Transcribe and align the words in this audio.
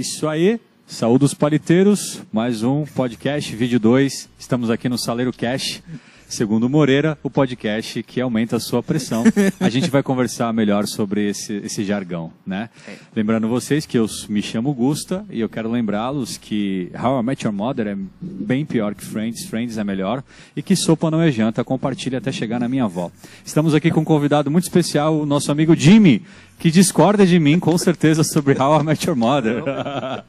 isso 0.00 0.26
aí. 0.26 0.58
Saúde 0.86 1.26
os 1.26 1.34
paliteiros, 1.34 2.22
mais 2.32 2.62
um 2.62 2.86
podcast, 2.86 3.54
vídeo 3.54 3.78
2. 3.78 4.30
Estamos 4.38 4.70
aqui 4.70 4.88
no 4.88 4.98
Saleiro 4.98 5.30
Cash, 5.30 5.82
segundo 6.30 6.68
Moreira, 6.68 7.18
o 7.24 7.28
podcast 7.28 8.02
que 8.04 8.20
aumenta 8.20 8.56
a 8.56 8.60
sua 8.60 8.82
pressão. 8.82 9.24
A 9.58 9.68
gente 9.68 9.90
vai 9.90 10.02
conversar 10.02 10.52
melhor 10.52 10.86
sobre 10.86 11.28
esse, 11.28 11.54
esse 11.64 11.84
jargão, 11.84 12.32
né? 12.46 12.70
É. 12.88 12.94
Lembrando 13.14 13.48
vocês 13.48 13.84
que 13.84 13.98
eu 13.98 14.06
me 14.28 14.40
chamo 14.40 14.72
Gusta 14.72 15.24
e 15.28 15.40
eu 15.40 15.48
quero 15.48 15.70
lembrá-los 15.70 16.36
que 16.36 16.90
How 16.94 17.20
I 17.20 17.22
Met 17.24 17.44
Your 17.44 17.54
Mother 17.54 17.88
é 17.88 17.96
bem 18.20 18.64
pior 18.64 18.94
que 18.94 19.04
Friends, 19.04 19.44
Friends 19.44 19.76
é 19.76 19.82
melhor 19.82 20.22
e 20.54 20.62
que 20.62 20.76
sopa 20.76 21.10
não 21.10 21.20
é 21.20 21.32
janta, 21.32 21.64
compartilhe 21.64 22.14
até 22.16 22.30
chegar 22.30 22.60
na 22.60 22.68
minha 22.68 22.84
avó. 22.84 23.10
Estamos 23.44 23.74
aqui 23.74 23.90
com 23.90 24.00
um 24.00 24.04
convidado 24.04 24.50
muito 24.50 24.64
especial, 24.64 25.20
o 25.20 25.26
nosso 25.26 25.50
amigo 25.50 25.74
Jimmy, 25.74 26.22
que 26.58 26.70
discorda 26.70 27.26
de 27.26 27.40
mim 27.40 27.58
com 27.58 27.76
certeza 27.76 28.22
sobre 28.22 28.56
How 28.56 28.80
I 28.80 28.84
Met 28.84 29.06
Your 29.06 29.16
Mother. 29.16 29.64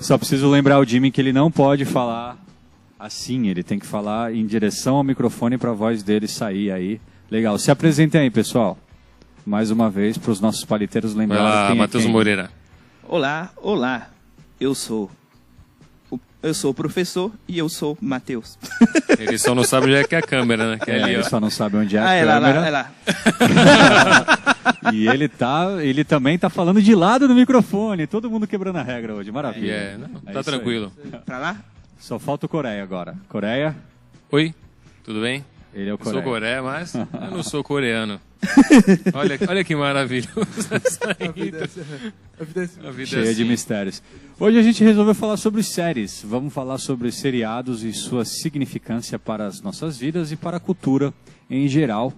Só 0.00 0.18
preciso 0.18 0.50
lembrar 0.50 0.80
o 0.80 0.84
Jimmy 0.84 1.10
que 1.12 1.20
ele 1.20 1.32
não 1.32 1.50
pode 1.50 1.84
falar 1.84 2.43
assim, 3.04 3.48
ele 3.48 3.62
tem 3.62 3.78
que 3.78 3.84
falar 3.86 4.34
em 4.34 4.46
direção 4.46 4.96
ao 4.96 5.04
microfone 5.04 5.58
para 5.58 5.70
a 5.70 5.74
voz 5.74 6.02
dele 6.02 6.26
sair 6.26 6.70
aí. 6.72 7.00
Legal, 7.30 7.58
se 7.58 7.70
apresentem 7.70 8.20
aí, 8.22 8.30
pessoal. 8.30 8.78
Mais 9.44 9.70
uma 9.70 9.90
vez, 9.90 10.16
para 10.16 10.30
os 10.30 10.40
nossos 10.40 10.64
paliteiros 10.64 11.14
lembrarem 11.14 11.44
lá, 11.44 11.66
quem 11.66 11.76
é 11.76 11.78
Matheus 11.78 12.04
quem. 12.04 12.12
Moreira. 12.12 12.50
Olá, 13.06 13.50
olá. 13.56 14.08
Eu 14.58 14.74
sou 14.74 15.10
o- 16.10 16.18
eu 16.42 16.54
sou 16.54 16.70
o 16.70 16.74
professor 16.74 17.30
e 17.46 17.58
eu 17.58 17.68
sou 17.68 17.98
Matheus. 18.00 18.56
Ele 19.20 19.36
só 19.36 19.54
não 19.54 19.64
sabe 19.64 19.86
onde 19.86 19.96
é 19.96 20.04
que 20.04 20.14
é 20.14 20.18
a 20.18 20.22
câmera, 20.22 20.70
né? 20.70 20.78
Que 20.82 20.90
é 20.90 20.98
É, 20.98 21.02
ali, 21.02 21.12
ele 21.12 21.20
ó. 21.22 21.28
só 21.28 21.38
não 21.38 21.50
sabe 21.50 21.76
onde 21.76 21.96
é 21.96 22.00
a 22.00 22.08
ah, 22.08 22.14
é 22.14 22.24
lá, 22.24 22.40
câmera. 22.40 22.60
lá, 22.60 22.66
é 22.66 22.70
lá. 22.70 22.90
E 24.92 25.06
ele 25.08 25.28
tá, 25.28 25.66
ele 25.82 26.04
também 26.04 26.38
tá 26.38 26.48
falando 26.50 26.80
de 26.80 26.94
lado 26.94 27.26
do 27.28 27.34
microfone. 27.34 28.06
Todo 28.06 28.30
mundo 28.30 28.46
quebrando 28.46 28.76
a 28.76 28.82
regra 28.82 29.14
hoje, 29.14 29.30
maravilha. 29.30 29.72
É, 29.72 29.96
não, 29.98 30.06
É 30.26 30.32
tá 30.32 30.40
isso 30.40 30.50
aí. 30.50 30.56
tranquilo. 30.56 30.92
Pra 31.24 31.38
lá? 31.38 31.56
Só 31.98 32.18
falta 32.18 32.46
o 32.46 32.48
Coreia 32.48 32.82
agora. 32.82 33.16
Coreia, 33.28 33.74
Oi, 34.30 34.54
tudo 35.02 35.20
bem? 35.20 35.44
ele 35.72 35.90
é 35.90 35.92
o 35.92 35.98
Eu 35.98 36.04
sou 36.04 36.22
Coreia. 36.22 36.60
Coreia, 36.60 36.62
mas 36.62 36.94
eu 36.94 37.06
não 37.30 37.42
sou 37.42 37.64
coreano. 37.64 38.20
Olha, 39.14 39.38
olha 39.48 39.64
que 39.64 39.74
maravilhoso 39.74 40.28
essa 40.70 41.16
intro. 41.24 41.64
A 42.38 42.44
vida 42.44 43.02
é 43.02 43.06
Cheia 43.06 43.24
de 43.24 43.30
assim. 43.30 43.44
mistérios. 43.44 44.02
Hoje 44.38 44.58
a 44.58 44.62
gente 44.62 44.84
resolveu 44.84 45.14
falar 45.14 45.36
sobre 45.38 45.62
séries. 45.62 46.22
Vamos 46.26 46.52
falar 46.52 46.78
sobre 46.78 47.10
seriados 47.10 47.82
e 47.82 47.92
sua 47.92 48.24
significância 48.24 49.18
para 49.18 49.46
as 49.46 49.60
nossas 49.62 49.96
vidas 49.98 50.30
e 50.30 50.36
para 50.36 50.58
a 50.58 50.60
cultura 50.60 51.12
em 51.48 51.66
geral. 51.68 52.12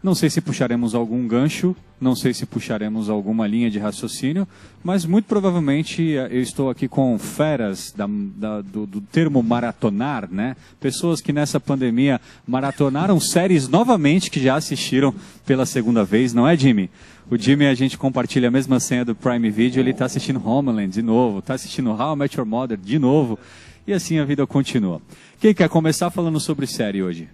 Não 0.00 0.14
sei 0.14 0.30
se 0.30 0.40
puxaremos 0.40 0.94
algum 0.94 1.26
gancho, 1.26 1.74
não 2.00 2.14
sei 2.14 2.32
se 2.32 2.46
puxaremos 2.46 3.10
alguma 3.10 3.48
linha 3.48 3.68
de 3.68 3.80
raciocínio, 3.80 4.46
mas 4.84 5.04
muito 5.04 5.24
provavelmente 5.24 6.16
eh, 6.16 6.28
eu 6.30 6.40
estou 6.40 6.70
aqui 6.70 6.86
com 6.86 7.18
feras 7.18 7.92
da- 7.96 8.06
da- 8.08 8.60
do, 8.60 8.86
do 8.86 9.00
termo 9.00 9.42
maratonar, 9.42 10.28
né? 10.30 10.54
Pessoas 10.78 11.20
que 11.20 11.32
nessa 11.32 11.58
pandemia 11.58 12.20
maratonaram 12.46 13.18
séries 13.18 13.66
novamente 13.66 14.30
que 14.30 14.40
já 14.40 14.54
assistiram 14.54 15.12
pela 15.44 15.66
segunda 15.66 16.04
vez, 16.04 16.32
não 16.32 16.46
é, 16.46 16.56
Jimmy? 16.56 16.88
O 17.28 17.36
Jimmy, 17.36 17.66
a 17.66 17.74
gente 17.74 17.98
compartilha 17.98 18.46
a 18.46 18.52
mesma 18.52 18.78
senha 18.78 19.04
do 19.04 19.16
Prime 19.16 19.50
Video, 19.50 19.80
ele 19.80 19.90
está 19.90 20.04
assistindo 20.04 20.40
Homeland 20.48 20.92
de 20.94 21.02
novo, 21.02 21.40
está 21.40 21.54
assistindo 21.54 21.90
How 21.90 22.14
I 22.14 22.16
Met 22.16 22.36
Your 22.38 22.46
Mother 22.46 22.78
de 22.78 23.00
novo, 23.00 23.36
e 23.84 23.92
assim 23.92 24.20
a 24.20 24.24
vida 24.24 24.46
continua. 24.46 25.02
Quem 25.40 25.52
quer 25.52 25.68
começar 25.68 26.08
falando 26.10 26.38
sobre 26.38 26.68
série 26.68 27.02
hoje? 27.02 27.28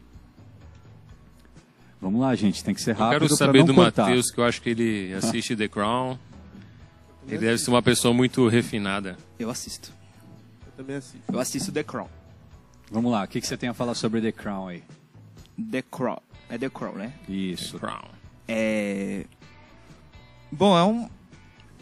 Vamos 2.04 2.20
lá, 2.20 2.34
gente, 2.34 2.62
tem 2.62 2.74
que 2.74 2.82
ser 2.82 2.90
Eu 2.90 2.96
rápido 2.96 3.20
quero 3.20 3.28
pra 3.28 3.36
saber 3.38 3.58
não 3.60 3.66
do. 3.68 3.72
Matheus, 3.72 4.30
que 4.30 4.38
eu 4.38 4.44
acho 4.44 4.60
que 4.60 4.68
ele 4.68 5.10
assiste 5.16 5.56
The 5.56 5.68
Crown. 5.68 6.18
Ele 7.26 7.38
deve 7.38 7.56
ser 7.56 7.70
uma 7.70 7.80
pessoa 7.82 8.12
muito 8.12 8.46
refinada. 8.46 9.16
Eu 9.38 9.48
assisto. 9.48 9.90
Eu 10.66 10.72
também 10.76 10.96
assisto. 10.96 11.32
Eu 11.32 11.40
assisto 11.40 11.72
The 11.72 11.82
Crown. 11.82 12.08
Vamos 12.90 13.10
lá, 13.10 13.24
o 13.24 13.26
que, 13.26 13.40
que 13.40 13.46
você 13.46 13.56
tem 13.56 13.70
a 13.70 13.74
falar 13.74 13.94
sobre 13.94 14.20
The 14.20 14.32
Crown 14.32 14.68
aí? 14.68 14.82
The 15.70 15.80
Crown. 15.90 16.18
É 16.50 16.58
The 16.58 16.68
Crown, 16.68 16.92
né? 16.92 17.14
Isso. 17.26 17.78
Crown. 17.78 18.10
É... 18.46 19.24
Bom, 20.52 20.76
é 20.76 20.84
um... 20.84 21.08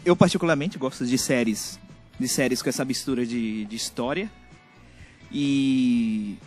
Eu 0.05 0.15
particularmente 0.15 0.77
gosto 0.77 1.05
de 1.05 1.17
séries, 1.17 1.77
de 2.17 2.29
séries 2.29 2.61
com 2.61 2.69
essa 2.69 2.85
mistura 2.85 3.25
de, 3.25 3.65
de 3.65 3.75
história 3.75 4.31
e 5.29 6.37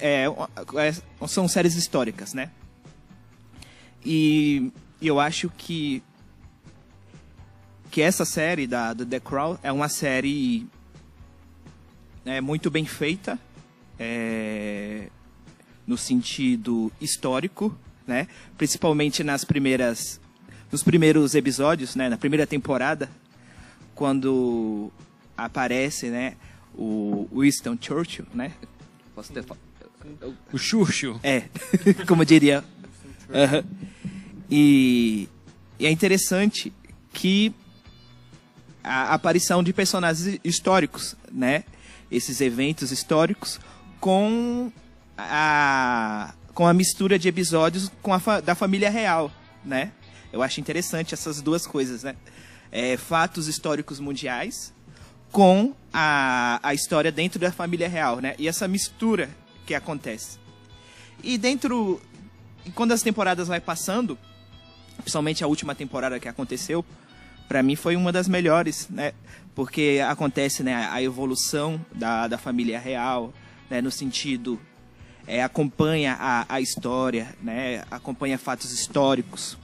é, 0.00 0.24
é- 0.26 1.26
são 1.28 1.46
séries 1.48 1.74
históricas, 1.74 2.34
né? 2.34 2.50
E 4.04 4.70
eu 5.00 5.18
acho 5.20 5.50
que 5.50 6.02
que 7.90 8.02
essa 8.02 8.24
série 8.24 8.66
da 8.66 8.92
do 8.92 9.06
The 9.06 9.20
Crown 9.20 9.56
é 9.62 9.70
uma 9.70 9.88
série 9.88 10.66
é, 12.24 12.40
muito 12.40 12.70
bem 12.70 12.84
feita, 12.84 13.38
é, 13.98 15.08
no 15.86 15.96
sentido 15.96 16.90
histórico, 17.00 17.76
né? 18.06 18.26
Principalmente 18.58 19.22
nas 19.22 19.44
primeiras, 19.44 20.20
nos 20.72 20.82
primeiros 20.82 21.34
episódios, 21.34 21.94
né? 21.94 22.08
Na 22.08 22.16
primeira 22.16 22.46
temporada, 22.46 23.08
quando 23.94 24.90
aparece, 25.36 26.08
né? 26.10 26.36
O 26.76 27.28
Winston 27.32 27.78
Churchill, 27.80 28.26
né? 28.34 28.52
Posso 29.14 29.32
ter 29.32 29.44
fa- 29.44 29.56
O 30.52 30.58
Xuxo. 30.58 31.18
é, 31.22 31.44
como 32.06 32.24
diria. 32.24 32.62
Aham. 33.32 33.64
E, 34.50 35.28
e 35.78 35.86
é 35.86 35.90
interessante 35.90 36.72
que 37.12 37.52
a 38.82 39.14
aparição 39.14 39.62
de 39.62 39.72
personagens 39.72 40.38
históricos, 40.44 41.16
né? 41.32 41.64
Esses 42.10 42.40
eventos 42.40 42.92
históricos 42.92 43.58
com 43.98 44.70
a 45.16 46.34
com 46.52 46.66
a 46.66 46.72
mistura 46.72 47.18
de 47.18 47.26
episódios 47.28 47.90
com 48.00 48.12
a 48.14 48.20
fa- 48.20 48.40
da 48.40 48.54
família 48.54 48.90
real, 48.90 49.32
né? 49.64 49.90
Eu 50.32 50.42
acho 50.42 50.60
interessante 50.60 51.14
essas 51.14 51.40
duas 51.40 51.66
coisas, 51.66 52.02
né? 52.04 52.14
É, 52.70 52.96
fatos 52.96 53.48
históricos 53.48 53.98
mundiais 53.98 54.72
com 55.32 55.74
a, 55.92 56.60
a 56.62 56.74
história 56.74 57.10
dentro 57.10 57.40
da 57.40 57.50
família 57.50 57.88
real, 57.88 58.20
né? 58.20 58.34
E 58.38 58.46
essa 58.46 58.68
mistura 58.68 59.28
que 59.66 59.74
acontece. 59.74 60.38
E 61.22 61.38
dentro. 61.38 62.00
Quando 62.74 62.92
as 62.92 63.02
temporadas 63.02 63.46
vai 63.48 63.60
passando, 63.60 64.16
principalmente 64.98 65.44
a 65.44 65.46
última 65.46 65.74
temporada 65.74 66.18
que 66.18 66.26
aconteceu, 66.28 66.82
pra 67.46 67.62
mim 67.62 67.76
foi 67.76 67.94
uma 67.94 68.10
das 68.10 68.26
melhores, 68.26 68.88
né? 68.88 69.12
Porque 69.54 70.00
acontece 70.06 70.62
né, 70.62 70.88
a 70.90 71.02
evolução 71.02 71.78
da, 71.94 72.26
da 72.26 72.38
família 72.38 72.78
real, 72.78 73.32
né? 73.70 73.80
No 73.82 73.90
sentido. 73.90 74.58
É, 75.26 75.42
acompanha 75.42 76.16
a, 76.20 76.44
a 76.48 76.60
história, 76.60 77.34
né? 77.42 77.82
Acompanha 77.90 78.36
fatos 78.38 78.72
históricos. 78.72 79.56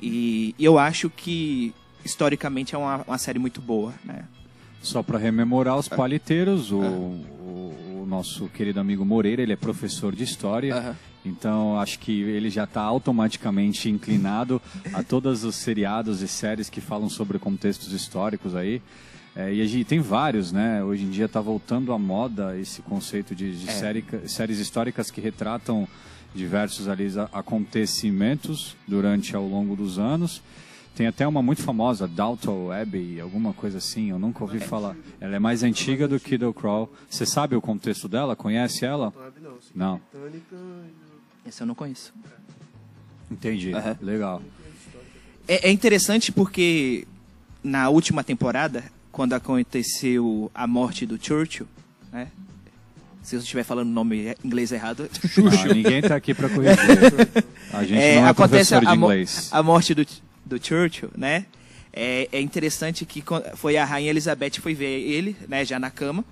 E, 0.00 0.54
e 0.58 0.64
eu 0.64 0.78
acho 0.78 1.10
que 1.10 1.74
historicamente 2.04 2.74
é 2.74 2.78
uma, 2.78 3.02
uma 3.06 3.18
série 3.18 3.38
muito 3.38 3.60
boa, 3.60 3.92
né? 4.04 4.24
Só 4.82 5.02
para 5.02 5.18
rememorar 5.18 5.76
os 5.76 5.88
paliteiros, 5.88 6.70
o, 6.72 6.78
o- 6.78 7.74
o 7.89 7.89
nosso 8.10 8.48
querido 8.48 8.80
amigo 8.80 9.04
Moreira, 9.04 9.40
ele 9.40 9.52
é 9.52 9.56
professor 9.56 10.14
de 10.14 10.24
história, 10.24 10.74
Aham. 10.74 10.96
então 11.24 11.78
acho 11.80 11.98
que 12.00 12.20
ele 12.22 12.50
já 12.50 12.64
está 12.64 12.82
automaticamente 12.82 13.88
inclinado 13.88 14.60
a 14.92 15.02
todos 15.04 15.44
os 15.44 15.54
seriados 15.54 16.20
e 16.20 16.26
séries 16.26 16.68
que 16.68 16.80
falam 16.80 17.08
sobre 17.08 17.38
contextos 17.38 17.92
históricos 17.92 18.54
aí. 18.56 18.82
É, 19.36 19.54
e 19.54 19.62
a 19.62 19.66
gente 19.66 19.84
tem 19.84 20.00
vários, 20.00 20.50
né? 20.50 20.82
Hoje 20.82 21.04
em 21.04 21.10
dia 21.10 21.26
está 21.26 21.40
voltando 21.40 21.92
à 21.92 21.98
moda 21.98 22.58
esse 22.58 22.82
conceito 22.82 23.32
de, 23.32 23.56
de 23.56 23.68
É. 23.68 23.72
série- 23.72 24.04
séries 24.26 24.58
históricas 24.58 25.08
que 25.08 25.20
retratam 25.20 25.86
diversos 26.34 26.88
ali, 26.88 27.06
acontecimentos 27.32 28.76
durante 28.88 29.36
ao 29.36 29.46
longo 29.46 29.76
dos 29.76 29.98
anos. 30.00 30.42
Tem 30.94 31.06
até 31.06 31.26
uma 31.26 31.40
muito 31.42 31.62
famosa, 31.62 32.06
Downton 32.06 32.70
Abbey, 32.72 33.20
alguma 33.20 33.52
coisa 33.54 33.78
assim, 33.78 34.10
eu 34.10 34.18
nunca 34.18 34.42
ouvi 34.44 34.58
falar. 34.60 34.94
Ela 35.20 35.36
é 35.36 35.38
mais 35.38 35.62
antiga 35.62 36.06
do 36.06 36.20
que 36.20 36.36
The 36.38 36.52
Crow. 36.52 36.92
Você 37.08 37.24
sabe 37.24 37.56
o 37.56 37.60
contexto 37.60 38.06
dela? 38.08 38.36
Conhece 38.36 38.84
ela? 38.84 39.12
Não. 39.74 40.00
E- 40.14 41.48
Esse 41.48 41.62
eu 41.62 41.66
não 41.66 41.74
conheço. 41.74 42.12
Entendi. 43.30 43.72
Aham. 43.72 43.96
Legal. 44.02 44.42
É, 45.48 45.68
é 45.68 45.72
interessante 45.72 46.32
porque 46.32 47.06
na 47.62 47.88
última 47.88 48.22
temporada, 48.22 48.84
quando 49.12 49.32
aconteceu 49.32 50.50
a 50.54 50.66
morte 50.66 51.06
do 51.06 51.18
Churchill, 51.22 51.66
né? 52.12 52.28
Se 53.22 53.36
eu 53.36 53.40
estiver 53.40 53.64
falando 53.64 53.88
o 53.88 53.92
nome 53.92 54.34
inglês 54.44 54.72
errado, 54.72 55.08
Ah, 55.62 55.68
ninguém 55.72 56.00
tá 56.02 56.16
aqui 56.16 56.34
para 56.34 56.48
corrigir. 56.48 56.76
A 57.72 57.84
gente 57.84 58.00
é, 58.00 58.16
não 58.16 58.26
é 58.26 58.30
acontece 58.30 58.70
professor 58.70 58.80
de 58.80 58.86
a, 58.88 58.96
inglês. 58.96 59.48
a 59.52 59.62
morte 59.62 59.94
do, 59.94 60.04
do 60.50 60.62
Churchill, 60.62 61.10
né? 61.16 61.46
É, 61.92 62.28
é 62.32 62.40
interessante 62.40 63.04
que 63.06 63.22
foi 63.56 63.76
a 63.76 63.84
rainha 63.84 64.10
Elizabeth 64.10 64.60
foi 64.60 64.74
ver 64.74 65.00
ele, 65.00 65.36
né, 65.48 65.64
já 65.64 65.78
na 65.78 65.90
cama, 65.90 66.24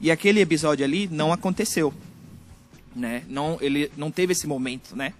e 0.00 0.10
aquele 0.10 0.40
episódio 0.40 0.84
ali 0.84 1.08
não 1.10 1.32
aconteceu, 1.32 1.92
né? 2.96 3.22
Não, 3.28 3.58
ele 3.60 3.90
não 3.96 4.10
teve 4.10 4.32
esse 4.32 4.46
momento, 4.46 4.96
né? 4.96 5.12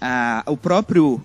Ah, 0.00 0.42
o 0.46 0.56
próprio 0.56 1.24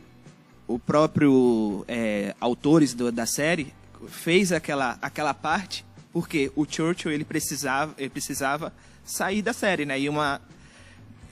o 0.67 0.79
próprio 0.79 1.83
é, 1.87 2.33
autores 2.39 2.93
do- 2.93 3.11
da 3.11 3.25
série 3.25 3.73
fez 4.07 4.51
aquela, 4.51 4.97
aquela 5.01 5.33
parte 5.33 5.83
porque 6.11 6.51
o 6.55 6.65
Churchill 6.67 7.11
ele 7.11 7.25
precisava, 7.25 7.93
ele 7.97 8.09
precisava 8.09 8.71
sair 9.03 9.41
da 9.41 9.51
série, 9.51 9.85
né? 9.85 9.99
E 9.99 10.07
uma 10.07 10.39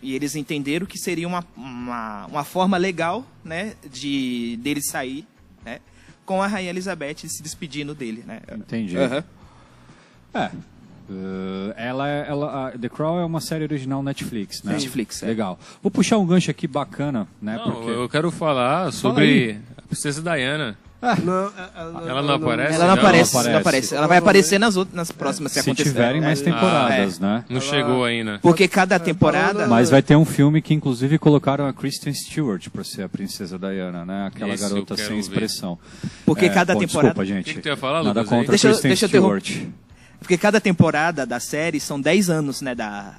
e 0.01 0.15
eles 0.15 0.35
entenderam 0.35 0.85
que 0.85 0.97
seria 0.97 1.27
uma, 1.27 1.45
uma, 1.55 2.25
uma 2.25 2.43
forma 2.43 2.77
legal, 2.77 3.25
né, 3.43 3.73
de 3.91 4.57
dele 4.61 4.81
sair, 4.81 5.25
né, 5.63 5.79
com 6.25 6.41
a 6.41 6.47
rainha 6.47 6.69
Elizabeth 6.69 7.27
se 7.27 7.43
despedindo 7.43 7.93
dele, 7.93 8.23
né? 8.25 8.41
Entendi. 8.55 8.97
Aham. 8.97 9.23
É. 10.33 10.49
Uh, 11.09 11.73
ela, 11.75 12.07
é- 12.09 12.25
ela, 12.29 12.67
a 12.67 12.71
The 12.71 12.87
Crown 12.87 13.19
é 13.19 13.25
uma 13.25 13.41
série 13.41 13.65
original 13.65 14.01
Netflix, 14.01 14.63
né? 14.63 14.73
Netflix, 14.73 15.21
é. 15.21 15.27
Legal. 15.27 15.59
Vou 15.81 15.91
puxar 15.91 16.17
um 16.17 16.25
gancho 16.25 16.49
aqui 16.49 16.67
bacana, 16.67 17.27
né? 17.41 17.57
Não, 17.57 17.71
porque... 17.71 17.89
eu 17.89 18.07
quero 18.07 18.31
falar 18.31 18.93
sobre 18.93 19.59
a 19.77 19.81
princesa 19.81 20.21
Diana. 20.21 20.77
Não, 21.23 21.51
ela, 21.75 22.09
Ela 22.09 22.21
não 22.21 22.33
aparece? 22.35 22.75
Ela 22.75 22.85
não, 22.87 22.95
Não, 22.95 23.01
aparece, 23.01 23.33
não 23.49 23.57
aparece. 23.57 23.95
Ela 23.95 24.07
vai 24.07 24.17
aparecer 24.19 24.59
nas 24.59 24.77
outras, 24.77 24.95
nas 24.95 25.11
próximas 25.11 25.51
se, 25.51 25.55
se 25.61 25.67
acontecer. 25.67 25.89
tiverem 25.89 26.21
mais 26.21 26.41
É. 26.41 26.43
temporadas, 26.43 27.19
né? 27.19 27.43
Não 27.49 27.57
Ela- 27.59 27.65
chegou 27.65 28.05
ainda. 28.05 28.37
Porque 28.39 28.67
cada 28.67 28.99
temporada 28.99 29.65
Mas 29.67 29.89
vai 29.89 30.03
ter 30.03 30.15
um 30.15 30.25
filme 30.25 30.61
que 30.61 30.75
inclusive 30.75 31.17
colocaram 31.17 31.65
a 31.65 31.73
Kristen 31.73 32.13
Stewart 32.13 32.69
para 32.69 32.83
ser 32.83 33.01
a 33.01 33.09
princesa 33.09 33.57
Diana, 33.57 34.05
né? 34.05 34.27
Aquela 34.27 34.53
Esse 34.53 34.63
garota 34.63 34.95
sem 34.95 35.07
ver. 35.07 35.17
expressão. 35.17 35.79
Porque 36.23 36.45
É, 36.45 36.49
cada 36.49 36.73
pô, 36.73 36.79
temporada 36.79 37.13
Desculpa, 37.15 37.25
gente. 37.25 37.41
O 37.41 37.45
que 37.45 37.53
que 37.55 37.61
tu 37.61 37.67
ia 37.69 37.77
falar, 37.77 38.03
Nada 38.03 38.23
contra 38.23 38.49
Deixa 38.49 38.67
eu- 38.67 38.71
Kristen 38.73 38.89
deixa 38.89 39.07
Stewart. 39.07 39.57
Porque 40.19 40.37
cada 40.37 40.61
temporada 40.61 41.25
da 41.25 41.39
série 41.39 41.79
são 41.79 41.99
10 41.99 42.29
anos, 42.29 42.61
né, 42.61 42.75
da, 42.75 43.15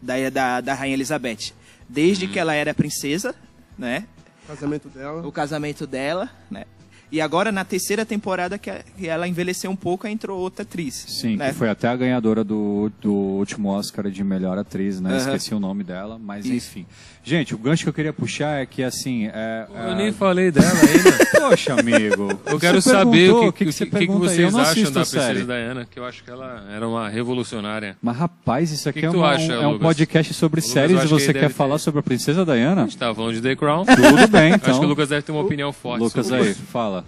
da, 0.00 0.30
da, 0.30 0.60
da 0.62 0.74
Rainha 0.74 0.94
Elizabeth. 0.94 1.52
Desde 1.86 2.24
Uhum. 2.24 2.32
que 2.32 2.38
ela 2.38 2.54
era 2.54 2.72
princesa, 2.72 3.34
né, 3.78 4.04
O 4.44 4.48
casamento 4.54 4.88
dela. 4.88 5.26
o 5.26 5.30
casamento 5.32 5.86
dela, 5.86 6.30
né, 6.50 6.64
e 7.12 7.20
agora 7.20 7.50
na 7.50 7.64
terceira 7.64 8.04
temporada 8.06 8.56
que, 8.58 8.70
a- 8.70 8.82
que 8.96 9.06
ela 9.08 9.26
envelheceu 9.26 9.70
um 9.70 9.76
pouco, 9.76 10.06
entrou 10.06 10.38
outra 10.38 10.62
atriz. 10.62 10.94
Sim, 11.08 11.36
né? 11.36 11.48
que 11.48 11.54
foi 11.54 11.68
até 11.68 11.88
a 11.88 11.96
ganhadora 11.96 12.44
do, 12.44 12.90
do 13.00 13.12
último 13.12 13.68
Oscar 13.70 14.10
de 14.10 14.22
melhor 14.22 14.56
atriz, 14.58 15.00
né? 15.00 15.10
Aham. 15.10 15.18
Esqueci 15.18 15.54
o 15.54 15.60
nome 15.60 15.82
dela, 15.84 16.18
mas 16.18 16.44
Isso. 16.46 16.54
enfim. 16.78 16.86
Gente, 17.22 17.54
o 17.54 17.58
gancho 17.58 17.82
que 17.82 17.88
eu 17.88 17.92
queria 17.92 18.12
puxar 18.14 18.62
é 18.62 18.66
que 18.66 18.82
assim. 18.82 19.26
É, 19.32 19.66
Eu 19.68 19.90
é- 19.92 19.94
nem 19.94 20.10
falei 20.12 20.50
dela 20.50 20.66
ainda. 20.68 21.26
Poxa, 21.50 21.74
amigo. 21.74 22.28
Eu 22.46 22.58
quero 22.58 22.80
Você 22.80 22.90
saber 22.90 23.30
o 23.30 23.52
que, 23.52 23.64
que, 23.66 23.72
você 23.72 23.84
que, 23.86 23.98
que 23.98 24.06
vocês 24.06 24.54
acham 24.54 24.84
da 24.90 25.00
princesa 25.00 25.44
Diana, 25.44 25.86
que 25.90 25.98
eu 25.98 26.04
acho 26.06 26.24
que 26.24 26.30
ela 26.30 26.64
era 26.74 26.86
uma 26.88 27.08
revolucionária. 27.08 27.96
Mas 28.00 28.16
rapaz, 28.16 28.70
isso 28.72 28.88
aqui 28.88 29.00
Que 29.00 29.06
é, 29.06 29.10
que 29.10 29.16
uma- 29.16 29.30
acha, 29.30 29.58
um, 29.58 29.62
é 29.62 29.66
um 29.68 29.78
podcast 29.78 30.32
sobre 30.34 30.60
Lucas, 30.60 30.72
séries 30.72 30.98
e 30.98 31.02
que 31.02 31.08
você 31.08 31.32
quer 31.34 31.50
falar 31.50 31.74
ter- 31.76 31.82
sobre 31.82 32.00
a 32.00 32.02
Princesa 32.02 32.44
Diana? 32.44 32.82
A 32.82 32.84
gente 32.86 32.96
tava 32.98 33.14
falando 33.14 33.34
de 33.34 33.40
The 33.42 33.54
Crown. 33.56 33.84
Tudo 33.84 34.28
bem, 34.28 34.52
Acho 34.54 34.60
que 34.64 34.70
o 34.70 34.74
então. 34.74 34.84
Lucas 34.88 35.08
deve 35.10 35.22
ter 35.22 35.32
uma 35.32 35.42
opinião 35.42 35.72
forte. 35.72 36.00
Lucas 36.02 36.26
sobre 36.26 36.44
aí, 36.44 36.50
isso. 36.52 36.62
fala. 36.72 37.04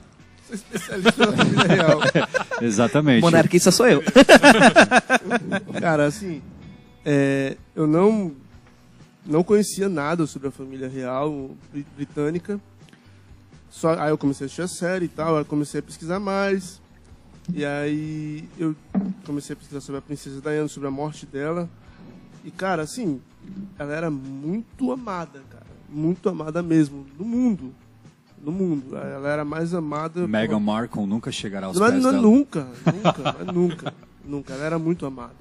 Especialista 0.53 1.27
na 1.27 1.33
família 1.33 1.67
real. 1.67 2.01
Exatamente. 2.61 3.23
Monarquista 3.23 3.71
sou 3.71 3.89
eu. 3.89 4.03
Cara, 5.81 6.05
assim, 6.07 6.43
é, 7.05 7.57
eu 7.75 7.87
não 7.87 8.33
não 9.25 9.43
conhecia 9.45 9.89
nada 9.89 10.27
sobre 10.27 10.49
a 10.49 10.51
família 10.51 10.89
real 10.89 11.51
bri- 11.73 11.87
britânica. 11.97 12.61
Só, 13.71 13.99
aí 13.99 14.11
eu 14.11 14.19
comecei 14.19 14.45
a 14.45 14.47
assistir 14.47 14.63
a 14.63 14.69
série 14.69 15.07
e 15.07 15.09
tal, 15.09 15.35
aí 15.37 15.41
eu 15.43 15.47
comecei 15.47 15.81
a 15.81 15.83
pesquisar 15.83 16.21
mais. 16.21 16.81
E 17.53 17.65
aí 17.65 18.49
eu 18.59 18.77
comecei 19.25 19.55
a 19.55 19.57
pesquisar 19.57 19.81
sobre 19.81 19.99
a 19.99 20.03
princesa 20.03 20.41
Diana, 20.41 20.69
sobre 20.69 20.89
a 20.89 20.93
morte 20.93 21.27
dela. 21.27 21.69
E, 22.45 22.51
cara, 22.51 22.83
assim, 22.83 23.21
ela 23.79 23.93
era 23.95 24.11
muito 24.11 24.93
amada, 24.93 25.43
cara. 25.51 25.67
Muito 25.89 26.29
amada 26.29 26.63
mesmo, 26.63 27.07
no 27.19 27.25
mundo. 27.25 27.73
No 28.43 28.51
mundo. 28.53 28.97
Ela 28.97 29.29
era 29.29 29.45
mais 29.45 29.73
amada... 29.75 30.27
Meghan 30.27 30.59
Markle 30.61 31.07
nunca 31.07 31.31
chegará 31.33 31.67
aos 31.69 31.79
Mas 31.79 31.93
pés 31.93 32.03
não, 32.03 32.11
dela. 32.11 32.23
nunca, 32.23 32.67
nunca, 32.93 33.53
nunca, 33.53 33.95
nunca. 34.25 34.53
Ela 34.55 34.65
era 34.65 34.79
muito 34.79 35.07
amada. 35.07 35.35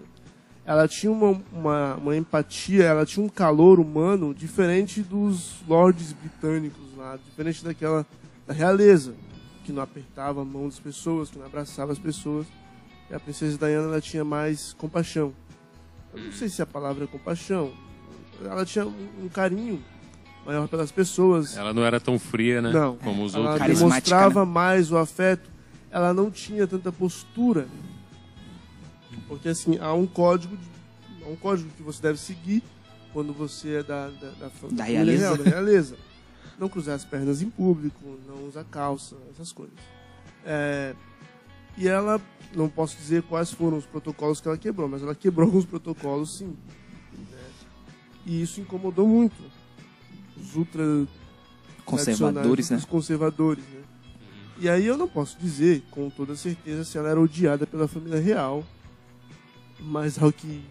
Ela 0.65 0.87
tinha 0.87 1.11
uma, 1.11 1.41
uma, 1.51 1.95
uma 1.95 2.15
empatia, 2.15 2.83
ela 2.83 3.05
tinha 3.05 3.25
um 3.25 3.29
calor 3.29 3.79
humano 3.79 4.33
diferente 4.33 5.01
dos 5.01 5.55
lords 5.67 6.13
britânicos 6.13 6.95
lá, 6.95 7.17
diferente 7.17 7.63
daquela 7.63 8.05
da 8.45 8.53
realeza, 8.53 9.13
que 9.63 9.71
não 9.71 9.81
apertava 9.81 10.41
a 10.41 10.45
mão 10.45 10.65
das 10.65 10.79
pessoas, 10.79 11.29
que 11.29 11.39
não 11.39 11.45
abraçava 11.45 11.91
as 11.91 11.99
pessoas. 11.99 12.45
E 13.09 13.13
a 13.15 13.19
princesa 13.19 13.57
Diana 13.57 13.87
ela 13.87 14.01
tinha 14.01 14.23
mais 14.23 14.73
compaixão. 14.73 15.33
Eu 16.13 16.23
não 16.23 16.31
sei 16.31 16.47
se 16.47 16.61
a 16.61 16.65
palavra 16.65 17.05
é 17.05 17.07
compaixão. 17.07 17.71
Ela 18.43 18.65
tinha 18.65 18.85
um, 18.85 19.09
um 19.23 19.29
carinho 19.29 19.83
maior 20.45 20.67
pelas 20.67 20.91
pessoas. 20.91 21.57
Ela 21.57 21.73
não 21.73 21.83
era 21.83 21.99
tão 21.99 22.17
fria, 22.17 22.61
né? 22.61 22.71
Não. 22.71 22.97
Como 22.97 23.23
os 23.23 23.33
ela 23.33 23.51
outros. 23.51 23.59
Carismática, 23.59 24.09
demonstrava 24.15 24.45
mais 24.45 24.91
o 24.91 24.97
afeto. 24.97 25.49
Ela 25.89 26.13
não 26.13 26.31
tinha 26.31 26.65
tanta 26.67 26.91
postura. 26.91 27.67
Porque 29.31 29.47
assim, 29.47 29.77
há 29.79 29.93
um 29.93 30.05
código, 30.05 30.57
de- 30.57 31.23
há 31.23 31.29
um 31.29 31.37
código 31.37 31.69
que 31.77 31.81
você 31.81 32.01
deve 32.01 32.19
seguir 32.19 32.61
quando 33.13 33.31
você 33.31 33.75
é 33.75 33.83
da, 33.83 34.09
da, 34.09 34.29
da, 34.31 34.31
Da 34.31 34.49
família 34.49 34.83
realeza. 34.85 35.17
real, 35.23 35.37
da 35.37 35.43
realeza. 35.45 35.95
Não 36.59 36.67
cruzar 36.67 36.95
as 36.95 37.05
pernas 37.05 37.41
em 37.41 37.49
público, 37.49 38.19
não 38.27 38.45
usar 38.45 38.65
calça, 38.65 39.15
essas 39.33 39.53
coisas. 39.53 39.73
É, 40.45 40.93
e 41.77 41.87
ela, 41.87 42.19
não 42.53 42.67
posso 42.67 42.97
dizer 42.97 43.23
quais 43.23 43.53
foram 43.53 43.77
os 43.77 43.85
protocolos 43.85 44.41
que 44.41 44.49
ela 44.49 44.57
quebrou, 44.57 44.89
mas 44.89 45.01
ela 45.01 45.15
quebrou 45.15 45.45
alguns 45.47 45.63
protocolos 45.65 46.37
sim. 46.39 46.53
né? 47.17 47.37
E 48.25 48.41
isso 48.41 48.59
incomodou 48.59 49.07
muito 49.07 49.41
os 50.35 50.57
ultra 50.57 50.83
Conservadores, 51.85 52.69
né? 52.69 52.75
os 52.77 52.85
conservadores, 52.85 53.63
né? 53.63 53.81
E 54.59 54.67
aí 54.69 54.85
eu 54.85 54.97
não 54.97 55.07
posso 55.07 55.37
dizer 55.39 55.83
com 55.89 56.09
toda 56.09 56.35
certeza 56.35 56.83
se 56.83 56.97
ela 56.97 57.09
era 57.09 57.19
odiada 57.19 57.65
pela 57.65 57.87
família 57.87 58.19
real, 58.19 58.63
mas 59.81 60.21
ao 60.21 60.31
que 60.31 60.61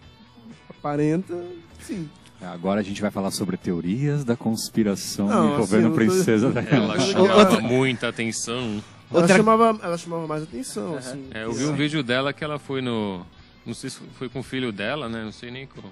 aparenta, 0.69 1.33
sim. 1.81 2.09
Agora 2.41 2.79
a 2.79 2.83
gente 2.83 2.99
vai 3.01 3.11
falar 3.11 3.29
sobre 3.29 3.55
teorias 3.55 4.23
da 4.23 4.35
conspiração 4.35 5.27
Não, 5.27 5.53
envolvendo 5.53 5.65
assim, 5.67 5.75
a 5.75 5.87
eu 5.87 5.89
tô- 5.89 5.95
Princesa 5.95 6.51
Diana. 6.51 6.69
Ela 6.71 6.99
chamava 6.99 7.61
muita 7.61 8.07
atenção. 8.07 8.83
Ela, 9.11 9.21
Outra- 9.21 9.35
chamava, 9.37 9.79
ela 9.83 9.97
chamava 9.97 10.25
mais 10.27 10.43
atenção, 10.43 10.97
assim. 10.97 11.27
É, 11.33 11.43
eu 11.43 11.53
vi 11.53 11.65
um 11.65 11.75
vídeo 11.75 12.01
dela 12.01 12.33
que 12.33 12.43
ela 12.43 12.57
foi 12.57 12.81
no. 12.81 13.23
Não 13.63 13.75
sei 13.75 13.91
se 13.91 13.99
foi 14.17 14.27
com 14.27 14.39
o 14.39 14.43
filho 14.43 14.71
dela, 14.71 15.07
né? 15.07 15.23
Não 15.23 15.31
sei 15.31 15.51
nem 15.51 15.67
co- 15.67 15.83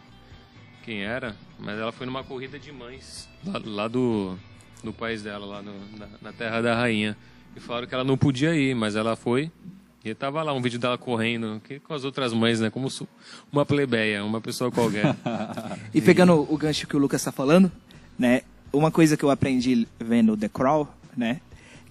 quem 0.84 1.04
era, 1.04 1.36
mas 1.60 1.78
ela 1.78 1.92
foi 1.92 2.08
numa 2.08 2.24
corrida 2.24 2.58
de 2.58 2.72
mães 2.72 3.30
lá, 3.46 3.62
lá 3.64 3.88
do, 3.88 4.36
do 4.84 4.92
país 4.92 5.22
dela, 5.22 5.46
lá 5.46 5.62
no- 5.62 5.98
na, 6.00 6.08
na 6.20 6.34
Terra 6.34 6.62
da 6.62 6.74
Rainha. 6.76 7.16
E 7.56 7.60
falaram 7.60 7.86
que 7.86 7.94
ela 7.94 8.04
não 8.04 8.18
podia 8.18 8.56
ir, 8.56 8.74
mas 8.74 8.96
ela 8.96 9.16
foi. 9.16 9.52
E 10.04 10.14
tava 10.14 10.42
lá 10.42 10.54
um 10.54 10.62
vídeo 10.62 10.80
dela 10.80 10.98
correndo, 10.98 11.62
com 11.84 11.94
as 11.94 12.06
outras 12.06 12.32
mães, 12.34 12.60
né? 12.60 12.70
Como 12.70 12.88
uma 13.52 13.66
plebeia, 13.66 14.24
uma 14.24 14.40
pessoa 14.40 14.72
qualquer. 14.72 15.16
E 15.94 16.00
pegando 16.02 16.34
o 16.34 16.58
gancho 16.58 16.88
que 16.88 16.96
o 16.96 17.00
Lucas 17.00 17.22
está 17.22 17.32
falando, 17.32 17.70
né? 18.18 18.42
Uma 18.72 18.92
coisa 18.92 19.18
que 19.18 19.24
eu 19.24 19.30
aprendi 19.30 19.88
vendo 20.00 20.38
The 20.38 20.48
Crown, 20.48 20.88
né? 21.18 21.42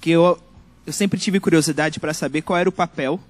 Que 0.01 0.11
eu, 0.11 0.39
eu 0.87 0.93
sempre 0.93 1.21
tive 1.21 1.39
curiosidade 1.39 2.01
para 2.01 2.15
saber 2.15 2.43
qual 2.43 2.59
era 2.59 2.69
o 2.69 2.73
papel 2.73 3.21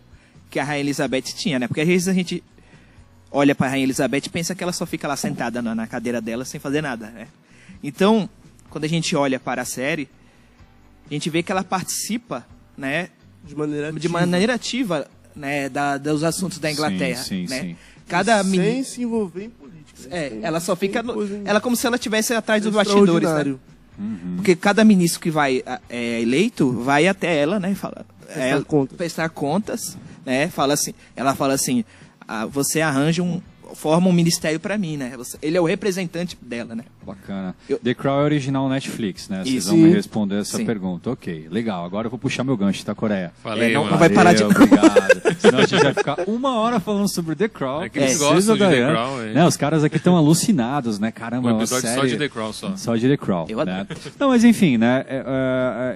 que 0.51 0.61
a 0.61 0.65
Rainha 0.65 0.81
Elizabeth 0.81 1.23
tinha, 1.23 1.59
né? 1.59 1.67
Porque 1.67 1.81
às 1.81 1.89
vezes 1.89 2.09
a 2.09 2.13
gente 2.13 2.43
olha 3.33 3.55
para 3.55 3.67
a 3.67 3.71
Rainha 3.71 3.85
Elizabeth 3.85 4.23
e 4.27 4.29
pensa 4.29 4.55
que 4.55 4.63
ela 4.63 4.73
só 4.73 4.87
fica 4.87 5.09
lá 5.09 5.17
sentada 5.17 5.61
na, 5.61 5.75
na 5.75 5.87
cadeira 5.87 6.21
dela 6.21 6.45
sem 6.45 6.61
fazer 6.61 6.83
nada, 6.83 7.09
né? 7.11 7.27
Então, 7.83 8.29
quando 8.71 8.85
a 8.85 8.89
gente 8.89 9.17
olha 9.17 9.41
para 9.41 9.63
a 9.63 9.65
série, 9.65 10.09
a 11.11 11.15
gente 11.15 11.29
vê 11.31 11.43
que 11.43 11.51
ela 11.51 11.65
participa, 11.65 12.47
né? 12.77 13.11
De 13.45 13.57
maneira 13.57 13.91
De 13.93 13.99
ativa. 13.99 14.13
maneira 14.21 14.55
ativa, 14.55 15.07
né? 15.35 15.69
Da, 15.69 15.97
dos 15.97 16.23
assuntos 16.25 16.59
da 16.59 16.71
Inglaterra, 16.71 17.23
Sim, 17.23 17.47
sim, 17.47 17.51
né? 17.55 17.61
sim. 17.61 17.77
Cada 18.07 18.43
Sem 18.43 18.51
mini- 18.51 18.85
se 18.85 19.03
envolver 19.03 19.45
em 19.45 19.51
política. 19.51 20.09
é, 20.11 20.31
Sem- 20.31 20.41
ela 20.45 20.61
só 20.61 20.75
fica. 20.77 21.03
no- 21.03 21.15
ela 21.45 21.59
é 21.59 21.61
como 21.61 21.77
se 21.77 21.87
ela 21.87 21.97
estivesse 21.97 22.33
atrás 22.35 22.63
dos 22.63 22.73
bastidores, 22.75 23.09
né? 23.09 23.15
extraordinário. 23.17 23.61
Porque 24.37 24.55
cada 24.55 24.85
ministro 24.85 25.21
que 25.21 25.31
vai 25.31 25.63
é, 25.91 26.21
eleito 26.21 26.71
vai 26.73 27.09
até 27.09 27.37
ela, 27.37 27.59
né? 27.59 27.75
Fala, 27.75 28.07
Prestar 28.25 28.41
ela- 28.45 28.65
contas. 28.65 28.97
prestar 28.97 29.29
contas, 29.31 29.99
né? 30.25 30.49
Fala 30.49 30.75
assim, 30.75 30.95
ela 31.17 31.35
fala 31.35 31.55
assim, 31.55 31.85
ah, 32.27 32.47
você 32.47 32.81
arranja 32.81 33.23
um, 33.23 33.41
forma 33.75 34.09
um 34.09 34.13
ministério 34.13 34.61
pra 34.61 34.79
mim, 34.79 34.97
né? 34.97 35.15
Você- 35.17 35.37
ele 35.43 35.57
é 35.57 35.61
o 35.61 35.65
representante 35.65 36.39
dela, 36.41 36.75
né? 36.77 36.85
Bacana. 37.09 37.55
Eu- 37.69 37.79
The 37.79 37.95
Crown 37.95 38.21
é 38.21 38.25
original 38.25 38.69
Netflix, 38.69 39.29
né? 39.29 39.43
Vocês 39.45 39.55
Isso. 39.65 39.69
vão 39.71 39.79
me 39.79 39.91
responder 39.91 40.41
essa 40.41 40.57
Sim. 40.57 40.67
pergunta. 40.67 41.11
Ok, 41.11 41.49
legal. 41.51 41.85
Agora 41.85 42.07
eu 42.07 42.11
vou 42.11 42.19
puxar 42.19 42.45
meu 42.45 42.57
gancho, 42.57 42.85
tá, 42.85 42.95
Coreia? 42.95 43.33
Falei, 43.43 43.71
É, 43.71 43.75
não- 43.75 43.81
mano. 43.83 43.93
não 43.93 43.99
vai 43.99 44.09
parar 44.11 44.33
de- 44.35 44.45
Obrigado. 44.45 45.19
Senão 45.39 45.59
a 45.61 45.67
gente 45.67 45.83
vai 45.83 45.95
ficar 45.95 46.19
uma 46.27 46.57
hora 46.57 46.81
falando 46.81 47.09
sobre 47.09 47.35
The 47.35 47.49
Crown. 47.49 47.83
É 47.85 47.89
que 47.89 47.99
eles 47.99 48.19
Princesa 48.19 48.35
gostam 48.35 48.57
de 48.57 48.75
The. 48.77 48.91
Crown, 48.91 49.23
hein? 49.25 49.33
Né, 49.35 49.47
os 49.47 49.57
caras 49.57 49.85
aqui 49.85 49.97
estão 49.97 50.17
alucinados, 50.17 50.99
né? 50.99 51.11
Caramba, 51.11 51.51
é 51.51 51.53
Um 51.53 51.57
episódio 51.59 51.89
série... 51.89 52.01
só 52.01 52.07
de 52.07 52.17
The 52.17 52.29
Crown 52.29 52.53
só. 52.53 52.77
Só 52.77 52.97
de 52.97 53.09
The 53.09 53.17
Crown. 53.17 53.47
Eu 53.49 53.65
né? 53.65 53.81
adoro. 53.81 54.01
Não, 54.19 54.29
mas 54.29 54.45
enfim, 54.45 54.77
né? 54.77 55.05
é, 55.09 55.25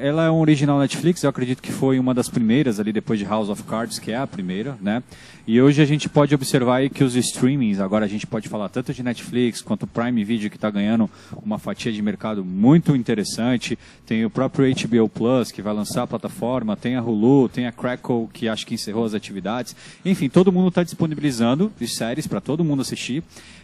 é, 0.03 0.09
ela 0.09 0.25
é 0.27 0.31
um 0.31 0.39
original 0.41 0.79
Netflix, 0.79 1.23
eu 1.23 1.31
acredito 1.31 1.61
que 1.63 1.73
foi 1.73 1.99
uma 1.99 2.15
das 2.15 2.29
primeiras 2.29 2.79
ali 2.81 2.93
depois 2.93 3.19
de 3.19 3.25
House 3.25 3.49
of 3.49 3.63
Cards, 3.65 3.99
que 3.99 4.11
é 4.13 4.17
a 4.17 4.27
primeira, 4.27 4.77
né? 4.81 5.03
E 5.45 5.61
hoje 5.61 5.83
a 5.83 5.85
gente 5.85 6.09
pode 6.09 6.33
observar 6.35 6.77
aí 6.77 6.89
que 6.89 7.03
os 7.03 7.17
streamings, 7.17 7.81
agora 7.81 8.05
a 8.05 8.09
gente 8.09 8.25
pode 8.27 8.49
falar 8.49 8.69
tanto 8.69 8.95
de 8.95 9.03
Netflix 9.03 9.61
quanto 9.61 9.89
Prime 9.89 10.23
Video 10.23 10.49
que 10.49 10.57
está 10.57 10.71
ganhando 10.71 11.02
pegando 11.03 11.11
uma 11.43 11.59
fatia 11.59 11.93
de 11.93 12.03
mercado 12.03 12.45
muito 12.45 12.95
interessante. 12.95 13.79
Tem 14.07 14.25
o 14.25 14.31
próprio 14.31 14.73
HBO 14.75 15.09
Plus, 15.09 15.51
que 15.51 15.63
vai 15.63 15.73
lançar 15.73 16.03
a 16.03 16.07
plataforma, 16.07 16.77
tem 16.77 16.97
a 16.97 17.03
Hulu, 17.03 17.49
tem 17.49 17.67
a 17.67 17.73
Crackle, 17.73 18.29
que 18.33 18.49
acho 18.49 18.67
que 18.67 18.75
encerrou 18.75 19.05
as 19.05 19.15
atividades. 19.15 19.75
Enfim, 20.05 20.29
todo 20.29 20.53
mundo 20.53 20.69
está 20.69 20.83
disponibilizando 20.83 21.73
de 21.79 21.89
séries 21.89 22.27
para 22.27 22.41
todo 22.41 22.65
mundo 22.65 22.83
assistir. 22.83 23.23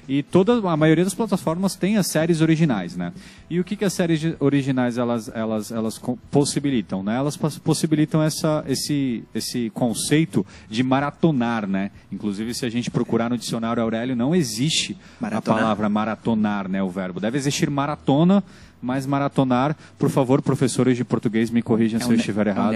E 0.08 0.22
toda 0.22 0.54
a 0.66 0.76
maioria 0.76 1.04
das 1.04 1.12
plataformas 1.12 1.74
tem 1.74 1.98
as 1.98 2.06
séries 2.06 2.40
originais, 2.40 2.96
né? 2.96 3.12
E 3.50 3.60
o 3.60 3.64
que, 3.64 3.76
que 3.76 3.84
as 3.84 3.92
séries 3.92 4.34
originais 4.40 4.96
elas, 4.96 5.30
elas, 5.34 5.70
elas 5.70 6.00
possibilitam, 6.30 7.02
né? 7.02 7.16
Elas 7.16 7.36
possibilitam 7.36 8.22
essa, 8.22 8.64
esse, 8.66 9.22
esse 9.34 9.68
conceito 9.70 10.46
de 10.70 10.82
maratonar, 10.82 11.66
né? 11.66 11.90
Inclusive, 12.10 12.54
se 12.54 12.64
a 12.64 12.70
gente 12.70 12.90
procurar 12.90 13.28
no 13.28 13.36
dicionário 13.36 13.82
Aurélio, 13.82 14.16
não 14.16 14.34
existe 14.34 14.96
maratonar. 15.20 15.58
a 15.58 15.60
palavra 15.60 15.88
maratonar, 15.90 16.68
né? 16.68 16.82
O 16.82 16.88
verbo. 16.88 17.20
Deve 17.20 17.36
existir 17.36 17.68
maratona, 17.68 18.42
mas 18.80 19.06
maratonar, 19.06 19.76
por 19.98 20.10
favor, 20.10 20.40
professores 20.42 20.96
de 20.96 21.04
português, 21.04 21.50
me 21.50 21.62
corrijam 21.62 22.00
é 22.00 22.02
se 22.02 22.10
eu 22.10 22.16
estiver 22.16 22.46
é 22.46 22.50
errado. 22.50 22.68
Um 22.68 22.72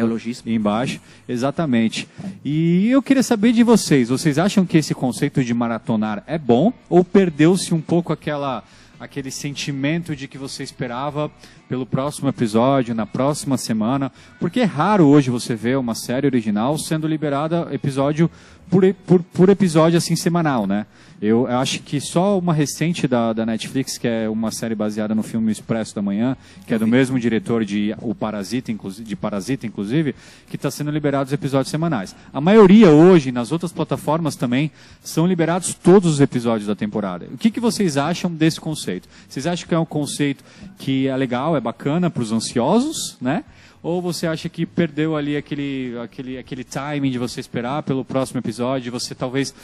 embaixo. 0.47 1.01
Exatamente. 1.29 2.09
E 2.45 2.89
eu 2.89 3.03
queria 3.03 3.23
saber 3.23 3.53
de 3.53 3.63
vocês, 3.63 4.09
vocês 4.09 4.39
acham 4.39 4.67
que 4.67 4.79
esse 4.79 4.95
conceito 4.95 5.45
de 5.45 5.55
maratonar 5.55 6.23
é 6.27 6.39
bom 6.39 6.73
ou 6.89 7.05
perdeu-se 7.05 7.75
um 7.75 7.81
pouco 7.81 8.13
aquela 8.13 8.63
aquele 9.03 9.33
sentimento 9.33 10.15
de 10.15 10.29
que 10.29 10.39
você 10.39 10.63
esperava 10.63 11.29
pelo 11.73 11.87
próximo 11.87 12.29
episódio, 12.29 12.95
na 12.95 13.07
próxima 13.07 13.57
semana, 13.57 14.13
porque 14.39 14.61
é 14.61 14.65
raro 14.65 15.07
hoje 15.07 15.31
você 15.31 15.55
ver 15.55 15.79
uma 15.79 15.95
série 15.95 16.27
original 16.27 16.77
sendo 16.77 17.07
liberada 17.07 17.67
episódio 17.73 18.31
por, 18.69 18.83
por, 19.07 19.23
por 19.23 19.49
episódio 19.49 19.97
assim 19.97 20.15
semanal, 20.15 20.67
né? 20.67 20.85
Eu 21.21 21.47
acho 21.47 21.83
que 21.83 22.01
só 22.01 22.37
uma 22.37 22.53
recente 22.53 23.07
da, 23.07 23.33
da 23.33 23.47
Netflix, 23.47 23.97
que 23.97 24.09
é 24.09 24.29
uma 24.29 24.51
série 24.51 24.75
baseada 24.75 25.15
no 25.15 25.23
filme 25.23 25.53
Expresso 25.53 25.95
da 25.95 26.03
Manhã, 26.03 26.37
que 26.67 26.75
é 26.75 26.79
do 26.79 26.87
mesmo 26.87 27.17
diretor 27.17 27.65
de 27.65 27.95
O 28.01 28.13
Parasita, 28.13 28.73
inclusive, 28.73 29.09
de 29.09 29.15
Parasita, 29.15 29.65
inclusive, 29.65 30.17
que 30.49 30.57
está 30.57 30.69
sendo 30.69 30.91
liberado 30.91 31.29
os 31.29 31.33
episódios 31.33 31.71
semanais. 31.71 32.17
A 32.33 32.41
maioria 32.41 32.91
hoje, 32.91 33.31
nas 33.31 33.53
outras 33.53 33.71
plataformas 33.71 34.35
também, 34.35 34.73
são 35.01 35.25
liberados 35.25 35.75
todos 35.75 36.15
os 36.15 36.21
episódios 36.21 36.67
da 36.67 36.75
temporada. 36.75 37.29
O 37.33 37.39
que, 37.39 37.53
que 37.53 37.61
vocês 37.61 37.97
acham 37.97 38.29
desse 38.29 38.61
conceito? 38.61 39.09
Vocês 39.29 39.47
acham 39.47 39.69
que 39.69 39.75
é 39.75 39.79
um 39.79 39.85
conceito 39.85 40.43
que 40.77 41.07
é 41.07 41.17
legal, 41.17 41.57
é 41.57 41.61
bacana 41.63 42.11
para 42.11 42.23
os 42.23 42.33
ansiosos, 42.33 43.17
né? 43.21 43.45
Ou 43.83 44.01
você 44.01 44.27
acha 44.27 44.49
que 44.49 44.67
perdeu 44.67 45.17
ali 45.17 45.37
aquele, 45.37 45.99
aquele, 46.03 46.39
aquele 46.39 46.65
timing 46.65 47.11
de 47.11 47.19
você 47.19 47.41
esperar 47.41 47.83
pelo 47.83 48.05
próximo 48.05 48.39
episódio, 48.39 48.93
você 48.93 49.15
talvez 49.15 49.55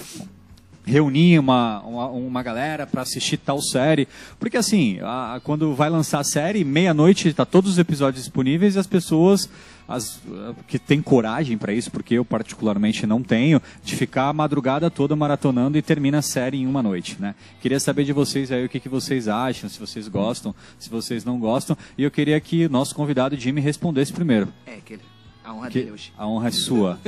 reunir 0.88 1.38
uma, 1.38 1.80
uma, 1.82 2.06
uma 2.08 2.42
galera 2.42 2.86
para 2.86 3.02
assistir 3.02 3.36
tal 3.36 3.60
série. 3.60 4.08
Porque 4.40 4.56
assim, 4.56 4.98
a, 5.02 5.40
quando 5.44 5.74
vai 5.74 5.90
lançar 5.90 6.20
a 6.20 6.24
série, 6.24 6.64
meia-noite 6.64 7.28
está 7.28 7.44
todos 7.44 7.72
os 7.72 7.78
episódios 7.78 8.24
disponíveis 8.24 8.74
e 8.74 8.78
as 8.78 8.86
pessoas 8.86 9.48
as, 9.88 10.20
que 10.66 10.78
têm 10.78 11.00
coragem 11.00 11.56
para 11.56 11.72
isso, 11.72 11.90
porque 11.90 12.14
eu 12.14 12.24
particularmente 12.24 13.06
não 13.06 13.22
tenho, 13.22 13.60
de 13.82 13.96
ficar 13.96 14.28
a 14.28 14.32
madrugada 14.32 14.90
toda 14.90 15.16
maratonando 15.16 15.78
e 15.78 15.82
termina 15.82 16.18
a 16.18 16.22
série 16.22 16.58
em 16.58 16.66
uma 16.66 16.82
noite. 16.82 17.16
Né? 17.18 17.34
Queria 17.60 17.80
saber 17.80 18.04
de 18.04 18.12
vocês 18.12 18.52
aí 18.52 18.64
o 18.64 18.68
que, 18.68 18.78
que 18.78 18.88
vocês 18.88 19.26
acham, 19.28 19.68
se 19.68 19.80
vocês 19.80 20.06
gostam, 20.06 20.54
se 20.78 20.90
vocês 20.90 21.24
não 21.24 21.38
gostam. 21.40 21.76
E 21.96 22.02
eu 22.02 22.10
queria 22.10 22.38
que 22.38 22.66
o 22.66 22.70
nosso 22.70 22.94
convidado 22.94 23.34
Jimmy 23.34 23.62
respondesse 23.62 24.12
primeiro. 24.12 24.52
É, 24.66 24.76
que 24.84 24.98
a 25.42 25.54
honra 25.54 25.70
que, 25.70 25.78
dele 25.78 25.92
hoje. 25.92 26.12
A 26.18 26.26
honra 26.26 26.48
é 26.48 26.52
sua. 26.52 27.00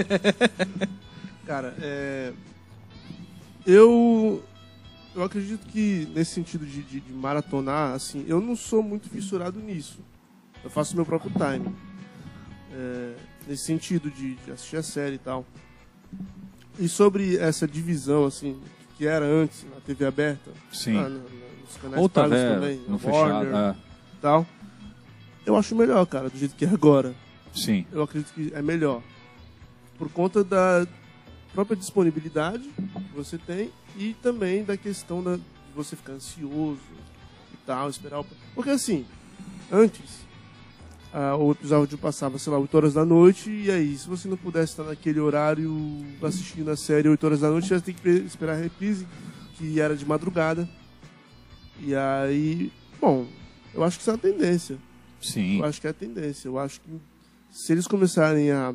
Cara, 1.45 1.75
é, 1.81 2.33
eu 3.67 4.43
eu 5.15 5.25
acredito 5.25 5.67
que 5.67 6.09
nesse 6.15 6.33
sentido 6.33 6.65
de, 6.65 6.83
de, 6.83 7.01
de, 7.01 7.13
maratonar, 7.13 7.93
assim, 7.93 8.25
eu 8.29 8.41
não 8.41 8.55
sou 8.55 8.83
muito 8.83 9.09
fissurado 9.11 9.61
nisso. 9.61 9.99
Eu 10.63 10.71
faço 10.71 10.95
meu 10.95 11.05
próprio 11.05 11.33
time. 11.33 11.75
É, 12.73 13.15
nesse 13.47 13.65
sentido 13.65 14.11
de, 14.11 14.37
de, 14.37 14.53
assistir 14.53 14.77
a 14.77 14.83
série 14.83 15.17
e 15.17 15.19
tal. 15.19 15.45
E 16.79 16.89
sobre 16.89 17.37
essa 17.37 17.67
divisão, 17.67 18.25
assim, 18.25 18.61
que 18.97 19.07
era 19.07 19.25
antes 19.25 19.65
na 19.65 19.81
TV 19.81 20.07
aberta, 20.07 20.50
Sim. 20.73 20.97
Ah, 20.97 21.09
nos 21.09 21.77
canais 21.81 22.00
Outra 22.00 22.29
também, 22.29 22.81
no 22.89 23.00
Warner, 23.03 23.50
fechado, 23.50 23.57
é. 23.57 23.77
tal. 24.21 24.47
Eu 25.45 25.57
acho 25.57 25.75
melhor, 25.75 26.05
cara, 26.07 26.31
do 26.31 26.39
jeito 26.39 26.55
que 26.55 26.65
é 26.65 26.69
agora. 26.69 27.15
Sim. 27.55 27.85
Eu 27.93 28.03
acredito 28.03 28.33
que 28.33 28.53
é 28.55 28.62
melhor. 28.62 29.03
Por 29.99 30.09
conta 30.11 30.45
da, 30.45 30.87
própria 31.53 31.77
disponibilidade 31.77 32.62
que 32.62 33.15
você 33.15 33.37
tem 33.39 33.71
e 33.97 34.15
também 34.15 34.65
da 34.65 34.77
questão 34.77 35.23
da, 35.23 35.37
de 35.37 35.43
você 35.75 35.97
ficar 35.97 36.12
ansioso 36.12 36.81
e 37.53 37.57
tal, 37.67 37.89
esperar 37.89 38.21
o... 38.21 38.27
Porque 38.55 38.71
assim, 38.71 39.05
antes, 39.71 40.25
ah, 41.12 41.37
o 41.37 41.52
episódio 41.52 41.99
passava, 41.99 42.38
sei 42.38 42.52
lá, 42.52 42.59
8 42.59 42.76
horas 42.76 42.95
da 42.95 43.05
noite, 43.05 43.50
e 43.50 43.71
aí, 43.71 43.97
se 43.97 44.09
você 44.09 44.29
não 44.29 44.37
pudesse 44.37 44.73
estar 44.73 44.85
naquele 44.85 45.19
horário 45.19 46.05
assistindo 46.23 46.71
a 46.71 46.76
série 46.76 47.09
8 47.09 47.25
horas 47.25 47.40
da 47.40 47.50
noite, 47.50 47.69
você 47.69 47.81
tem 47.81 47.95
que 47.95 48.09
esperar 48.09 48.52
a 48.52 48.61
reprise, 48.61 49.07
que 49.57 49.81
era 49.81 49.97
de 49.97 50.07
madrugada. 50.07 50.69
E 51.81 51.95
aí, 51.95 52.73
bom, 53.00 53.26
eu 53.75 53.83
acho 53.83 53.97
que 53.97 54.02
isso 54.02 54.11
é 54.11 54.14
a 54.14 54.19
tendência. 54.19 54.79
Sim. 55.21 55.59
Eu 55.59 55.64
acho 55.64 55.81
que 55.81 55.87
é 55.87 55.90
a 55.90 55.95
tendência. 55.95 56.49
Eu 56.49 56.59
acho 56.59 56.81
que 56.81 56.90
se 57.50 57.73
eles 57.73 57.87
começarem 57.87 58.50
a 58.50 58.75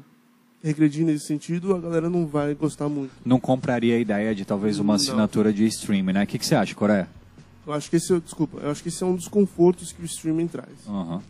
regredir 0.63 1.05
nesse 1.05 1.27
sentido, 1.27 1.75
a 1.75 1.79
galera 1.79 2.09
não 2.09 2.25
vai 2.25 2.53
gostar 2.55 2.89
muito. 2.89 3.11
Não 3.23 3.39
compraria 3.39 3.95
a 3.95 3.99
ideia 3.99 4.33
de 4.33 4.43
talvez 4.43 4.79
uma 4.79 4.95
assinatura 4.95 5.49
não. 5.49 5.55
de 5.55 5.65
streaming, 5.67 6.13
né? 6.13 6.23
O 6.23 6.27
que, 6.27 6.39
que 6.39 6.45
você 6.45 6.55
acha, 6.55 6.73
Coreia? 6.73 7.07
Eu 7.65 7.73
acho 7.73 7.89
que 7.89 7.95
esse, 7.95 8.13
é, 8.13 8.19
desculpa, 8.19 8.59
eu 8.61 8.69
acho 8.69 8.81
que 8.81 8.89
esse 8.89 9.01
é 9.03 9.05
um 9.05 9.15
dos 9.15 9.27
confortos 9.27 9.91
que 9.91 10.01
o 10.01 10.05
streaming 10.05 10.47
traz. 10.47 10.85
Uhum. 10.87 11.21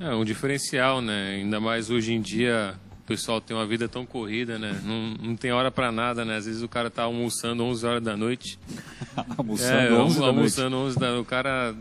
É 0.00 0.14
um 0.14 0.24
diferencial, 0.24 1.02
né? 1.02 1.34
Ainda 1.36 1.60
mais 1.60 1.90
hoje 1.90 2.14
em 2.14 2.22
dia 2.22 2.74
o 3.02 3.06
pessoal 3.06 3.38
tem 3.40 3.54
uma 3.54 3.66
vida 3.66 3.86
tão 3.86 4.06
corrida, 4.06 4.58
né? 4.58 4.80
Não, 4.82 5.28
não 5.28 5.36
tem 5.36 5.52
hora 5.52 5.70
para 5.70 5.92
nada, 5.92 6.24
né? 6.24 6.36
Às 6.36 6.46
vezes 6.46 6.62
o 6.62 6.68
cara 6.68 6.88
tá 6.88 7.02
almoçando 7.02 7.62
11 7.62 7.86
horas 7.86 8.02
da 8.02 8.16
noite. 8.16 8.58
almoçando 9.36 9.72
é, 9.72 9.92
11 9.92 10.18
da 10.18 10.26
almoçando 10.26 10.70
noite. 10.70 10.96
11 10.96 10.98
da 10.98 11.20
O 11.20 11.24
cara 11.24 11.74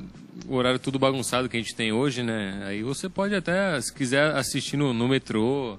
o 0.48 0.56
horário 0.56 0.80
tudo 0.80 1.00
bagunçado 1.00 1.48
que 1.48 1.56
a 1.56 1.60
gente 1.60 1.76
tem 1.76 1.94
hoje, 1.94 2.22
né? 2.24 2.62
Aí 2.66 2.84
você 2.84 3.08
pode 3.08 3.34
até, 3.36 3.80
se 3.80 3.94
quiser 3.94 4.36
assistir 4.36 4.76
no, 4.76 4.94
no 4.94 5.08
metrô, 5.08 5.78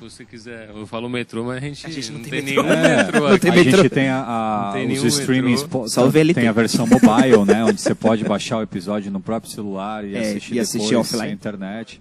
você 0.00 0.24
quiser. 0.24 0.70
Eu 0.70 0.86
falo 0.86 1.08
metrô, 1.08 1.44
mas 1.44 1.58
a 1.58 1.60
gente, 1.60 1.86
a 1.86 1.90
gente 1.90 2.10
não, 2.10 2.18
não, 2.18 2.24
tem, 2.24 2.30
tem 2.30 2.42
nenhum 2.42 2.72
é, 2.72 2.96
metrô 3.04 3.26
aqui. 3.26 3.40
Tem 3.40 3.50
a 3.50 3.54
metrô. 3.54 3.82
gente 3.82 3.90
tem, 3.90 4.08
a, 4.08 4.20
a 4.20 4.72
tem 4.72 4.92
os 4.92 5.04
streamings, 5.04 5.66
Só 5.86 6.08
VLT. 6.08 6.34
tem 6.34 6.48
a 6.48 6.52
versão 6.52 6.86
mobile, 6.86 7.44
né? 7.46 7.64
Onde 7.64 7.80
você 7.80 7.94
pode 7.94 8.24
baixar 8.24 8.58
o 8.58 8.62
episódio 8.62 9.10
no 9.10 9.20
próprio 9.20 9.52
celular 9.52 10.04
e 10.04 10.14
é, 10.14 10.20
assistir 10.20 10.54
e 10.54 10.60
assistir 10.60 10.88
depois 10.90 11.12
offline. 11.12 11.32
internet. 11.32 12.00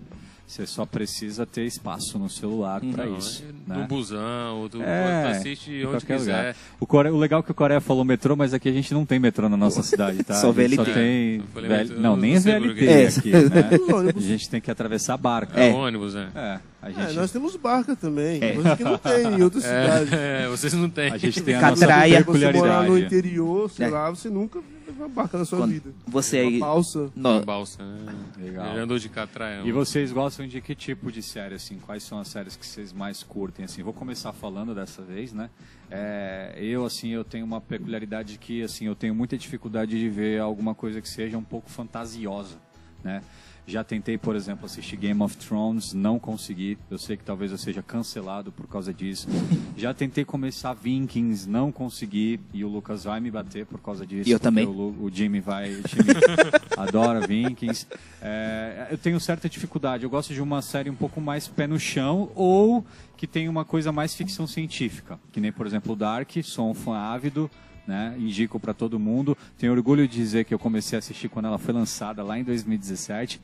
Você 0.50 0.66
só 0.66 0.84
precisa 0.84 1.46
ter 1.46 1.64
espaço 1.66 2.18
no 2.18 2.28
celular 2.28 2.82
para 2.82 3.06
isso. 3.06 3.44
No 3.68 3.76
né? 3.76 3.86
busão, 3.88 4.62
ou 4.62 4.68
do, 4.68 4.82
é, 4.82 5.30
assiste 5.30 5.86
onde 5.86 6.04
quiser. 6.04 6.38
Lugar. 6.38 6.56
O, 6.80 6.88
Core... 6.88 7.10
o 7.10 7.18
legal 7.18 7.42
é 7.42 7.44
que 7.44 7.52
o 7.52 7.54
Coreia 7.54 7.80
falou 7.80 8.04
metrô, 8.04 8.36
mas 8.36 8.52
aqui 8.52 8.68
a 8.68 8.72
gente 8.72 8.92
não 8.92 9.06
tem 9.06 9.20
metrô 9.20 9.48
na 9.48 9.56
nossa 9.56 9.84
cidade, 9.84 10.24
tá? 10.24 10.34
Só 10.42 10.52
VLT. 10.52 10.76
Só 10.78 10.86
tem... 10.86 11.44
VL... 11.54 12.00
Não, 12.00 12.18
nem 12.18 12.34
é 12.34 12.40
VLT 12.40 12.88
é. 12.88 13.08
aqui, 13.08 13.32
né? 13.32 13.70
a 14.18 14.20
gente 14.20 14.50
tem 14.50 14.60
que 14.60 14.72
atravessar 14.72 15.18
barca. 15.18 15.60
É, 15.60 15.70
é 15.70 15.72
ônibus, 15.72 16.16
né? 16.16 16.32
É. 16.34 16.60
A 16.82 16.90
gente... 16.90 17.12
É, 17.12 17.14
nós 17.14 17.32
temos 17.32 17.56
barca 17.58 17.96
também, 17.96 18.42
é. 18.42 18.54
coisa 18.54 18.78
que 18.78 18.84
não 18.84 18.98
tem 18.98 19.28
em 19.28 19.44
outras 19.44 19.64
é, 19.66 19.84
cidades. 19.84 20.14
É, 20.14 20.48
vocês 20.48 20.74
não 20.74 20.90
têm. 20.90 21.12
A 21.12 21.18
gente 21.18 21.42
tem 21.42 21.56
a 21.56 21.60
Catraia. 21.60 22.12
nossa 22.14 22.26
peculiaridade. 22.26 22.66
Você 22.66 22.74
morar 22.74 22.90
no 22.90 22.98
interior, 22.98 23.70
sei 23.70 23.86
é. 23.86 23.90
lá, 23.90 24.10
você 24.10 24.30
nunca 24.30 24.62
viu 24.62 24.94
uma 24.96 25.10
barca 25.10 25.38
na 25.38 25.44
sua 25.44 25.60
Quando 25.60 25.72
vida. 25.72 25.94
Você 26.08 26.38
aí... 26.38 26.58
Uma 26.58 26.68
balsa. 26.68 27.12
No... 27.14 27.30
Uma 27.32 27.42
balsa, 27.42 27.84
né? 27.84 28.16
Legal. 28.38 28.72
Ele 28.72 28.80
andou 28.80 28.98
de 28.98 29.10
catraia. 29.10 29.62
E 29.66 29.72
vocês 29.74 30.12
gostam 30.12 30.48
de 30.48 30.62
que 30.62 30.74
tipo 30.74 31.12
de 31.12 31.22
série, 31.22 31.56
assim? 31.56 31.78
Quais 31.80 32.04
são 32.04 32.18
as 32.18 32.30
séries 32.30 32.56
que 32.56 32.66
vocês 32.66 32.94
mais 32.94 33.24
curtem, 33.24 33.66
assim? 33.66 33.84
Vou 33.84 33.94
começar 33.94 34.32
falando 34.32 34.74
dessa 34.74 35.02
vez, 35.02 35.34
né? 35.34 35.50
É, 35.92 36.56
eu, 36.58 36.86
assim, 36.86 37.10
eu 37.10 37.26
tenho 37.26 37.46
uma 37.46 37.60
peculiaridade 37.60 38.38
que, 38.38 38.64
assim, 38.64 38.86
eu 38.86 38.96
tenho 38.96 39.14
muita 39.14 39.38
dificuldade 39.38 40.00
de 40.00 40.10
ver 40.10 40.40
alguma 40.40 40.74
coisa 40.74 41.02
que 41.02 41.10
seja 41.10 41.38
um 41.38 41.44
pouco 41.44 41.70
fantasiosa, 41.70 42.56
né? 43.04 43.22
Já 43.70 43.84
tentei, 43.84 44.18
por 44.18 44.36
exemplo, 44.36 44.66
assistir 44.66 44.96
Game 44.96 45.22
of 45.22 45.38
Thrones, 45.38 45.94
não 45.94 46.18
consegui. 46.18 46.76
Eu 46.90 46.98
sei 46.98 47.16
que 47.16 47.24
talvez 47.24 47.52
eu 47.52 47.58
seja 47.58 47.84
cancelado 47.84 48.52
por 48.52 48.68
causa 48.68 48.92
disso. 48.92 49.28
Já 49.78 49.94
tentei 49.94 50.26
começar 50.26 50.74
Vikings, 50.74 51.48
não 51.48 51.72
consegui. 51.72 52.40
E 52.52 52.66
o 52.66 52.68
Lucas 52.68 53.04
vai 53.04 53.20
me 53.20 53.30
bater 53.30 53.68
por 53.68 53.80
causa 53.80 54.08
disso. 54.08 54.28
E 54.28 54.32
eu 54.32 54.40
também. 54.40 54.66
O, 54.66 55.04
o, 55.04 55.12
Jimmy 55.14 55.40
vai. 55.40 55.70
O 55.70 55.88
Jimmy 55.88 56.10
adora 56.76 57.28
Vikings. 57.28 57.86
É, 58.20 58.88
eu 58.90 58.98
tenho 58.98 59.20
certa 59.20 59.48
dificuldade. 59.48 60.04
Eu 60.04 60.10
gosto 60.10 60.34
de 60.34 60.42
uma 60.42 60.64
série 60.64 60.90
um 60.90 60.96
pouco 60.96 61.22
mais 61.22 61.48
pé 61.48 61.68
no 61.68 61.80
chão 61.80 62.32
ou 62.34 62.84
que 63.16 63.28
tem 63.28 63.48
uma 63.48 63.64
coisa 63.64 63.92
mais 63.92 64.16
ficção 64.16 64.48
científica. 64.48 65.20
Que 65.32 65.40
nem, 65.40 65.52
por 65.52 65.68
exemplo, 65.68 65.94
o 65.94 65.96
Dark. 65.96 66.32
Sou 66.42 66.72
um 66.72 66.74
fã 66.74 66.98
ávido 66.98 67.52
né? 67.90 68.16
Indico 68.20 68.60
para 68.60 68.72
todo 68.72 69.00
mundo. 69.00 69.36
Tenho 69.58 69.74
orgulho 69.74 70.08
de 70.08 70.16
dizer 70.16 70.46
que 70.46 70.54
eu 70.54 70.60
comecei 70.60 70.96
a 70.96 71.00
assistir 71.00 71.28
quando 71.28 71.48
ela 71.48 71.58
foi 71.58 71.74
lançada 71.74 72.22
lá 72.24 72.38
em 72.38 72.44
2017. 72.44 73.42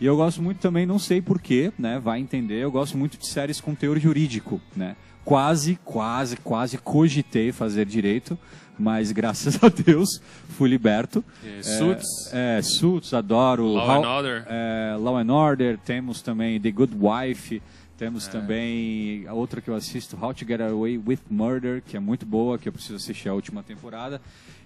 E 0.00 0.06
eu 0.06 0.16
gosto 0.16 0.40
muito 0.42 0.58
também, 0.58 0.86
não 0.86 0.98
sei 0.98 1.20
porquê, 1.20 1.70
né? 1.78 2.00
Vai 2.02 2.18
entender, 2.18 2.54
eu 2.62 2.72
gosto 2.72 2.96
muito 2.96 3.18
de 3.18 3.26
séries 3.26 3.60
com 3.60 3.74
teor 3.74 3.98
jurídico, 4.00 4.60
né? 4.74 4.96
Quase, 5.24 5.78
quase, 5.84 6.38
quase 6.38 6.78
cogitei 6.78 7.52
fazer 7.52 7.84
direito, 7.86 8.36
mas 8.78 9.12
graças 9.12 9.62
a 9.62 9.68
Deus 9.68 10.20
fui 10.48 10.68
liberto. 10.70 11.22
É, 11.44 11.62
Suits. 11.62 12.08
É, 12.32 12.58
é, 12.58 12.62
Suits, 12.62 13.12
adoro. 13.14 13.66
Law 13.66 13.86
How- 13.88 14.04
and 14.04 14.08
Order. 14.08 14.44
é, 14.48 14.96
Law 14.98 15.16
and 15.18 15.32
Order, 15.32 15.78
temos 15.84 16.22
também 16.22 16.58
The 16.58 16.70
Good 16.72 16.94
Wife, 16.98 17.62
temos 18.02 18.26
É. 18.26 18.30
também 18.32 19.24
a 19.28 19.32
outra 19.32 19.60
que 19.60 19.70
eu 19.70 19.76
assisto, 19.76 20.18
How 20.20 20.34
to 20.34 20.44
Get 20.44 20.60
Away 20.60 20.98
with 20.98 21.20
Murder, 21.30 21.80
que 21.86 21.96
é 21.96 22.00
muito 22.00 22.26
boa, 22.26 22.58
que 22.58 22.68
eu 22.68 22.72
preciso 22.72 22.96
assistir 22.96 23.28
a 23.28 23.34
última 23.34 23.62
temporada. 23.62 24.20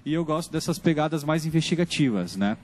E 0.07 0.15
eu 0.15 0.25
gosto 0.25 0.51
dessas 0.51 0.79
pegadas 0.79 1.23
mais 1.23 1.45
investigativas, 1.45 2.35
né? 2.35 2.57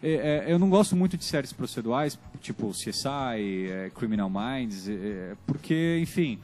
É, 0.00 0.44
é, 0.46 0.52
eu 0.52 0.56
não 0.56 0.70
gosto 0.70 0.94
muito 0.94 1.16
de 1.16 1.24
séries 1.24 1.52
processuais, 1.52 2.16
tipo 2.40 2.70
CSI, 2.70 3.66
é, 3.68 3.90
Criminal 3.92 4.30
Minds, 4.30 4.86
porque, 5.46 5.98
enfim, 6.00 6.38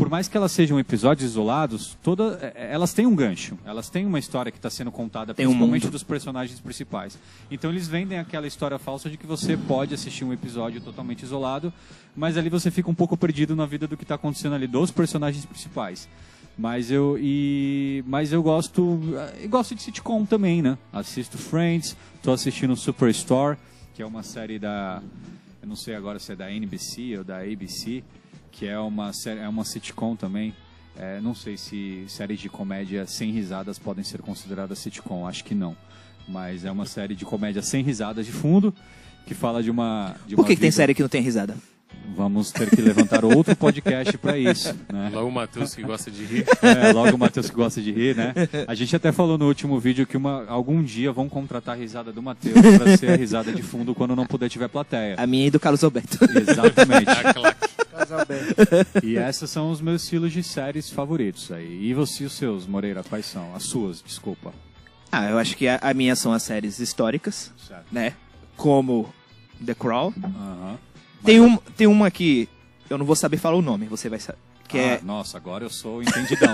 por 0.00 0.08
mais 0.08 0.28
que 0.28 0.34
elas 0.34 0.50
sejam 0.50 0.80
episódios 0.80 1.30
isolados, 1.30 1.94
toda, 2.02 2.38
é, 2.56 2.72
elas 2.72 2.94
têm 2.94 3.04
um 3.06 3.14
gancho, 3.14 3.58
elas 3.66 3.90
têm 3.90 4.06
uma 4.06 4.18
história 4.18 4.50
que 4.50 4.56
está 4.56 4.70
sendo 4.70 4.90
contada, 4.90 5.34
Tem 5.34 5.44
um 5.46 5.50
principalmente 5.50 5.82
mundo. 5.82 5.92
dos 5.92 6.02
personagens 6.02 6.58
principais. 6.58 7.18
Então 7.50 7.70
eles 7.70 7.86
vendem 7.86 8.18
aquela 8.18 8.46
história 8.46 8.78
falsa 8.78 9.10
de 9.10 9.18
que 9.18 9.26
você 9.26 9.58
pode 9.58 9.92
assistir 9.92 10.24
um 10.24 10.32
episódio 10.32 10.80
totalmente 10.80 11.22
isolado, 11.22 11.70
mas 12.16 12.38
ali 12.38 12.48
você 12.48 12.70
fica 12.70 12.90
um 12.90 12.94
pouco 12.94 13.14
perdido 13.14 13.54
na 13.54 13.66
vida 13.66 13.86
do 13.86 13.94
que 13.94 14.04
está 14.04 14.14
acontecendo 14.14 14.54
ali 14.54 14.66
dos 14.66 14.90
personagens 14.90 15.44
principais. 15.44 16.08
Mas 16.56 16.90
eu 16.90 17.18
e 17.20 18.02
mas 18.06 18.32
eu 18.32 18.42
gosto 18.42 18.98
eu 19.38 19.48
gosto 19.50 19.74
de 19.74 19.82
sitcom 19.82 20.24
também, 20.24 20.62
né? 20.62 20.78
Assisto 20.90 21.36
Friends, 21.36 21.94
tô 22.22 22.32
assistindo 22.32 22.74
Superstore, 22.74 23.58
que 23.94 24.02
é 24.02 24.06
uma 24.06 24.22
série 24.22 24.58
da 24.58 25.02
eu 25.60 25.68
não 25.68 25.76
sei 25.76 25.94
agora 25.94 26.18
se 26.18 26.32
é 26.32 26.36
da 26.36 26.50
NBC 26.50 27.18
ou 27.18 27.24
da 27.24 27.40
ABC, 27.42 28.02
que 28.52 28.66
é 28.66 28.78
uma 28.78 29.10
é 29.26 29.48
uma 29.48 29.64
sitcom 29.64 30.14
também. 30.16 30.54
É, 30.96 31.20
não 31.20 31.34
sei 31.34 31.56
se 31.56 32.04
séries 32.08 32.40
de 32.40 32.48
comédia 32.48 33.06
sem 33.06 33.30
risadas 33.30 33.78
podem 33.78 34.04
ser 34.04 34.20
consideradas 34.20 34.78
sitcom, 34.78 35.26
acho 35.26 35.44
que 35.44 35.54
não. 35.54 35.76
Mas 36.28 36.64
é 36.64 36.70
uma 36.70 36.84
série 36.86 37.14
de 37.14 37.24
comédia 37.24 37.62
sem 37.62 37.82
risadas 37.82 38.26
de 38.26 38.32
fundo, 38.32 38.74
que 39.26 39.34
fala 39.34 39.62
de 39.62 39.70
uma. 39.70 40.14
De 40.26 40.34
Por 40.34 40.42
uma 40.42 40.48
que, 40.48 40.54
que 40.54 40.60
tem 40.60 40.70
vida- 40.70 40.76
série 40.76 40.94
que 40.94 41.02
não 41.02 41.08
tem 41.08 41.22
risada? 41.22 41.56
Vamos 42.16 42.50
ter 42.50 42.68
que 42.68 42.80
levantar 42.82 43.24
outro 43.24 43.54
podcast 43.56 44.18
para 44.18 44.36
isso, 44.36 44.74
né? 44.92 45.10
Logo 45.12 45.28
o 45.28 45.32
Matheus 45.32 45.74
que 45.74 45.82
gosta 45.82 46.10
de 46.10 46.24
rir. 46.24 46.44
É, 46.60 46.92
logo 46.92 47.14
o 47.14 47.18
Matheus 47.18 47.48
que 47.48 47.54
gosta 47.56 47.80
de 47.80 47.92
rir, 47.92 48.16
né? 48.16 48.34
A 48.66 48.74
gente 48.74 48.94
até 48.96 49.12
falou 49.12 49.38
no 49.38 49.46
último 49.46 49.78
vídeo 49.78 50.06
que 50.06 50.16
uma, 50.16 50.44
algum 50.48 50.82
dia 50.82 51.12
vão 51.12 51.28
contratar 51.28 51.76
a 51.76 51.78
risada 51.78 52.12
do 52.12 52.20
Matheus 52.20 52.54
para 52.76 52.96
ser 52.96 53.12
a 53.12 53.16
risada 53.16 53.52
de 53.52 53.62
fundo 53.62 53.94
quando 53.94 54.16
não 54.16 54.26
puder 54.26 54.48
tiver 54.50 54.68
plateia. 54.68 55.14
A 55.18 55.26
minha 55.26 55.46
e 55.46 55.50
do 55.50 55.60
Carlos 55.60 55.82
Alberto. 55.84 56.18
Exatamente. 56.24 57.06
E 59.04 59.16
esses 59.16 59.48
são 59.50 59.70
os 59.70 59.80
meus 59.80 60.02
estilos 60.02 60.32
de 60.32 60.42
séries 60.42 60.90
favoritos 60.90 61.52
aí. 61.52 61.80
E 61.84 61.94
você, 61.94 62.24
os 62.24 62.32
seus, 62.32 62.66
Moreira, 62.66 63.04
quais 63.04 63.26
são? 63.26 63.54
As 63.54 63.64
suas, 63.64 64.02
desculpa. 64.02 64.52
Ah, 65.12 65.28
eu 65.30 65.38
acho 65.38 65.56
que 65.56 65.68
a, 65.68 65.78
a 65.82 65.94
minha 65.94 66.16
são 66.16 66.32
as 66.32 66.42
séries 66.42 66.78
históricas, 66.80 67.52
Certo. 67.68 67.84
né? 67.92 68.14
Como 68.56 69.12
The 69.64 69.74
Crawl. 69.74 70.12
Aham. 70.22 70.78
Tem, 71.24 71.40
um, 71.40 71.56
tem 71.56 71.86
uma 71.86 72.10
que 72.10 72.48
eu 72.88 72.98
não 72.98 73.06
vou 73.06 73.16
saber 73.16 73.36
falar 73.36 73.56
o 73.56 73.62
nome, 73.62 73.86
você 73.86 74.08
vai 74.08 74.18
saber. 74.18 74.38
Que, 74.66 74.78
Ah, 74.78 74.82
é, 74.82 75.00
Nossa, 75.02 75.36
agora 75.36 75.64
eu 75.64 75.70
sou 75.70 76.02
entendidão. 76.02 76.52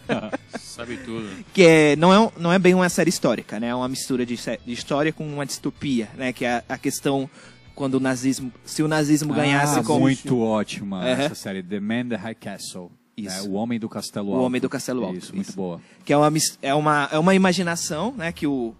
Sabe 0.58 0.96
tudo. 0.98 1.28
que 1.52 1.62
é, 1.62 1.96
não, 1.96 2.12
é, 2.12 2.32
não 2.38 2.52
é 2.52 2.58
bem 2.58 2.74
uma 2.74 2.88
série 2.88 3.10
histórica, 3.10 3.60
né? 3.60 3.68
É 3.68 3.74
uma 3.74 3.88
mistura 3.88 4.24
de, 4.24 4.34
de 4.36 4.72
história 4.72 5.12
com 5.12 5.26
uma 5.26 5.44
distopia, 5.44 6.08
né? 6.16 6.32
Que 6.32 6.44
é 6.44 6.52
a, 6.56 6.64
a 6.70 6.78
questão 6.78 7.28
quando 7.74 7.94
o 7.94 8.00
nazismo... 8.00 8.50
Se 8.64 8.82
o 8.82 8.88
nazismo 8.88 9.34
ganhasse 9.34 9.78
ah, 9.78 9.82
muito 9.82 10.38
ótima 10.40 11.00
Aham. 11.00 11.08
essa 11.10 11.34
série. 11.34 11.62
The 11.62 11.80
Man 11.80 12.08
the 12.08 12.16
High 12.16 12.34
Castle. 12.34 12.90
Isso. 13.16 13.42
né? 13.42 13.48
O 13.48 13.52
Homem 13.52 13.78
do 13.78 13.88
Castelo 13.88 14.30
O 14.30 14.34
Alto. 14.34 14.44
Homem 14.46 14.60
do 14.60 14.68
Castelo 14.68 15.04
Alto, 15.04 15.18
Isso, 15.18 15.34
muito 15.34 15.48
isso. 15.48 15.56
boa. 15.56 15.80
que 16.04 16.12
é 16.12 16.16
uma, 16.16 16.32
é 16.62 16.74
uma, 16.74 17.08
é 17.12 17.18
uma 17.18 17.34
imaginação, 17.34 18.14
né? 18.16 18.32
Que 18.32 18.46
o... 18.46 18.74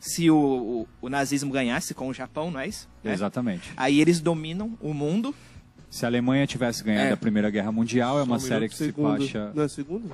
Se 0.00 0.30
o, 0.30 0.36
o, 0.36 0.88
o 1.02 1.08
nazismo 1.10 1.52
ganhasse 1.52 1.92
com 1.94 2.08
o 2.08 2.14
Japão, 2.14 2.50
não 2.50 2.58
é 2.58 2.66
isso? 2.66 2.88
Né? 3.04 3.12
Exatamente. 3.12 3.70
Aí 3.76 4.00
eles 4.00 4.18
dominam 4.20 4.76
o 4.80 4.94
mundo. 4.94 5.34
Se 5.90 6.04
a 6.06 6.08
Alemanha 6.08 6.46
tivesse 6.46 6.82
ganhado 6.82 7.08
É. 7.08 7.12
a 7.12 7.16
Primeira 7.16 7.50
Guerra 7.50 7.70
Mundial, 7.70 8.18
é 8.18 8.22
uma 8.22 8.36
Um 8.36 8.40
série 8.40 8.68
que 8.68 8.74
se 8.76 8.86
segundo. 8.86 9.18
baixa... 9.18 9.52
Não 9.54 9.62
é 9.62 9.68
segundo? 9.68 10.10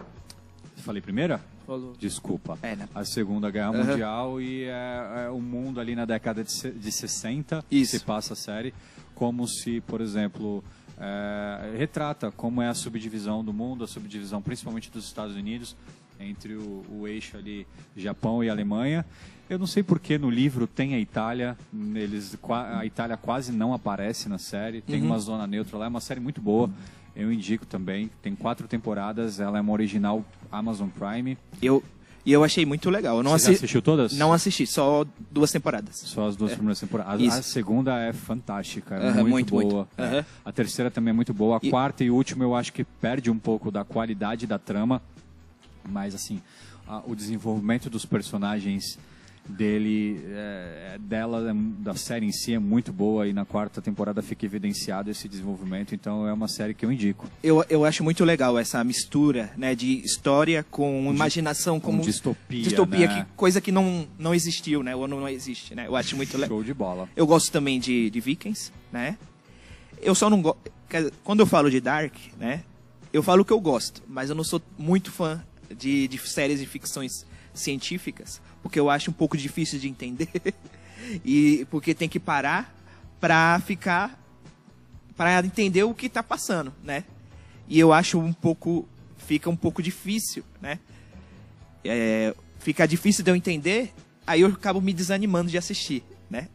Falei 0.79 1.01
primeira? 1.01 1.41
Falou. 1.67 1.95
Desculpa. 1.99 2.59
É, 2.63 2.77
né? 2.77 2.89
A 2.95 3.05
Segunda 3.05 3.51
Guerra 3.51 3.71
Aham. 3.71 3.85
Mundial 3.85 4.41
e 4.41 4.65
é, 4.65 5.25
é 5.27 5.31
o 5.31 5.41
mundo 5.41 5.81
ali 5.81 5.95
na 5.97 6.05
década 6.05 6.43
de, 6.45 6.53
se- 6.53 6.71
de 6.71 6.93
60 6.93 7.65
Isso. 7.71 7.99
se 7.99 8.05
passa 8.05 8.33
a 8.35 8.37
série 8.37 8.73
como 9.15 9.47
se, 9.49 9.81
por 9.83 10.01
exemplo, 10.01 10.63
é, 10.99 11.75
retrata 11.77 12.31
como 12.31 12.63
é 12.63 12.69
a 12.69 12.75
subdivisão 12.75 13.45
do 13.45 13.53
mundo, 13.53 13.83
a 13.85 13.87
subdivisão 13.89 14.41
principalmente 14.41 14.91
dos 14.91 15.05
Estados 15.07 15.35
Unidos 15.35 15.77
entre 16.21 16.55
o, 16.55 16.85
o 16.91 17.07
eixo 17.09 17.37
ali 17.37 17.67
Japão 17.97 18.43
e 18.43 18.49
Alemanha. 18.51 19.05
Eu 19.49 19.59
não 19.59 19.67
sei 19.67 19.83
porque 19.83 20.19
no 20.19 20.29
livro 20.29 20.67
tem 20.67 20.95
a 20.95 20.99
Itália, 20.99 21.57
eles 21.95 22.37
a 22.51 22.85
Itália 22.85 23.17
quase 23.17 23.53
não 23.53 23.73
aparece 23.73 24.29
na 24.29 24.39
série, 24.39 24.81
tem 24.81 25.01
Uhum. 25.01 25.07
uma 25.07 25.19
zona 25.19 25.47
neutra 25.47 25.79
lá, 25.79 25.85
é 25.85 25.89
uma 25.89 26.01
série 26.01 26.19
muito 26.21 26.41
boa. 26.41 26.69
Eu 27.15 27.33
indico 27.33 27.65
também, 27.65 28.11
tem 28.21 28.35
quatro 28.35 28.67
temporadas, 28.69 29.39
ela 29.41 29.57
é 29.57 29.61
uma 29.61 29.73
original 29.73 30.25
Amazon 30.51 30.89
Prime. 30.89 31.39
Eu, 31.63 31.83
e 32.27 32.33
eu 32.33 32.43
achei 32.43 32.67
muito 32.67 32.91
legal. 32.91 33.19
Eu 33.19 33.23
não, 33.23 33.31
Você 33.31 33.45
já 33.47 33.51
assi 33.53 33.57
assistiu 33.59 33.81
todas? 33.81 34.13
não 34.19 34.33
assisti, 34.33 34.67
só 34.67 35.07
duas 35.31 35.51
temporadas. 35.53 35.97
Só 35.97 36.27
as 36.27 36.35
duas 36.37 36.53
primeiras 36.53 36.81
temporadas. 36.81 37.33
A-. 37.33 37.39
A, 37.39 37.43
segunda 37.43 37.99
é 38.01 38.13
fantástica, 38.13 38.97
é 38.97 39.09
Aham, 39.11 39.23
muito, 39.25 39.31
muito, 39.31 39.51
boa. 39.51 39.63
muito. 39.63 39.89
Aham. 39.97 40.17
É. 40.19 40.25
A 40.45 40.51
terceira 40.53 40.91
também 40.91 41.11
é 41.11 41.15
muito 41.15 41.33
boa. 41.33 41.57
A 41.57 41.61
E- 41.63 41.71
quarta 41.71 42.03
e 42.03 42.11
última 42.11 42.43
eu 42.45 42.55
acho 42.55 42.73
que 42.73 42.83
perde 42.85 43.31
um 43.31 43.39
pouco 43.39 43.71
da 43.71 43.85
qualidade 43.85 44.45
da 44.47 44.59
trama, 44.59 45.01
mas 45.89 46.15
assim, 46.15 46.41
a- 46.87 47.03
o 47.07 47.15
desenvolvimento 47.15 47.89
dos 47.91 48.05
personagens 48.05 48.99
dele, 49.49 50.21
é, 50.29 50.95
é, 50.95 50.99
dela, 50.99 51.51
é, 51.51 51.55
da 51.83 51.95
série 51.95 52.27
em 52.27 52.33
si 52.33 52.53
é 52.53 52.59
muito 52.59 52.93
boa 52.93 53.29
e 53.29 53.33
na 53.33 53.45
quarta 53.45 53.81
temporada 53.81 54.21
fica 54.21 54.45
evidenciado 54.45 55.09
esse 55.09 55.29
desenvolvimento, 55.29 55.95
então 55.95 56.27
é 56.27 56.33
uma 56.33 56.49
série 56.49 56.75
que 56.75 56.85
eu 56.85 56.91
indico. 56.91 57.29
Eu, 57.45 57.65
eu 57.71 57.85
acho 57.85 58.03
muito 58.03 58.25
legal 58.25 58.59
essa 58.59 58.83
mistura 58.83 59.53
né, 59.57 59.75
de 59.77 60.01
história 60.05 60.65
com 60.69 61.13
imaginação, 61.15 61.79
Com 61.79 61.93
como 61.93 62.03
distopia, 62.03 62.63
distopia 62.65 63.07
né? 63.07 63.25
que, 63.25 63.37
coisa 63.37 63.61
que 63.61 63.71
não, 63.71 64.09
não 64.19 64.35
existiu, 64.35 64.83
né? 64.83 64.97
Ou 64.97 65.07
não, 65.07 65.21
não 65.21 65.29
existe, 65.29 65.77
né? 65.77 65.87
Eu 65.87 65.95
acho 65.95 66.17
muito 66.17 66.35
legal. 66.37 66.49
Show 66.49 66.65
de 66.65 66.75
bola. 66.75 67.09
Eu 67.15 67.25
gosto 67.27 67.53
também 67.53 67.79
de, 67.79 68.11
de 68.11 68.19
Vikings, 68.21 68.73
né? 68.93 69.17
Eu 70.03 70.15
só 70.17 70.29
não 70.29 70.43
gosto. 70.43 70.59
Quando 71.23 71.41
eu 71.41 71.47
falo 71.47 71.71
de 71.71 71.81
Dark, 71.81 72.15
né? 72.39 72.63
Eu 73.13 73.23
falo 73.23 73.45
que 73.45 73.53
eu 73.53 73.61
gosto, 73.61 74.03
mas 74.09 74.29
eu 74.29 74.35
não 74.37 74.45
sou 74.45 74.61
muito 74.77 75.11
fã 75.13 75.41
de, 75.75 76.09
de 76.09 76.19
séries 76.19 76.61
de 76.61 76.67
ficções 76.67 77.25
científicas, 77.55 78.41
porque 78.63 78.79
eu 78.79 78.91
acho 78.91 79.11
um 79.11 79.15
pouco 79.15 79.37
difícil 79.37 79.79
de 79.79 79.89
entender. 79.89 80.29
e 81.25 81.67
porque 81.71 81.95
tem 81.95 82.09
que 82.09 82.21
parar 82.21 82.75
pra 83.21 83.61
ficar. 83.65 84.21
pra 85.17 85.41
entender 85.41 85.83
o 85.85 85.95
que 85.95 86.09
tá 86.09 86.23
passando, 86.23 86.73
né? 86.85 87.05
E 87.69 87.79
eu 87.79 87.93
acho 87.93 88.19
um 88.19 88.33
pouco. 88.33 88.87
fica 89.19 89.49
um 89.51 89.57
pouco 89.57 89.83
difícil, 89.83 90.45
né? 90.61 90.79
É, 91.85 92.35
fica 92.59 92.87
difícil 92.87 93.25
de 93.25 93.31
eu 93.31 93.37
entender, 93.37 93.93
aí 94.27 94.41
eu 94.41 94.49
acabo 94.49 94.81
me 94.81 94.93
desanimando 94.93 95.51
de 95.51 95.57
assistir, 95.59 96.03
né? 96.29 96.49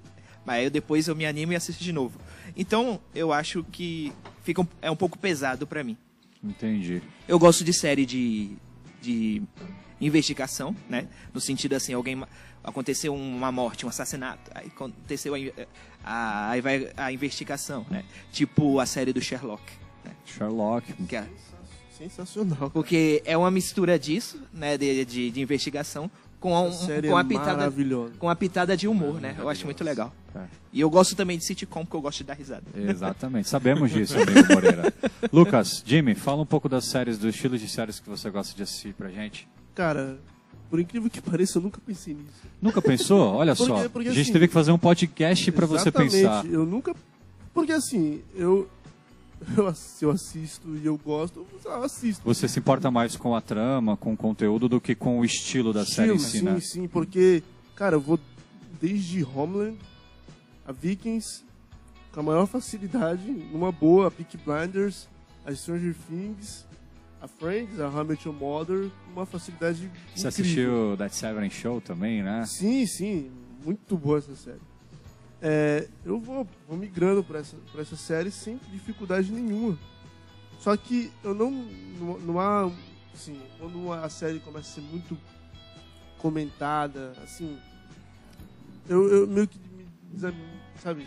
Mas 0.45 0.57
aí 0.57 0.63
eu- 0.65 0.71
depois 0.71 1.07
eu 1.07 1.15
me 1.15 1.25
animo 1.25 1.53
e 1.53 1.55
assisto 1.55 1.83
de 1.83 1.91
novo. 1.93 2.19
Então, 2.55 2.99
eu 3.15 3.31
acho 3.31 3.63
que 3.71 4.11
fica 4.43 4.61
um- 4.61 4.67
é 4.81 4.91
um 4.91 4.95
pouco 4.95 5.17
pesado 5.17 5.65
pra 5.65 5.83
mim. 5.83 5.95
Entendi. 6.43 7.01
Eu 7.27 7.37
gosto 7.39 7.63
de 7.63 7.71
série 7.73 8.05
de, 8.05 8.57
de 9.01 9.41
investigação, 9.99 10.75
né? 10.89 11.07
No 11.33 11.41
sentido 11.41 11.73
assim, 11.73 11.93
alguém 11.93 12.21
aconteceu 12.63 13.13
uma 13.13 13.51
morte, 13.51 13.85
um 13.85 13.89
assassinato, 13.89 14.51
aí 14.53 14.67
aconteceu 14.67 15.33
a, 15.35 15.37
a- 16.03 16.49
aí 16.51 16.61
vai 16.61 16.91
a 16.95 17.11
investigação, 17.11 17.85
né? 17.89 18.03
Tipo 18.31 18.79
a 18.79 18.85
série 18.85 19.11
do 19.13 19.21
Sherlock, 19.21 19.63
né? 20.05 20.11
Sherlock. 20.25 20.93
Que 21.07 21.15
é- 21.15 21.27
Sensacional. 21.97 22.71
porque 22.71 23.21
é 23.25 23.37
uma 23.37 23.51
mistura 23.51 23.97
disso, 23.99 24.41
né? 24.53 24.77
De, 24.77 25.05
de, 25.05 25.29
de 25.31 25.41
investigação 25.41 26.09
com, 26.41 26.49
um, 26.67 26.71
com 26.71 27.17
é 27.17 27.21
a 27.21 27.23
pitada 27.23 27.73
com 28.17 28.27
a 28.27 28.35
pitada 28.35 28.75
de 28.75 28.87
humor, 28.87 29.21
né? 29.21 29.35
Eu 29.37 29.47
acho 29.47 29.63
muito 29.63 29.83
legal. 29.83 30.11
É. 30.35 30.39
E 30.73 30.81
eu 30.81 30.89
gosto 30.89 31.15
também 31.15 31.37
de 31.37 31.45
sitcom, 31.45 31.85
porque 31.85 31.95
eu 31.95 32.01
gosto 32.01 32.17
de 32.17 32.23
dar 32.23 32.33
risada. 32.33 32.63
Exatamente, 32.75 33.47
sabemos 33.47 33.91
disso, 33.91 34.15
amigo 34.19 34.51
Moreira. 34.51 34.91
Lucas, 35.31 35.83
Jimmy, 35.85 36.15
fala 36.15 36.41
um 36.41 36.45
pouco 36.45 36.67
das 36.67 36.85
séries, 36.85 37.19
do 37.19 37.29
estilo 37.29 37.59
de 37.59 37.69
séries 37.69 37.99
que 37.99 38.09
você 38.09 38.27
gosta 38.31 38.55
de 38.55 38.63
assistir 38.63 38.91
pra 38.95 39.09
gente. 39.09 39.47
Cara, 39.75 40.17
por 40.67 40.79
incrível 40.79 41.11
que 41.11 41.21
pareça, 41.21 41.59
eu 41.59 41.61
nunca 41.61 41.79
pensei 41.85 42.15
nisso. 42.15 42.41
Nunca 42.59 42.81
pensou? 42.81 43.35
Olha 43.35 43.55
Porque- 43.55 43.71
só, 43.71 43.89
porque 43.89 44.09
a 44.09 44.11
gente 44.11 44.21
assim- 44.23 44.33
teve 44.33 44.47
que 44.47 44.53
fazer 44.53 44.71
um 44.71 44.79
podcast 44.79 45.51
pra 45.51 45.67
você 45.67 45.91
pensar. 45.91 46.43
Eu 46.47 46.65
nunca. 46.65 46.95
Porque 47.53 47.71
assim, 47.71 48.23
eu. 48.35 48.67
eu, 49.57 49.73
se 49.73 50.05
eu 50.05 50.11
assisto 50.11 50.75
e 50.75 50.85
eu 50.85 50.97
gosto, 50.97 51.45
eu 51.65 51.83
assisto. 51.83 52.23
Você 52.23 52.47
se 52.47 52.59
importa 52.59 52.91
mais 52.91 53.15
com 53.15 53.35
a 53.35 53.41
trama, 53.41 53.97
com 53.97 54.13
o 54.13 54.17
conteúdo, 54.17 54.69
do 54.69 54.79
que 54.79 54.93
com 54.93 55.19
o 55.19 55.25
estilo 55.25 55.73
da 55.73 55.85
série 55.85 56.11
em 56.11 56.15
Estilo, 56.15 56.29
si, 56.31 56.39
sim, 56.39 56.45
né? 56.45 56.59
sim, 56.59 56.87
porque, 56.87 57.43
cara, 57.75 57.95
eu 57.95 58.01
vou 58.01 58.19
desde 58.79 59.23
Homeland 59.23 59.77
a 60.65 60.71
Vikings 60.71 61.43
com 62.11 62.19
a 62.19 62.23
maior 62.23 62.45
facilidade, 62.45 63.23
numa 63.31 63.71
boa, 63.71 64.07
a 64.07 64.11
Peaky 64.11 64.37
Blinders, 64.37 65.07
a 65.45 65.53
Stranger 65.53 65.95
Things, 66.07 66.65
a 67.21 67.27
Friends, 67.27 67.79
a 67.79 67.85
Your 68.25 68.33
Mother, 68.33 68.89
com 69.05 69.11
uma 69.13 69.25
facilidade 69.25 69.89
Você 70.15 70.27
incrível. 70.27 70.27
assistiu 70.27 70.97
That 70.97 71.15
Seven 71.15 71.49
Show 71.49 71.79
também, 71.79 72.21
né? 72.21 72.45
Sim, 72.45 72.85
sim, 72.85 73.31
muito 73.63 73.97
boa 73.97 74.17
essa 74.17 74.35
série. 74.35 74.70
É, 75.41 75.87
eu 76.05 76.19
vou, 76.19 76.47
vou 76.67 76.77
migrando 76.77 77.23
para 77.23 77.39
essa, 77.39 77.57
pra 77.71 77.81
essa 77.81 77.95
série 77.95 78.29
sem 78.29 78.59
dificuldade 78.71 79.31
nenhuma. 79.31 79.77
Só 80.59 80.77
que 80.77 81.11
eu 81.23 81.33
não. 81.33 81.49
Não, 82.19 82.39
há. 82.39 82.71
Assim, 83.13 83.41
quando 83.59 83.91
a 83.91 84.07
série 84.09 84.39
começa 84.39 84.69
a 84.69 84.73
ser 84.75 84.81
muito 84.81 85.17
comentada, 86.19 87.13
assim. 87.23 87.57
Eu, 88.87 89.09
eu 89.09 89.27
meio 89.27 89.47
que 89.47 89.59
me 90.13 90.31
Sabe? 90.83 91.05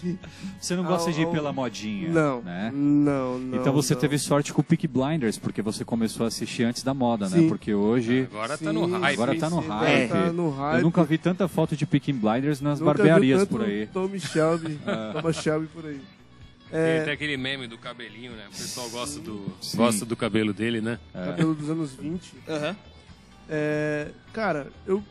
Que. 0.00 0.18
Você 0.60 0.76
não 0.76 0.84
gosta 0.84 1.08
Ah, 1.08 1.12
de 1.12 1.22
ir 1.22 1.26
o- 1.26 1.30
pela 1.30 1.52
modinha, 1.52 2.10
Não, 2.10 2.42
né? 2.42 2.70
não, 2.74 3.38
não. 3.38 3.58
Então 3.58 3.72
você 3.72 3.94
não. 3.94 4.00
teve 4.00 4.18
sorte 4.18 4.52
com 4.52 4.60
o 4.60 4.64
Peak 4.64 4.86
Blinders, 4.86 5.38
porque 5.38 5.62
você 5.62 5.84
começou 5.84 6.24
a 6.24 6.28
assistir 6.28 6.64
antes 6.64 6.82
da 6.82 6.92
moda, 6.92 7.28
né? 7.28 7.38
Sim. 7.38 7.48
Porque 7.48 7.72
hoje 7.72 8.28
Agora 8.30 8.58
tá 8.58 8.70
Sim, 8.70 8.72
no 8.72 8.86
hype. 8.98 9.12
Agora 9.14 9.38
tá 9.38 9.48
no 9.50 9.62
sim, 9.62 9.68
hype. 9.68 10.08
Tá 10.10 10.32
no 10.32 10.50
hype. 10.50 10.76
eu 10.76 10.82
nunca 10.82 11.02
vi 11.04 11.16
tanta 11.18 11.48
foto 11.48 11.74
de 11.76 11.86
Peaky 11.86 12.12
Blinders 12.12 12.60
nas 12.60 12.78
Nunca 12.78 12.92
vi 12.92 12.98
barbearias 12.98 13.40
tanto 13.40 13.48
por 13.50 13.62
aí. 13.62 13.86
Tommy 13.86 14.20
Shelby, 14.20 14.78
Thomas 15.14 15.36
Shelby 15.36 15.66
por 15.68 15.86
aí. 15.86 16.00
Tem 16.70 16.80
É, 16.80 17.00
até 17.02 17.12
aquele 17.12 17.36
meme 17.38 17.66
do 17.66 17.78
cabelinho, 17.78 18.32
né? 18.32 18.44
O 18.48 18.50
pessoal 18.50 18.88
gosta 18.90 19.18
do, 19.20 19.46
Sim. 19.62 19.76
gosta 19.78 20.04
do 20.04 20.14
cabelo 20.16 20.52
dele, 20.52 20.80
né? 20.82 20.98
cabelo 21.12 21.54
dos 21.54 21.70
anos 21.70 21.94
20. 21.94 22.34
Aham. 22.48 22.76
É, 23.48 24.08
cara, 24.32 24.68
eu, 24.86 25.02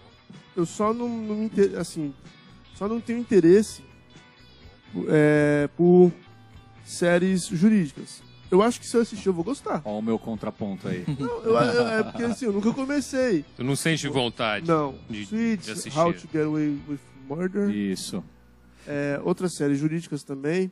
eu 0.56 0.66
só 0.66 0.94
não, 0.94 1.08
não 1.10 1.36
me 1.36 1.46
inter- 1.46 1.78
assim, 1.80 2.14
só 2.76 2.88
não 2.88 3.00
tenho 3.00 3.20
interesse 3.20 3.82
é, 5.10 5.70
por 5.76 6.12
séries 6.86 7.48
jurídicas. 7.48 8.22
Eu 8.52 8.62
acho 8.62 8.80
que 8.80 8.86
se 8.86 8.96
eu 8.96 9.02
assistir 9.02 9.28
eu 9.28 9.34
vou 9.34 9.44
gostar. 9.44 9.82
Ó 9.84 9.98
o 9.98 10.02
meu 10.02 10.20
contraponto 10.20 10.88
aí. 10.88 11.04
Não, 11.20 11.42
eu- 11.42 11.54
eu- 11.56 11.88
é 11.88 12.04
porque 12.04 12.24
assim, 12.24 12.46
eu 12.46 12.54
nunca 12.54 12.72
comecei. 12.72 13.44
Tu 13.58 13.64
não 13.64 13.76
sente 13.76 14.08
vontade 14.08 14.68
Não, 14.68 14.94
de, 15.10 15.26
Suits, 15.26 15.66
de 15.66 15.72
assistir. 15.72 15.98
How 16.00 16.14
to 16.14 16.28
Get 16.32 16.44
Away 16.46 16.78
with 16.88 17.00
Murder, 17.28 17.70
Isso. 17.72 18.24
é, 18.88 19.20
outras 19.24 19.56
séries 19.56 19.80
jurídicas 19.80 20.24
também. 20.24 20.72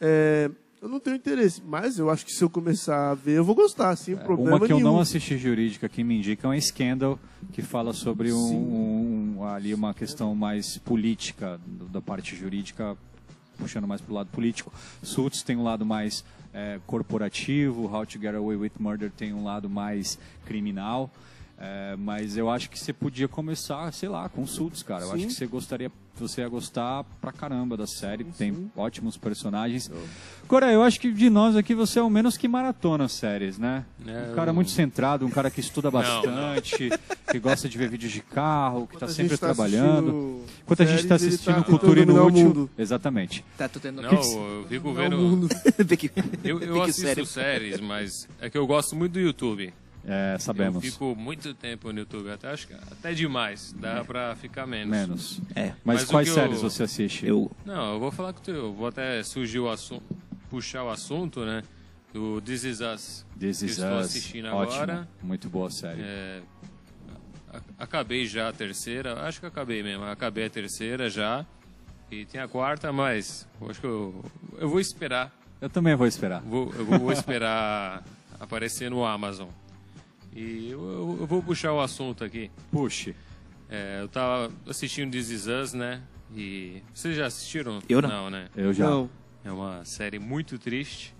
É, 0.00 0.48
eu 0.80 0.88
não 0.88 1.00
tenho 1.00 1.16
interesse, 1.16 1.60
mas 1.66 1.98
eu 1.98 2.10
acho 2.10 2.24
que 2.26 2.32
se 2.32 2.44
eu 2.44 2.50
começar 2.50 3.10
a 3.10 3.14
ver 3.14 3.38
eu 3.38 3.44
vou 3.44 3.54
gostar, 3.56 3.96
sem 3.96 4.14
problema 4.16 4.50
É, 4.50 4.52
Uma 4.60 4.66
que 4.66 4.72
eu 4.72 4.76
nenhum. 4.76 4.92
não 4.92 5.00
assisti 5.00 5.36
jurídica 5.36 5.88
que 5.88 6.04
me 6.04 6.16
indica 6.18 6.46
é 6.46 6.50
um 6.50 6.60
Scandal, 6.60 7.18
que 7.52 7.62
fala 7.62 7.92
sobre 7.92 8.32
um, 8.32 8.48
Sim. 8.48 8.54
Ali 9.46 9.74
uma 9.74 9.92
questão 9.92 10.34
mais 10.34 10.78
política, 10.78 11.60
da 11.90 12.00
parte 12.00 12.34
jurídica, 12.36 12.96
puxando 13.58 13.86
mais 13.86 14.00
pro 14.00 14.14
lado 14.14 14.28
político. 14.30 14.72
Suits 15.02 15.42
tem 15.42 15.56
um 15.56 15.62
lado 15.62 15.84
mais 15.84 16.24
é, 16.52 16.80
corporativo, 16.86 17.92
How 17.92 18.06
to 18.06 18.18
Get 18.18 18.34
Away 18.34 18.56
with 18.56 18.72
Murder 18.78 19.10
tem 19.10 19.32
um 19.32 19.44
lado 19.44 19.68
mais 19.68 20.18
criminal. 20.46 21.10
É, 21.66 21.96
mas 21.96 22.36
eu 22.36 22.50
acho 22.50 22.68
que 22.68 22.78
você 22.78 22.92
podia 22.92 23.26
começar, 23.26 23.90
sei 23.92 24.08
lá, 24.08 24.28
com 24.28 24.46
Suits, 24.46 24.82
cara. 24.82 25.02
Eu 25.04 25.08
Sim. 25.08 25.14
acho 25.14 25.26
que 25.28 25.32
você 25.32 25.46
gostaria, 25.46 25.90
você 26.16 26.42
ia 26.42 26.48
gostar 26.48 27.04
pra 27.22 27.32
caramba 27.32 27.74
da 27.76 27.86
série. 27.86 28.22
tem 28.24 28.52
sim. 28.52 28.70
ótimos 28.76 29.16
personagens. 29.16 29.90
Cora, 30.46 30.70
eu 30.70 30.82
acho 30.82 31.00
que 31.00 31.10
de 31.10 31.30
nós 31.30 31.56
aqui 31.56 31.74
você 31.74 31.98
é 31.98 32.02
o 32.02 32.10
menos 32.10 32.36
que 32.36 32.46
maratona 32.46 33.08
séries, 33.08 33.56
né? 33.58 33.84
É, 34.06 34.30
um 34.30 34.34
cara 34.34 34.50
eu- 34.50 34.54
muito 34.54 34.70
centrado, 34.72 35.24
um 35.24 35.30
cara 35.30 35.50
que 35.50 35.60
estuda 35.60 35.90
Não, 35.90 36.00
bastante, 36.00 36.90
que 37.30 37.38
gosta 37.38 37.66
de 37.66 37.78
ver 37.78 37.88
vídeos 37.88 38.12
de 38.12 38.20
carro, 38.20 38.86
que 38.86 38.96
Enquanto 38.96 39.02
está 39.02 39.06
a 39.06 39.08
sempre 39.24 39.38
tá 39.38 39.46
trabalhando. 39.46 40.42
Enquanto 40.62 40.82
a 40.82 40.86
gente 40.86 41.00
está 41.00 41.16
séries, 41.18 41.22
ele 41.22 41.34
assistindo 41.34 41.64
tá 41.64 41.70
Cultura 41.70 42.00
tentando 42.00 42.20
Inútil. 42.28 42.44
mundo. 42.48 42.70
Exatamente. 42.76 43.44
Tá, 43.56 43.68
tô 43.68 43.80
tendo. 43.80 44.02
Não, 44.02 44.10
eu 44.10 44.66
fico 44.68 44.92
vendo. 44.92 45.16
o 45.16 45.20
mundo. 45.20 45.48
Pequi- 45.88 46.10
Eu, 46.44 46.60
eu 46.60 46.82
assisto 46.82 47.24
séries, 47.24 47.80
mas 47.80 48.28
é 48.40 48.50
que 48.50 48.58
eu 48.58 48.66
gosto 48.66 48.94
muito 48.94 49.12
do 49.12 49.20
YouTube. 49.20 49.72
É, 50.06 50.36
sabemos. 50.38 50.84
Eu 50.84 50.92
fico 50.92 51.16
muito 51.16 51.54
tempo 51.54 51.90
no 51.92 52.00
YouTube, 52.00 52.30
até 52.30 52.50
acho 52.50 52.66
que 52.68 52.74
até 52.74 53.14
demais. 53.14 53.74
Dá 53.78 54.04
pra 54.04 54.36
ficar 54.36 54.66
menos. 54.66 54.90
Menos. 54.90 55.40
É. 55.54 55.68
Mas, 55.84 56.00
Mas 56.02 56.04
quais 56.04 56.28
que 56.28 56.30
eu- 56.38 56.42
séries 56.42 56.60
você 56.60 56.82
assiste? 56.82 57.26
Eu. 57.26 57.50
Não, 57.64 57.94
eu 57.94 58.00
vou 58.00 58.12
falar 58.12 58.32
com 58.34 58.40
tu. 58.42 58.50
Eu 58.50 58.72
vou 58.74 58.86
até 58.86 59.22
surgir 59.22 59.60
o 59.60 59.70
assunto, 59.70 60.02
puxar 60.50 60.84
o 60.84 60.90
assunto, 60.90 61.44
né? 61.46 61.62
Do 62.12 62.40
This 62.42 62.64
Is 62.64 62.80
Us. 62.80 63.26
This 63.38 63.58
que 63.60 63.64
Is 63.64 63.72
estou 63.78 63.98
Us. 63.98 64.06
assistindo 64.06 64.46
Ótimo. 64.48 64.82
agora. 64.82 65.08
Muito 65.22 65.48
boa 65.48 65.70
série. 65.70 66.02
É, 66.02 66.42
acabei 67.78 68.26
já 68.26 68.48
a 68.48 68.52
terceira, 68.52 69.20
acho 69.26 69.40
que 69.40 69.46
acabei 69.46 69.82
mesmo. 69.82 70.04
Acabei 70.04 70.46
a 70.46 70.50
terceira 70.50 71.08
já. 71.08 71.44
E 72.10 72.24
tem 72.26 72.40
a 72.40 72.46
quarta, 72.46 72.92
mas 72.92 73.46
eu 73.60 73.70
acho 73.70 73.80
que 73.80 73.86
eu, 73.86 74.24
eu 74.58 74.68
vou 74.68 74.78
esperar. 74.80 75.32
Eu 75.60 75.70
também 75.70 75.94
vou 75.96 76.06
esperar. 76.06 76.40
Vou, 76.42 76.72
eu 76.76 76.84
vou 76.84 77.10
esperar 77.10 78.04
aparecer 78.38 78.90
no 78.90 79.04
Amazon. 79.04 79.48
E 80.34 80.70
eu, 80.70 80.80
eu- 80.80 81.16
eu 81.20 81.26
vou 81.26 81.42
puxar 81.42 81.72
o 81.72 81.80
assunto 81.80 82.24
aqui. 82.24 82.50
Puxe. 82.70 83.14
É, 83.70 84.00
eu 84.00 84.08
tava 84.08 84.50
assistindo 84.68 85.10
This 85.12 85.30
Is 85.30 85.46
Us, 85.46 85.72
né? 85.72 86.00
E 86.34 86.82
vocês 86.92 87.16
já 87.16 87.26
assistiram? 87.26 87.80
Eu 87.88 88.02
não. 88.02 88.08
Não, 88.08 88.30
né? 88.30 88.48
Eu 88.56 88.72
já. 88.72 88.84
Não. 88.88 89.08
É 89.44 89.52
uma 89.52 89.84
série 89.84 90.18
muito 90.18 90.58
triste. 90.58 91.14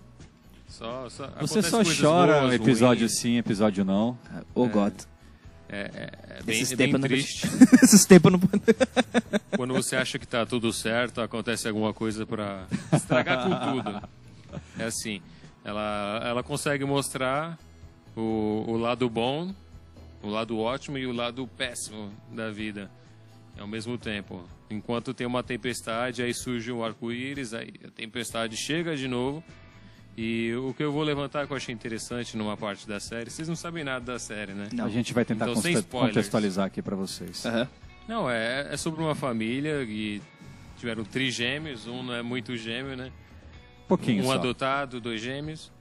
Só, 0.67 1.07
só 1.09 1.27
Você 1.39 1.61
só 1.61 1.81
chora 1.83 2.41
boas, 2.41 2.53
episódio 2.55 3.01
ruins. 3.07 3.17
sim, 3.19 3.37
episódio 3.37 3.85
não. 3.85 4.17
Oh, 4.53 4.67
God. 4.67 4.93
É, 5.69 5.79
é, 5.79 6.37
é 6.39 6.43
bem, 6.43 6.59
Esses 6.61 6.73
é 6.73 6.75
bem 6.75 6.91
não 6.91 6.99
triste. 6.99 7.47
Esses 7.81 8.05
tempos 8.05 8.31
não. 8.31 8.39
Quando 9.55 9.73
você 9.73 9.95
acha 9.95 10.19
que 10.19 10.27
tá 10.27 10.45
tudo 10.45 10.73
certo, 10.73 11.21
acontece 11.21 11.67
alguma 11.67 11.93
coisa 11.93 12.25
pra 12.25 12.67
estragar 12.91 13.43
com 13.43 13.81
tudo. 13.81 14.09
É 14.77 14.83
assim, 14.85 15.21
ela, 15.63 16.21
ela 16.25 16.43
consegue 16.43 16.83
mostrar 16.83 17.57
o, 18.15 18.63
o 18.67 18.77
lado 18.77 19.09
bom, 19.09 19.53
o 20.21 20.29
lado 20.29 20.57
ótimo 20.59 20.97
e 20.97 21.05
o 21.05 21.11
lado 21.11 21.47
péssimo 21.47 22.11
da 22.31 22.49
vida 22.51 22.89
ao 23.59 23.67
mesmo 23.67 23.97
tempo. 23.97 24.43
Enquanto 24.69 25.13
tem 25.13 25.25
uma 25.27 25.43
tempestade, 25.43 26.23
aí 26.23 26.33
surge 26.33 26.71
um 26.71 26.83
arco-íris, 26.83 27.53
aí 27.53 27.73
a 27.85 27.91
tempestade 27.91 28.57
chega 28.57 28.95
de 28.95 29.07
novo. 29.07 29.43
E 30.17 30.53
o 30.55 30.73
que 30.73 30.81
eu 30.81 30.91
vou 30.93 31.03
levantar 31.03 31.45
que 31.45 31.51
eu 31.51 31.57
achei 31.57 31.75
interessante 31.75 32.37
numa 32.37 32.55
parte 32.55 32.87
da 32.87 32.99
série, 33.01 33.29
vocês 33.29 33.47
não 33.47 33.55
sabem 33.55 33.83
nada 33.83 34.13
da 34.13 34.17
série, 34.17 34.53
né? 34.53 34.69
Não. 34.73 34.85
A 34.85 34.89
gente 34.89 35.13
vai 35.13 35.25
tentar 35.25 35.49
Então, 35.49 35.61
contextualizar 35.91 36.65
aqui 36.65 36.81
pra 36.81 36.95
vocês. 36.95 37.45
Aham. 37.45 37.67
Não, 38.07 38.29
é, 38.29 38.73
é 38.73 38.77
sobre 38.77 39.01
uma 39.01 39.15
família 39.15 39.85
que 39.85 40.21
tiveram 40.77 41.03
trigêmeos, 41.03 41.85
um 41.85 42.01
não 42.03 42.13
é 42.13 42.21
muito 42.21 42.55
gêmeo, 42.55 42.95
né? 42.95 43.11
pouquinho 43.87 44.23
um 44.23 44.27
só. 44.27 44.33
adotado, 44.33 44.99
dois 44.99 45.21
gêmeos. 45.21 45.71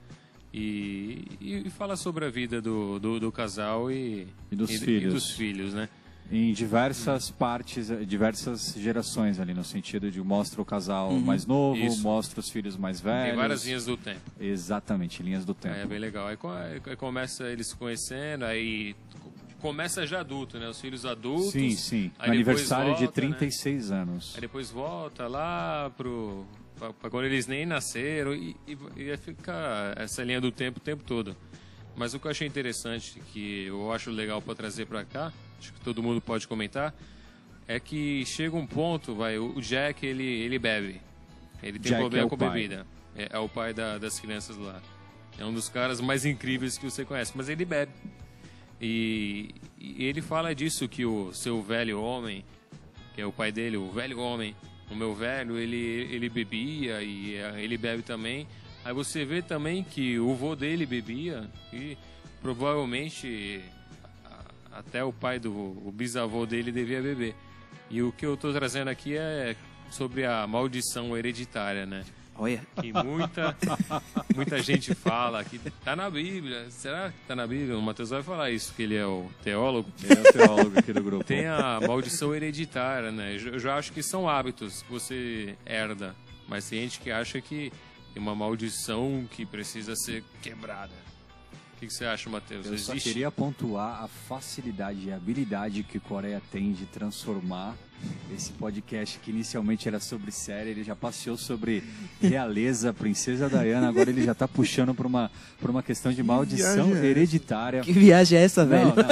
E, 0.57 1.25
e, 1.41 1.67
e 1.67 1.71
fala 1.71 1.97
sobre 1.97 2.25
a 2.27 2.31
vida 2.31 2.63
do, 2.63 3.01
do, 3.01 3.19
do 3.19 3.33
casal 3.33 3.91
e, 3.91 4.29
E 4.53 4.55
dos 4.55 4.71
e, 4.71 4.79
filhos. 4.79 5.13
dos 5.13 5.31
filhos, 5.33 5.75
né? 5.75 5.89
Em 6.31 6.53
diversas 6.53 7.29
partes, 7.29 7.91
eh, 7.91 8.05
diversas 8.05 8.73
gerações 8.79 9.41
ali, 9.41 9.53
no 9.53 9.65
sentido 9.65 10.13
de 10.13 10.23
mostra 10.23 10.63
o 10.63 10.65
casal 10.65 11.11
mais 11.13 11.45
novo, 11.45 11.77
Isso. 11.77 12.01
mostra 12.03 12.39
os 12.39 12.49
filhos 12.49 12.77
mais 12.77 13.01
velhos. 13.01 13.31
Tem 13.31 13.37
várias 13.37 13.67
linhas 13.67 13.85
do 13.85 13.97
tempo. 13.97 14.21
Exatamente, 14.41 15.25
linhas 15.25 15.45
do 15.45 15.55
tempo. 15.55 15.75
É 15.75 15.87
bem 15.87 15.99
legal. 15.99 16.29
Aí, 16.29 16.39
aí 16.87 16.97
começa 16.97 17.51
eles 17.51 17.67
se 17.67 17.77
conhecendo, 17.77 18.45
aí 18.45 18.95
começa 19.61 20.07
já 20.07 20.21
adulto, 20.21 20.57
né? 20.59 20.69
Os 20.69 20.81
filhos 20.81 21.05
adultos. 21.05 21.51
sim, 21.51 21.73
sim. 21.73 22.13
aniversário 22.19 22.95
de 22.95 23.05
volta, 23.07 23.21
né? 23.21 23.29
36 23.29 23.91
anos. 23.91 24.33
Aí 24.37 24.41
depois 24.41 24.71
volta 24.71 25.27
lá 25.27 25.91
pro. 25.97 26.47
Quando 27.11 27.25
eles 27.25 27.47
nem 27.47 27.65
nasceram 27.67 28.35
e, 28.35 28.57
e, 28.67 28.77
e 28.97 29.17
fica 29.17 29.95
essa 29.97 30.23
linha 30.25 30.41
do 30.41 30.51
tempo 30.53 30.79
o 30.79 30.83
tempo 30.83 31.03
todo. 31.05 31.37
Mas 31.97 32.13
o 32.15 32.19
que 32.19 32.27
eu 32.27 32.31
achei 32.31 32.47
interessante, 32.47 33.21
que 33.33 33.67
eu 33.67 33.93
acho 33.93 34.11
legal 34.11 34.43
para 34.43 34.55
trazer 34.55 34.87
para 34.87 35.05
cá, 35.05 35.33
acho 35.59 35.73
que 35.73 35.81
todo 35.81 36.03
mundo 36.03 36.21
pode 36.21 36.47
comentar, 36.49 36.93
é 37.69 37.79
que 37.79 38.25
chega 38.27 38.57
um 38.57 38.67
ponto, 38.67 39.15
vai, 39.15 39.39
o 39.39 39.61
Jack 39.61 40.05
ele, 40.05 40.25
ele 40.25 40.59
bebe. 40.59 41.01
Ele 41.63 41.79
tem 41.79 41.91
Jack 41.93 42.01
problema 42.03 42.27
é 42.27 42.31
com 42.31 42.37
pai. 42.37 42.51
bebida. 42.51 42.87
É, 43.17 43.29
é 43.33 43.39
o 43.39 43.49
pai 43.49 43.73
da- 43.73 43.97
das 43.97 44.19
crianças 44.19 44.57
lá. 44.57 44.83
É 45.39 45.45
um 45.45 45.53
dos 45.55 45.69
caras 45.69 46.01
mais 46.01 46.25
incríveis 46.25 46.77
que 46.77 46.85
você 46.85 47.05
conhece, 47.05 47.33
mas 47.35 47.49
ele 47.49 47.65
bebe. 47.65 47.93
E, 48.81 49.55
e 49.79 50.05
ele 50.05 50.21
fala 50.21 50.55
disso 50.55 50.89
que 50.89 51.05
o 51.07 51.33
seu 51.33 51.63
velho 51.63 52.01
homem, 52.01 52.45
que 53.15 53.21
é 53.21 53.27
o 53.27 53.33
pai 53.33 53.51
dele, 53.53 53.77
o 53.77 53.91
velho 53.91 54.19
homem, 54.19 54.55
o 54.95 54.97
meu 54.97 55.15
velho, 55.15 55.59
ele, 55.59 55.77
ele 55.77 56.29
bebia 56.29 57.03
e 57.03 57.35
eh, 57.35 57.55
ele 57.59 57.77
bebe 57.77 58.03
também. 58.03 58.47
Aí 58.85 58.95
você 58.95 59.25
vê 59.25 59.43
também 59.43 59.83
que 59.83 60.19
o 60.19 60.35
vô 60.35 60.55
dele 60.55 60.87
bebia 60.87 61.51
e 61.73 61.99
provavelmente 62.41 63.63
até 64.71 65.03
o 65.05 65.13
pai 65.13 65.39
do 65.39 65.53
o 65.53 65.93
bisavô 65.93 66.47
dele 66.47 66.71
devia 66.71 67.03
beber. 67.03 67.35
E 67.91 68.03
o 68.03 68.13
que 68.13 68.25
eu 68.25 68.35
estou 68.35 68.53
trazendo 68.53 68.89
aqui 68.89 69.17
é 69.17 69.57
sobre 69.91 70.25
a 70.25 70.47
maldição 70.47 71.17
hereditária, 71.17 71.87
né? 71.87 72.05
Olha. 72.37 72.61
Que 72.81 72.93
muita, 72.93 73.57
muita 74.35 74.63
gente 74.63 74.95
fala 74.95 75.45
que 75.45 75.59
tá 75.59 75.95
na 75.95 76.11
Bíblia. 76.11 76.71
Será 76.71 77.11
que 77.11 77.27
tá 77.27 77.37
na 77.37 77.47
Bíblia? 77.47 77.79
O 77.79 77.83
Matheus 77.83 78.11
vai 78.11 78.23
falar 78.23 78.51
isso, 78.51 78.73
que 78.75 78.83
ele 78.83 78.97
é 78.97 79.07
o 79.07 79.31
teólogo. 79.43 79.89
Ele 80.03 80.19
é 80.19 80.21
o 80.21 80.33
teólogo 80.33 80.79
aqui 80.79 80.93
do 80.93 81.03
grupo. 81.03 81.25
Tem 81.25 81.47
a 81.47 81.81
maldição 81.87 82.35
hereditária, 82.35 83.13
né? 83.13 83.37
Eu 83.37 83.59
já 83.59 83.77
acho 83.77 83.93
que 83.93 84.03
são 84.03 84.29
hábitos 84.29 84.83
que 84.83 84.93
você 84.93 85.57
herda. 85.65 86.15
Mas 86.49 86.69
tem 86.69 86.81
gente 86.81 87.01
que 87.01 87.11
acha 87.11 87.41
que 87.41 87.73
tem 88.13 88.23
uma 88.23 88.35
maldição 88.35 89.27
que 89.31 89.47
precisa 89.47 89.95
ser 89.97 90.23
quebrada. 90.43 90.93
O 91.75 91.81
que, 91.81 91.87
que 91.87 91.93
você 91.93 92.05
acha, 92.05 92.31
Matheus? 92.31 92.67
Eu 92.67 92.79
só 92.79 92.95
queria 92.95 93.31
pontuar 93.31 94.05
a 94.05 94.09
facilidade 94.09 95.09
e 95.09 95.13
a 95.13 95.17
habilidade 95.17 95.83
que 95.83 95.99
Coreia 95.99 96.41
tem 96.53 96.73
de 96.73 96.87
transformar 96.87 97.75
esse 98.35 98.53
podcast 98.53 99.19
que 99.21 99.31
inicialmente 99.31 99.87
era 99.89 100.01
sobre 100.01 100.31
série, 100.33 100.71
ele 100.71 100.83
já 100.85 100.95
passeou 100.97 101.37
sobre 101.37 101.83
realeza, 102.21 102.93
princesa 102.93 103.49
Diana, 103.49 103.89
agora 103.89 104.11
ele 104.11 104.23
já 104.25 104.33
está 104.33 104.47
puxando 104.49 104.93
para 104.95 105.07
uma, 105.07 105.31
pra 105.61 105.71
uma 105.71 105.83
questão 105.83 106.13
de 106.13 106.23
maldição 106.23 106.87
viagem 106.87 107.03
é 107.03 107.07
hereditária. 107.11 107.81
Que 107.83 107.93
viagem 107.93 108.39
é 108.39 108.43
essa, 108.43 108.65
velho? 108.67 108.87
Não, 108.89 108.97
não. 108.97 109.05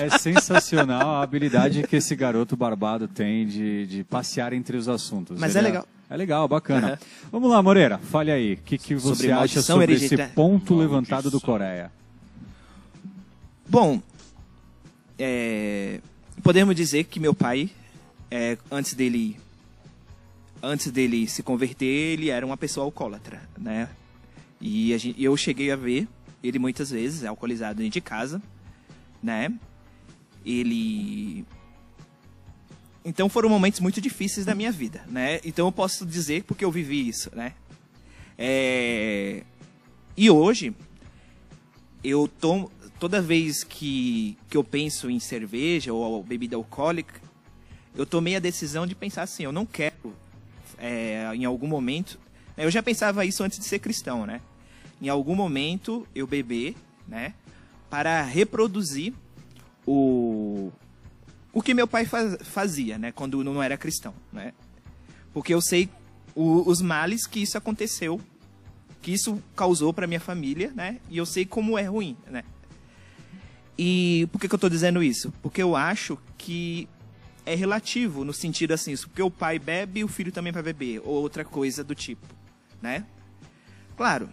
É, 0.00 0.02
é- 0.04 0.06
é 0.06 0.18
sensacional 0.18 1.16
a 1.16 1.22
habilidade 1.22 1.82
que 1.86 1.96
esse 1.96 2.16
garoto 2.16 2.56
barbado 2.56 3.06
tem 3.06 3.46
de, 3.46 3.86
de 3.86 4.04
passear 4.04 4.52
entre 4.52 4.76
os 4.76 4.88
assuntos. 4.88 5.38
Mas 5.38 5.54
Ele 5.54 5.66
é 5.66 5.68
legal. 5.70 5.86
É 6.10 6.16
legal, 6.16 6.46
bacana. 6.48 6.88
Aham. 6.88 6.98
Vamos 7.30 7.50
lá, 7.50 7.62
Moreira, 7.62 7.98
fale 7.98 8.30
aí. 8.30 8.54
O 8.54 8.56
que, 8.58 8.76
que 8.78 8.94
você 8.94 9.14
Sobre 9.14 9.32
acha 9.32 9.62
sobre 9.62 9.92
esse 9.94 10.04
hereditária. 10.06 10.32
ponto 10.34 10.74
Maldição. 10.74 10.78
levantado 10.78 11.30
do 11.30 11.40
Coreia? 11.40 11.90
Bom, 13.68 14.02
é, 15.18 16.00
podemos 16.42 16.74
dizer 16.76 17.04
que 17.04 17.18
meu 17.20 17.34
pai, 17.34 17.70
é, 18.30 18.56
antes 18.70 18.94
dele 18.94 19.36
antes 20.62 20.92
dele 20.92 21.26
se 21.26 21.42
converter, 21.42 21.86
ele 21.86 22.30
era 22.30 22.46
uma 22.46 22.56
pessoa 22.56 22.84
alcoólatra, 22.84 23.42
né? 23.58 23.88
E 24.60 24.96
gente- 24.96 25.20
eu 25.20 25.36
cheguei 25.36 25.72
a 25.72 25.76
ver 25.76 26.06
ele 26.42 26.58
muitas 26.58 26.90
vezes 26.90 27.24
alcoolizado 27.24 27.78
dentro 27.78 27.92
de 27.94 28.00
casa, 28.00 28.40
né? 29.22 29.52
Ele 30.46 31.44
então 33.04 33.28
foram 33.28 33.48
momentos 33.48 33.80
muito 33.80 34.00
difíceis 34.00 34.46
da 34.46 34.54
minha 34.54 34.70
vida, 34.70 35.04
né? 35.08 35.40
Então 35.44 35.66
eu 35.66 35.72
posso 35.72 36.06
dizer 36.06 36.44
porque 36.44 36.64
eu 36.64 36.70
vivi 36.70 37.08
isso, 37.08 37.28
né? 37.34 37.54
É, 38.38 39.42
E 40.16 40.30
hoje 40.30 40.74
eu 42.04 42.28
tomo 42.28 42.70
toda 43.02 43.20
vez 43.20 43.64
que, 43.64 44.38
que 44.48 44.56
eu 44.56 44.62
penso 44.62 45.10
em 45.10 45.18
cerveja 45.18 45.92
ou 45.92 46.22
bebida 46.22 46.54
alcoólica, 46.54 47.20
eu 47.96 48.06
tomei 48.06 48.36
a 48.36 48.38
decisão 48.38 48.86
de 48.86 48.94
pensar 48.94 49.22
assim, 49.22 49.42
eu 49.42 49.50
não 49.50 49.66
quero 49.66 50.14
é, 50.78 51.28
em 51.34 51.44
algum 51.44 51.66
momento, 51.66 52.16
eu 52.56 52.70
já 52.70 52.80
pensava 52.80 53.26
isso 53.26 53.42
antes 53.42 53.58
de 53.58 53.64
ser 53.64 53.80
cristão, 53.80 54.24
né? 54.24 54.40
Em 55.00 55.08
algum 55.08 55.34
momento 55.34 56.06
eu 56.14 56.28
beber, 56.28 56.76
né, 57.08 57.34
para 57.90 58.22
reproduzir 58.22 59.12
o 59.84 60.70
o 61.52 61.60
que 61.60 61.74
meu 61.74 61.88
pai 61.88 62.04
faz- 62.04 62.36
fazia, 62.42 62.98
né, 62.98 63.10
quando 63.10 63.42
não 63.42 63.60
era 63.60 63.76
cristão, 63.76 64.14
né? 64.32 64.52
Porque 65.34 65.52
eu 65.52 65.60
sei 65.60 65.88
o- 66.36 66.62
os 66.70 66.80
males 66.80 67.26
que 67.26 67.40
isso 67.42 67.58
aconteceu, 67.58 68.20
que 69.02 69.10
isso 69.10 69.42
causou 69.56 69.92
para 69.92 70.06
minha 70.06 70.20
família, 70.20 70.70
né? 70.72 71.00
E 71.10 71.18
eu 71.18 71.26
sei 71.26 71.44
como 71.44 71.76
é 71.76 71.82
ruim, 71.82 72.16
né? 72.30 72.44
E 73.76 74.28
por 74.30 74.40
que, 74.40 74.48
que 74.48 74.54
eu 74.54 74.58
tô 74.58 74.68
dizendo 74.68 75.02
isso? 75.02 75.32
Porque 75.42 75.62
eu 75.62 75.74
acho 75.74 76.18
que 76.36 76.88
é 77.44 77.54
relativo 77.54 78.24
no 78.24 78.32
sentido 78.32 78.72
assim, 78.72 78.92
isso, 78.92 79.08
porque 79.08 79.22
o 79.22 79.30
pai 79.30 79.58
bebe, 79.58 80.04
o 80.04 80.08
filho 80.08 80.30
também 80.30 80.52
vai 80.52 80.62
beber, 80.62 81.00
ou 81.04 81.14
outra 81.14 81.44
coisa 81.44 81.82
do 81.82 81.94
tipo, 81.94 82.26
né? 82.80 83.04
Claro, 83.96 84.28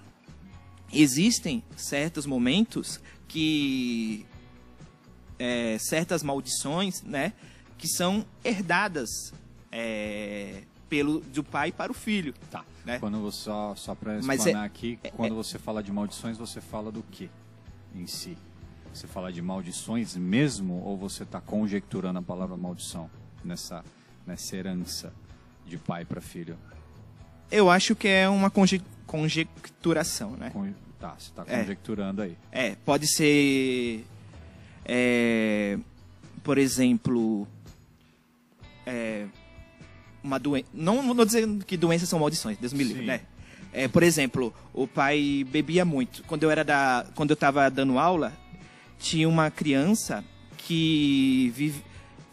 existem 0.91 1.63
certos 1.75 2.25
momentos 2.25 2.99
que 3.27 4.25
é, 5.37 5.77
certas 5.79 6.21
maldições, 6.21 7.01
né, 7.01 7.33
que 7.77 7.87
são 7.87 8.25
herdadas 8.43 9.33
é, 9.71 10.63
pelo 10.89 11.19
do 11.21 11.43
pai 11.43 11.71
para 11.71 11.91
o 11.91 11.95
filho. 11.95 12.33
Tá. 12.51 12.65
Né? 12.85 12.99
Quando 12.99 13.19
você, 13.21 13.43
só, 13.43 13.75
só 13.75 13.95
para 13.95 14.19
Mas 14.21 14.39
explanar 14.39 14.63
é- 14.63 14.65
aqui, 14.65 14.99
é- 15.03 15.11
quando 15.11 15.35
você 15.35 15.57
fala 15.57 15.81
de 15.81 15.91
maldições, 15.91 16.37
você 16.37 16.59
fala 16.59 16.91
do 16.91 17.03
que 17.03 17.29
em 17.95 18.05
si? 18.07 18.37
Você 18.93 19.07
fala 19.07 19.31
de 19.31 19.41
maldições 19.41 20.15
mesmo 20.15 20.81
ou 20.83 20.97
você 20.97 21.23
está 21.23 21.39
conjecturando 21.39 22.19
a 22.19 22.21
palavra 22.21 22.57
maldição 22.57 23.09
nessa, 23.43 23.83
nessa 24.25 24.55
herança 24.55 25.13
de 25.65 25.77
pai 25.77 26.03
para 26.05 26.19
filho? 26.19 26.57
Eu 27.51 27.69
acho 27.69 27.95
que 27.95 28.07
é 28.07 28.27
uma 28.27 28.49
conje- 28.49 28.81
conjecturação, 29.05 30.31
né? 30.31 30.49
Con- 30.51 30.73
Tá, 30.99 31.15
você 31.17 31.29
está 31.29 31.45
É. 31.47 31.59
conjecturando 31.61 32.21
aí. 32.21 32.37
É, 32.51 32.75
pode 32.83 33.07
ser, 33.07 34.05
é, 34.83 35.79
por 36.43 36.57
exemplo, 36.57 37.47
é, 38.85 39.25
uma 40.21 40.37
doença. 40.37 40.67
Não 40.73 41.01
não 41.01 41.15
tô 41.15 41.23
dizendo 41.23 41.63
que 41.63 41.77
doenças 41.77 42.09
são 42.09 42.19
maldições, 42.19 42.57
Deus 42.57 42.73
me 42.73 42.83
livre, 42.83 43.05
né? 43.05 43.21
É, 43.71 43.87
por 43.87 44.03
exemplo, 44.03 44.53
o 44.73 44.85
pai 44.85 45.45
bebia 45.49 45.85
muito. 45.85 46.21
Quando 46.23 46.43
eu 46.43 46.51
era 46.51 46.65
da, 46.65 47.05
quando 47.15 47.29
eu 47.29 47.35
estava 47.35 47.69
dando 47.71 47.97
aula, 47.97 48.33
tinha 48.99 49.27
uma 49.27 49.49
criança 49.49 50.23
que 50.57 51.51
vive, 51.55 51.83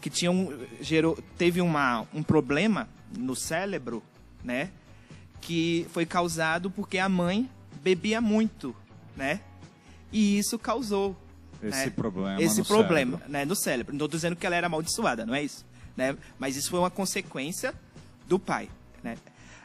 que 0.01 0.09
tinha 0.09 0.29
um, 0.29 0.53
gerou, 0.81 1.17
teve 1.37 1.61
uma, 1.61 2.05
um 2.13 2.21
problema 2.21 2.87
no 3.17 3.35
cérebro, 3.35 4.03
né? 4.43 4.69
Que 5.41 5.87
foi 5.91 6.05
causado 6.05 6.69
porque 6.69 6.97
a 6.97 7.07
mãe 7.07 7.49
bebia 7.81 8.19
muito, 8.19 8.75
né? 9.15 9.39
E 10.11 10.37
isso 10.37 10.59
causou 10.59 11.15
Esse 11.63 11.85
né, 11.85 11.89
problema 11.89 12.41
esse 12.41 12.59
no 12.59 12.65
problema 12.65 13.17
cérebro. 13.17 13.31
né, 13.31 13.45
no 13.45 13.55
cérebro. 13.55 13.93
Não 13.93 14.05
estou 14.05 14.17
dizendo 14.17 14.35
que 14.35 14.45
ela 14.45 14.55
era 14.55 14.67
amaldiçoada, 14.67 15.25
não 15.25 15.33
é 15.33 15.43
isso, 15.43 15.65
né? 15.95 16.15
Mas 16.37 16.55
isso 16.55 16.69
foi 16.69 16.79
uma 16.79 16.91
consequência 16.91 17.73
do 18.27 18.37
pai, 18.37 18.69
né? 19.01 19.17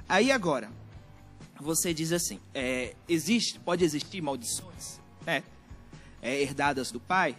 Aí 0.08 0.30
agora 0.30 0.70
você 1.60 1.92
diz 1.94 2.12
assim, 2.12 2.40
é, 2.54 2.94
existe, 3.08 3.58
pode 3.60 3.84
existir 3.84 4.20
maldições, 4.20 5.00
né? 5.26 5.42
É, 6.22 6.40
herdadas 6.40 6.90
do 6.90 7.00
pai? 7.00 7.36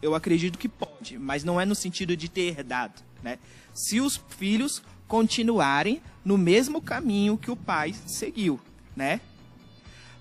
Eu 0.00 0.14
acredito 0.14 0.58
que 0.58 0.68
pode, 0.68 1.18
mas 1.18 1.44
não 1.44 1.60
é 1.60 1.66
no 1.66 1.74
sentido 1.74 2.16
de 2.16 2.28
ter 2.28 2.58
herdado, 2.58 3.02
né? 3.22 3.38
Se 3.74 4.00
os 4.00 4.18
filhos 4.30 4.82
continuarem 5.06 6.00
no 6.24 6.38
mesmo 6.38 6.80
caminho 6.80 7.36
que 7.36 7.50
o 7.50 7.56
pai 7.56 7.94
seguiu, 8.06 8.58
né? 8.96 9.20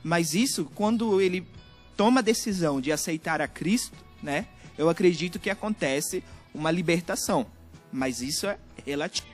Mas 0.03 0.33
isso, 0.33 0.65
quando 0.75 1.21
ele 1.21 1.47
toma 1.95 2.19
a 2.19 2.23
decisão 2.23 2.79
de 2.79 2.91
aceitar 2.91 3.41
a 3.41 3.47
Cristo, 3.47 3.97
né? 4.21 4.47
Eu 4.77 4.89
acredito 4.89 5.39
que 5.39 5.49
acontece 5.49 6.23
uma 6.53 6.71
libertação. 6.71 7.45
Mas 7.91 8.21
isso 8.21 8.47
é 8.47 8.57
relativo. 8.85 9.27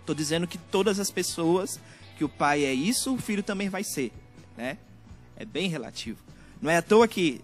Estou 0.00 0.14
dizendo 0.14 0.46
que 0.46 0.58
todas 0.58 0.98
as 0.98 1.10
pessoas 1.10 1.80
que 2.16 2.24
o 2.24 2.28
pai 2.28 2.64
é 2.64 2.74
isso, 2.74 3.14
o 3.14 3.18
filho 3.18 3.42
também 3.42 3.68
vai 3.68 3.82
ser, 3.82 4.12
né? 4.56 4.76
É 5.36 5.44
bem 5.44 5.68
relativo. 5.68 6.18
Não 6.60 6.70
é 6.70 6.76
à 6.76 6.82
toa 6.82 7.08
que 7.08 7.40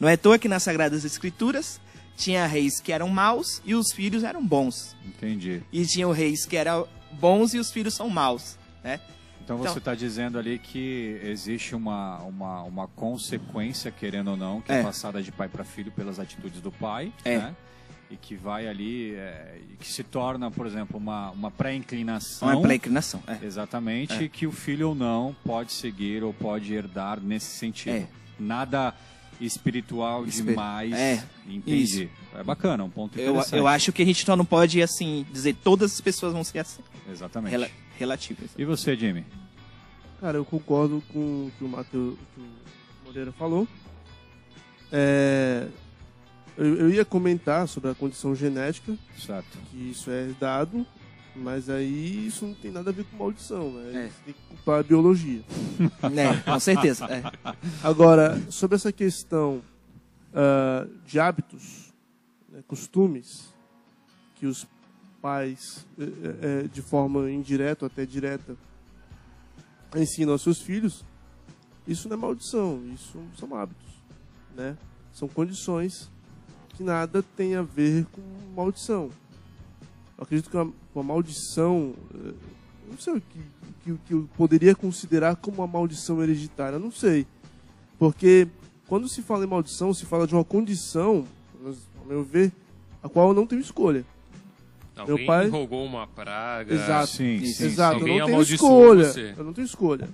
não 0.00 0.08
é 0.08 0.12
à 0.14 0.16
toa 0.18 0.38
que 0.38 0.48
nas 0.48 0.62
Sagradas 0.62 1.04
Escrituras 1.04 1.80
tinha 2.16 2.46
reis 2.46 2.80
que 2.80 2.92
eram 2.92 3.08
maus 3.08 3.62
e 3.64 3.74
os 3.74 3.92
filhos 3.92 4.24
eram 4.24 4.44
bons. 4.44 4.96
Entendi. 5.06 5.62
E 5.72 5.84
tinha 5.86 6.12
reis 6.12 6.44
que 6.46 6.56
eram 6.56 6.86
bons 7.12 7.54
e 7.54 7.58
os 7.58 7.70
filhos 7.70 7.94
são 7.94 8.08
maus, 8.10 8.56
né? 8.82 9.00
Então 9.42 9.56
Então- 9.60 9.72
você 9.72 9.78
está 9.78 9.94
dizendo 9.94 10.38
ali 10.38 10.58
que 10.58 11.18
existe 11.22 11.74
uma, 11.74 12.18
uma, 12.18 12.62
uma 12.64 12.88
consequência, 12.88 13.90
querendo 13.90 14.32
ou 14.32 14.36
não, 14.36 14.60
que 14.60 14.70
é, 14.70 14.80
É. 14.80 14.82
passada 14.82 15.22
de 15.22 15.32
pai 15.32 15.48
para 15.48 15.64
filho 15.64 15.90
pelas 15.92 16.18
atitudes 16.18 16.60
do 16.60 16.70
pai, 16.70 17.12
É. 17.24 17.38
né? 17.38 17.56
E 18.10 18.16
que 18.16 18.34
vai 18.34 18.66
ali, 18.66 19.14
é, 19.14 19.58
que 19.78 19.86
se 19.90 20.02
torna, 20.02 20.50
por 20.50 20.66
exemplo, 20.66 20.96
uma, 20.98 21.30
uma 21.30 21.50
pré-inclinação. 21.50 22.48
Não 22.48 22.58
é 22.58 22.62
pela 22.62 22.74
inclinação. 22.74 23.22
É. 23.26 23.38
Exatamente, 23.44 24.24
É. 24.24 24.28
que 24.28 24.46
o 24.46 24.52
filho 24.52 24.88
ou 24.90 24.94
não 24.94 25.34
pode 25.44 25.72
seguir 25.72 26.22
ou 26.24 26.32
pode 26.32 26.72
herdar 26.74 27.20
nesse 27.20 27.46
sentido. 27.56 27.96
É. 27.96 28.06
Nada 28.38 28.94
espiritual 29.40 30.26
Espir- 30.26 30.46
demais. 30.46 30.92
É, 30.92 31.24
Entendi. 31.48 32.08
É 32.34 32.42
bacana, 32.42 32.82
um 32.84 32.90
ponto 32.90 33.18
Eu, 33.18 33.30
interessante. 33.32 33.56
eu 33.58 33.66
acho 33.68 33.92
que 33.92 34.02
a 34.02 34.04
gente 34.04 34.24
só 34.24 34.36
não 34.36 34.44
pode, 34.44 34.82
assim, 34.82 35.24
dizer 35.32 35.54
todas 35.62 35.92
as 35.94 36.00
pessoas 36.00 36.32
vão 36.32 36.42
ser 36.44 36.58
assim. 36.60 36.82
Exatamente. 37.10 37.50
Rela 37.52 37.68
relativo. 37.98 38.40
E 38.56 38.64
você, 38.64 38.96
Jimmy? 38.96 39.24
Cara, 40.20 40.36
eu 40.38 40.44
concordo 40.44 41.02
com 41.12 41.18
o 41.46 41.52
que 41.56 41.64
o 41.64 41.68
Matheus 41.68 42.16
que 42.34 42.40
o 42.40 42.46
Moreira 43.06 43.32
falou. 43.32 43.66
É, 44.90 45.66
eu, 46.56 46.74
eu 46.76 46.90
ia 46.90 47.04
comentar 47.04 47.68
sobre 47.68 47.90
a 47.90 47.94
condição 47.94 48.34
genética, 48.34 48.96
Certo. 49.18 49.58
que 49.70 49.90
isso 49.90 50.10
é 50.10 50.30
dado, 50.40 50.86
mas 51.38 51.70
aí 51.70 52.26
isso 52.26 52.46
não 52.46 52.54
tem 52.54 52.70
nada 52.70 52.90
a 52.90 52.92
ver 52.92 53.04
com 53.04 53.16
maldição, 53.16 53.70
né? 53.72 54.06
É. 54.06 54.08
Você 54.08 54.22
tem 54.24 54.34
que 54.34 54.40
culpar 54.48 54.80
a 54.80 54.82
biologia. 54.82 55.42
É, 56.02 56.50
com 56.50 56.60
certeza. 56.60 57.06
É. 57.06 57.22
Agora, 57.82 58.40
sobre 58.50 58.76
essa 58.76 58.92
questão 58.92 59.62
ah, 60.34 60.86
de 61.06 61.18
hábitos, 61.18 61.92
né, 62.48 62.62
costumes, 62.66 63.54
que 64.36 64.46
os 64.46 64.66
pais, 65.20 65.86
é, 65.98 66.64
é, 66.64 66.68
de 66.68 66.80
forma 66.80 67.30
indireta 67.30 67.84
ou 67.84 67.86
até 67.86 68.06
direta, 68.06 68.56
ensinam 69.96 70.32
aos 70.32 70.42
seus 70.42 70.60
filhos, 70.60 71.04
isso 71.86 72.08
não 72.08 72.16
é 72.16 72.20
maldição, 72.20 72.82
isso 72.94 73.18
são 73.38 73.54
hábitos, 73.54 73.88
né? 74.54 74.76
São 75.12 75.26
condições 75.26 76.10
que 76.68 76.82
nada 76.82 77.22
tem 77.36 77.56
a 77.56 77.62
ver 77.62 78.06
com 78.12 78.20
maldição. 78.54 79.10
Eu 80.18 80.24
acredito 80.24 80.50
que 80.50 80.56
uma, 80.56 80.72
uma 80.94 81.04
maldição, 81.04 81.94
eh, 82.12 82.32
não 82.90 82.98
sei 82.98 83.14
o 83.14 83.20
que, 83.20 83.38
que, 83.84 83.98
que 84.06 84.12
eu 84.14 84.28
poderia 84.36 84.74
considerar 84.74 85.36
como 85.36 85.58
uma 85.58 85.66
maldição 85.66 86.20
hereditária, 86.22 86.78
não 86.78 86.90
sei. 86.90 87.24
Porque 87.98 88.48
quando 88.88 89.08
se 89.08 89.22
fala 89.22 89.44
em 89.44 89.48
maldição, 89.48 89.94
se 89.94 90.04
fala 90.04 90.26
de 90.26 90.34
uma 90.34 90.44
condição, 90.44 91.24
ao 92.00 92.04
meu 92.06 92.24
ver, 92.24 92.52
a 93.02 93.08
qual 93.08 93.28
eu 93.28 93.34
não 93.34 93.46
tenho 93.46 93.60
escolha. 93.60 94.04
Alguém 94.96 95.16
Meu 95.18 95.26
pai- 95.26 95.48
rogou 95.48 95.84
uma 95.84 96.08
praga. 96.08 96.74
Exato. 96.74 97.06
Sim, 97.06 97.38
sim, 97.44 97.64
Exato, 97.66 97.98
eu 97.98 98.00
Alguém 98.00 98.18
não 98.18 98.26
tenho 98.26 98.42
escolha. 98.42 99.04
você. 99.04 99.34
Eu 99.36 99.44
não 99.44 99.52
tenho 99.52 99.64
escolha. 99.64 100.08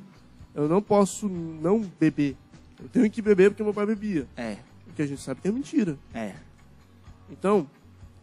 Eu 0.55 0.69
não 0.69 0.83
posso 0.83 1.27
não 1.29 1.81
beber. 1.99 2.37
Eu 2.83 2.89
tenho 2.91 3.11
que 3.11 3.23
beber 3.23 3.51
porque 3.51 3.63
meu 3.63 3.73
pai 3.73 3.87
bebia. 3.87 4.27
É, 4.37 4.59
Porque 4.85 5.01
a 5.01 5.07
gente 5.07 5.23
sabe 5.23 5.41
que 5.41 5.49
é 5.49 5.51
mentira. 5.53 5.97
é. 6.13 6.35
Então, 7.31 7.67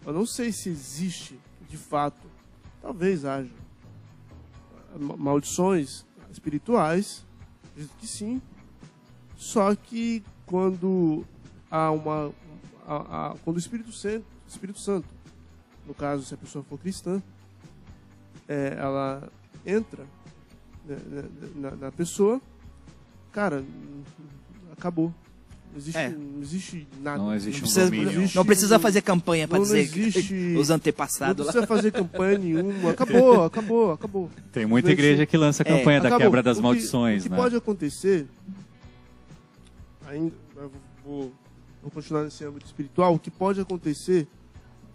eu 0.05 0.13
não 0.13 0.25
sei 0.27 0.51
se 0.51 0.69
existe, 0.69 1.39
de 1.71 1.77
fato, 1.77 2.27
talvez 2.81 3.23
haja 3.23 3.49
ma- 4.99 5.15
maldições 5.15 6.05
espirituais, 6.29 7.25
acredito 7.71 7.95
que 7.97 8.05
sim. 8.05 8.41
Só 9.37 9.73
que 9.73 10.21
quando 10.45 11.25
há 11.69 11.89
uma, 11.91 12.33
a- 12.85 13.31
a- 13.31 13.35
quando 13.43 13.55
o 13.55 13.59
Espírito 13.59 13.93
Santo, 13.93 14.25
Espírito 14.45 14.79
Santo, 14.79 15.07
no 15.87 15.93
caso 15.93 16.25
se 16.25 16.33
a 16.33 16.37
pessoa 16.37 16.61
for 16.63 16.77
cristã, 16.77 17.23
é, 18.49 18.75
ela 18.77 19.31
entra 19.65 20.03
né, 20.85 20.97
né, 21.05 21.23
na, 21.55 21.71
na 21.71 21.91
pessoa, 21.91 22.41
cara, 23.31 23.63
acabou. 24.73 25.13
Não 25.71 25.77
existe, 25.77 25.97
É. 25.97 26.09
não 26.09 26.41
existe 26.41 26.87
nada. 27.01 27.17
Não 27.17 27.33
existe 27.33 27.57
um 27.57 27.61
Precisa- 27.61 27.85
domínio. 27.85 28.09
existe- 28.11 28.35
não 28.35 28.45
precisa 28.45 28.77
fazer 28.79 29.01
campanha 29.01 29.47
não 29.47 29.61
dizer 29.61 29.79
existe- 29.79 30.33
os 30.59 30.67
Não 30.69 30.75
antepassados 30.75 31.45
lá. 31.45 31.51
precisa 31.53 31.65
fazer 31.67 31.91
campanha 31.91 32.37
nenhuma. 32.37 32.91
Acabou, 32.91 33.43
acabou, 33.45 33.91
acabou. 33.93 34.29
Tem 34.51 34.65
muita 34.65 34.91
igreja 34.91 35.25
que 35.25 35.37
lança 35.37 35.63
a 35.63 35.65
É, 35.71 35.77
campanha 35.77 36.01
da 36.01 36.09
Acabou. 36.09 36.25
quebra 36.27 36.43
das 36.43 36.57
O 36.57 36.59
que- 36.59 36.63
maldições, 36.63 37.21
O 37.21 37.23
que 37.23 37.29
né? 37.29 37.37
pode 37.37 37.55
acontecer, 37.55 38.27
ainda, 40.07 40.33
vou, 41.05 41.31
vou 41.81 41.91
continuar 41.91 42.23
nesse 42.23 42.43
âmbito 42.43 42.65
espiritual, 42.65 43.15
o 43.15 43.19
que 43.19 43.31
pode 43.31 43.59
acontecer 43.61 44.27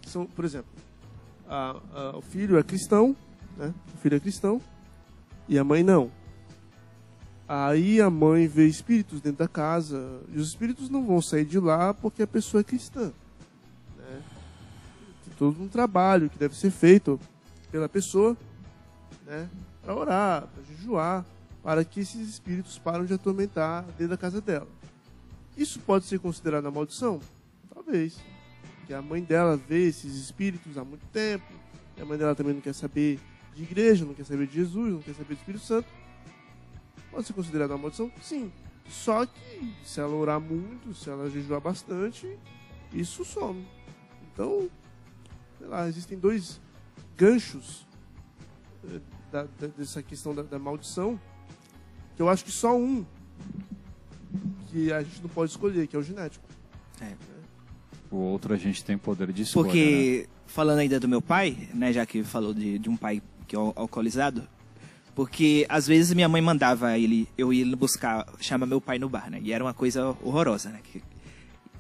são, 0.07 0.27
por 0.27 0.45
exemplo, 0.45 0.69
a- 1.49 1.77
a- 1.95 2.17
o 2.19 2.21
filho 2.23 2.59
é 2.59 2.63
cristão, 2.63 3.17
né? 3.57 3.73
O 3.95 3.99
filho 3.99 4.17
é 4.17 4.21
cristão 4.21 4.61
e 5.49 5.59
a 5.59 5.65
mãe 5.65 5.83
não. 5.83 6.11
Aí 7.49 8.01
a 8.01 8.11
mãe 8.11 8.49
vê 8.49 8.67
espíritos 8.67 9.21
dentro 9.21 9.39
da 9.39 9.49
casa 9.49 10.21
e 10.33 10.39
os 10.39 10.49
espíritos 10.49 10.91
não 10.91 11.07
vão 11.07 11.23
sair 11.23 11.45
de 11.45 11.61
lá 11.61 11.95
porque 11.95 12.23
a 12.23 12.27
pessoa 12.27 12.61
é 12.61 12.65
cristã. 12.65 13.13
Né? 13.97 14.23
Tem 15.25 15.35
todo 15.39 15.63
um 15.63 15.69
trabalho 15.69 16.29
que 16.29 16.39
deve 16.39 16.57
ser 16.57 16.71
feito 16.71 17.21
pela 17.71 17.89
pessoa 17.89 18.37
né, 19.25 19.49
para 19.83 19.95
orar, 19.95 20.49
para 20.49 20.63
jejuar, 20.75 21.25
para 21.63 21.85
que 21.85 22.01
esses 22.01 22.29
espíritos 22.29 22.79
parem 22.79 23.07
de 23.07 23.15
atormentar 23.15 23.85
dentro 23.97 24.09
da 24.09 24.17
casa 24.17 24.41
dela. 24.41 24.69
Isso 25.57 25.79
pode 25.81 26.05
ser 26.05 26.19
considerado 26.19 26.65
uma 26.65 26.71
maldição? 26.73 27.21
Talvez. 27.73 28.19
Porque 28.79 28.93
a 28.93 29.01
mãe 29.01 29.23
dela 29.23 29.57
vê 29.57 29.87
esses 29.87 30.15
espíritos 30.17 30.77
há 30.77 30.85
muito 30.85 31.07
tempo, 31.13 31.47
a 32.01 32.05
mãe 32.05 32.19
dela 32.19 32.35
também 32.35 32.55
não 32.55 32.61
quer 32.61 32.75
saber 32.75 33.19
de 33.55 33.63
igreja, 33.63 34.05
não 34.05 34.15
quer 34.15 34.25
saber 34.25 34.47
de 34.47 34.55
Jesus, 34.55 34.93
não 34.93 35.01
quer 35.01 35.15
saber 35.15 35.35
do 35.35 35.39
Espírito 35.39 35.65
Santo. 35.65 35.89
Pode 37.17 37.27
ser 37.29 37.33
considerada 37.33 37.73
uma 37.73 37.79
maldição? 37.81 38.13
Sim. 38.21 38.53
Só 38.91 39.25
que 39.25 39.73
se 39.83 39.99
ela 40.01 40.15
orar 40.15 40.39
muito, 40.39 40.93
se 40.93 41.09
ela 41.09 41.31
jejuar 41.31 41.63
bastante, 41.63 42.39
isso 42.93 43.25
some. 43.25 43.67
Então, 44.33 44.69
sei 45.59 45.67
lá, 45.67 45.89
existem 45.89 46.19
dois 46.19 46.61
ganchos 47.17 47.87
eh, 48.87 49.01
da- 49.33 49.45
da- 49.59 49.67
dessa 49.69 50.03
questão 50.03 50.35
da, 50.35 50.43
da 50.43 50.59
maldição, 50.59 51.19
que 52.15 52.21
eu 52.21 52.29
acho 52.29 52.45
que 52.45 52.53
só 52.53 52.77
um 52.77 53.03
que 54.71 54.93
a 54.93 55.03
gente 55.03 55.23
não 55.23 55.31
pode 55.31 55.53
escolher, 55.53 55.87
que 55.87 55.97
é 55.97 55.99
o 55.99 56.03
genético. 56.03 56.45
O 58.11 58.17
outro 58.17 58.53
a 58.53 58.59
gente 58.59 58.85
tem 58.85 58.99
poder 58.99 59.33
de 59.33 59.41
escolha, 59.41 59.69
né? 59.69 59.71
Porque, 59.73 60.29
falando 60.47 60.81
ainda 60.81 61.01
do 61.01 61.09
meu 61.09 61.23
pai, 61.23 61.71
né, 61.73 61.95
já 61.95 62.05
que 62.05 62.23
falou 62.23 62.53
de, 62.53 62.79
de 62.79 62.91
um 62.91 62.97
pai 62.97 63.23
que 63.49 63.57
é 63.57 63.59
al- 63.59 63.73
alcoolizado, 63.75 64.47
porque 65.17 65.65
às 65.71 65.87
vezes 65.87 66.13
minha 66.13 66.29
mãe 66.29 66.43
mandava 66.43 66.99
ele, 66.99 67.27
eu 67.39 67.51
ir 67.51 67.75
buscar, 67.75 68.27
chama 68.39 68.67
meu 68.67 68.83
pai 68.83 68.99
no 68.99 69.09
bar, 69.09 69.31
né? 69.31 69.41
E 69.43 69.51
era 69.51 69.65
uma 69.65 69.73
coisa 69.73 70.15
horrorosa, 70.23 70.69
né? 70.69 70.81
que- 70.85 71.03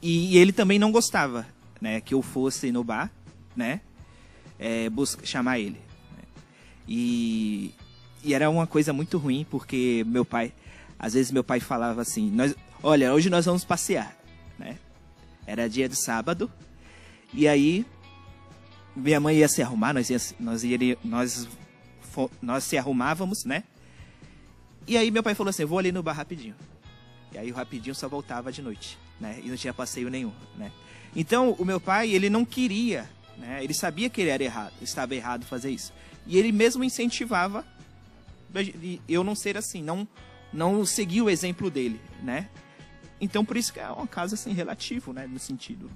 e, 0.01 0.38
ele 0.38 0.53
também 0.53 0.79
não 0.79 0.90
gostava, 0.90 1.46
né? 1.79 2.01
Que 2.01 2.14
eu 2.14 2.22
fosse 2.22 2.72
no 2.72 2.83
bar, 2.83 3.11
né? 3.55 3.83
É, 4.59 4.88
busca, 4.88 5.27
chamar 5.27 5.59
ele. 5.59 5.79
né? 6.16 6.22
E, 6.88 7.75
e 8.25 8.33
era 8.33 8.49
uma 8.49 8.66
coisa 8.66 8.90
muito 8.94 9.18
ruim, 9.18 9.46
porque 9.51 10.03
meu 10.07 10.25
pai, 10.25 10.51
às 10.99 11.12
vezes 11.12 11.31
meu 11.31 11.44
pai 11.44 11.61
falava 11.61 12.01
assim, 12.01 12.31
nós, 12.31 12.55
olha, 12.83 13.12
hoje 13.12 13.29
nós 13.29 13.44
vamos 13.44 13.66
passear, 13.66 14.16
né? 14.59 14.79
Era 15.46 15.68
dia 15.68 15.90
de 15.90 15.96
sábado, 15.96 16.51
e 17.35 17.46
aí 17.46 17.85
minha 18.96 19.20
mãe 19.20 19.37
ia 19.37 19.49
se 19.49 19.61
arrumar, 19.61 19.92
nós, 19.92 20.09
ia, 20.09 20.18
nós, 20.40 20.64
iria, 20.64 20.96
nós, 21.05 21.46
nós 22.42 22.64
se 22.64 22.76
arrumávamos, 22.76 23.44
né? 23.44 23.64
E 24.87 24.96
aí 24.96 25.11
meu 25.11 25.22
pai 25.22 25.35
falou 25.35 25.50
assim, 25.50 25.64
vou 25.64 25.79
ali 25.79 25.90
no 25.90 26.02
bar 26.02 26.12
rapidinho. 26.12 26.55
E 27.33 27.38
aí 27.38 27.50
o 27.50 27.55
rapidinho 27.55 27.94
só 27.94 28.09
voltava 28.09 28.52
de 28.52 28.62
noite, 28.62 28.98
né? 29.20 29.40
E 29.42 29.48
não 29.48 29.57
tinha 29.57 29.74
passeio 29.74 30.09
nenhum, 30.09 30.33
né? 30.57 30.70
Então 31.14 31.52
o 31.59 31.64
meu 31.64 31.81
pai, 31.81 32.11
ele 32.11 32.31
não 32.31 32.44
queria, 32.44 33.09
né? 33.37 33.62
Ele 33.62 33.74
sabia 33.74 34.09
que 34.09 34.20
ele 34.20 34.31
era 34.31 34.42
errado, 34.42 34.72
estava 34.81 35.14
errado 35.14 35.44
fazer 35.44 35.70
isso. 35.70 35.92
E 36.26 36.38
ele 36.38 36.52
mesmo 36.52 36.85
incentivava 36.85 37.64
eu 39.09 39.22
não 39.22 39.35
ser 39.35 39.57
assim, 39.57 39.83
não 39.83 40.09
não 40.52 40.87
seguir 40.87 41.20
o 41.20 41.29
exemplo 41.29 41.70
dele, 41.70 42.00
né? 42.22 42.48
Então 43.20 43.44
por 43.44 43.57
isso 43.57 43.72
que 43.72 43.81
é 43.81 43.90
um 43.90 44.07
caso 44.07 44.35
assim 44.35 44.52
relativo, 44.52 45.12
né, 45.12 45.26
no 45.26 45.38
sentido, 45.38 45.90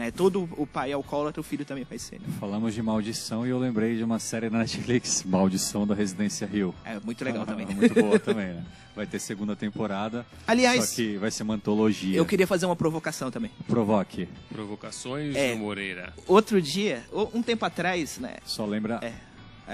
né? 0.00 0.10
Todo 0.10 0.48
o 0.56 0.66
pai 0.66 0.92
é 0.92 0.94
alcoólatra, 0.94 1.42
o 1.42 1.44
filho 1.44 1.62
também 1.62 1.84
vai 1.84 1.98
ser. 1.98 2.18
Né? 2.20 2.26
Falamos 2.40 2.72
de 2.72 2.82
maldição 2.82 3.46
e 3.46 3.50
eu 3.50 3.58
lembrei 3.58 3.98
de 3.98 4.02
uma 4.02 4.18
série 4.18 4.48
na 4.48 4.60
Netflix, 4.60 5.22
Maldição 5.24 5.86
da 5.86 5.94
Residência 5.94 6.46
Rio. 6.46 6.74
É 6.86 6.98
muito 7.00 7.22
legal 7.22 7.44
também. 7.44 7.66
Muito 7.80 7.94
boa 7.94 8.18
também, 8.18 8.46
né? 8.46 8.64
Vai 8.96 9.06
ter 9.06 9.18
segunda 9.18 9.54
temporada, 9.54 10.26
Aliás, 10.46 10.88
só 10.88 10.96
que 10.96 11.16
vai 11.16 11.30
ser 11.30 11.44
uma 11.44 11.54
antologia. 11.54 12.16
eu 12.16 12.26
queria 12.26 12.46
fazer 12.46 12.66
uma 12.66 12.74
provocação 12.74 13.30
também. 13.30 13.50
Provoque. 13.66 14.28
Provocações 14.50 15.36
É. 15.36 15.52
do 15.52 15.58
Moreira. 15.58 16.12
Outro 16.26 16.60
dia, 16.60 17.04
um 17.32 17.40
tempo 17.40 17.64
atrás, 17.64 18.18
né? 18.18 18.38
Só 18.44 18.66
lembra... 18.66 18.98
É, 19.00 19.12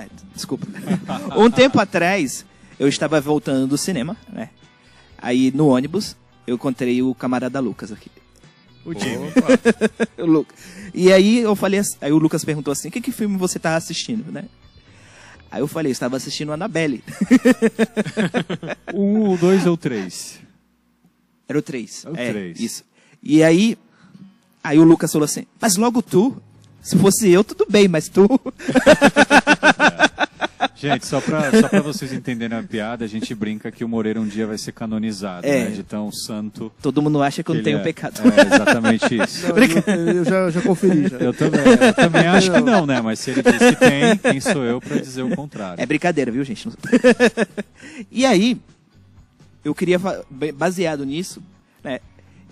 é, 0.01 0.09
desculpa. 0.35 0.67
um 1.37 1.51
tempo 1.51 1.81
atrás, 1.81 2.45
eu 2.79 2.87
estava 2.87 3.21
voltando 3.21 3.69
do 3.69 3.79
cinema, 3.79 4.17
né? 4.31 4.51
Aí 5.17 5.51
no 5.51 5.69
ônibus, 5.69 6.15
eu 6.47 6.57
encontrei 6.57 7.03
o 7.03 7.15
camarada 7.15 7.59
Lucas 7.59 7.91
aqui. 7.91 8.11
O. 8.87 8.91
Opa, 8.91 10.17
O 10.23 10.27
Lucas. 10.27 10.57
E 10.95 11.13
aí 11.13 11.41
eu 11.41 11.55
falei, 11.57 11.81
assim- 11.81 11.97
aí 12.01 12.13
o 12.13 12.19
Lucas 12.19 12.45
perguntou 12.45 12.73
assim: 12.73 12.89
"Que 12.91 13.01
que 13.01 13.11
filme 13.13 13.37
você 13.37 13.59
tá 13.59 13.75
assistindo, 13.77 14.31
né?" 14.33 14.45
Aí 15.51 15.61
eu 15.61 15.67
falei, 15.69 15.91
eu 15.91 15.93
estava 15.93 16.17
assistindo 16.17 16.53
Annabelle. 16.53 17.03
Um, 18.95 19.31
o 19.33 19.37
dois 19.37 19.67
ou 19.67 19.77
três? 19.77 20.39
Era 21.49 21.59
o 21.59 21.63
3. 21.63 22.05
É 22.05 22.09
o 22.11 22.13
três. 22.15 22.61
Isso. 22.61 22.85
E 23.23 23.43
aí, 23.43 23.77
aí 24.63 24.79
o 24.79 24.85
Lucas 24.85 25.13
falou 25.13 25.25
assim: 25.25 25.47
"Mas 25.61 25.77
logo 25.77 26.01
tu? 26.03 26.37
Se 26.83 26.97
fosse 26.97 27.29
eu, 27.31 27.43
tudo 27.45 27.67
bem, 27.69 27.89
mas 27.89 28.09
tu?" 28.09 28.27
Gente, 30.77 31.07
só 31.07 31.21
pra 31.21 31.81
vocês 31.83 32.13
entenderem 32.13 32.59
a 32.59 32.63
piada, 32.63 33.05
a 33.05 33.09
gente 33.09 33.35
brinca 33.35 33.73
que 33.73 33.83
o 33.83 33.89
Moreira 33.89 34.21
um 34.21 34.27
dia 34.27 34.47
vai 34.47 34.59
ser 34.59 34.73
canonizado, 34.73 35.47
É. 35.47 35.65
né? 35.65 35.71
De 35.71 35.83
tão 35.83 36.13
santo. 36.13 36.71
Todo 36.83 37.01
mundo 37.01 37.23
acha 37.23 37.43
que 37.43 37.51
eu 37.51 37.55
não 37.55 37.61
ele 37.61 37.65
tenho 37.65 37.79
é. 37.79 37.83
pecado. 37.83 38.21
É, 38.21 38.55
exatamente 38.55 39.17
isso. 39.17 39.49
Não, 39.49 39.57
eu, 39.57 40.17
eu 40.17 40.25
já, 40.25 40.51
já 40.51 40.61
conferi 40.61 41.09
já. 41.09 41.17
Eu 41.17 41.33
também, 41.33 41.61
eu 41.61 41.95
também 41.95 42.27
acho 42.27 42.53
que 42.53 42.61
não, 42.61 42.85
né? 42.85 43.01
Mas 43.01 43.21
se 43.21 43.31
ele 43.31 43.43
diz 43.43 43.57
que 43.57 43.77
tem, 43.77 44.17
quem 44.19 44.41
sou 44.41 44.63
eu 44.65 44.81
pra 44.81 44.97
dizer 44.99 45.23
o 45.23 45.35
contrário? 45.35 45.83
É 45.83 45.87
brincadeira, 45.87 46.31
viu, 46.31 46.45
gente? 46.45 46.69
e 48.13 48.27
aí, 48.27 48.61
eu 49.65 49.75
queria, 49.75 49.99
baseado 50.55 51.05
nisso, 51.07 51.43
né? 51.83 52.01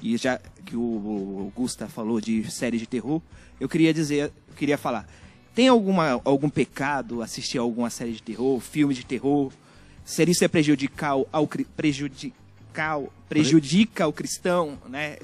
E 0.02 0.16
já 0.16 0.40
que 0.64 0.76
o, 0.76 0.80
o 0.80 1.52
Gusta 1.54 1.86
falou 1.88 2.20
de 2.20 2.50
série 2.50 2.78
de 2.78 2.86
terror, 2.86 3.20
eu 3.60 3.68
queria 3.68 3.92
dizer, 3.92 4.32
eu 4.48 4.54
queria 4.56 4.78
falar. 4.78 5.06
Tem 5.54 5.68
alguma, 5.68 6.20
algum 6.24 6.48
pecado 6.48 7.22
assistir 7.22 7.58
a 7.58 7.60
alguma 7.60 7.90
série 7.90 8.12
de 8.12 8.22
terror, 8.22 8.60
filme 8.60 8.94
de 8.94 9.04
terror? 9.04 9.52
Ser 10.04 10.28
isso 10.28 10.44
é 10.44 10.48
prejudicial 10.48 11.26
ao, 11.32 11.48
prejudica 13.28 14.06
o 14.06 14.12
cristão, 14.12 14.76
né, 14.88 15.18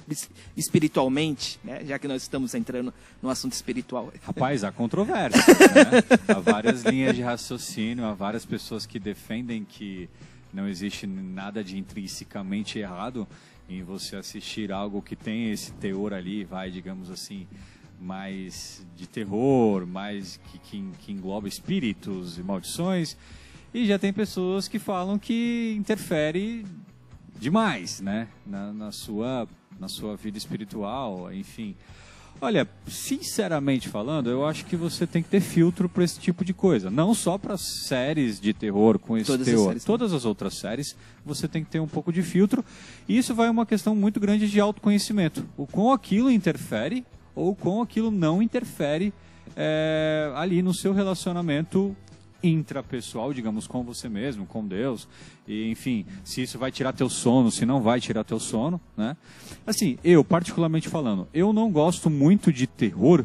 espiritualmente, 0.57 1.59
né, 1.65 1.85
já 1.85 1.99
que 1.99 2.07
nós 2.07 2.23
estamos 2.23 2.55
entrando 2.55 2.95
no 3.21 3.29
assunto 3.29 3.53
espiritual. 3.53 4.13
Rapaz, 4.23 4.63
há 4.63 4.71
controvérsia. 4.71 5.41
né? 5.49 6.19
Há 6.29 6.39
várias 6.39 6.83
linhas 6.83 7.17
de 7.17 7.23
raciocínio, 7.23 8.05
há 8.05 8.15
várias 8.15 8.45
pessoas 8.45 8.87
que 8.87 8.99
defendem 8.99 9.65
que 9.65 10.09
não 10.53 10.69
existe 10.69 11.07
nada 11.07 11.63
de 11.63 11.77
intrinsecamente 11.79 12.79
errado 12.79 13.27
em 13.69 13.83
você 13.83 14.17
assistir 14.17 14.73
algo 14.73 15.01
que 15.01 15.15
tem 15.15 15.51
esse 15.51 15.73
teor 15.73 16.13
ali, 16.13 16.45
vai, 16.45 16.71
digamos 16.71 17.11
assim, 17.11 17.47
mais 18.01 18.87
de 18.97 19.07
terror, 19.07 19.87
mais 19.87 20.41
que, 20.45 20.59
que, 20.59 20.85
que 21.01 21.13
engloba 21.13 21.47
espíritos 21.47 22.39
e 22.39 22.43
maldições. 22.43 23.17
E 23.73 23.87
já 23.87 23.99
tem 23.99 24.13
pessoas 24.13 24.67
que 24.67 24.79
falam 24.79 25.19
que 25.19 25.75
interfere 25.79 26.67
demais, 27.39 28.01
né, 28.01 28.29
na, 28.47 28.73
na 28.73 28.93
sua 28.93 29.47
na 29.79 29.89
sua 29.89 30.15
vida 30.15 30.37
espiritual, 30.37 31.33
enfim. 31.33 31.75
Olha, 32.43 32.69
sinceramente 32.87 33.89
falando, 33.89 34.31
eu 34.31 34.47
acho 34.47 34.65
que 34.65 34.77
você 34.77 35.07
tem 35.07 35.23
que 35.23 35.29
ter 35.29 35.41
filtro 35.41 35.89
para 35.89 36.05
esse 36.05 36.19
tipo 36.19 36.45
de 36.45 36.55
coisa. 36.55 36.91
Não 36.91 37.15
só 37.15 37.37
para 37.37 37.57
séries 37.59 38.41
de 38.41 38.55
terror 38.55 38.99
com 38.99 39.17
esse 39.17 39.27
Todas 39.27 39.49
as 39.49 39.55
teor. 39.55 39.75
né? 39.75 39.81
Todas 39.85 40.13
as 40.13 40.25
outras 40.25 40.55
séries, 40.55 40.97
você 41.25 41.47
tem 41.49 41.63
que 41.63 41.71
ter 41.71 41.81
um 41.81 41.87
pouco 41.87 42.13
de 42.13 42.23
filtro. 42.23 42.65
E 43.09 43.17
isso 43.17 43.35
vai 43.35 43.49
uma 43.49 43.67
questão 43.67 43.95
muito 43.95 44.19
grande 44.21 44.49
de 44.49 44.59
autoconhecimento. 44.59 45.47
O 45.57 45.67
com 45.67 45.93
aquilo 45.93 46.31
interfere 46.31 47.05
ou 47.35 47.55
com 47.55 47.83
aquilo 47.83 48.11
não 48.11 48.43
interfere 48.43 49.13
é, 49.57 50.33
ali 50.35 50.63
no 50.63 50.73
seu 50.73 50.93
relacionamento 50.93 51.97
intrapessoal, 52.43 53.33
digamos, 53.33 53.67
com 53.67 53.83
você 53.83 54.09
mesmo, 54.09 54.47
com 54.47 54.67
Deus, 54.67 55.07
e 55.47 55.71
enfim, 55.71 56.07
se 56.25 56.43
isso 56.43 56.59
vai 56.59 56.73
tirar 56.73 56.93
teu 56.93 57.09
sono, 57.09 57.51
se 57.51 57.67
não 57.67 57.83
vai 57.83 58.01
tirar 58.01 58.25
teu 58.25 58.41
sono, 58.41 58.81
né? 58.97 59.17
Assim, 59.67 59.99
eu 60.03 60.25
particularmente 60.25 60.89
falando, 60.89 61.29
eu 61.35 61.53
não 61.53 61.71
gosto 61.71 62.09
muito 62.09 62.53
de 62.53 62.67
terror, 62.67 63.25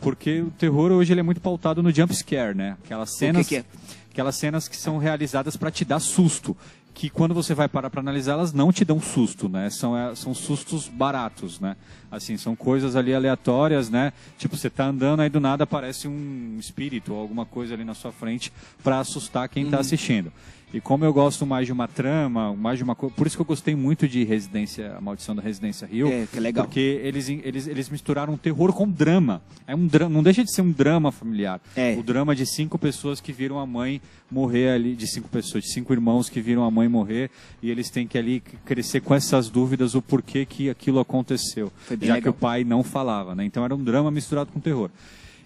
porque 0.00 0.42
o 0.42 0.50
terror 0.50 0.92
hoje 0.92 1.12
ele 1.12 1.20
é 1.20 1.22
muito 1.22 1.40
pautado 1.40 1.82
no 1.82 1.90
jump 1.90 2.14
scare, 2.14 2.54
né? 2.54 2.76
Aquelas 2.84 3.16
cenas, 3.16 3.46
que 3.46 3.56
é? 3.56 3.64
aquelas 4.10 4.36
cenas 4.36 4.68
que 4.68 4.76
são 4.76 4.98
realizadas 4.98 5.56
para 5.56 5.70
te 5.70 5.84
dar 5.84 6.00
susto, 6.00 6.56
que 7.00 7.08
quando 7.08 7.32
você 7.32 7.54
vai 7.54 7.66
parar 7.66 7.88
para 7.88 8.02
analisar, 8.02 8.32
elas 8.32 8.52
não 8.52 8.70
te 8.70 8.84
dão 8.84 9.00
susto, 9.00 9.48
né? 9.48 9.70
São, 9.70 9.96
é, 9.96 10.14
são 10.14 10.34
sustos 10.34 10.86
baratos, 10.86 11.58
né? 11.58 11.74
Assim, 12.10 12.36
são 12.36 12.54
coisas 12.54 12.94
ali 12.94 13.14
aleatórias, 13.14 13.88
né? 13.88 14.12
Tipo, 14.36 14.54
você 14.54 14.68
tá 14.68 14.84
andando 14.84 15.20
aí 15.20 15.30
do 15.30 15.40
nada 15.40 15.64
aparece 15.64 16.06
um 16.06 16.58
espírito 16.60 17.14
ou 17.14 17.18
alguma 17.18 17.46
coisa 17.46 17.72
ali 17.72 17.86
na 17.86 17.94
sua 17.94 18.12
frente 18.12 18.52
para 18.84 18.98
assustar 18.98 19.48
quem 19.48 19.64
está 19.64 19.80
assistindo. 19.80 20.30
E 20.72 20.80
como 20.80 21.04
eu 21.04 21.12
gosto 21.12 21.44
mais 21.44 21.66
de 21.66 21.72
uma 21.72 21.88
trama, 21.88 22.54
mais 22.54 22.78
de 22.78 22.84
uma 22.84 22.94
coisa, 22.94 23.12
por 23.14 23.26
isso 23.26 23.36
que 23.36 23.42
eu 23.42 23.46
gostei 23.46 23.74
muito 23.74 24.06
de 24.06 24.22
Residência, 24.22 24.94
a 24.96 25.00
Maldição 25.00 25.34
da 25.34 25.42
Residência 25.42 25.84
Rio, 25.84 26.06
É, 26.08 26.26
que 26.30 26.38
legal. 26.38 26.64
porque 26.64 27.00
eles, 27.02 27.28
eles, 27.28 27.66
eles 27.66 27.88
misturaram 27.88 28.36
terror 28.36 28.72
com 28.72 28.88
drama. 28.88 29.42
É 29.66 29.74
um 29.74 29.84
drama, 29.86 30.14
não 30.14 30.22
deixa 30.22 30.44
de 30.44 30.52
ser 30.54 30.62
um 30.62 30.70
drama 30.70 31.10
familiar. 31.10 31.60
É. 31.74 31.96
O 31.98 32.02
drama 32.04 32.36
de 32.36 32.46
cinco 32.46 32.78
pessoas 32.78 33.20
que 33.20 33.32
viram 33.32 33.58
a 33.58 33.66
mãe 33.66 34.00
morrer 34.30 34.70
ali, 34.70 34.94
de 34.94 35.08
cinco 35.08 35.28
pessoas, 35.28 35.64
de 35.64 35.72
cinco 35.72 35.92
irmãos 35.92 36.28
que 36.28 36.40
viram 36.40 36.62
a 36.64 36.70
mãe 36.70 36.88
morrer, 36.88 37.30
e 37.60 37.68
eles 37.68 37.90
têm 37.90 38.06
que 38.06 38.16
ali 38.16 38.40
crescer 38.64 39.00
com 39.00 39.12
essas 39.12 39.50
dúvidas 39.50 39.96
o 39.96 40.00
porquê 40.02 40.46
que 40.46 40.70
aquilo 40.70 41.00
aconteceu. 41.00 41.72
Já 41.88 41.96
legal. 42.14 42.22
que 42.22 42.28
o 42.28 42.32
pai 42.32 42.62
não 42.62 42.84
falava, 42.84 43.34
né? 43.34 43.44
Então 43.44 43.64
era 43.64 43.74
um 43.74 43.82
drama 43.82 44.08
misturado 44.10 44.50
com 44.52 44.60
terror. 44.60 44.88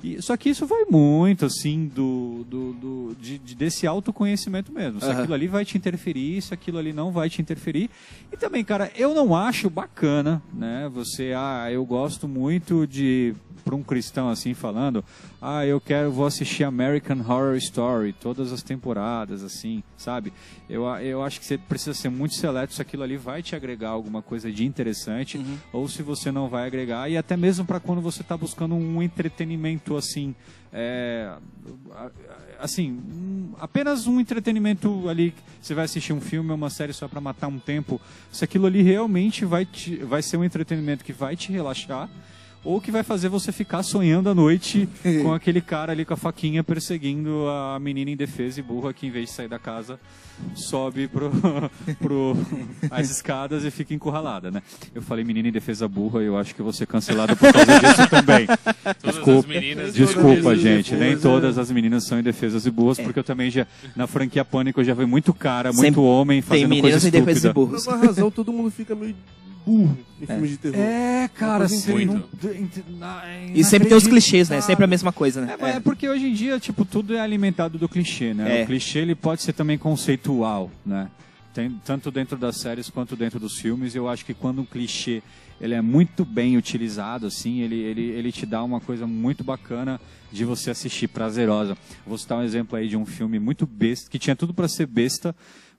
E, 0.04 0.20
só 0.20 0.36
que 0.36 0.50
isso 0.50 0.66
vai 0.66 0.84
muito, 0.84 1.46
assim, 1.46 1.86
do, 1.86 2.44
do, 2.46 2.72
do- 2.74 3.16
de, 3.18 3.38
de- 3.38 3.54
desse 3.54 3.86
autoconhecimento 3.86 4.70
mesmo. 4.70 5.00
Se 5.00 5.06
Aham. 5.06 5.18
aquilo 5.20 5.32
ali 5.34 5.46
vai 5.48 5.64
te 5.64 5.78
interferir, 5.78 6.42
se 6.42 6.52
aquilo 6.52 6.76
ali 6.76 6.92
não 6.92 7.10
vai 7.10 7.30
te 7.30 7.40
interferir. 7.40 7.88
E 8.30 8.36
também, 8.36 8.62
cara, 8.62 8.92
eu 8.96 9.14
não 9.14 9.34
acho 9.34 9.70
bacana, 9.70 10.42
né? 10.52 10.90
Você, 10.92 11.32
ah, 11.34 11.68
eu 11.72 11.84
gosto 11.86 12.28
muito 12.28 12.86
de, 12.86 13.34
para 13.64 13.74
um 13.74 13.82
cristão 13.82 14.28
assim 14.28 14.54
falando, 14.54 15.04
ah, 15.40 15.64
eu 15.66 15.80
quero, 15.80 16.10
vou 16.10 16.26
assistir 16.26 16.64
American 16.64 17.18
Horror 17.20 17.56
Story, 17.56 18.12
todas 18.12 18.52
as 18.52 18.62
temporadas, 18.62 19.42
assim, 19.42 19.82
sabe? 19.96 20.32
Eu, 20.68 20.84
eu 20.98 21.22
acho 21.22 21.38
que 21.38 21.46
você 21.46 21.58
precisa 21.58 21.94
ser 21.94 22.08
muito 22.08 22.34
seleto 22.34 22.72
se 22.72 22.82
aquilo 22.82 23.02
ali 23.02 23.16
vai 23.16 23.42
te 23.42 23.54
agregar 23.54 23.90
alguma 23.90 24.22
coisa 24.22 24.50
de 24.50 24.64
interessante 24.64 25.44
ou 25.72 25.88
se 25.88 26.02
você 26.02 26.32
não 26.32 26.48
vai 26.48 26.66
agregar. 26.66 27.08
E 27.08 27.16
até 27.16 27.36
mesmo 27.36 27.64
para 27.64 27.80
quando 27.80 28.00
você 28.00 28.22
está 28.22 28.36
buscando 28.36 28.74
um 28.74 29.02
entretenimento 29.02 29.96
assim. 29.96 30.34
é, 30.72 31.34
assim, 32.58 33.52
apenas 33.58 34.06
um 34.06 34.20
entretenimento 34.20 35.08
ali. 35.08 35.34
Você 35.60 35.74
vai 35.74 35.84
assistir 35.84 36.12
um 36.12 36.20
filme 36.20 36.50
ou 36.50 36.56
uma 36.56 36.70
série 36.70 36.92
só 36.92 37.08
para 37.08 37.20
matar 37.20 37.48
um 37.48 37.58
tempo. 37.58 38.00
Se 38.32 38.44
aquilo 38.44 38.66
ali 38.66 38.82
realmente 38.82 39.44
vai, 39.44 39.64
te, 39.64 39.96
vai 39.96 40.22
ser 40.22 40.36
um 40.36 40.44
entretenimento 40.44 41.04
que 41.04 41.12
vai 41.12 41.36
te 41.36 41.52
relaxar. 41.52 42.08
Ou 42.64 42.80
que 42.80 42.90
vai 42.90 43.02
fazer 43.02 43.28
você 43.28 43.52
ficar 43.52 43.82
sonhando 43.82 44.30
à 44.30 44.34
noite 44.34 44.88
com 45.22 45.32
aquele 45.32 45.60
cara 45.60 45.92
ali 45.92 46.04
com 46.04 46.14
a 46.14 46.16
faquinha 46.16 46.64
perseguindo 46.64 47.46
a 47.48 47.78
menina 47.78 48.10
indefesa 48.10 48.60
e 48.60 48.62
burra 48.62 48.92
que 48.92 49.06
em 49.06 49.10
vez 49.10 49.28
de 49.28 49.34
sair 49.34 49.48
da 49.48 49.58
casa 49.58 49.98
sobe 50.54 51.06
pro, 51.06 51.30
pro 52.00 52.36
as 52.90 53.10
escadas 53.10 53.64
e 53.64 53.70
fica 53.70 53.94
encurralada, 53.94 54.50
né? 54.50 54.62
Eu 54.94 55.02
falei 55.02 55.24
menina 55.24 55.48
indefesa 55.48 55.86
burra 55.86 56.22
e 56.22 56.26
eu 56.26 56.36
acho 56.36 56.54
que 56.54 56.60
eu 56.60 56.64
vou 56.64 56.72
ser 56.72 56.86
cancelado 56.86 57.36
por 57.36 57.52
causa 57.52 57.78
disso 57.80 58.08
também. 58.10 58.46
Todas 58.46 59.14
Desculpa, 59.14 59.40
as 59.40 59.46
meninas 59.46 59.94
desculpa, 59.94 60.28
indefesas 60.30 60.58
e 60.58 60.62
gente. 60.62 60.94
Nem 60.94 61.08
burras, 61.10 61.22
todas 61.22 61.58
as 61.58 61.70
meninas 61.70 62.04
são 62.04 62.18
indefesas 62.18 62.66
e 62.66 62.70
burras, 62.70 62.98
porque 62.98 63.18
eu 63.18 63.24
também 63.24 63.50
já, 63.50 63.66
na 63.94 64.06
franquia 64.06 64.44
Pânico, 64.44 64.80
eu 64.80 64.84
já 64.84 64.94
vi 64.94 65.06
muito 65.06 65.32
cara, 65.32 65.70
muito 65.70 65.82
Sempre 65.84 66.00
homem 66.00 66.40
Tem 66.40 66.48
fazendo 66.48 66.68
meninas 66.68 66.90
coisa 66.92 67.08
indefesas 67.08 67.44
e 67.44 67.46
estúpida. 67.48 67.80
Por 67.80 67.90
alguma 67.90 68.06
razão, 68.06 68.30
todo 68.30 68.52
mundo 68.52 68.70
fica 68.70 68.94
meio 68.94 69.14
burro 69.64 69.96
em 70.20 70.26
filmes 70.26 70.50
de 70.50 70.56
terror. 70.58 70.78
É, 70.78 71.28
cara, 71.34 71.64
assim, 71.64 71.92
muito. 71.92 72.12
não- 72.42 72.98
na- 72.98 73.22
é 73.26 73.50
E 73.54 73.64
sempre 73.64 73.88
tem 73.88 73.96
os 73.96 74.06
clichês, 74.06 74.48
né? 74.48 74.60
Sempre 74.60 74.84
a 74.84 74.86
mesma 74.88 75.12
coisa, 75.12 75.40
né? 75.40 75.56
É, 75.60 75.70
é 75.70 75.80
porque 75.80 76.08
hoje 76.08 76.26
em 76.26 76.32
dia, 76.34 76.58
tipo, 76.60 76.84
tudo 76.84 77.14
é 77.14 77.20
alimentado 77.20 77.78
do 77.78 77.88
clichê, 77.88 78.34
né? 78.34 78.60
É. 78.60 78.62
O 78.62 78.66
clichê, 78.66 79.00
ele 79.00 79.14
pode 79.14 79.42
ser 79.42 79.52
também 79.52 79.78
conceitual, 79.78 80.70
né? 80.84 81.08
Tem, 81.52 81.70
tanto 81.84 82.10
dentro 82.10 82.36
das 82.36 82.56
séries 82.56 82.90
quanto 82.90 83.14
dentro 83.14 83.38
dos 83.38 83.58
filmes. 83.58 83.94
Eu 83.94 84.08
acho 84.08 84.24
que 84.24 84.34
quando 84.34 84.60
um 84.60 84.64
clichê, 84.64 85.22
ele 85.60 85.72
é 85.74 85.80
muito 85.80 86.24
bem 86.24 86.56
utilizado, 86.56 87.26
assim, 87.28 87.60
ele, 87.60 87.76
ele, 87.76 88.02
ele 88.02 88.32
te 88.32 88.44
dá 88.44 88.62
uma 88.64 88.80
coisa 88.80 89.06
muito 89.06 89.44
bacana 89.44 90.00
de 90.32 90.44
você 90.44 90.70
assistir, 90.70 91.06
prazerosa. 91.06 91.78
Vou 92.04 92.18
citar 92.18 92.38
um 92.38 92.42
exemplo 92.42 92.76
aí 92.76 92.88
de 92.88 92.96
um 92.96 93.06
filme 93.06 93.38
muito 93.38 93.66
besta, 93.66 94.10
que 94.10 94.18
tinha 94.18 94.34
tudo 94.34 94.52
para 94.52 94.66
ser 94.66 94.86
besta, 94.86 95.34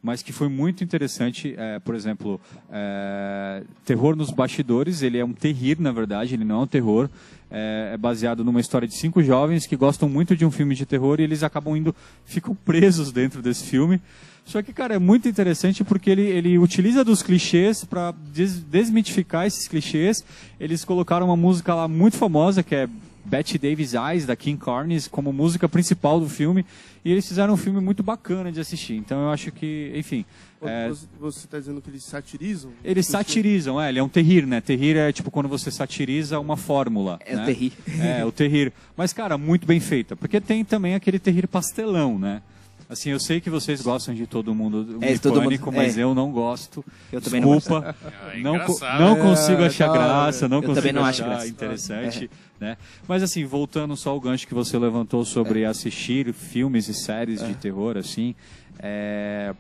mas 0.06 0.22
que 0.22 0.32
foi 0.32 0.48
muito 0.48 0.84
interessante. 0.84 1.56
É, 1.58 1.80
por 1.80 1.96
exemplo, 1.96 2.40
é, 2.72 3.64
Terror 3.84 4.16
nos 4.16 4.30
Bastidores, 4.30 5.02
ele 5.02 5.18
é 5.18 5.26
um 5.26 5.34
terrir, 5.34 5.82
na 5.82 5.92
verdade, 5.92 6.36
ele 6.36 6.46
não 6.46 6.60
é 6.60 6.64
um 6.64 6.68
terror. 6.68 7.10
É, 7.50 7.92
é 7.94 7.98
baseado 7.98 8.44
numa 8.44 8.62
história 8.62 8.88
de 8.88 8.96
cinco 8.96 9.24
jovens 9.24 9.66
que 9.66 9.76
gostam 9.76 10.08
muito 10.08 10.36
de 10.36 10.46
um 10.46 10.52
filme 10.52 10.76
de 10.76 10.86
terror 10.86 11.20
e 11.20 11.24
eles 11.24 11.42
acabam 11.42 11.76
indo, 11.76 11.96
ficam 12.24 12.54
presos 12.54 13.12
dentro 13.12 13.42
desse 13.42 13.64
filme. 13.64 14.00
Só 14.46 14.62
que, 14.62 14.72
cara, 14.72 14.94
é 14.94 15.00
muito 15.00 15.28
interessante 15.28 15.84
porque 15.84 16.12
ele, 16.12 16.22
ele 16.22 16.60
utiliza 16.60 17.04
dos 17.04 17.24
clichês 17.24 17.84
para 17.84 18.14
desmitificar 18.70 19.48
esses 19.48 19.68
clichês. 19.68 20.24
Eles 20.60 20.86
colocaram 20.86 21.26
uma 21.26 21.36
música 21.36 21.74
lá 21.74 21.88
muito 21.88 22.16
famosa, 22.16 22.62
que 22.62 22.76
é 22.76 22.88
Betty 23.26 23.58
Davis 23.58 23.94
Eyes, 23.94 24.26
da 24.26 24.36
King 24.36 24.60
Carnes, 24.64 25.08
como 25.08 25.34
música 25.34 25.68
principal 25.68 26.20
do 26.20 26.30
filme. 26.30 26.66
E 27.04 27.12
eles 27.12 27.28
fizeram 27.28 27.54
um 27.54 27.58
filme 27.58 27.82
muito 27.82 28.02
bacana 28.02 28.52
de 28.52 28.60
assistir. 28.60 28.94
Então 28.96 29.24
eu 29.24 29.30
acho 29.30 29.52
que, 29.52 29.92
enfim. 29.96 30.26
é, 30.62 30.90
Você- 31.20 31.40
está 31.46 31.60
dizendo 31.60 31.82
que 31.82 31.90
eles 31.90 32.04
satirizam? 32.04 32.72
eles 32.84 33.06
satirizam, 33.06 33.82
é, 33.82 33.90
ele 33.90 34.00
é 34.00 34.04
um 34.04 34.10
terrir, 34.10 34.46
né? 34.48 34.62
Terrir 34.62 34.96
é 34.98 35.12
tipo 35.12 35.30
quando 35.30 35.50
você 35.50 35.70
satiriza 35.70 36.40
uma 36.40 36.56
fórmula. 36.58 37.20
É 37.26 37.36
né? 37.36 37.44
o 37.44 37.46
terrir. 37.46 37.74
É, 38.00 38.26
o 38.26 38.32
terrir. 38.32 38.74
Mas, 38.96 39.12
cara, 39.14 39.38
muito 39.38 39.68
bem 39.68 39.80
feita. 39.80 40.16
Porque 40.16 40.40
tem 40.40 40.64
também 40.64 40.96
aquele 40.96 41.20
terrir 41.20 41.48
pastelão, 41.48 42.18
né? 42.18 42.42
Assim, 42.88 43.10
eu 43.10 43.20
sei 43.20 43.42
que 43.42 43.50
vocês 43.50 43.82
gostam 43.82 44.14
de 44.14 44.28
todo 44.28 44.54
mundo 44.54 44.84
do 44.84 45.04
É, 45.04 45.14
de 45.14 45.20
todo 45.20 45.42
pânico, 45.42 45.66
mundo- 45.66 45.76
mas 45.78 45.98
é. 45.98 46.04
eu 46.04 46.14
não 46.14 46.32
gosto. 46.32 46.86
Eu 47.12 47.20
também 47.20 47.42
não 47.42 47.58
Desculpa. 47.58 47.96
Ah, 48.06 48.32
é 48.38 48.40
não, 48.42 48.56
engraçado. 48.56 49.00
não 49.02 49.18
É, 49.18 49.20
consigo 49.22 49.64
achar 49.64 49.90
hora. 49.90 50.00
graça, 50.00 50.48
não 50.48 50.58
Eu 50.58 50.62
consigo 50.64 50.76
também 50.76 50.94
não 50.94 51.04
acho 51.04 51.22
achar 51.24 51.30
graça. 51.32 51.48
interessante. 51.48 52.30
Né? 52.60 52.78
Mas 53.08 53.24
assim, 53.24 53.44
voltando 53.44 53.98
só 53.98 54.12
ao 54.12 54.20
gancho 54.20 54.48
que 54.48 54.54
você 54.54 54.78
levantou 54.78 55.26
sobre 55.26 55.64
É. 55.64 55.66
assistir 55.66 56.32
filmes 56.32 56.88
e 56.88 56.94
séries 56.94 57.44
de 57.46 57.56
terror, 57.56 57.98
assim, 57.98 58.36
é, 58.80 59.54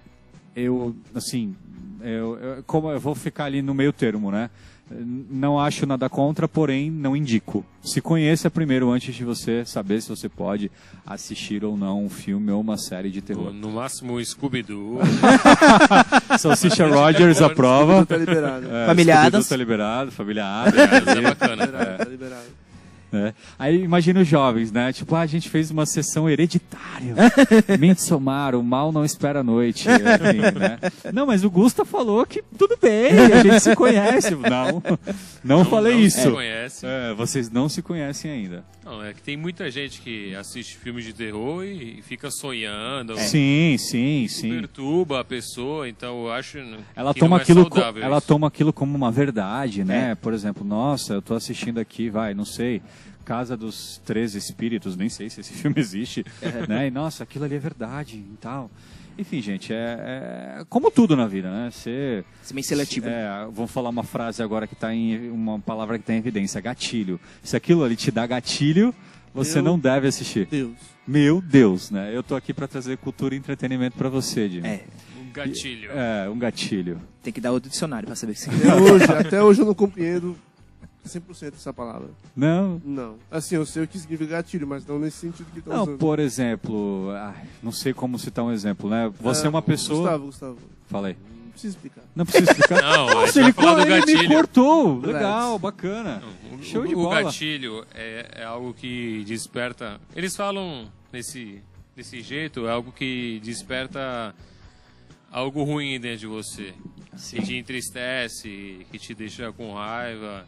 eu, 0.55 0.95
assim, 1.15 1.55
eu, 2.01 2.37
eu- 2.37 2.63
como 2.67 2.91
eu 2.91 2.99
vou 2.99 3.15
ficar 3.15 3.45
ali 3.45 3.61
no 3.61 3.73
meio 3.73 3.91
termo, 3.91 4.29
né? 4.31 4.49
Não 4.87 5.59
acho 5.59 5.85
nada 5.87 6.07
contra, 6.07 6.47
porém 6.47 6.91
não 6.91 7.15
indico. 7.15 7.65
Se 7.83 8.01
conheça 8.01 8.51
primeiro 8.51 8.91
antes 8.91 9.15
de 9.15 9.23
você 9.23 9.65
saber 9.65 9.99
se 10.01 10.09
você 10.09 10.29
pode 10.29 10.69
assistir 11.05 11.63
ou 11.65 11.75
não 11.75 12.03
um 12.05 12.09
filme 12.09 12.51
ou 12.51 12.61
uma 12.61 12.77
série 12.77 13.09
de 13.09 13.19
terror. 13.21 13.51
no 13.51 13.71
máximo 13.71 14.23
Scooby-Doo. 14.23 14.99
Salsicha 16.37 16.87
Rogers 16.87 17.41
aprova. 17.41 18.05
Tá 18.05 18.15
liberado. 18.17 18.67
É, 18.69 18.85
Família 18.85 19.21
Addams. 19.21 19.49
Tá 19.49 19.55
liberado, 19.55 20.11
família 20.11 20.45
Adams. 20.45 21.03
Mas 21.05 21.17
é 21.17 21.21
bacana. 21.21 21.65
Liberado, 21.65 21.97
tá 21.97 22.09
liberado. 22.09 22.64
Né? 23.15 23.33
Aí 23.57 23.81
imagina 23.83 24.19
os 24.21 24.27
jovens, 24.27 24.71
né? 24.71 24.91
Tipo, 24.91 25.15
ah, 25.15 25.21
a 25.21 25.25
gente 25.25 25.49
fez 25.49 25.71
uma 25.71 25.85
sessão 25.85 26.29
hereditária. 26.29 27.15
Midsommar, 27.79 28.55
o 28.55 28.63
mal 28.63 28.91
não 28.91 29.05
espera 29.05 29.39
a 29.39 29.43
noite. 29.43 29.87
Enfim, 29.89 30.59
né? 30.59 30.77
Não, 31.13 31.25
mas 31.25 31.43
o 31.43 31.49
Gusta 31.49 31.85
falou 31.85 32.25
que 32.25 32.43
tudo 32.57 32.77
bem, 32.81 33.11
a 33.33 33.41
gente 33.43 33.59
se 33.61 33.75
conhece. 33.75 34.35
Não, 34.35 34.81
não, 35.43 35.59
Não- 35.59 35.65
falei 35.65 35.93
não 35.93 36.01
isso. 36.01 36.19
se 36.21 36.29
conhece. 36.29 36.85
É, 36.85 37.13
vocês 37.13 37.49
não 37.49 37.69
se 37.69 37.81
conhecem 37.81 38.29
ainda. 38.31 38.63
Não, 38.83 39.03
é 39.03 39.13
que 39.13 39.21
tem 39.21 39.35
muita 39.35 39.69
gente 39.71 40.01
que 40.01 40.35
assiste 40.35 40.77
filmes 40.77 41.03
de 41.05 41.13
terror 41.13 41.63
e 41.63 42.01
fica 42.03 42.29
sonhando. 42.29 43.17
Sim, 43.17 43.75
sim, 43.79 44.27
sim. 44.27 44.49
Perturba 44.49 45.21
a 45.21 45.23
pessoa, 45.23 45.87
então 45.89 46.25
eu 46.25 46.31
acho 46.31 46.57
Ela 46.95 47.13
que 47.13 47.19
toma 47.19 47.29
não 47.31 47.37
é 47.37 47.41
aquilo, 47.41 47.67
ela 48.01 48.17
isso. 48.17 48.27
toma 48.27 48.47
aquilo 48.47 48.71
como 48.73 48.95
uma 48.95 49.11
verdade, 49.11 49.83
né? 49.83 50.15
Por 50.15 50.33
exemplo, 50.33 50.63
nossa, 50.65 51.13
eu 51.15 51.21
tô 51.21 51.33
assistindo 51.33 51.79
aqui, 51.79 52.09
vai, 52.09 52.33
não 52.33 52.45
sei, 52.45 52.81
Casa 53.25 53.57
dos 53.57 53.99
Três 54.05 54.35
Espíritos, 54.35 54.95
nem 54.95 55.09
sei 55.09 55.29
se 55.29 55.41
esse 55.41 55.51
filme 55.57 55.75
existe, 55.79 56.23
né? 56.69 56.87
E 56.87 56.91
nossa, 56.91 57.23
aquilo 57.23 57.43
ali 57.45 57.55
é 57.55 57.59
verdade 57.59 58.17
e 58.17 58.37
tal. 58.39 58.69
Enfim, 59.17 59.41
gente, 59.41 59.71
é, 59.73 60.57
é 60.59 60.65
como 60.69 60.91
tudo 60.91 61.15
na 61.15 61.25
vida, 61.25 61.49
né? 61.49 61.69
Você 61.71 62.23
Ser 62.43 62.53
bem 62.53 62.61
seletivo. 62.63 63.07
é, 63.07 63.47
vamos 63.51 63.71
falar 63.71 63.89
uma 63.89 64.03
frase 64.03 64.43
agora 64.43 64.67
que 64.67 64.73
está 64.73 64.93
em 64.93 65.29
uma 65.31 65.57
palavra 65.59 65.97
que 65.97 66.03
está 66.03 66.13
em 66.13 66.17
evidência, 66.17 66.59
gatilho. 66.61 67.19
Se 67.41 67.55
aquilo 67.55 67.83
ali 67.83 67.95
te 67.95 68.11
dá 68.11 68.27
gatilho, 68.27 68.93
você 69.33 69.59
Eu- 69.59 69.63
não 69.63 69.79
deve 69.79 70.07
assistir. 70.07 70.45
Deus. 70.47 70.73
Meu 71.07 71.39
Deus, 71.41 71.91
né? 71.91 72.11
Eu 72.13 72.23
tô 72.23 72.35
aqui 72.35 72.53
para 72.53 72.67
trazer 72.67 72.97
cultura 72.97 73.35
e 73.35 73.37
entretenimento 73.37 73.95
para 73.97 74.09
você, 74.09 74.49
Jimmy. 74.49 74.67
É, 74.67 74.83
Um 75.17 75.31
gatilho. 75.31 75.91
É, 75.91 76.29
um 76.29 76.37
gatilho. 76.37 76.99
tem 77.23 77.31
que 77.31 77.39
dar 77.39 77.53
o 77.53 77.59
dicionário 77.59 78.05
pra 78.07 78.15
saber 78.17 78.35
se 78.35 78.49
Até 78.49 78.73
hoje, 78.75 79.03
até 79.05 79.43
hoje 79.43 79.61
eu 79.61 79.65
não 79.65 79.73
compreendo 79.73 80.35
100% 81.07 81.53
essa 81.55 81.73
palavra. 81.73 82.09
Não, 82.35 82.81
Não. 82.83 83.15
Assim, 83.31 83.55
eu 83.55 83.65
sei 83.65 83.83
o 83.83 83.87
que 83.87 83.97
significa 83.99 84.31
gatilho, 84.31 84.67
mas 84.67 84.85
não 84.85 84.99
nesse 84.99 85.17
sentido 85.17 85.47
que 85.53 85.61
tá 85.61 85.73
Não, 85.73 85.83
usando. 85.83 85.97
por 85.97 86.19
exemplo, 86.19 87.09
ai, 87.15 87.47
não 87.63 87.71
sei 87.71 87.93
como 87.93 88.17
citar 88.19 88.43
um 88.45 88.51
exemplo, 88.51 88.89
né? 88.89 89.11
Você 89.19 89.45
é 89.45 89.49
uma 89.49 89.59
Ah, 89.59 89.61
pessoa. 89.61 89.99
Gustavo, 90.01 90.25
Gustavo, 90.25 90.57
Falei. 90.87 91.15
não 91.45 91.51
precisa 91.51 91.75
explicar. 91.75 92.01
Não 92.15 92.25
precisa 92.25 92.51
explicar. 92.51 92.81
Não, 92.83 93.05
a 93.07 93.07
gente 93.07 93.15
Nossa, 93.15 93.39
ele, 93.39 93.51
vai 93.51 93.53
falar 93.53 93.69
co- 93.69 93.75
do 93.75 93.81
ele 93.81 94.05
me 94.05 94.13
gatilho. 94.13 94.29
cortou. 94.35 94.99
Legal, 94.99 95.59
bacana. 95.59 96.21
O, 96.51 96.63
Show 96.63 96.83
o- 96.83 96.87
de 96.87 96.95
o 96.95 96.97
bola. 97.03 97.23
gatilho 97.23 97.85
é, 97.93 98.39
é 98.41 98.43
algo 98.43 98.73
que 98.73 99.23
desperta. 99.25 99.99
Eles 100.15 100.35
falam 100.35 100.87
nesse, 101.13 101.61
desse 101.95 102.21
jeito, 102.21 102.67
é 102.67 102.71
algo 102.71 102.91
que 102.91 103.39
desperta 103.43 104.33
algo 105.31 105.63
ruim 105.63 105.99
dentro 105.99 106.19
de 106.19 106.27
você. 106.27 106.73
Que 107.29 107.41
te 107.41 107.55
entristece, 107.55 108.85
que 108.91 108.99
te 108.99 109.13
deixa 109.13 109.51
com 109.53 109.73
raiva. 109.73 110.45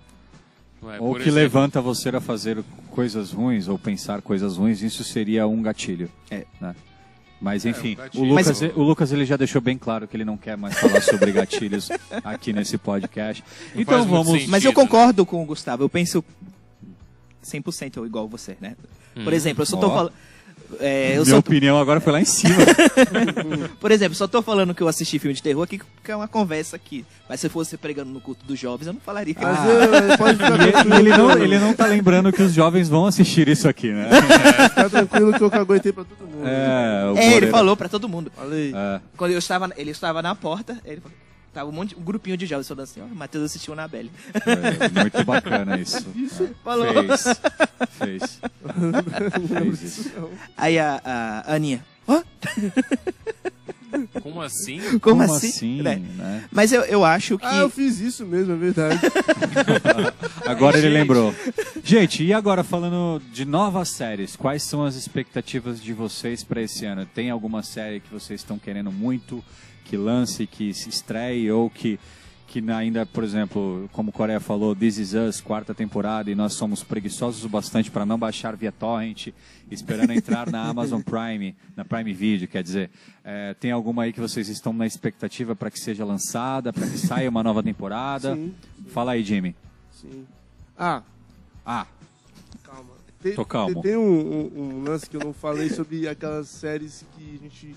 É? 0.84 1.00
Ou 1.00 1.16
que 1.16 1.22
exemplo, 1.22 1.36
levanta 1.36 1.82
você 1.82 2.10
a 2.10 2.22
fazer 2.22 2.64
coisas 2.92 3.32
ruins 3.32 3.68
ou 3.68 3.78
pensar 3.80 4.22
coisas 4.22 4.58
ruins, 4.58 4.82
isso 4.82 5.04
seria 5.04 5.48
um 5.48 5.62
gatilho. 5.62 6.10
É. 6.30 6.46
né? 6.62 6.76
Mas 7.42 7.66
enfim, 7.66 7.94
um 7.94 7.96
gatilho. 7.96 8.24
o, 8.24 8.28
Lucas, 8.28 8.62
Mas- 8.62 8.76
o 8.78 8.84
Lucas 8.84 9.12
ele 9.12 9.26
já 9.26 9.38
deixou 9.38 9.62
bem 9.62 9.78
claro 9.78 10.08
que 10.08 10.16
ele 10.18 10.26
não 10.26 10.38
quer 10.38 10.56
mais 10.58 10.78
falar 10.80 11.02
sobre 11.02 11.32
gatilhos 11.32 11.90
aqui 12.24 12.54
nesse 12.54 12.78
podcast. 12.78 13.44
Não 13.76 13.82
Então 13.82 14.06
vamos. 14.06 14.28
sentido. 14.34 14.50
Mas 14.50 14.64
eu 14.64 14.72
né? 14.72 14.76
concordo 14.76 15.26
com 15.26 15.42
o 15.44 15.46
Gustavo. 15.46 15.84
Eu 15.84 15.90
penso 15.90 16.24
100% 17.44 18.06
igual 18.06 18.28
você, 18.28 18.58
né? 18.60 18.76
Por 19.24 19.34
exemplo, 19.34 19.62
eu 19.64 19.66
só 19.66 19.78
tô 19.78 19.88
Ó. 19.88 19.90
falando. 19.96 20.14
É, 20.80 21.12
eu 21.12 21.24
Minha 21.24 21.26
só, 21.26 21.38
opinião 21.38 21.80
agora 21.80 22.00
foi 22.00 22.12
lá 22.14 22.20
em 22.22 22.26
cima. 22.26 22.56
por 23.80 23.92
exemplo, 23.92 24.16
só 24.16 24.28
tô 24.28 24.42
falando 24.42 24.74
que 24.76 24.82
eu 24.82 24.88
assisti 24.88 25.18
filme 25.20 25.34
de 25.34 25.42
terror 25.42 25.64
aqui 25.64 25.80
porque 25.80 26.12
é 26.12 26.16
uma 26.16 26.28
conversa 26.28 26.76
aqui. 26.76 27.06
Mas 27.30 27.40
se 27.40 27.48
eu 27.48 27.52
fosse 27.52 27.78
pregando 27.78 28.12
no 28.12 28.20
culto 28.22 28.46
dos 28.46 28.60
jovens, 28.60 28.88
eu 28.88 28.94
não 28.94 29.00
falaria. 29.00 29.36
Mas 29.42 29.58
eu, 30.12 30.18
pode 30.18 30.36
ficar 30.38 30.60
Ah. 30.62 30.68
E 30.68 30.72
tranquilo. 30.72 30.96
ele 31.00 31.10
não, 31.18 31.28
que 31.28 31.34
eu- 31.38 31.44
ele 31.44 31.60
não 31.60 31.74
tá 31.74 31.86
lembrando 31.86 32.32
que 32.34 32.42
os 32.42 32.54
jovens 32.54 32.90
vão 32.90 33.06
assistir 33.06 33.48
isso 33.48 33.68
aqui, 33.68 33.92
né? 33.92 34.10
Fica 34.70 34.90
tranquilo 34.90 35.34
que 35.34 35.44
eu 35.44 35.52
aguentei 35.54 35.92
pra 35.92 36.04
todo 36.04 36.28
mundo. 36.28 36.48
É, 36.48 37.12
o 37.14 37.18
É, 37.18 37.34
ele 37.34 37.48
falou 37.48 37.76
pra 37.78 37.90
todo 37.90 38.10
mundo. 38.10 38.32
Falei. 38.36 38.74
É. 38.76 39.00
Quando 39.16 39.32
eu 39.32 39.40
estava, 39.40 39.70
ele 39.78 39.92
estava 39.92 40.22
na 40.22 40.36
porta, 40.36 40.78
ele 40.86 41.02
falou, 41.02 41.18
tava 41.58 41.72
um, 41.72 41.74
monte, 41.74 41.98
um 41.98 42.04
grupinho 42.04 42.38
de 42.38 42.46
jovens 42.46 42.68
falando 42.68 42.84
assim, 42.84 43.02
ó, 43.02 43.06
o 43.06 43.16
Matheus 43.16 43.46
assistiu 43.46 43.74
na 43.74 43.88
Belle. 43.88 44.12
É, 44.46 45.02
muito 45.02 45.26
bacana 45.26 45.76
isso. 45.82 46.06
Falou. 46.64 46.86
Fez. 46.94 47.40
Fez. 47.98 48.40
Fez 49.50 49.82
isso. 49.82 50.30
Aí 50.56 50.78
a, 50.78 51.02
a 51.04 51.56
Aninha, 51.56 51.84
hã? 52.08 52.24
Como 54.22 54.40
assim? 54.40 54.80
Como, 55.00 55.00
Como 55.00 55.24
assim? 55.24 55.48
assim? 55.48 55.82
Né? 55.82 55.96
né? 56.16 56.44
Mas 56.52 56.72
eu, 56.72 56.84
eu 56.84 57.04
acho 57.04 57.40
que... 57.40 57.46
Ah, 57.46 57.58
eu 57.58 57.72
fiz 57.72 58.00
isso 58.00 58.24
mesmo, 58.24 58.54
é 58.54 58.56
verdade. 58.56 59.00
Agora 60.46 60.78
ele 60.78 60.90
Gente. 60.90 61.00
lembrou. 61.00 61.34
Gente, 61.84 62.24
e 62.24 62.34
agora 62.34 62.64
falando 62.64 63.20
de 63.34 63.46
novas 63.46 63.90
séries, 63.90 64.36
quais 64.36 64.62
são 64.62 64.86
as 64.86 64.94
expectativas 64.94 65.82
de 65.82 65.92
vocês 65.92 66.44
para 66.44 66.62
esse 66.62 66.86
ano? 66.86 67.04
Tem 67.08 67.32
alguma 67.32 67.64
série 67.64 68.00
que 68.00 68.14
vocês 68.14 68.42
estão 68.42 68.60
querendo 68.60 68.92
muito 68.92 69.44
que 69.88 69.98
lance, 69.98 70.46
que 70.48 70.74
se 70.74 70.90
estreie 70.90 71.52
ou 71.52 71.70
que 71.70 72.00
que 72.50 72.64
ainda, 72.72 73.06
por 73.06 73.26
exemplo, 73.26 73.90
como 73.92 74.10
o 74.10 74.14
Coreia 74.14 74.40
falou, 74.40 74.74
This 74.74 74.98
Is 74.98 75.14
Us, 75.14 75.42
quarta 75.42 75.76
temporada, 75.76 76.32
e 76.32 76.36
nós 76.36 76.54
somos 76.54 76.82
preguiçosos 76.82 77.44
o 77.44 77.50
bastante 77.50 77.92
para 77.92 78.06
não 78.06 78.18
baixar 78.18 78.56
via 78.56 78.72
torrent, 78.72 79.28
esperando 79.70 80.14
entrar 80.14 80.50
na 80.50 80.64
Amazon 80.64 81.02
Prime, 81.02 81.54
na 81.76 81.84
Prime 81.84 82.14
Video, 82.14 82.48
quer 82.48 82.64
dizer, 82.64 82.90
é, 83.22 83.54
tem 83.56 83.70
alguma 83.72 84.04
aí 84.04 84.14
que 84.14 84.22
vocês 84.22 84.48
estão 84.48 84.72
na 84.72 84.88
expectativa 84.88 85.58
para 85.58 85.70
que 85.70 85.78
seja 85.78 86.06
lançada, 86.06 86.72
para 86.72 86.88
que 86.88 86.98
saia 86.98 87.30
uma 87.30 87.44
nova 87.44 87.62
temporada? 87.62 88.34
Sim. 88.34 88.56
Fala 88.88 89.12
aí, 89.12 89.24
Jimmy. 89.26 89.54
Sim. 89.92 90.26
Ah, 90.78 91.04
Ah, 91.66 91.86
calma. 92.64 92.92
Tem, 93.22 93.36
Tô 93.36 93.44
calmo. 93.44 93.82
Tem, 93.82 93.92
tem 93.92 93.98
um, 93.98 94.02
um- 94.10 94.52
um 94.78 94.84
lance 94.86 95.10
que 95.10 95.18
eu 95.18 95.22
não 95.22 95.34
falei 95.34 95.70
sobre 95.70 96.08
aquelas 96.08 96.48
séries 96.48 97.04
que 97.18 97.36
a 97.38 97.44
gente 97.44 97.76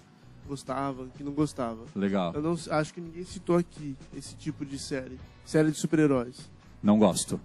gostava, 0.51 1.07
que 1.17 1.23
não 1.25 1.33
gostava. 1.33 1.79
legal. 1.97 2.33
Eu 2.35 2.43
não 2.43 2.57
acho 2.71 2.93
que 2.93 3.01
ninguém 3.01 3.25
citou 3.25 3.57
aqui 3.57 3.97
esse 4.17 4.35
tipo 4.35 4.65
de 4.67 4.79
série. 4.79 5.19
Série 5.47 5.71
de 5.71 5.79
super-heróis. 5.79 6.37
Não 6.83 6.99
gosto. 6.99 7.41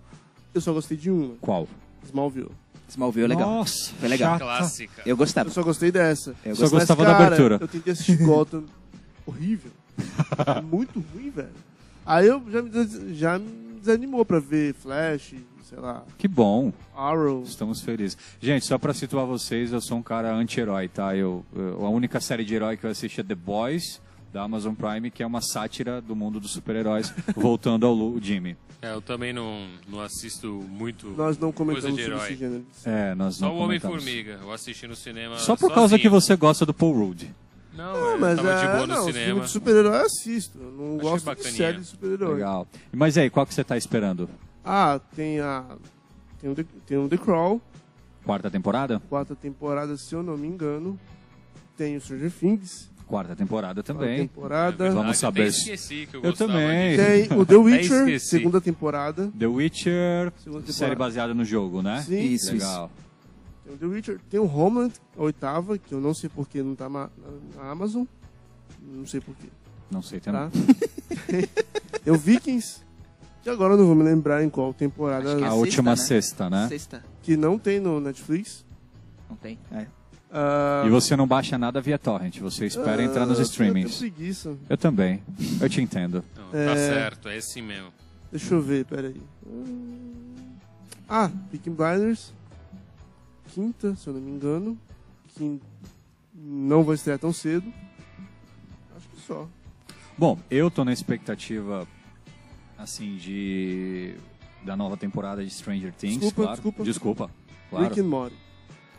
Eu 0.53 0.59
só 0.61 0.73
gostei 0.73 0.97
de 0.97 1.09
uma, 1.11 1.35
Qual? 1.39 1.67
Smallville. 2.05 2.51
Smallville 2.89 3.25
é 3.25 3.27
legal. 3.29 3.49
Nossa, 3.49 3.91
Foi 3.99 4.07
legal. 4.09 4.33
chata. 4.33 4.43
Clássica. 4.45 5.01
Eu 5.05 5.17
gostava. 5.17 5.49
Eu 5.49 5.53
só 5.53 5.63
gostei 5.63 5.91
dessa. 5.91 6.35
Eu 6.45 6.55
Só 6.55 6.69
gostava. 6.69 7.03
Mas, 7.03 7.11
da 7.11 7.17
cara, 7.17 7.25
abertura. 7.27 7.57
Eu 7.61 7.67
tentei 7.67 7.93
assistir 7.93 8.17
Gotham. 8.23 8.63
Horrível. 9.25 9.71
Muito 10.63 11.03
ruim, 11.13 11.29
velho. 11.29 11.49
Aí 12.05 12.27
eu 12.27 12.43
já 12.51 12.61
me, 12.61 12.69
des- 12.69 13.17
já 13.17 13.39
me 13.39 13.79
desanimou 13.79 14.23
pra 14.25 14.39
ver 14.39 14.73
Flash, 14.75 15.33
sei 15.69 15.79
lá, 15.79 16.03
Que 16.17 16.27
bom. 16.27 16.71
Arrow. 16.95 17.43
Estamos 17.43 17.81
felizes. 17.81 18.17
Gente, 18.39 18.65
só 18.65 18.77
pra 18.77 18.93
situar 18.93 19.25
vocês, 19.25 19.71
eu 19.71 19.81
sou 19.81 19.97
um 19.97 20.03
cara 20.03 20.33
anti-herói, 20.33 20.87
tá? 20.87 21.15
Eu, 21.15 21.43
eu- 21.55 21.85
a 21.85 21.89
única 21.89 22.19
série 22.21 22.45
de 22.45 22.53
herói 22.55 22.77
que 22.77 22.85
eu 22.85 22.89
assisti 22.89 23.19
é 23.21 23.23
The 23.23 23.35
Boys, 23.35 24.01
da 24.31 24.43
Amazon 24.43 24.73
Prime, 24.73 25.09
que 25.11 25.23
é 25.23 25.25
uma 25.27 25.41
sátira 25.41 26.01
do 26.01 26.15
mundo 26.15 26.39
dos 26.39 26.51
super-heróis, 26.51 27.13
voltando 27.35 27.85
ao 27.85 27.93
Lu, 27.93 28.19
Jimmy. 28.21 28.55
É, 28.81 28.91
eu 28.91 29.01
também 29.01 29.33
não, 29.33 29.65
não 29.87 30.01
assisto 30.01 30.47
muito. 30.69 31.07
Nós 31.17 31.37
não 31.39 31.51
Coisa 31.51 31.81
comentamos 31.81 31.95
de 31.97 32.03
sobre 32.03 32.15
herói. 32.17 32.29
esse 32.31 32.39
gênero. 32.39 32.65
É, 32.85 33.15
nós 33.15 33.39
não 33.39 33.49
Só 33.49 33.55
o. 33.55 33.59
Homem-Formiga. 33.59 34.39
Eu 34.43 34.51
assisti 34.51 34.85
no 34.87 34.95
cinema. 34.95 35.37
Só 35.39 35.55
por 35.55 35.73
causa 35.73 35.97
que 35.97 36.07
você 36.09 36.35
gosta 36.35 36.65
do 36.65 36.73
Paul 36.73 36.93
Rudd. 36.93 37.23
Não, 37.75 37.93
Não, 37.93 38.07
eu 38.11 38.19
mas 38.19 38.35
tava 38.37 38.55
de 38.59 38.65
é, 38.65 38.67
boa 38.73 38.87
no 38.87 38.87
não, 38.87 39.03
filme 39.05 39.13
cinema. 39.19 39.41
de 39.41 39.49
super-herói 39.49 39.97
eu 39.97 40.05
assisto. 40.05 40.57
Eu 40.59 40.71
não 40.71 40.85
Achei 40.97 40.99
gosto 41.01 41.19
de 41.19 41.25
bacaninha. 41.25 41.53
série 41.53 41.77
de 41.79 41.85
super-herói. 41.85 42.33
Legal. 42.35 42.67
Mas 42.93 43.17
aí, 43.17 43.29
qual 43.29 43.45
que 43.45 43.53
você 43.53 43.63
tá 43.63 43.75
esperando? 43.75 44.29
Ah, 44.65 44.99
tem 45.15 45.39
a. 45.39 45.63
Tem 46.41 46.49
o 46.49 46.55
The, 46.55 46.65
tem 46.85 46.97
o 46.97 47.07
The 47.07 47.17
Crawl, 47.17 47.61
Quarta 48.25 48.49
temporada? 48.49 48.99
quarta 49.09 49.35
temporada, 49.35 49.95
se 49.97 50.13
eu 50.15 50.23
não 50.23 50.35
me 50.37 50.47
engano. 50.47 50.99
Tem 51.77 51.95
o 51.95 52.01
Stranger 52.01 52.31
Things, 52.31 52.89
Quarta 53.07 53.35
temporada 53.35 53.83
quarta 53.83 53.93
também. 53.93 54.27
temporada. 54.27 54.89
Vamos 54.91 55.11
Ah, 55.11 55.13
saber 55.13 55.43
Eu 55.43 55.47
esqueci 55.47 56.07
que 56.09 56.15
eu 56.17 56.23
Eu 56.23 56.33
também. 56.33 56.95
disso. 56.97 57.05
Tem 57.29 57.37
o 57.39 57.45
The 57.45 57.55
Witcher, 57.55 58.19
segunda 58.19 58.59
temporada. 58.61 59.31
The 59.37 59.45
Witcher, 59.45 60.33
Segunda 60.43 60.61
série 60.65 60.73
temporada. 60.91 60.95
baseada 60.95 61.33
no 61.35 61.45
jogo, 61.45 61.81
né? 61.83 62.01
Sim, 62.01 62.19
Isso, 62.19 62.51
Legal. 62.53 62.89
Tem 63.63 63.73
o 63.73 63.77
The 63.77 63.85
Witcher. 63.85 64.19
Tem 64.29 64.39
o 64.39 64.45
Homeland, 64.45 64.93
a 65.17 65.21
oitava, 65.21 65.77
que 65.77 65.93
eu 65.93 66.01
não 66.01 66.13
sei 66.15 66.29
porque 66.33 66.63
não 66.63 66.73
tá 66.75 66.89
na 66.89 67.09
Amazon. 67.61 68.05
Não 68.81 69.05
sei 69.05 69.19
porquê. 69.21 69.47
Não 69.91 70.01
sei 70.01 70.19
também. 70.19 70.49
Tá? 70.49 70.51
tem 72.03 72.11
o 72.13 72.17
Vikings, 72.17 72.81
que 73.45 73.49
agora 73.51 73.75
eu 73.75 73.77
não 73.77 73.85
vou 73.85 73.93
me 73.93 74.01
lembrar 74.01 74.43
em 74.43 74.49
qual 74.49 74.73
temporada. 74.73 75.29
Acho 75.29 75.37
que 75.37 75.43
é 75.43 75.45
A 75.45 75.49
sexta, 75.51 75.59
última 75.59 75.91
né? 75.91 75.95
sexta, 75.97 76.49
né? 76.49 76.67
Sexta. 76.67 77.03
que 77.21 77.37
não 77.37 77.59
tem 77.59 77.79
no 77.79 77.99
Netflix. 77.99 78.65
Não 79.29 79.35
tem? 79.37 79.59
É. 79.71 79.85
Ah, 80.31 80.83
E 80.85 80.89
você 80.89 81.15
não 81.15 81.27
baixa 81.27 81.55
nada 81.55 81.79
via 81.79 81.99
torrent, 81.99 82.39
você 82.39 82.65
espera 82.65 83.01
ah, 83.01 83.05
entrar 83.05 83.25
nos 83.27 83.37
eu 83.37 83.43
streamings. 83.45 83.97
preguiça. 83.99 84.57
Eu 84.67 84.75
também. 84.77 85.21
Eu 85.61 85.69
te 85.69 85.79
entendo. 85.79 86.23
Não, 86.35 86.49
Tá 86.49 86.57
É. 86.57 86.75
certo, 86.75 87.29
é 87.29 87.37
assim 87.37 87.61
mesmo. 87.61 87.93
Deixa 88.31 88.55
eu 88.55 88.61
ver, 88.63 88.83
peraí. 88.85 89.21
Ah, 91.07 91.29
Peaky 91.51 91.69
Blinders. 91.69 92.33
Quinta, 93.53 93.95
se 93.95 94.07
eu 94.07 94.13
não 94.15 94.21
me 94.21 94.31
engano. 94.31 94.75
Que 95.35 95.61
não 96.33 96.83
vai 96.83 96.95
estrear 96.95 97.19
tão 97.19 97.31
cedo. 97.31 97.71
Acho 98.97 99.07
que 99.09 99.21
só. 99.21 99.47
Bom, 100.17 100.39
eu 100.49 100.71
tô 100.71 100.83
na 100.83 100.91
expectativa, 100.91 101.87
assim, 102.77 103.15
de 103.17 104.15
da 104.63 104.75
nova 104.75 104.97
temporada 104.97 105.43
de 105.43 105.49
Stranger 105.49 105.93
Things. 105.93 106.17
Desculpa, 106.17 106.43
claro. 106.43 106.55
desculpa. 106.55 106.83
Desculpa. 106.83 107.31
Claro. 107.69 107.85
Rick 107.85 107.99
and 108.01 108.07
Morty. 108.07 108.44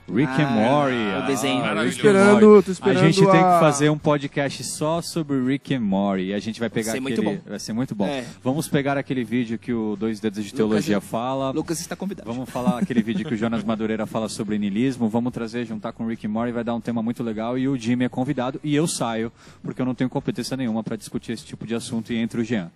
Rick 0.08 0.30
and 0.40 0.46
Ah, 0.46 0.50
Morty. 0.50 1.24
o 1.24 1.26
desenho. 1.26 1.64
Ah, 1.64 1.72
and 1.72 1.86
Esperando- 1.86 2.62
tô 2.62 2.70
esperando 2.70 2.98
a 3.04 3.06
gente 3.10 3.20
tem 3.20 3.30
que 3.30 3.36
a- 3.36 3.60
fazer 3.60 3.90
um 3.90 3.98
podcast 3.98 4.62
só 4.64 5.02
sobre 5.02 5.42
Rick 5.44 5.74
and 5.74 5.80
Morty. 5.80 6.26
E 6.26 6.34
a 6.34 6.38
gente 6.38 6.60
vai 6.60 6.70
pegar 6.70 6.92
ser 6.92 6.98
aquele... 6.98 7.16
muito 7.16 7.22
bom. 7.22 7.38
Vai 7.50 7.58
ser 7.58 7.72
muito 7.72 7.94
bom. 7.94 8.06
É. 8.06 8.24
Vamos 8.42 8.68
pegar 8.68 8.96
aquele 8.96 9.24
vídeo 9.24 9.58
que 9.58 9.72
o 9.72 9.96
Dois 9.96 10.20
Dedos 10.20 10.44
de 10.44 10.54
Teologia 10.54 11.00
fala. 11.00 11.50
Lucas 11.50 11.80
está 11.80 11.96
convidado. 11.96 12.30
Vamos 12.32 12.48
falar 12.48 12.78
aquele 12.78 13.02
vídeo 13.02 13.26
que 13.26 13.34
o 13.34 13.36
Jonas 13.36 13.64
Madureira 13.64 14.06
fala 14.06 14.28
sobre 14.28 14.58
niilismo. 14.58 15.08
Vamos 15.08 15.32
trazer, 15.32 15.64
juntar 15.66 15.92
com 15.92 16.04
o 16.04 16.08
Rick 16.08 16.26
and 16.26 16.30
Morty, 16.30 16.52
vai 16.52 16.62
dar 16.64 16.74
um 16.74 16.80
tema 16.80 17.02
muito 17.02 17.22
legal. 17.22 17.58
E 17.58 17.68
o 17.68 17.76
Jimmy 17.76 18.04
é 18.04 18.08
convidado 18.08 18.60
e 18.62 18.74
eu 18.76 18.86
saio, 18.86 19.32
porque 19.62 19.80
eu 19.82 19.86
não 19.86 19.94
tenho 19.94 20.08
competência 20.08 20.56
nenhuma 20.56 20.84
para 20.84 20.96
discutir 20.96 21.32
esse 21.32 21.44
tipo 21.44 21.66
de 21.66 21.74
assunto 21.74 22.12
e 22.12 22.16
entre 22.16 22.40
o 22.40 22.44
Jean. 22.44 22.70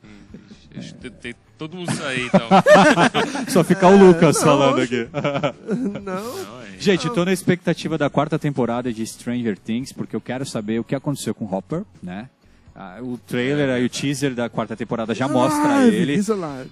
Deixa 0.72 0.94
eu 1.02 1.10
ter 1.10 1.34
todo 1.58 1.76
mundo 1.76 1.90
sair 1.92 2.26
então. 2.26 2.48
Só 3.50 3.64
ficar 3.64 3.88
o 3.88 3.96
Lucas 3.96 4.40
falando 4.40 4.80
aqui. 4.80 5.08
Não. 6.00 6.00
Não, 6.00 6.59
Gente, 6.80 7.10
tô 7.10 7.26
na 7.26 7.32
expectativa 7.32 7.98
da 7.98 8.08
quarta 8.08 8.38
temporada 8.38 8.90
de 8.90 9.06
Stranger 9.06 9.58
Things, 9.58 9.92
porque 9.92 10.16
eu 10.16 10.20
quero 10.20 10.46
saber 10.46 10.80
o 10.80 10.84
que 10.84 10.94
aconteceu 10.94 11.34
com 11.34 11.44
Hopper, 11.44 11.82
né? 12.02 12.30
Ah, 12.74 12.98
o 13.02 13.18
trailer 13.18 13.68
aí, 13.68 13.84
o 13.84 13.88
teaser 13.90 14.34
da 14.34 14.48
quarta 14.48 14.74
temporada 14.74 15.14
já 15.14 15.28
mostra 15.28 15.86
ele. 15.86 16.18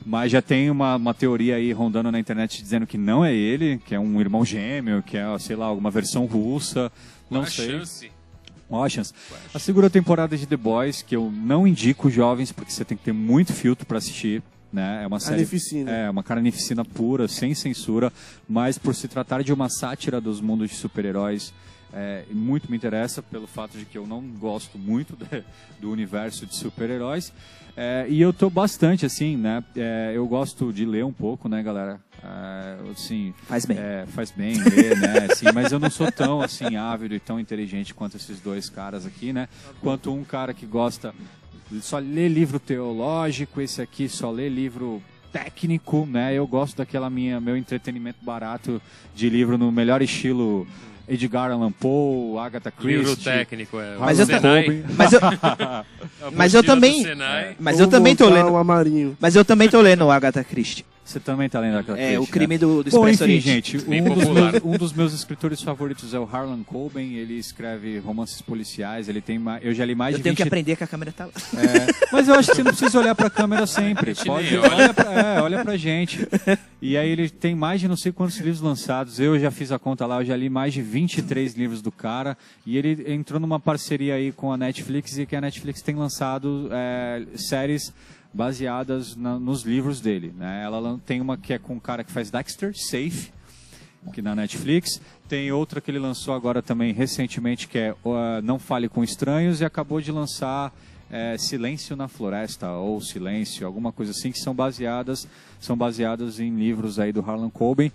Mas 0.06 0.32
já 0.32 0.40
tem 0.40 0.70
uma, 0.70 0.96
uma 0.96 1.12
teoria 1.12 1.56
aí 1.56 1.70
rondando 1.72 2.11
na 2.11 2.18
internet 2.18 2.62
dizendo 2.62 2.86
que 2.86 2.96
não 2.96 3.22
é 3.22 3.34
ele, 3.34 3.78
que 3.84 3.94
é 3.94 4.00
um 4.00 4.18
irmão 4.18 4.46
gêmeo, 4.46 5.02
que 5.02 5.18
é, 5.18 5.38
sei 5.38 5.56
lá, 5.56 5.66
alguma 5.66 5.90
versão 5.90 6.24
russa. 6.24 6.90
Não 7.30 7.42
Qual 7.42 7.50
sei. 7.50 7.70
chance? 7.70 8.11
Chance? 8.88 9.14
A 9.52 9.59
segunda 9.59 9.90
temporada 9.90 10.38
de 10.38 10.46
The 10.46 10.56
Boys, 10.56 11.02
que 11.02 11.16
eu 11.16 11.30
não 11.30 11.66
indico 11.66 12.09
jovens, 12.09 12.50
porque 12.50 12.70
você 12.72 12.84
tem 12.84 12.96
que 12.96 13.04
ter 13.04 13.12
muito 13.12 13.52
filtro 13.52 13.84
para 13.84 13.98
assistir. 13.98 14.42
Né? 14.73 15.03
É 15.03 15.07
uma 15.07 15.19
série. 15.19 15.37
Carnificina. 15.37 15.91
É, 15.91 16.11
uma 16.11 16.23
carnificina 16.23 16.85
pura, 16.85 17.27
sem 17.27 17.55
censura, 17.55 18.12
mas 18.49 18.77
por 18.77 18.95
se 18.95 19.09
tratar 19.09 19.43
de 19.43 19.53
uma 19.53 19.69
sátira 19.71 20.21
dos 20.21 20.41
mundos 20.43 20.69
de 20.71 20.77
super-heróis, 20.77 21.55
é, 21.93 22.25
muito 22.31 22.71
me 22.71 22.77
interessa 22.77 23.23
pelo 23.23 23.47
fato 23.47 23.79
de 23.79 23.87
que 23.87 23.97
eu 23.97 24.07
não 24.07 24.21
gosto 24.21 24.79
muito 24.79 25.16
de- 25.25 25.43
do 25.81 25.91
universo 25.91 26.45
de 26.45 26.55
super-heróis. 26.55 27.33
É, 27.75 28.07
e 28.11 28.21
eu 28.21 28.33
tô 28.33 28.51
bastante, 28.51 29.07
assim, 29.07 29.37
né? 29.37 29.64
É, 29.75 30.12
eu 30.14 30.27
gosto 30.27 30.71
de 30.73 30.85
ler 30.85 31.05
um 31.05 31.12
pouco, 31.12 31.49
né, 31.49 31.62
galera? 31.62 31.99
É, 32.23 32.91
assim, 32.91 33.33
Faz 33.45 33.64
bem. 33.64 33.79
é, 33.79 34.05
faz 34.09 34.31
bem 34.33 34.55
ler, 34.64 34.99
né? 34.99 35.29
Assim, 35.31 35.47
mas 35.55 35.71
eu 35.71 35.79
não 35.79 35.89
sou 35.89 36.11
tão 36.11 36.41
assim 36.43 36.75
ávido 36.75 37.14
e 37.14 37.21
tão 37.21 37.39
inteligente 37.39 37.95
quanto 37.95 38.16
esses 38.16 38.41
dois 38.41 38.69
caras 38.69 39.07
aqui, 39.07 39.33
né? 39.33 39.49
Quanto 39.81 40.12
um 40.12 40.25
cara 40.25 40.53
que 40.53 40.66
gosta 40.66 41.14
só 41.81 41.99
lê 41.99 42.29
livro 42.29 42.59
teológico, 42.59 43.61
esse 43.61 43.81
aqui 43.83 44.09
só 44.09 44.31
lê 44.31 44.49
livro 44.49 45.03
técnico, 45.33 46.07
né? 46.11 46.35
Eu 46.35 46.47
gosto 46.47 46.77
daquela 46.79 47.11
minha 47.11 47.41
meu 47.41 47.57
entretenimento 47.57 48.19
barato 48.23 48.81
de 49.14 49.29
livro 49.29 49.59
no 49.59 49.71
melhor 49.71 50.01
estilo 50.01 50.66
Edgar 51.07 51.51
Allan 51.51 51.71
Poe, 51.73 52.39
Agatha 52.39 52.71
Christie. 52.71 52.97
Livro 52.99 53.16
técnico, 53.16 53.79
é. 53.81 53.97
Mas 53.99 54.19
eu 54.19 54.27
Senai. 54.27 54.85
Mas 54.97 55.12
eu, 55.12 55.21
A 55.23 55.85
mas 56.33 56.55
eu 56.55 56.62
também- 56.62 57.03
mas 57.59 57.79
eu 57.81 57.87
também 57.89 58.14
tô 58.16 58.29
lendo. 58.29 59.16
Mas 59.21 59.37
eu 59.37 59.45
também 59.45 59.69
tô 59.69 59.81
lendo 59.81 60.05
o 60.05 60.11
Agatha 60.11 60.43
Christie. 60.45 60.85
Você 61.09 61.18
também 61.18 61.48
tá 61.48 61.59
lendo 61.59 61.78
Agatha 61.78 61.98
É, 61.98 62.14
Christie, 62.14 62.18
o 62.18 62.26
crime 62.26 62.54
né? 62.54 62.59
do, 62.59 62.82
do 62.84 62.90
Bom, 62.90 63.09
Expresso 63.09 63.24
enfim, 63.32 63.48
Oriente. 63.50 63.78
gente, 63.78 63.88
Bem 63.88 64.02
um 64.02 64.04
dos, 64.14 64.24
popular. 64.24 64.52
meus, 64.52 64.64
um 64.64 64.72
dos 64.76 64.92
meus 64.92 65.12
escritores 65.14 65.62
favoritos 65.62 66.12
é 66.12 66.18
o 66.18 66.24
Harlan 66.24 66.62
Coben. 66.62 67.14
Ele 67.14 67.34
escreve 67.38 67.98
romances 67.98 68.42
policiais. 68.42 69.09
Ele 69.09 69.22
tem, 69.22 69.38
ma- 69.38 69.59
eu 69.62 69.72
já 69.72 69.86
li 69.86 69.94
mais 69.94 70.12
Eu 70.12 70.18
de 70.18 70.22
tenho 70.24 70.32
20 70.34 70.36
que 70.36 70.42
aprender 70.42 70.76
que 70.76 70.84
a 70.84 70.86
câmera 70.86 71.11
tá 71.11 71.24
lá. 71.24 71.32
É, 71.54 72.06
mas 72.12 72.28
eu 72.28 72.34
acho 72.34 72.50
que 72.50 72.56
você 72.56 72.62
não 72.62 72.72
precisa 72.74 72.98
olhar 73.00 73.14
pra 73.14 73.30
câmera 73.30 73.66
sempre. 73.66 74.12
gente 74.12 74.26
Pode, 74.26 74.50
nem 74.50 74.59
olha. 74.59 74.74
olha, 74.74 74.94
pra, 74.94 75.12
é, 75.12 75.40
olha 75.42 75.64
pra 75.64 75.76
gente. 75.78 76.28
E 76.82 76.94
aí 76.96 77.09
ele 77.09 77.30
tem 77.30 77.54
mais 77.54 77.80
de 77.80 77.88
não 77.88 77.96
sei 77.96 78.12
quantos 78.12 78.36
livros 78.36 78.61
lançados. 78.61 79.18
Eu 79.18 79.38
já 79.38 79.50
fiz 79.50 79.72
a 79.72 79.78
conta 79.78 80.04
lá, 80.04 80.20
eu 80.20 80.26
já 80.26 80.36
li 80.36 80.50
mais 80.50 80.74
de 80.74 80.82
23 80.82 81.54
livros 81.54 81.80
do 81.80 81.90
cara. 81.90 82.36
E 82.66 82.76
ele 82.76 83.11
entrou 83.12 83.40
numa 83.40 83.59
parceria 83.59 84.14
aí 84.14 84.30
com 84.30 84.52
a 84.52 84.56
Netflix 84.59 85.16
e 85.16 85.24
que 85.24 85.34
a 85.34 85.40
Netflix 85.40 85.80
tem 85.80 85.94
lançado 85.94 86.68
é, 86.70 87.22
séries 87.34 87.92
baseadas 88.33 89.16
na- 89.16 89.39
nos 89.39 89.62
livros 89.62 90.01
dele. 90.01 90.33
Né? 90.37 90.62
Ela 90.64 90.99
tem 91.07 91.20
uma 91.20 91.37
que 91.37 91.53
é 91.53 91.59
com 91.59 91.74
um 91.74 91.81
cara 91.81 92.05
que 92.05 92.12
faz 92.12 92.31
Dexter, 92.31 92.72
Safe, 92.76 93.33
que 94.12 94.22
na 94.22 94.35
Netflix. 94.35 95.01
Tem 95.29 95.53
outra 95.53 95.81
que 95.81 95.91
ele 95.91 95.99
lançou 95.99 96.35
agora 96.35 96.62
também 96.62 96.93
recentemente, 96.93 97.68
que 97.68 97.79
é 97.79 97.93
uh, 98.05 98.41
Não 98.43 98.59
Fale 98.59 98.89
com 98.89 99.05
Estranhos, 99.05 99.61
e 99.61 99.64
acabou 99.64 100.01
de 100.01 100.11
lançar 100.11 100.72
é, 101.11 101.37
Silêncio 101.39 101.97
na 101.97 102.07
Floresta, 102.07 102.70
ou 102.72 103.01
Silêncio, 103.01 103.66
alguma 103.66 103.93
coisa 103.93 104.12
assim, 104.12 104.31
que 104.31 104.39
são 104.39 104.55
baseadas, 104.55 105.26
são 105.59 105.76
baseadas 105.76 106.39
em 106.39 106.55
livros 106.55 106.99
aí 106.99 107.12
do 107.12 107.20
Harlan 107.20 107.51
Coben. 107.51 107.91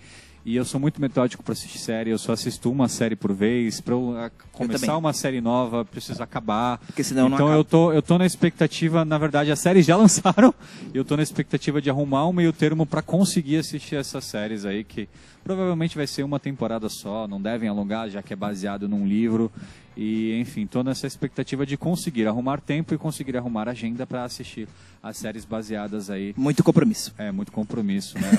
E 0.45 0.57
eu 0.57 0.65
sou 0.65 0.77
muito 0.77 0.99
metódico 0.99 1.41
para 1.41 1.53
assistir 1.53 1.77
série, 1.77 2.09
eu 2.09 2.17
só 2.17 2.33
assisto 2.33 2.69
uma 2.69 2.89
série 2.89 3.15
por 3.15 3.31
vez. 3.31 3.79
Para 3.79 3.95
uh, 3.95 4.31
começar 4.51 4.97
uma 4.97 5.13
série 5.13 5.39
nova, 5.39 5.85
preciso 5.85 6.21
acabar. 6.21 6.79
Porque 6.79 7.01
senão 7.01 7.29
não 7.29 7.37
então 7.37 7.47
acaba. 7.47 7.59
eu 7.59 7.63
tô, 7.63 7.93
eu 7.93 8.01
tô 8.01 8.17
na 8.17 8.25
expectativa, 8.25 9.05
na 9.05 9.17
verdade, 9.17 9.51
as 9.51 9.59
séries 9.59 9.85
já 9.85 9.95
lançaram. 9.97 10.53
e 10.93 10.97
eu 10.97 11.05
tô 11.05 11.15
na 11.15 11.23
expectativa 11.23 11.81
de 11.81 11.89
arrumar 11.89 12.27
um 12.27 12.33
meio 12.33 12.51
termo 12.51 12.85
para 12.85 13.01
conseguir 13.01 13.57
assistir 13.57 13.95
essas 13.95 14.25
séries 14.25 14.65
aí, 14.65 14.83
que 14.83 15.07
provavelmente 15.45 15.95
vai 15.95 16.07
ser 16.07 16.23
uma 16.23 16.41
temporada 16.41 16.89
só, 16.89 17.25
não 17.25 17.41
devem 17.41 17.69
alongar, 17.69 18.09
já 18.09 18.21
que 18.21 18.33
é 18.33 18.35
baseado 18.35 18.89
num 18.89 19.07
livro. 19.07 19.49
E, 19.95 20.39
enfim, 20.39 20.65
tô 20.65 20.81
nessa 20.83 21.05
expectativa 21.05 21.65
de 21.65 21.77
conseguir 21.77 22.27
arrumar 22.27 22.59
tempo 22.59 22.93
e 22.93 22.97
conseguir 22.97 23.37
arrumar 23.37 23.69
agenda 23.69 24.07
para 24.07 24.23
assistir 24.23 24.67
as 25.03 25.17
séries 25.17 25.45
baseadas 25.45 26.09
aí 26.09 26.33
Muito 26.35 26.63
compromisso. 26.63 27.13
é, 27.17 27.31
muito 27.31 27.51
compromisso, 27.51 28.17
né? 28.17 28.31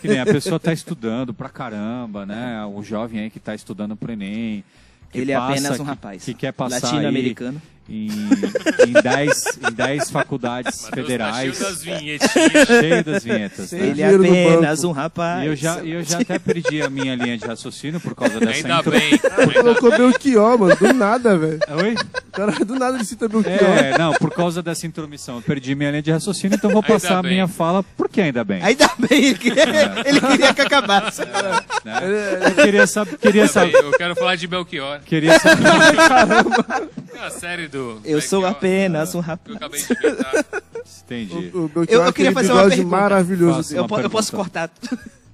que 0.00 0.08
nem 0.08 0.18
a 0.18 0.26
pessoa 0.26 0.58
tá 0.58 0.72
estudando 0.72 1.32
pra 1.32 1.48
caramba, 1.48 2.26
né? 2.26 2.64
O 2.66 2.82
jovem 2.82 3.20
aí 3.20 3.30
que 3.30 3.38
tá 3.38 3.54
estudando 3.54 3.94
pro 3.94 4.10
Enem. 4.12 4.64
que 5.12 5.18
Ele 5.18 5.32
é 5.32 5.36
passa- 5.36 5.52
apenas 5.52 5.80
um 5.80 5.84
que- 5.84 5.88
rapaz. 5.90 6.24
Que, 6.24 6.34
quer 6.34 6.52
passar 6.52 6.86
Latino-americano. 6.92 7.62
Em, 7.88 8.08
em 8.86 8.92
10 9.02 9.58
em 9.68 9.72
10 9.72 10.10
faculdades 10.10 10.82
Matheus 10.82 10.90
tá 10.90 10.96
federais. 10.96 11.36
cheio 11.56 11.58
das 11.70 11.82
vinhetinhas. 11.82 12.66
Cheio 12.66 13.04
das 13.04 13.24
vinhetas. 13.24 13.72
Né? 13.72 13.86
Ele 13.88 14.02
é 14.02 14.14
apenas 14.14 14.84
um 14.84 14.92
rapaz. 14.92 15.42
E 15.44 15.46
eu 15.46 15.56
já, 15.56 15.78
eu 15.78 16.02
já 16.02 16.18
até 16.20 16.38
perdi 16.38 16.82
a 16.82 16.90
minha 16.90 17.14
linha 17.14 17.38
de 17.38 17.46
raciocínio 17.46 17.98
por 18.00 18.14
causa 18.14 18.38
dessa 18.38 18.52
Ainda 18.58 18.78
intro. 18.78 18.90
bem. 18.90 19.10
Ainda 19.38 19.52
Colocou 19.54 19.90
Belchior, 19.90 20.58
mano. 20.58 20.76
Do 20.76 20.92
nada, 20.92 21.36
velho. 21.36 21.58
Oi? 21.82 21.94
Cara 22.32 22.52
do 22.64 22.74
nada 22.76 22.96
ele 22.96 23.04
cita 23.04 23.28
Belchior. 23.28 23.54
É, 23.58 23.96
não, 23.98 24.12
por 24.14 24.30
causa 24.32 24.62
dessa 24.62 24.86
intromissão. 24.86 25.36
Eu 25.36 25.42
perdi 25.42 25.74
minha 25.74 25.90
linha 25.90 26.02
de 26.02 26.10
raciocínio, 26.12 26.56
então 26.56 26.70
vou 26.70 26.82
Ainda 26.84 26.92
passar 26.94 27.18
a 27.18 27.22
bem. 27.22 27.32
minha 27.32 27.48
fala, 27.48 27.82
porque 27.96 28.20
ainda 28.20 28.44
bem. 28.44 28.62
Ainda 28.62 28.90
bem, 28.98 29.24
ele 29.24 29.38
queria, 29.38 29.64
ele 30.06 30.20
queria 30.20 30.54
que 30.54 30.60
acabasse. 30.60 31.22
né? 31.84 32.00
Eu 32.48 32.54
queria 32.64 32.86
saber. 32.86 33.16
Queria 33.18 33.42
Ainda 33.42 33.52
saber. 33.52 33.74
Eu 33.76 33.90
quero 33.92 34.14
falar 34.14 34.36
de 34.36 34.46
Belchior. 34.46 35.00
Queria 35.04 35.38
saber. 35.38 35.64
É 37.20 37.26
a 37.26 37.30
série 37.30 37.66
do. 37.66 37.77
Eu 38.04 38.20
sou 38.20 38.40
Belchior, 38.40 38.50
apenas 38.50 39.08
um 39.10 39.12
Que 39.12 39.18
eu 39.18 39.22
rapaz. 39.22 39.56
acabei 39.56 39.80
de 39.82 39.92
inventar. 39.92 40.44
Entendi. 41.04 41.50
O, 41.54 41.58
o 41.58 41.70
Eu- 41.76 41.84
eu 41.88 42.04
é 42.04 42.12
queria 42.12 42.32
fazer 42.32 42.52
uma 42.52 42.68
pergunta. 42.68 42.88
maravilhoso. 42.88 43.74
Eu, 43.74 43.86
eu 43.86 44.10
posso 44.10 44.32
cortar. 44.36 44.70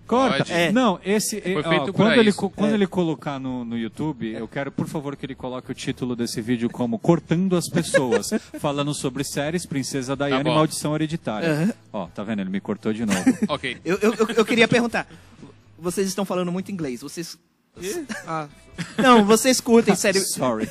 Corta. 0.07 0.53
É. 0.53 0.71
Não, 0.71 1.01
esse. 1.05 1.41
Foi 1.41 1.63
ó, 1.65 1.91
quando 1.93 2.13
ele, 2.13 2.29
isso. 2.29 2.51
quando 2.51 2.71
É. 2.73 2.75
ele 2.75 2.87
colocar 2.87 3.41
no, 3.41 3.65
no 3.65 3.77
YouTube, 3.77 4.31
eu 4.33 4.47
quero, 4.47 4.71
por 4.71 4.87
favor, 4.87 5.17
que 5.17 5.25
ele 5.25 5.35
coloque 5.35 5.71
o 5.71 5.75
título 5.75 6.15
desse 6.15 6.43
vídeo 6.43 6.69
como 6.69 6.99
Cortando 6.99 7.57
as 7.57 7.69
Pessoas, 7.71 8.29
falando 8.61 8.93
sobre 8.93 9.25
séries, 9.25 9.65
Princesa 9.65 10.15
Diana 10.15 10.41
e 10.41 10.45
bom. 10.45 10.55
Maldição 10.55 10.95
Hereditária. 10.95 11.49
Aham. 11.51 11.73
Ó, 11.93 12.07
tá 12.09 12.23
vendo? 12.23 12.41
Ele 12.41 12.51
me 12.51 12.61
cortou 12.61 12.93
de 12.93 13.07
novo. 13.07 13.25
Ok. 13.49 13.79
Eu, 13.85 13.99
eu, 14.03 14.15
eu- 14.15 14.29
eu 14.37 14.45
queria 14.45 14.69
perguntar. 14.69 15.07
Vocês 15.79 16.07
estão 16.07 16.25
falando 16.27 16.53
muito 16.53 16.71
inglês. 16.71 17.01
Vocês. 17.01 17.39
Ah, 18.27 18.49
Não, 18.99 19.25
vocês 19.25 19.61
curtem 19.61 19.95
série. 19.95 20.21
Sorry. 20.25 20.71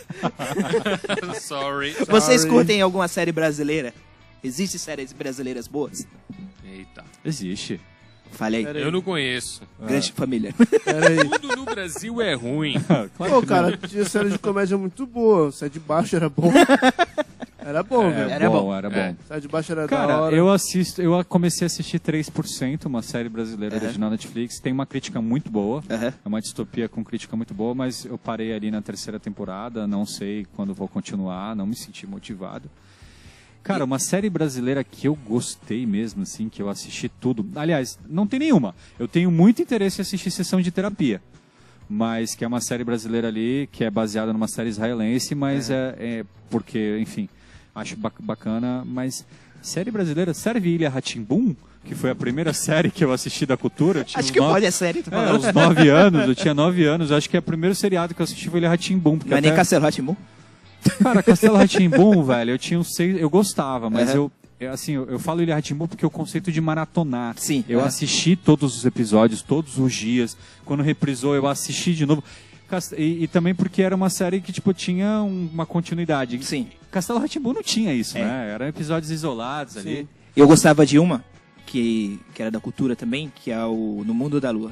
Sorry. 1.39 1.95
Vocês 2.07 2.41
Sorry. 2.41 2.53
curtem 2.55 2.81
alguma 2.81 3.07
série 3.07 3.31
brasileira? 3.31 3.93
Existem 4.43 4.79
séries 4.79 5.13
brasileiras 5.13 5.67
boas? 5.67 6.05
Eita. 6.65 7.03
Existe. 7.23 7.79
Falei. 8.31 8.65
Eu 8.65 8.91
não 8.91 9.01
conheço. 9.01 9.61
Grande 9.79 10.11
família. 10.11 10.53
pera 10.83 11.07
aí. 11.09 11.29
Tudo 11.39 11.55
no 11.55 11.65
Brasil 11.65 12.19
é 12.21 12.33
ruim. 12.33 12.75
Claro 13.15 13.33
Pô, 13.33 13.43
cara, 13.45 13.77
tinha 13.77 14.03
série 14.05 14.29
de 14.29 14.39
comédia 14.39 14.77
muito 14.77 15.05
boa. 15.05 15.51
Sai 15.51 15.69
de 15.69 15.79
baixo 15.79 16.15
era 16.15 16.29
bom. 16.29 16.51
Era 17.65 17.83
bom, 17.83 18.03
É, 18.05 18.11
velho. 18.11 18.29
Era 18.31 18.49
bom, 18.49 18.73
era 18.75 18.89
bom. 18.89 18.95
É. 18.95 19.15
Sai 19.27 19.41
de 19.41 19.47
baixo 19.47 19.71
era 19.71 19.81
da 19.83 19.87
Cara, 19.87 20.21
hora. 20.21 20.35
eu 20.35 20.49
assisto, 20.49 21.01
eu 21.01 21.23
comecei 21.25 21.65
a 21.65 21.67
assistir 21.67 21.99
3%, 21.99 22.85
uma 22.85 23.01
série 23.01 23.29
brasileira 23.29 23.75
Aham. 23.75 23.85
original 23.85 24.09
Netflix. 24.09 24.59
Tem 24.59 24.73
uma 24.73 24.85
crítica 24.85 25.21
muito 25.21 25.49
boa. 25.49 25.83
Aham. 25.89 26.13
É 26.23 26.27
uma 26.27 26.41
distopia 26.41 26.89
com 26.89 27.03
crítica 27.03 27.35
muito 27.35 27.53
boa, 27.53 27.73
mas 27.73 28.05
eu 28.05 28.17
parei 28.17 28.53
ali 28.53 28.69
na 28.71 28.81
terceira 28.81 29.19
temporada, 29.19 29.87
não 29.87 30.05
sei 30.05 30.45
quando 30.55 30.73
vou 30.73 30.87
continuar, 30.87 31.55
não 31.55 31.65
me 31.65 31.75
senti 31.75 32.05
motivado. 32.07 32.69
Cara, 33.63 33.85
uma 33.85 33.97
série 33.97 34.29
brasileira 34.29 34.83
que 34.83 35.07
eu 35.07 35.15
gostei 35.15 35.85
mesmo, 35.85 36.23
assim, 36.23 36.49
que 36.49 36.61
eu 36.61 36.67
assisti 36.67 37.07
tudo. 37.07 37.47
Aliás, 37.55 37.97
não 38.09 38.27
tem 38.27 38.37
nenhuma. 38.39 38.75
Eu 38.99 39.07
tenho 39.07 39.31
muito 39.31 39.61
interesse 39.61 39.99
em 39.99 40.01
assistir 40.01 40.31
Sessão 40.31 40.59
de 40.61 40.69
Terapia. 40.69 41.21
Mas 41.89 42.35
que 42.35 42.43
é 42.43 42.47
uma 42.47 42.59
série 42.59 42.83
brasileira 42.83 43.27
ali, 43.29 43.69
que 43.71 43.83
é 43.83 43.89
baseada 43.89 44.33
numa 44.33 44.47
série 44.49 44.69
israelense, 44.69 45.33
mas 45.35 45.69
é, 45.69 45.95
é 45.99 46.25
porque, 46.49 46.97
enfim, 46.99 47.29
acho 47.75 47.95
bac- 47.97 48.21
bacana. 48.21 48.83
Mas 48.85 49.25
série 49.61 49.91
brasileira 49.91 50.33
serve 50.33 50.69
Ilha 50.69 50.89
Ratimbum? 50.89 51.55
que 51.85 51.93
foi 51.95 52.09
a 52.11 52.15
primeira 52.15 52.53
série 52.53 52.89
que 52.89 53.03
eu 53.03 53.11
assisti 53.11 53.45
da 53.45 53.57
cultura. 53.57 54.05
Acho 54.13 54.31
que 54.31 54.39
nove- 54.39 54.53
pode, 54.53 54.65
é 54.65 54.71
sério. 54.71 55.03
tô 55.03 55.09
É, 55.09 55.13
falando. 55.25 55.45
uns 55.45 55.53
nove 55.53 55.89
anos, 55.89 56.27
eu 56.29 56.33
tinha 56.33 56.53
nove 56.53 56.85
anos. 56.85 57.11
Acho 57.11 57.29
que 57.29 57.35
é 57.35 57.39
o 57.39 57.43
primeiro 57.43 57.75
seriado 57.75 58.13
que 58.15 58.21
eu 58.21 58.23
assisti 58.23 58.49
foi 58.49 58.59
ele 58.59 58.67
Ratimbum. 58.67 59.19
Não 59.25 59.35
é 59.37 59.41
nem 59.41 59.53
Castelo 59.53 59.83
Ratimu? 59.83 60.15
Cara, 61.01 61.21
Castelo 61.23 61.57
Ratimbum, 61.57 62.23
velho, 62.23 62.51
eu 62.51 62.57
tinha 62.57 62.79
uns 62.79 62.95
seis. 62.95 63.19
Eu 63.19 63.29
gostava, 63.29 63.89
mas 63.89 64.11
Aham. 64.11 64.15
eu. 64.61 64.69
Assim, 64.71 64.93
eu, 64.93 65.05
eu 65.09 65.19
falo 65.19 65.41
Ilha 65.41 65.55
Ratimbum 65.55 65.85
porque 65.85 66.05
o 66.05 66.09
conceito 66.09 66.49
de 66.53 66.61
maratonar. 66.61 67.35
Sim, 67.37 67.65
Eu 67.67 67.83
assisti 67.83 68.37
todos 68.37 68.77
os 68.77 68.85
episódios, 68.85 69.41
todos 69.41 69.77
os 69.77 69.93
dias. 69.93 70.37
Quando 70.63 70.81
reprisou, 70.83 71.35
eu 71.35 71.45
assisti 71.47 71.93
de 71.93 72.05
novo. 72.05 72.23
E, 72.97 73.23
e 73.25 73.27
também 73.27 73.53
porque 73.53 73.81
era 73.81 73.93
uma 73.93 74.09
série 74.09 74.39
que, 74.39 74.53
tipo, 74.53 74.73
tinha 74.73 75.21
um- 75.21 75.49
uma 75.53 75.65
continuidade. 75.65 76.39
Sim. 76.45 76.67
Castelo 76.93 77.19
Ratimbum 77.19 77.53
não 77.53 77.63
tinha 77.63 77.93
isso, 77.93 78.17
É. 78.17 78.23
né? 78.23 78.51
Eram 78.53 78.67
episódios 78.67 79.11
isolados 79.11 79.75
ali. 79.77 79.97
Sim. 79.97 80.07
Eu 80.35 80.47
gostava 80.47 80.85
de 80.85 80.97
uma, 80.99 81.23
que, 81.65 82.19
que 82.33 82.41
era 82.41 82.49
da 82.51 82.59
cultura 82.59 82.95
também, 82.95 83.31
que 83.35 83.51
é 83.51 83.65
o 83.65 84.03
No 84.05 84.13
Mundo 84.13 84.39
da 84.39 84.51
Lua. 84.51 84.71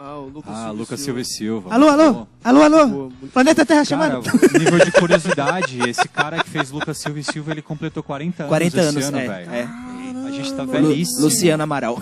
Ah, 0.00 0.14
o 0.16 0.28
Lucas 0.28 0.52
Ah, 0.54 0.56
Silva 0.66 0.72
Lucas 0.72 1.00
Silva 1.00 1.20
e 1.20 1.24
Silva. 1.24 1.74
Alô, 1.74 1.88
alô? 1.88 2.26
Alô, 2.44 2.62
alô? 2.62 3.12
Planeta 3.32 3.66
Terra 3.66 3.84
Cara, 3.84 3.84
chamando. 3.84 4.22
nível 4.56 4.78
de 4.78 4.92
curiosidade, 4.92 5.80
esse 5.90 6.08
cara 6.08 6.42
que 6.42 6.48
fez 6.48 6.70
Lucas 6.70 6.96
Silva 6.98 7.18
e 7.18 7.24
Silva, 7.24 7.50
ele 7.50 7.62
completou 7.62 8.00
40 8.02 8.44
anos 8.44 8.48
40 8.48 8.78
esse 8.78 8.88
anos, 8.88 9.04
ano, 9.08 9.18
é, 9.18 9.26
velho. 9.26 9.50
é. 9.50 9.68
A 10.28 10.30
gente 10.30 10.54
tá 10.54 10.62
Lu- 10.62 10.70
velhíssimo. 10.70 11.22
Luciano 11.22 11.62
Amaral. 11.64 12.00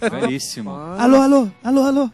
É, 0.00 0.08
velhíssimo. 0.20 0.70
Ah, 0.70 0.96
Alô, 1.02 1.16
alô? 1.20 1.48
Alô, 1.62 1.82
alô? 1.82 2.10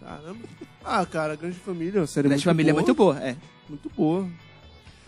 Caramba. 0.00 0.38
Ah, 0.82 1.04
cara, 1.04 1.36
Grande 1.36 1.56
Família, 1.58 2.06
série 2.06 2.28
Grande 2.28 2.38
muito 2.38 2.44
Família 2.44 2.70
é 2.70 2.72
boa. 2.72 2.82
muito 2.82 2.94
boa, 2.96 3.18
é. 3.20 3.36
Muito 3.68 3.90
boa. 3.94 4.26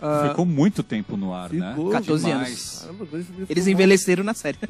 Ah, 0.00 0.28
Ficou 0.30 0.46
muito 0.46 0.82
tempo 0.82 1.16
no 1.16 1.34
ar, 1.34 1.52
né? 1.52 1.70
ficou. 1.70 1.90
14 1.90 2.24
Demais. 2.24 2.84
anos. 2.84 2.98
Caramba, 3.08 3.26
Eles 3.48 3.66
envelheceram 3.66 4.22
na 4.24 4.34
série. 4.34 4.58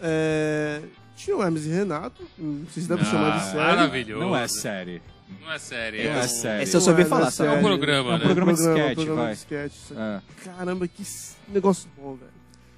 É, 0.00 0.80
tinha 1.16 1.36
o 1.36 1.42
Hermes 1.42 1.66
e 1.66 1.70
Renato, 1.70 2.22
não 2.38 2.64
sei 2.72 2.82
se 2.84 2.88
dá 2.88 2.96
pra 2.96 3.04
Ah, 3.06 3.10
chamar 3.10 3.38
de 3.38 3.44
série. 3.46 3.56
Maravilhoso. 3.58 4.24
Não 4.24 4.36
é 4.36 4.46
série. 4.48 5.02
Não 5.42 5.52
é 5.52 5.58
série. 5.58 6.04
Não 6.04 6.12
é 6.12 6.20
é 6.20 6.24
um- 6.24 6.28
série. 6.28 6.62
Esse 6.62 6.76
eu 6.76 6.80
só 6.80 6.90
ouvi 6.90 7.02
Não 7.02 7.06
é, 7.06 7.10
falar, 7.10 7.20
não 7.20 7.26
é. 7.26 7.28
É 7.28 7.50
um 7.50 7.54
série. 7.54 7.62
programa, 7.66 8.10
É 8.10 8.14
um 8.14 8.18
né? 8.18 8.24
programa 8.24 8.52
de 8.54 8.58
programa, 8.62 8.78
sketch, 8.84 8.94
programa 8.96 9.22
vai. 9.24 9.32
de 9.32 9.38
sketch. 9.38 9.74
É. 9.96 10.20
Caramba, 10.44 10.88
que 10.88 11.02
negócio 11.48 11.88
bom, 11.96 12.14
velho. 12.14 12.30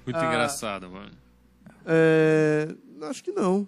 Muito 0.05 0.17
Ah. 0.17 0.25
engraçado, 0.25 0.89
mano. 0.89 1.11
É, 1.85 2.67
acho 3.09 3.23
que 3.23 3.31
não. 3.31 3.67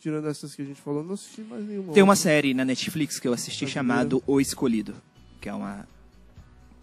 Tirando 0.00 0.28
essas 0.28 0.54
que 0.54 0.62
a 0.62 0.64
gente 0.64 0.80
falou, 0.80 1.02
não 1.02 1.14
assisti 1.14 1.40
mais 1.42 1.64
nenhuma. 1.66 1.92
Tem 1.92 2.02
uma 2.02 2.12
outra. 2.12 2.22
série 2.22 2.54
na 2.54 2.64
Netflix 2.64 3.18
que 3.18 3.26
eu 3.26 3.32
assisti 3.32 3.66
chamado 3.66 4.22
O 4.26 4.40
Escolhido, 4.40 4.94
que 5.44 5.48
é 5.50 5.52
uma 5.54 5.86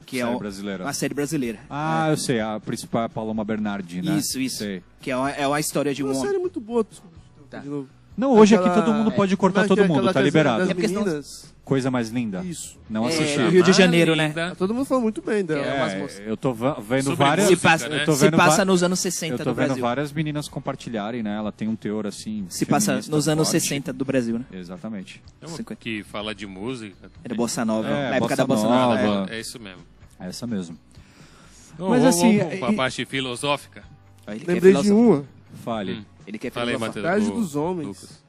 que 0.05 0.19
é 0.19 0.23
Série 0.23 0.35
um- 0.35 0.37
brasileira. 0.37 0.83
uma 0.83 0.93
série 0.93 1.13
brasileira. 1.15 1.59
Ah, 1.67 2.09
eu 2.11 2.17
sei. 2.17 2.39
A 2.39 2.59
principal 2.59 3.01
é 3.03 3.05
a 3.05 3.09
Paloma 3.09 3.43
Bernardi, 3.43 4.03
né? 4.03 4.17
Isso, 4.17 4.39
isso. 4.39 4.57
Sei. 4.57 4.83
Que 4.99 5.09
é 5.09 5.17
uma, 5.17 5.31
é 5.31 5.47
uma 5.47 5.59
história 5.59 5.93
de 5.95 6.01
É 6.01 6.05
um 6.05 6.09
uma 6.09 6.15
homem. 6.15 6.27
série 6.27 6.37
muito 6.39 6.61
boa. 6.61 6.83
Desculpa, 6.83 7.15
Tá. 7.49 7.57
de 7.59 7.67
novo. 7.69 7.89
Não, 8.21 8.33
hoje 8.33 8.53
Aquela- 8.53 8.71
aqui 8.75 8.85
todo 8.85 8.93
mundo 8.93 9.11
pode 9.11 9.35
cortar 9.35 9.65
é 9.65 9.67
todo 9.67 9.79
que 9.79 9.83
é 9.83 9.87
mundo, 9.87 10.13
tá 10.13 10.21
liberado. 10.21 10.69
É 10.69 10.73
meninas. 10.75 11.51
Coisa 11.65 11.89
mais 11.89 12.09
linda. 12.09 12.43
Isso. 12.45 12.77
Não 12.87 13.05
É, 13.05 13.07
assisti. 13.09 13.39
Rio 13.49 13.63
de 13.63 13.73
Janeiro, 13.73 14.15
né? 14.15 14.29
Tá 14.29 14.53
todo 14.53 14.75
mundo 14.75 14.85
falando 14.85 15.03
muito 15.03 15.23
bem 15.23 15.43
dela. 15.43 15.65
É. 15.65 16.01
É, 16.03 16.29
eu 16.29 16.37
tô 16.37 16.53
vendo 16.53 17.03
Sobre 17.03 17.15
várias. 17.15 17.47
Se 17.47 17.53
música, 17.53 17.69
passa, 17.69 17.89
né? 17.89 18.01
eu 18.01 18.05
tô 18.05 18.13
se 18.13 18.19
vendo 18.25 18.37
passa 18.37 18.57
va- 18.57 18.65
nos 18.65 18.83
anos 18.83 18.99
Eu 18.99 19.11
60 19.11 19.37
tô 19.37 19.43
do 19.45 19.53
vendo 19.55 19.65
Brasil. 19.67 19.81
várias 19.83 20.11
meninas 20.13 20.47
compartilharem, 20.47 21.23
né? 21.23 21.35
Ela 21.35 21.51
tem 21.51 21.67
um 21.67 21.75
teor 21.75 22.05
assim. 22.05 22.45
Se 22.47 22.63
passa 22.63 22.99
nos 23.09 23.27
anos 23.27 23.47
forte. 23.49 23.59
60 23.61 23.91
do 23.91 24.05
Brasil, 24.05 24.37
né? 24.37 24.45
Exatamente. 24.53 25.19
É 25.41 25.47
uma 25.47 25.57
50. 25.57 25.75
que 25.81 26.03
fala 26.03 26.35
de 26.35 26.45
música. 26.45 27.09
Era 27.23 27.33
Bossa 27.33 27.65
Nova, 27.65 27.87
É, 27.87 27.91
na 28.09 28.15
época 28.17 28.19
Bossa 28.19 28.35
da 28.35 28.45
Bossa 28.45 28.63
Nova. 28.67 29.01
Nova. 29.01 29.31
é. 29.31 29.33
É, 29.33 29.37
é 29.37 29.41
isso 29.41 29.59
mesmo. 29.59 29.81
É 30.19 30.27
essa 30.27 30.45
mesmo. 30.45 30.77
Então, 31.73 31.89
Mas 31.89 32.01
vamos, 32.03 32.15
assim, 32.17 32.37
vamos 32.59 32.69
e- 32.73 32.75
parte 32.75 33.05
filosófica. 33.05 33.83
Lembrei 34.45 34.73
de 34.75 34.91
uma. 34.91 35.23
Fale. 35.63 36.05
Ele 36.31 36.39
quer 36.39 36.49
filosofar. 36.51 36.79
Matheus. 36.79 36.95
Cidade 37.05 37.25
do- 37.25 37.31
dos 37.33 37.55
Homens. 37.55 37.87
Lucas. 37.87 38.21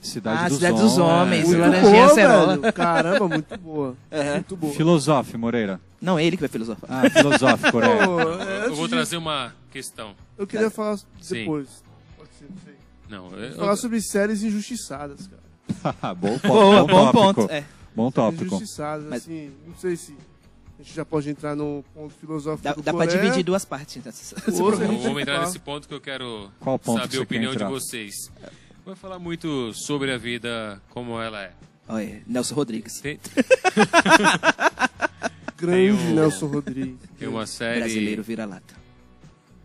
Cidade, 0.00 0.38
Ah, 0.44 0.48
dos, 0.48 0.56
Cidade 0.58 0.80
dos 0.80 0.98
Homens. 0.98 1.46
Muito 1.46 1.60
Laranjinha 1.60 2.56
boa. 2.58 2.72
Caramba, 2.72 3.28
muito 3.28 3.58
boa. 3.58 3.96
Aham. 4.12 4.32
Muito 4.34 4.56
boa. 4.56 4.72
Filosofe, 4.74 5.36
Moreira. 5.36 5.80
Não, 6.00 6.20
ele 6.20 6.36
que 6.36 6.40
vai 6.42 6.48
filosofar. 6.48 6.90
Ah, 6.90 7.08
filosófico, 7.10 7.80
é, 7.84 7.86
Eu 7.86 8.64
antes 8.66 8.76
vou 8.78 8.88
trazer 8.88 9.16
uma 9.16 9.54
questão. 9.70 10.14
Eu 10.36 10.46
queria 10.46 10.68
falar 10.70 10.98
Sim. 11.20 11.34
depois. 11.40 11.68
Pode 12.18 12.30
ser, 12.38 12.46
não 13.08 13.30
eu, 13.38 13.54
Falar 13.56 13.76
sobre 13.76 14.00
séries 14.02 14.42
injustiçadas, 14.42 15.26
cara. 15.26 16.14
bom, 16.14 16.38
bom, 16.46 16.86
bom 16.86 17.12
tópico. 17.12 17.12
ponto. 17.12 17.50
É. 17.52 17.64
Bom 17.96 18.10
tópico. 18.10 18.44
Injustiçadas, 18.44 19.06
Mas- 19.08 19.22
assim. 19.22 19.52
Não 19.66 19.74
sei 19.76 19.96
se 19.96 20.14
gente 20.84 20.94
já 20.96 21.04
pode 21.04 21.28
entrar 21.30 21.56
no 21.56 21.84
ponto 21.94 22.12
filosófico 22.14 22.62
Dá, 22.62 22.72
do 22.74 22.82
dá 22.82 22.92
pra 22.92 23.06
dividir 23.06 23.42
duas 23.42 23.64
partes. 23.64 24.02
eu 24.46 24.52
vou 24.52 25.20
entrar 25.20 25.40
nesse 25.40 25.58
ponto 25.58 25.88
que 25.88 25.94
eu 25.94 26.00
quero 26.00 26.50
Qual 26.60 26.78
ponto 26.78 27.00
que 27.02 27.06
saber 27.06 27.18
a 27.18 27.22
opinião 27.22 27.54
de 27.56 27.64
vocês. 27.64 28.30
Vou 28.84 28.94
falar 28.94 29.18
muito 29.18 29.72
sobre 29.72 30.12
a 30.12 30.18
vida 30.18 30.80
como 30.90 31.18
ela 31.20 31.42
é. 31.42 31.52
Olha, 31.88 32.22
Nelson 32.26 32.54
Rodrigues. 32.54 33.00
Tem, 33.00 33.18
Grande 35.56 35.76
Tem 35.76 35.90
o- 36.12 36.14
Nelson 36.14 36.46
Rodrigues. 36.46 36.96
tem 37.18 37.28
uma 37.28 37.46
série 37.46 37.80
Brasileiro 37.80 38.22
vira-lata. 38.22 38.74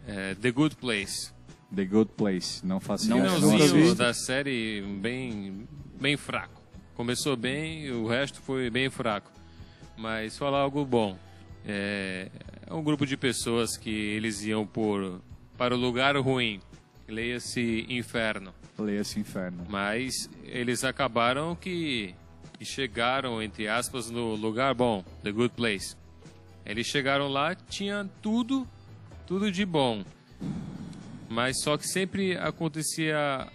é, 0.08 0.36
The 0.36 0.52
Good 0.52 0.76
Place. 0.78 1.32
The 1.76 1.86
Good 1.86 2.12
Place. 2.16 2.66
Não 2.66 2.80
faço 2.80 3.10
Não, 3.10 3.18
ideia. 3.20 3.36
Finalzinho 3.36 3.96
da 3.96 4.14
série 4.14 4.82
bem, 5.02 5.68
bem 6.00 6.16
fraco. 6.18 6.62
Começou 6.96 7.36
bem, 7.38 7.92
o 7.92 8.08
resto 8.08 8.40
foi 8.42 8.70
bem 8.70 8.90
fraco. 8.90 9.32
Mas 10.00 10.38
falar 10.38 10.60
algo 10.60 10.86
bom. 10.86 11.18
É, 11.66 12.30
é 12.66 12.74
um 12.74 12.82
grupo 12.82 13.06
de 13.06 13.18
pessoas 13.18 13.76
que 13.76 13.90
eles 13.90 14.44
iam 14.44 14.66
por 14.66 15.22
para 15.58 15.76
o 15.76 15.78
lugar 15.78 16.16
ruim. 16.16 16.62
Leia-se 17.06 17.86
inferno. 17.90 18.54
Leia-se 18.78 19.20
Inferno. 19.20 19.66
Mas 19.68 20.30
eles 20.46 20.86
acabaram 20.86 21.54
que 21.54 22.16
que 22.58 22.66
chegaram, 22.66 23.42
entre 23.42 23.68
aspas, 23.70 24.10
no 24.10 24.36
lugar 24.36 24.74
bom, 24.74 25.04
the 25.24 25.32
good 25.32 25.54
place. 25.56 25.96
Eles 26.66 26.88
chegaram 26.88 27.28
lá, 27.28 27.56
tinha 27.56 28.10
tudo, 28.22 28.68
tudo 29.26 29.52
de 29.52 29.66
bom. 29.66 30.04
Mas 31.30 31.62
só 31.62 31.78
que 31.78 31.88
sempre 31.88 32.38
acontecia 32.38 33.48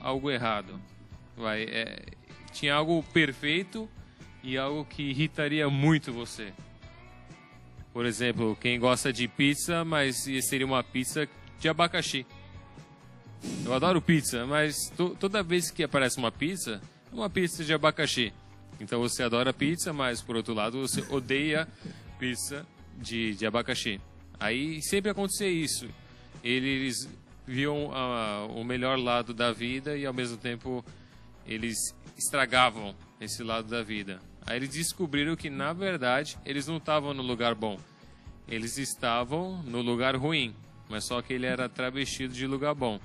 algo 0.00 0.30
errado. 0.30 0.80
Vai, 1.36 1.64
é, 1.64 2.02
tinha 2.52 2.74
algo 2.74 3.02
perfeito 3.12 3.88
e 4.42 4.56
algo 4.56 4.84
que 4.84 5.02
irritaria 5.02 5.68
muito 5.68 6.12
você. 6.12 6.52
Por 7.92 8.06
exemplo, 8.06 8.56
quem 8.60 8.78
gosta 8.78 9.12
de 9.12 9.26
pizza, 9.26 9.84
mas 9.84 10.24
seria 10.48 10.66
uma 10.66 10.82
pizza 10.82 11.28
de 11.58 11.68
abacaxi. 11.68 12.24
Eu 13.64 13.74
adoro 13.74 14.00
pizza, 14.00 14.46
mas 14.46 14.90
to- 14.96 15.16
toda 15.18 15.42
vez 15.42 15.70
que 15.70 15.82
aparece 15.82 16.18
uma 16.18 16.30
pizza, 16.30 16.80
é 17.10 17.14
uma 17.14 17.28
pizza 17.28 17.64
de 17.64 17.72
abacaxi. 17.72 18.32
Então 18.78 19.00
você 19.00 19.22
adora 19.22 19.52
pizza, 19.52 19.92
mas 19.92 20.22
por 20.22 20.36
outro 20.36 20.54
lado 20.54 20.80
você 20.86 21.04
odeia 21.12 21.66
pizza 22.18 22.66
de, 22.96 23.34
de 23.34 23.44
abacaxi. 23.46 24.00
Aí 24.38 24.80
sempre 24.82 25.10
acontecia 25.10 25.48
isso. 25.48 25.88
Eles 26.44 27.08
viam 27.46 27.90
ah, 27.92 28.46
o 28.50 28.62
melhor 28.62 28.98
lado 28.98 29.34
da 29.34 29.52
vida 29.52 29.96
e 29.96 30.06
ao 30.06 30.14
mesmo 30.14 30.36
tempo 30.36 30.84
eles 31.46 31.76
estragavam 32.16 32.94
esse 33.20 33.42
lado 33.42 33.68
da 33.68 33.82
vida. 33.82 34.20
Aí 34.46 34.56
eles 34.56 34.70
descobriram 34.70 35.36
que 35.36 35.48
na 35.50 35.72
verdade 35.72 36.36
eles 36.44 36.66
não 36.66 36.78
estavam 36.78 37.14
no 37.14 37.22
lugar 37.22 37.54
bom. 37.54 37.78
Eles 38.48 38.78
estavam 38.78 39.62
no 39.62 39.80
lugar 39.80 40.16
ruim, 40.16 40.54
mas 40.88 41.04
só 41.04 41.22
que 41.22 41.32
ele 41.32 41.46
era 41.46 41.68
travestido 41.68 42.34
de 42.34 42.46
lugar 42.46 42.74
bom. 42.74 42.98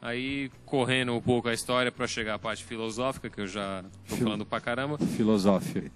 Aí, 0.00 0.50
correndo 0.66 1.14
um 1.14 1.20
pouco 1.20 1.48
a 1.48 1.54
história 1.54 1.92
para 1.92 2.08
chegar 2.08 2.34
à 2.34 2.38
parte 2.38 2.64
filosófica, 2.64 3.30
que 3.30 3.40
eu 3.40 3.46
já 3.46 3.84
tô 4.08 4.16
Fil- 4.16 4.24
falando 4.26 4.44
pra 4.44 4.60
caramba, 4.60 4.98
Filosófico. 4.98 5.88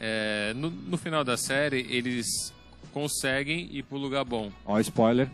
é, 0.00 0.54
no, 0.56 0.70
no 0.70 0.96
final 0.96 1.22
da 1.22 1.36
série 1.36 1.86
eles 1.90 2.52
conseguem 2.94 3.68
ir 3.70 3.82
pro 3.82 3.98
lugar 3.98 4.24
bom. 4.24 4.50
Ó, 4.64 4.80
spoiler. 4.80 5.28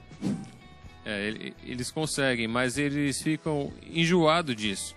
É, 1.04 1.28
ele- 1.28 1.54
eles 1.64 1.92
conseguem, 1.92 2.48
mas 2.48 2.76
eles 2.76 3.22
ficam 3.22 3.72
enjoados 3.88 4.56
disso. 4.56 4.96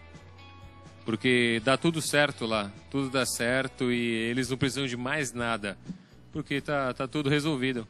Porque 1.05 1.61
dá 1.65 1.77
tudo 1.77 2.01
certo 2.01 2.45
lá, 2.45 2.71
tudo 2.89 3.09
dá 3.09 3.25
certo 3.25 3.91
e 3.91 3.97
eles 4.29 4.49
não 4.49 4.57
precisam 4.57 4.85
de 4.85 4.95
mais 4.95 5.33
nada. 5.33 5.77
Porque 6.31 6.61
tá, 6.61 6.93
tá 6.93 7.07
tudo 7.07 7.29
resolvido. 7.29 7.87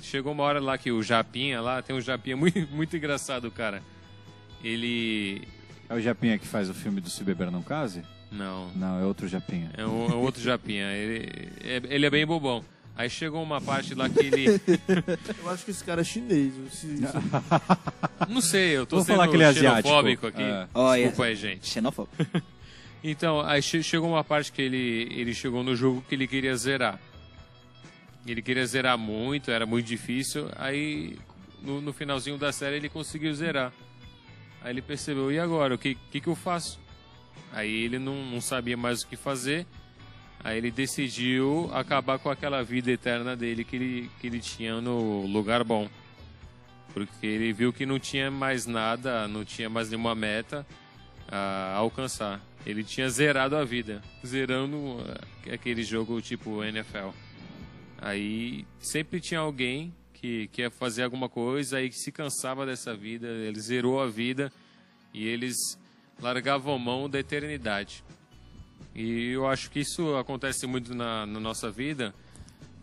Chegou 0.00 0.32
uma 0.32 0.42
hora 0.44 0.60
lá 0.60 0.76
que 0.76 0.90
o 0.92 1.02
Japinha 1.02 1.60
lá, 1.60 1.80
tem 1.82 1.94
um 1.96 2.00
Japinha 2.00 2.36
muito, 2.38 2.68
muito 2.72 2.96
engraçado, 2.96 3.50
cara. 3.50 3.82
Ele. 4.62 5.42
É 5.88 5.94
o 5.94 6.00
Japinha 6.00 6.38
que 6.38 6.46
faz 6.46 6.70
o 6.70 6.74
filme 6.74 7.00
do 7.00 7.10
Se 7.10 7.24
Beber 7.24 7.50
Não 7.50 7.62
Case? 7.62 8.02
Não, 8.30 8.70
Não, 8.74 8.98
é 8.98 9.04
outro 9.04 9.28
Japinha. 9.28 9.70
é 9.76 9.82
é 9.82 9.84
outro 9.86 10.40
Japinha. 10.42 10.90
Ele 10.92 11.50
é, 11.62 11.82
ele 11.88 12.06
é 12.06 12.10
bem 12.10 12.24
bobão. 12.26 12.64
Aí 12.94 13.08
chegou 13.08 13.42
uma 13.42 13.60
parte 13.60 13.94
lá 13.94 14.08
que 14.08 14.18
ele. 14.20 14.46
Eu 15.42 15.50
acho 15.50 15.64
que 15.64 15.70
esse 15.70 15.82
cara 15.82 16.02
é 16.02 16.04
chinês. 16.04 16.52
Se, 16.70 16.98
se- 16.98 17.02
Não 18.28 18.40
sei, 18.40 18.76
eu 18.76 18.84
tô 18.86 18.96
Vou 18.96 19.04
sendo 19.04 19.16
falar 19.16 19.28
que 19.28 19.36
ele 19.36 19.42
é 19.42 19.46
asiático. 19.46 19.88
xenofóbico 19.88 20.26
aqui. 20.26 20.42
Olha. 20.74 21.02
Desculpa 21.02 21.24
aí, 21.24 21.34
gente. 21.36 21.68
Xenófobo. 21.68 22.08
Então, 23.04 23.40
aí 23.40 23.60
che- 23.60 23.82
chegou 23.82 24.08
uma 24.10 24.22
parte 24.22 24.52
que 24.52 24.62
ele, 24.62 25.08
ele 25.10 25.34
chegou 25.34 25.64
no 25.64 25.74
jogo 25.74 26.04
que 26.08 26.14
ele 26.14 26.28
queria 26.28 26.54
zerar. 26.56 27.00
Ele 28.24 28.40
queria 28.40 28.64
zerar 28.64 28.96
muito, 28.96 29.50
era 29.50 29.66
muito 29.66 29.86
difícil. 29.86 30.48
Aí 30.54 31.18
no, 31.60 31.80
no 31.80 31.92
finalzinho 31.92 32.38
da 32.38 32.52
série 32.52 32.76
ele 32.76 32.88
conseguiu 32.88 33.34
zerar. 33.34 33.72
Aí 34.62 34.70
ele 34.70 34.80
percebeu, 34.82 35.32
e 35.32 35.38
agora? 35.40 35.74
O 35.74 35.78
que, 35.78 35.96
que, 36.12 36.20
que 36.20 36.28
eu 36.28 36.36
faço? 36.36 36.78
Aí 37.52 37.84
ele 37.86 37.98
não, 37.98 38.24
não 38.24 38.40
sabia 38.40 38.76
mais 38.76 39.02
o 39.02 39.08
que 39.08 39.16
fazer. 39.16 39.66
Aí 40.44 40.58
ele 40.58 40.70
decidiu 40.70 41.70
acabar 41.72 42.18
com 42.18 42.28
aquela 42.28 42.62
vida 42.62 42.90
eterna 42.90 43.36
dele 43.36 43.64
que 43.64 43.76
ele, 43.76 44.10
que 44.20 44.26
ele 44.26 44.40
tinha 44.40 44.80
no 44.80 45.24
lugar 45.26 45.62
bom. 45.62 45.88
Porque 46.92 47.26
ele 47.26 47.52
viu 47.52 47.72
que 47.72 47.86
não 47.86 47.98
tinha 47.98 48.30
mais 48.30 48.66
nada, 48.66 49.28
não 49.28 49.44
tinha 49.44 49.70
mais 49.70 49.88
nenhuma 49.88 50.14
meta 50.14 50.66
a 51.28 51.74
alcançar. 51.76 52.40
Ele 52.66 52.84
tinha 52.84 53.08
zerado 53.08 53.56
a 53.56 53.64
vida, 53.64 54.02
zerando 54.24 54.76
uh, 54.76 55.52
aquele 55.52 55.82
jogo 55.82 56.20
tipo 56.20 56.62
NFL. 56.62 57.10
Aí 57.98 58.66
sempre 58.78 59.20
tinha 59.20 59.40
alguém 59.40 59.94
que 60.12 60.48
quer 60.48 60.70
fazer 60.70 61.04
alguma 61.04 61.28
coisa 61.28 61.80
que 61.82 61.92
se 61.92 62.12
cansava 62.12 62.66
dessa 62.66 62.94
vida, 62.94 63.26
ele 63.26 63.60
zerou 63.60 64.00
a 64.00 64.06
vida 64.06 64.52
e 65.12 65.26
eles 65.26 65.56
largavam 66.20 66.78
mão 66.78 67.08
da 67.08 67.18
eternidade. 67.18 68.04
E 68.94 69.30
eu 69.30 69.46
acho 69.46 69.70
que 69.70 69.80
isso 69.80 70.16
acontece 70.16 70.66
muito 70.66 70.94
na, 70.94 71.24
na 71.26 71.40
nossa 71.40 71.70
vida, 71.70 72.14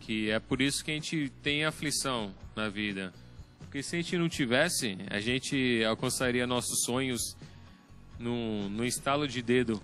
que 0.00 0.30
é 0.30 0.40
por 0.40 0.60
isso 0.60 0.84
que 0.84 0.90
a 0.90 0.94
gente 0.94 1.30
tem 1.42 1.64
aflição 1.64 2.34
na 2.56 2.68
vida. 2.68 3.12
Porque 3.60 3.82
se 3.82 3.96
a 3.96 4.00
gente 4.00 4.18
não 4.18 4.28
tivesse, 4.28 4.98
a 5.08 5.20
gente 5.20 5.84
alcançaria 5.84 6.46
nossos 6.46 6.82
sonhos 6.84 7.36
no, 8.18 8.68
no 8.68 8.84
estalo 8.84 9.28
de 9.28 9.40
dedo 9.40 9.80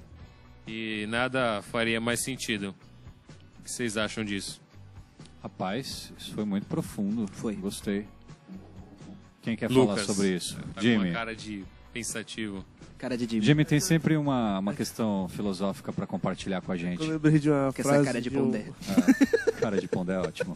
e 0.67 1.07
nada 1.09 1.63
faria 1.63 2.01
mais 2.01 2.25
sentido. 2.25 2.75
O 3.61 3.63
que 3.63 3.71
vocês 3.71 3.97
acham 3.97 4.25
disso? 4.25 4.61
Rapaz, 5.41 6.13
isso 6.19 6.35
foi 6.35 6.45
muito 6.45 6.67
profundo. 6.67 7.29
Foi. 7.29 7.55
Gostei. 7.55 8.07
Quem 9.43 9.57
quer 9.57 9.71
Lucas, 9.71 10.01
falar 10.01 10.15
sobre 10.15 10.35
isso? 10.35 10.57
Tá 10.57 10.75
com 10.75 10.81
Jimmy. 10.81 11.05
uma 11.05 11.13
cara 11.13 11.37
de 11.37 11.65
pensativo. 11.93 12.65
Cara 12.99 13.17
de 13.17 13.27
Jimmy. 13.29 13.45
Jimmy 13.45 13.65
tem 13.65 13.79
sempre 13.81 14.17
uma, 14.17 14.59
uma 14.59 14.73
questão 14.75 15.29
filosófica 15.29 15.93
para 15.93 16.07
compartilhar 16.07 16.63
com 16.63 16.73
a 16.73 16.77
gente. 16.77 17.01
Eu 17.03 17.09
lembrei 17.13 17.39
de 17.39 17.51
uma 17.51 17.73
Com 17.73 17.81
essa 17.83 17.89
frase 17.91 18.05
cara 18.07 18.21
de 18.23 18.31
de 18.31 18.37
um- 18.39 18.45
pondé. 18.45 18.65
Ah, 18.89 19.53
cara 19.61 19.81
de 19.81 19.87
pondé 19.89 20.15
é 20.15 20.19
ótimo. 20.19 20.55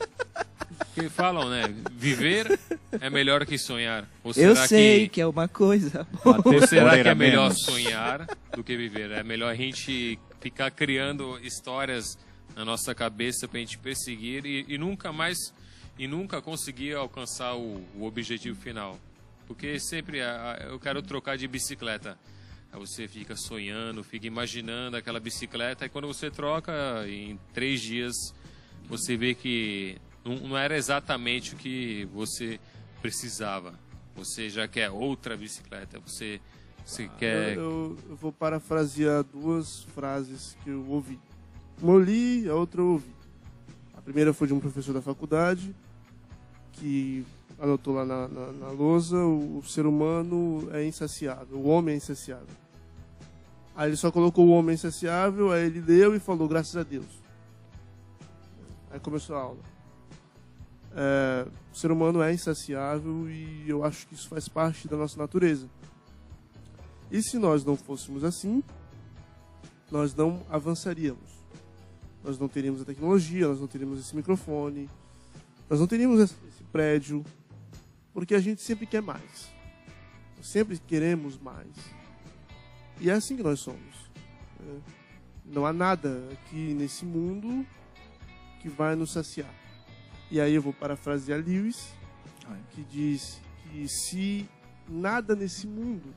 Porque 0.95 1.09
falam, 1.11 1.51
né? 1.51 1.63
Viver 1.93 2.59
é 3.01 3.11
melhor 3.11 3.45
que 3.45 3.59
sonhar. 3.59 4.09
Ou 4.25 4.31
Eu 4.31 4.55
será 4.55 4.67
sei 4.69 5.01
que, 5.03 5.09
que 5.15 5.21
é 5.21 5.27
uma 5.27 5.47
coisa. 5.49 6.07
Ou 6.25 6.67
será 6.67 7.01
que 7.03 7.09
é 7.09 7.15
melhor 7.15 7.51
menos. 7.51 7.63
sonhar 7.63 8.27
do 8.57 8.65
que 8.65 8.75
viver? 8.77 9.11
É 9.11 9.23
melhor 9.23 9.51
a 9.53 9.55
gente 9.55 10.19
ficar 10.41 10.71
criando 10.71 11.39
histórias 11.43 12.17
na 12.57 12.65
nossa 12.65 12.95
cabeça 12.95 13.47
pra 13.47 13.61
gente 13.61 13.77
perseguir 13.79 14.45
e, 14.47 14.65
e 14.67 14.79
nunca 14.79 15.13
mais 15.13 15.37
e 15.99 16.09
nunca 16.09 16.41
conseguir 16.41 16.95
alcançar 16.97 17.55
o, 17.55 17.83
o 17.95 18.05
objetivo 18.05 18.59
final. 18.59 18.99
Porque 19.51 19.81
sempre 19.81 20.23
a- 20.23 20.53
a- 20.53 20.63
eu 20.67 20.79
quero 20.79 21.03
trocar 21.03 21.37
de 21.37 21.49
bicicleta. 21.49 22.17
Aí 22.73 22.79
você 22.79 23.09
fica 23.09 23.35
sonhando, 23.35 24.05
fica 24.05 24.25
imaginando 24.25 24.97
aquela 24.97 25.19
bicicleta, 25.19 25.85
e 25.85 25.89
quando 25.89 26.07
você 26.07 26.31
troca, 26.31 26.73
em 27.09 27.37
três 27.53 27.81
dias, 27.81 28.15
você 28.89 29.17
vê 29.17 29.35
que 29.35 29.99
não, 30.25 30.37
não 30.37 30.57
era 30.57 30.77
exatamente 30.77 31.55
o 31.55 31.57
que 31.57 32.05
você 32.15 32.61
precisava. 33.03 33.75
Você 34.15 34.49
já 34.49 34.69
quer 34.69 34.89
outra 34.89 35.37
bicicleta, 35.37 35.99
você, 35.99 36.41
você 36.87 37.09
quer. 37.19 37.57
Eu, 37.57 37.61
eu- 37.61 37.99
eu 38.11 38.17
vou 38.17 38.31
parafrasear 38.33 39.25
duas 39.25 39.83
frases 39.97 40.57
que 40.63 40.71
eu 40.71 40.87
ouvi. 40.89 41.19
Uma 41.83 41.95
eu 41.95 42.01
li, 42.01 42.49
a 42.49 42.55
outra 42.55 42.81
eu 42.83 42.87
ouvi. 42.87 43.11
A 43.95 44.01
primeira 44.01 44.33
foi 44.33 44.47
de 44.47 44.55
um 44.55 44.61
professor 44.61 44.93
da 44.93 45.03
faculdade, 45.03 45.75
que 46.75 47.27
anotou 47.61 47.95
lá 47.95 48.05
na, 48.05 48.27
na, 48.29 48.53
na 48.53 48.69
lousa, 48.69 49.17
o, 49.17 49.59
o 49.59 49.63
ser 49.63 49.87
humano 49.87 50.69
é 50.73 50.85
insaciável, 50.85 51.59
o 51.59 51.69
homem 51.69 51.95
é 51.95 51.97
insaciável. 51.99 52.49
Aí 53.77 53.91
ele 53.91 53.97
só 53.97 54.11
colocou 54.11 54.47
o 54.47 54.51
homem 54.51 54.75
insaciável, 54.75 55.53
aí 55.53 55.67
ele 55.67 55.81
leu 55.81 56.15
e 56.15 56.19
falou, 56.19 56.49
graças 56.49 56.77
a 56.77 56.83
Deus. 56.83 57.07
Aí 58.91 58.99
começou 58.99 59.37
a 59.37 59.41
aula. 59.41 59.61
É, 60.93 61.47
o 61.73 61.77
ser 61.77 61.91
humano 61.91 62.21
é 62.21 62.33
insaciável 62.33 63.31
e 63.31 63.65
eu 63.69 63.85
acho 63.85 64.07
que 64.07 64.15
isso 64.15 64.29
faz 64.29 64.49
parte 64.49 64.89
da 64.89 64.97
nossa 64.97 65.19
natureza. 65.19 65.69
E 67.11 67.23
se 67.23 67.39
nós 67.39 67.65
não 67.65 67.77
fôssemos 67.77 68.25
assim, 68.25 68.63
nós 69.91 70.15
não 70.15 70.43
avançaríamos. 70.49 71.41
Nós 72.25 72.39
não 72.39 72.49
teríamos 72.49 72.83
a 72.83 72.85
tecnologia, 72.85 73.49
nós 73.49 73.61
não 73.61 73.67
teríamos 73.67 74.01
esse 74.01 74.15
microfone, 74.15 74.91
nós 75.69 75.81
não 75.81 75.87
teríamos 75.87 76.21
esse 76.21 76.35
esse 76.61 76.65
prédio, 76.65 77.25
porque 78.13 78.35
a 78.35 78.41
gente 78.41 78.61
sempre 78.63 78.87
quer 78.87 79.03
mais. 79.03 79.51
Sempre 80.43 80.79
queremos 80.79 81.39
mais. 81.39 81.69
E 83.01 83.11
é 83.11 83.13
assim 83.13 83.37
que 83.37 83.43
nós 83.43 83.61
somos. 83.61 84.11
É, 84.61 84.79
Não 85.45 85.67
há 85.67 85.73
nada 85.73 86.23
aqui 86.33 86.75
nesse 86.75 87.05
mundo 87.05 87.67
que 88.61 88.69
vai 88.69 88.95
nos 88.95 89.13
saciar. 89.13 89.53
E 90.31 90.41
aí 90.41 90.55
eu 90.55 90.63
vou 90.63 90.73
parafrasear 90.73 91.41
Lewis, 91.45 91.93
que 92.71 92.83
diz 92.85 93.41
que 93.71 93.89
se 93.89 94.49
nada 94.89 95.35
nesse 95.35 95.67
mundo 95.67 96.15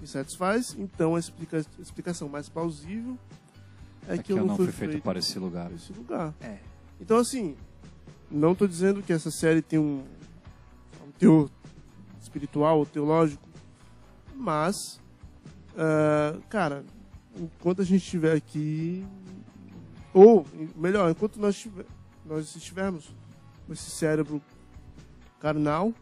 me 0.00 0.06
satisfaz, 0.06 0.74
então 0.78 1.14
a, 1.14 1.18
explica- 1.18 1.58
a 1.78 1.82
explicação 1.82 2.28
mais 2.28 2.48
plausível 2.48 3.18
é, 4.08 4.14
É 4.14 4.18
que, 4.18 4.32
eu 4.32 4.44
não, 4.44 4.56
fui 4.56 4.68
feito, 4.72 5.00
para 5.02 5.18
esse 5.18 5.38
lugar. 5.38 5.70
esse 5.72 5.92
lugar. 5.92 6.34
É. 6.40 6.58
Então, 7.00 7.18
assim, 7.18 7.56
não 8.30 8.52
estou 8.52 8.66
dizendo 8.68 9.02
que 9.02 9.12
essa 9.12 9.30
série 9.30 9.60
tem 9.62 9.78
um, 9.78 10.04
teor 11.20 11.50
espiritual 12.20 12.78
ou 12.78 12.86
teológico, 12.86 13.46
mas, 14.34 14.98
ah, 15.76 16.36
cara, 16.48 16.84
enquanto 17.36 17.82
a 17.82 17.84
gente 17.84 18.02
estiver 18.02 18.34
aqui, 18.34 19.06
ou, 20.14 20.46
melhor, 20.74 21.10
enquanto 21.10 21.38
nós, 21.38 21.54
estiver, 21.54 21.84
nós 22.24 22.56
estivermos 22.56 23.14
com 23.66 23.72
esse 23.72 23.90
cérebro 23.90 24.42
carnal, 25.38 25.92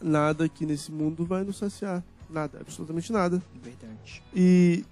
nada 0.00 0.44
aqui 0.44 0.64
nesse 0.64 0.90
mundo 0.90 1.26
vai 1.26 1.44
nos 1.44 1.58
saciar. 1.58 2.02
Nada, 2.30 2.60
absolutamente 2.60 3.12
nada 3.12 3.42
Verdade. 3.60 4.22
e 4.32 4.84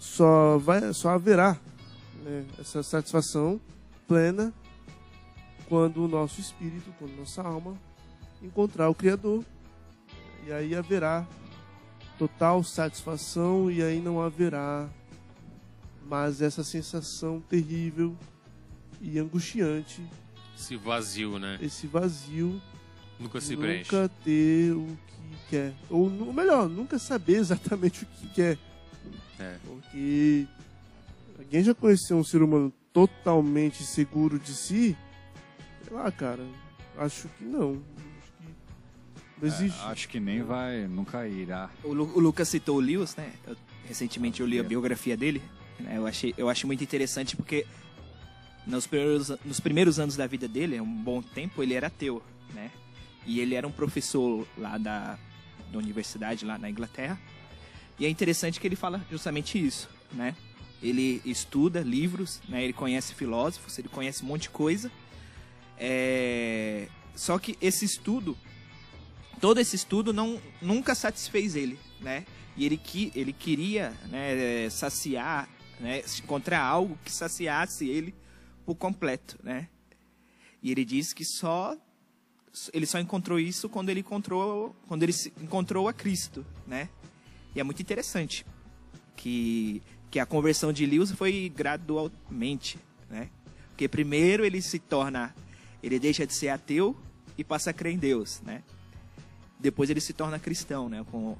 só 0.00 0.56
vai 0.56 0.94
só 0.94 1.10
haverá 1.10 1.54
né, 2.24 2.46
essa 2.58 2.82
satisfação 2.82 3.60
plena 4.06 4.54
quando 5.68 6.02
o 6.02 6.08
nosso 6.08 6.40
espírito, 6.40 6.90
quando 6.98 7.14
nossa 7.14 7.42
alma 7.42 7.76
encontrar 8.42 8.88
o 8.88 8.94
Criador 8.94 9.44
e 10.46 10.52
aí 10.52 10.74
haverá 10.74 11.26
total 12.18 12.62
satisfação 12.64 13.70
e 13.70 13.82
aí 13.82 14.00
não 14.00 14.20
haverá 14.20 14.88
mais 16.06 16.40
essa 16.40 16.64
sensação 16.64 17.40
terrível 17.40 18.16
e 19.00 19.18
angustiante, 19.18 20.02
Esse 20.58 20.76
vazio, 20.76 21.38
né? 21.38 21.58
esse 21.60 21.86
vazio 21.86 22.60
Nunca 23.20 23.40
se 23.40 23.50
de 23.50 23.56
preenche. 23.56 23.94
nunca 23.94 24.08
ter 24.24 24.72
o 24.72 24.86
que 24.86 25.50
quer 25.50 25.72
ou 25.90 26.08
melhor, 26.32 26.68
nunca 26.68 26.98
saber 26.98 27.36
exatamente 27.36 28.02
o 28.04 28.06
que 28.06 28.28
quer. 28.28 28.58
É. 29.38 29.56
Porque 29.64 30.46
alguém 31.38 31.62
já 31.62 31.74
conheceu 31.74 32.16
um 32.16 32.24
ser 32.24 32.42
humano 32.42 32.72
totalmente 32.92 33.84
seguro 33.84 34.38
de 34.38 34.52
si? 34.52 34.96
Sei 35.84 35.96
lá, 35.96 36.10
cara. 36.10 36.44
Acho 36.96 37.28
que 37.38 37.44
não. 37.44 37.80
Acho 39.38 39.40
que 39.40 39.46
não 39.46 39.54
existe. 39.66 39.80
É, 39.80 39.84
acho 39.90 40.08
que 40.08 40.20
nem 40.20 40.42
vai, 40.42 40.86
nunca 40.86 41.26
irá. 41.28 41.70
O, 41.84 41.92
Lu- 41.92 42.12
o 42.16 42.20
Lucas 42.20 42.48
citou 42.48 42.76
o 42.76 42.80
Lewis, 42.80 43.14
né? 43.16 43.32
Eu- 43.46 43.56
recentemente 43.86 44.40
eu 44.40 44.46
li 44.46 44.58
a 44.58 44.62
biografia 44.62 45.16
dele. 45.16 45.42
né? 45.80 45.96
Eu 45.96 46.06
achei, 46.06 46.34
eu 46.36 46.48
achei 46.48 46.66
muito 46.66 46.82
interessante 46.84 47.36
porque 47.36 47.64
nos 48.66 48.86
primeiros, 48.86 49.28
nos 49.44 49.60
primeiros 49.60 49.98
anos 49.98 50.16
da 50.16 50.26
vida 50.26 50.46
dele, 50.48 50.80
um 50.80 51.02
bom 51.02 51.22
tempo, 51.22 51.62
ele 51.62 51.74
era 51.74 51.86
ateu, 51.86 52.22
né? 52.54 52.70
E 53.26 53.40
ele 53.40 53.54
era 53.54 53.66
um 53.66 53.70
professor 53.72 54.46
lá 54.56 54.76
da, 54.78 55.18
da 55.72 55.78
universidade, 55.78 56.44
lá 56.44 56.58
na 56.58 56.68
Inglaterra. 56.68 57.18
E 57.98 58.06
é 58.06 58.08
interessante 58.08 58.58
que 58.60 58.66
ele 58.66 58.76
fala 58.76 59.04
justamente 59.10 59.58
isso, 59.64 59.88
né? 60.12 60.34
Ele 60.82 61.20
estuda 61.24 61.80
livros, 61.80 62.40
né? 62.48 62.62
Ele 62.62 62.72
conhece 62.72 63.14
filósofos, 63.14 63.78
ele 63.78 63.88
conhece 63.88 64.22
um 64.22 64.26
monte 64.28 64.42
de 64.42 64.50
coisa. 64.50 64.90
É... 65.78 66.88
Só 67.14 67.38
que 67.38 67.56
esse 67.60 67.84
estudo 67.84 68.36
todo 69.38 69.58
esse 69.58 69.76
estudo 69.76 70.12
não 70.12 70.40
nunca 70.60 70.94
satisfez 70.94 71.54
ele, 71.56 71.78
né? 72.00 72.24
E 72.56 72.66
ele 72.66 72.76
que 72.76 73.12
ele 73.14 73.32
queria, 73.32 73.90
né, 74.10 74.68
saciar, 74.70 75.48
né, 75.78 76.02
encontrar 76.18 76.60
algo 76.60 76.98
que 77.04 77.10
saciasse 77.10 77.88
ele 77.88 78.14
por 78.66 78.74
completo, 78.74 79.38
né? 79.42 79.68
E 80.62 80.70
ele 80.70 80.84
disse 80.84 81.14
que 81.14 81.24
só 81.24 81.76
ele 82.72 82.86
só 82.86 82.98
encontrou 82.98 83.38
isso 83.38 83.68
quando 83.68 83.88
ele 83.90 84.00
encontrou 84.00 84.74
quando 84.88 85.02
ele 85.04 85.14
encontrou 85.40 85.88
a 85.88 85.92
Cristo, 85.92 86.44
né? 86.66 86.88
E 87.54 87.60
é 87.60 87.62
muito 87.62 87.80
interessante 87.80 88.44
que 89.16 89.82
que 90.10 90.18
a 90.18 90.26
conversão 90.26 90.72
de 90.72 90.86
Lewis 90.86 91.12
foi 91.12 91.52
gradualmente, 91.54 92.78
né? 93.10 93.30
Porque 93.68 93.86
primeiro 93.86 94.44
ele 94.44 94.60
se 94.60 94.78
torna 94.78 95.34
ele 95.82 95.98
deixa 95.98 96.26
de 96.26 96.34
ser 96.34 96.48
ateu 96.48 96.96
e 97.36 97.44
passa 97.44 97.70
a 97.70 97.72
crer 97.72 97.92
em 97.92 97.98
Deus, 97.98 98.40
né? 98.40 98.64
Depois 99.60 99.90
ele 99.90 100.00
se 100.00 100.12
torna 100.12 100.38
cristão, 100.38 100.88
né? 100.88 101.04
Com, 101.10 101.36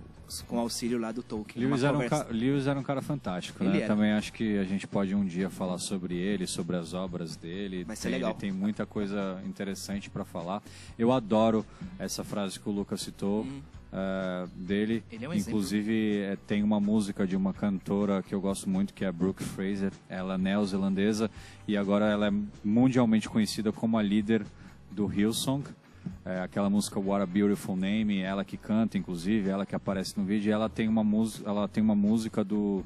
com 0.47 0.57
o 0.57 0.59
auxílio 0.59 0.99
lá 0.99 1.11
do 1.13 1.23
Tolkien. 1.23 1.65
Lewis 1.67 1.83
era, 1.83 1.93
um 1.93 2.03
conversa. 2.03 2.25
ca- 2.25 2.31
Lewis 2.33 2.67
era 2.67 2.79
um 2.79 2.83
cara 2.83 3.01
fantástico, 3.01 3.63
Ele 3.63 3.71
né? 3.71 3.79
era. 3.79 3.87
Também 3.95 4.13
acho 4.13 4.33
que 4.33 4.59
a 4.59 4.65
gente 4.65 4.87
pode 4.87 5.15
um 5.15 5.25
dia 5.25 5.49
falar 5.49 5.79
sobre 5.79 6.17
ele, 6.17 6.47
sobre 6.47 6.77
as 6.77 6.93
obras 6.95 7.37
dele. 7.37 7.85
Vai 7.85 7.97
ser 7.97 8.05
Tem- 8.05 8.13
legal. 8.13 8.31
Ele 8.31 8.39
tem 8.39 8.53
muita 8.53 8.85
coisa 8.85 9.41
interessante 9.47 10.11
para 10.11 10.25
falar. 10.25 10.63
Eu 10.99 11.13
adoro 11.13 11.65
essa 11.99 12.23
frase 12.25 12.59
que 12.61 12.69
o 12.69 12.73
Lucas 12.73 13.01
citou 13.01 13.47
eh, 13.93 14.47
dele. 14.55 15.03
Ele 15.11 15.25
é 15.25 15.29
um. 15.29 15.33
Inclusive, 15.35 16.19
eh, 16.19 16.37
tem 16.47 16.63
uma 16.63 16.79
música 16.81 17.27
de 17.27 17.35
uma 17.37 17.55
cantora 17.55 18.23
que 18.23 18.35
eu 18.35 18.41
gosto 18.41 18.69
muito, 18.69 18.93
que 18.93 19.05
é 19.05 19.09
a 19.09 19.13
Brooke 19.13 19.43
Fraser. 19.43 19.93
Ela 20.11 20.35
é 20.35 20.39
neozelandesa 20.39 21.31
e 21.67 21.75
agora 21.77 22.05
ela 22.07 22.27
é 22.29 22.33
mundialmente 22.63 23.29
conhecida 23.31 23.73
como 23.73 23.97
a 23.97 24.03
líder 24.03 24.45
do 24.91 25.07
Hillsong. 25.11 25.65
É, 26.25 26.41
aquela 26.41 26.69
música 26.71 26.99
What 27.01 27.23
a 27.23 27.27
Beautiful 27.27 27.77
Name, 27.77 28.19
ela 28.21 28.45
que 28.45 28.57
canta, 28.57 28.97
inclusive, 28.99 29.49
ela 29.49 29.65
que 29.67 29.75
aparece 29.75 30.19
no 30.19 30.25
vídeo, 30.25 30.53
ela 30.53 30.69
tem 30.69 30.89
uma 30.89 31.03
música, 31.05 31.49
ela 31.49 31.67
tem 31.69 31.83
uma 31.83 31.95
música 31.95 32.45
do 32.45 32.85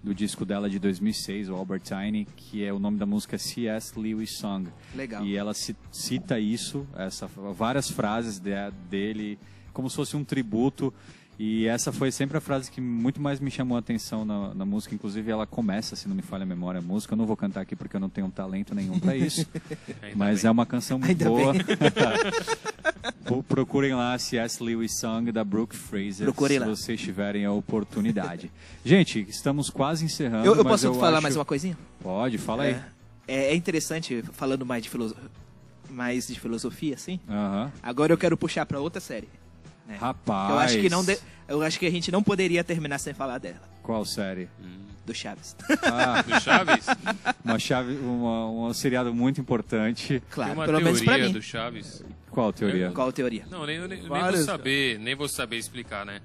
do 0.00 0.14
disco 0.14 0.44
dela 0.44 0.70
de 0.70 0.78
2006, 0.78 1.48
o 1.48 1.56
Albertine, 1.56 2.24
que 2.36 2.64
é 2.64 2.72
o 2.72 2.78
nome 2.78 2.98
da 2.98 3.04
música 3.04 3.34
é 3.34 3.38
C.S. 3.38 3.98
Lewis 3.98 4.30
Song. 4.38 4.68
Legal. 4.94 5.24
E 5.26 5.36
ela 5.36 5.52
ci- 5.52 5.74
cita 5.90 6.38
isso, 6.38 6.86
essa 6.96 7.26
várias 7.26 7.90
frases 7.90 8.38
de- 8.38 8.50
dele, 8.88 9.36
como 9.72 9.90
se 9.90 9.96
fosse 9.96 10.16
um 10.16 10.22
tributo. 10.22 10.94
E 11.38 11.66
essa 11.66 11.92
foi 11.92 12.10
sempre 12.10 12.36
a 12.36 12.40
frase 12.40 12.68
que 12.68 12.80
muito 12.80 13.20
mais 13.20 13.38
me 13.38 13.48
chamou 13.48 13.76
a 13.76 13.78
atenção 13.78 14.24
na, 14.24 14.52
na 14.54 14.64
música. 14.64 14.92
Inclusive, 14.92 15.30
ela 15.30 15.46
começa, 15.46 15.94
se 15.94 16.08
não 16.08 16.16
me 16.16 16.22
falha 16.22 16.42
a 16.42 16.46
memória, 16.46 16.80
a 16.80 16.82
música. 16.82 17.14
Eu 17.14 17.16
não 17.16 17.26
vou 17.26 17.36
cantar 17.36 17.60
aqui 17.60 17.76
porque 17.76 17.94
eu 17.94 18.00
não 18.00 18.08
tenho 18.10 18.28
talento 18.28 18.74
nenhum 18.74 18.98
para 18.98 19.14
isso. 19.16 19.46
Mas 20.16 20.42
bem. 20.42 20.48
é 20.48 20.50
uma 20.50 20.66
canção 20.66 20.98
muito 20.98 21.10
Ainda 21.10 21.24
boa. 21.28 21.54
Pro- 23.24 23.42
Procurem 23.46 23.94
lá 23.94 24.18
C.S. 24.18 24.60
Lewis 24.62 24.98
Song 24.98 25.30
da 25.30 25.44
Brooke 25.44 25.76
Fraser, 25.76 26.24
Procurem 26.26 26.58
se 26.58 26.64
lá. 26.64 26.66
vocês 26.74 27.00
tiverem 27.00 27.44
a 27.44 27.52
oportunidade. 27.52 28.50
Gente, 28.84 29.24
estamos 29.28 29.70
quase 29.70 30.04
encerrando. 30.04 30.44
Eu, 30.44 30.56
eu 30.56 30.64
mas 30.64 30.82
posso 30.82 30.94
falar 30.98 31.14
acho- 31.18 31.22
mais 31.22 31.36
uma 31.36 31.44
coisinha? 31.44 31.78
Pode, 32.02 32.36
fala 32.38 32.64
aí. 32.64 32.76
É, 33.28 33.52
é 33.52 33.54
interessante, 33.54 34.24
falando 34.32 34.66
mais 34.66 34.82
de, 34.82 34.88
filoso... 34.88 35.14
mais 35.88 36.26
de 36.26 36.40
filosofia, 36.40 36.94
assim. 36.94 37.20
Aham. 37.28 37.70
Agora 37.82 38.12
eu 38.12 38.18
quero 38.18 38.36
puxar 38.36 38.66
pra 38.66 38.80
outra 38.80 39.00
série. 39.00 39.28
Né? 39.88 39.96
Rapaz. 39.98 40.50
Eu 40.50 40.58
acho 40.58 40.78
que 40.80 40.88
não 40.90 41.02
de- 41.04 41.18
eu 41.48 41.62
acho 41.62 41.78
que 41.78 41.86
a 41.86 41.90
gente 41.90 42.12
não 42.12 42.22
poderia 42.22 42.62
terminar 42.62 42.98
sem 42.98 43.14
falar 43.14 43.38
dela, 43.38 43.62
Qual 43.82 44.04
série? 44.04 44.48
do 45.06 45.14
Chaves. 45.14 45.56
Ah, 45.84 46.20
Do 46.22 46.38
Chaves? 46.38 46.84
uma 47.42 47.58
chave, 47.58 47.94
uma, 47.96 48.50
um 48.68 48.74
seriado 48.74 49.14
muito 49.14 49.40
importante. 49.40 50.06
Tem 50.08 50.22
Claro, 50.30 50.52
uma 50.52 50.66
pelo 50.66 50.80
menos 50.82 51.00
pra 51.00 51.14
teoria 51.14 51.26
mim. 51.28 51.32
do 51.32 51.40
Chaves. 51.42 52.04
Qual 52.30 52.50
a 52.50 52.52
teoria? 52.52 52.90
Qual 52.90 53.08
a 53.08 53.12
teoria? 53.12 53.46
Não, 53.50 53.64
nem, 53.64 53.78
nem, 53.88 53.88
nem 53.88 54.06
vou 54.06 54.36
saber, 54.36 54.98
nem 54.98 55.14
vou 55.14 55.26
saber 55.26 55.56
explicar, 55.56 56.04
né? 56.04 56.20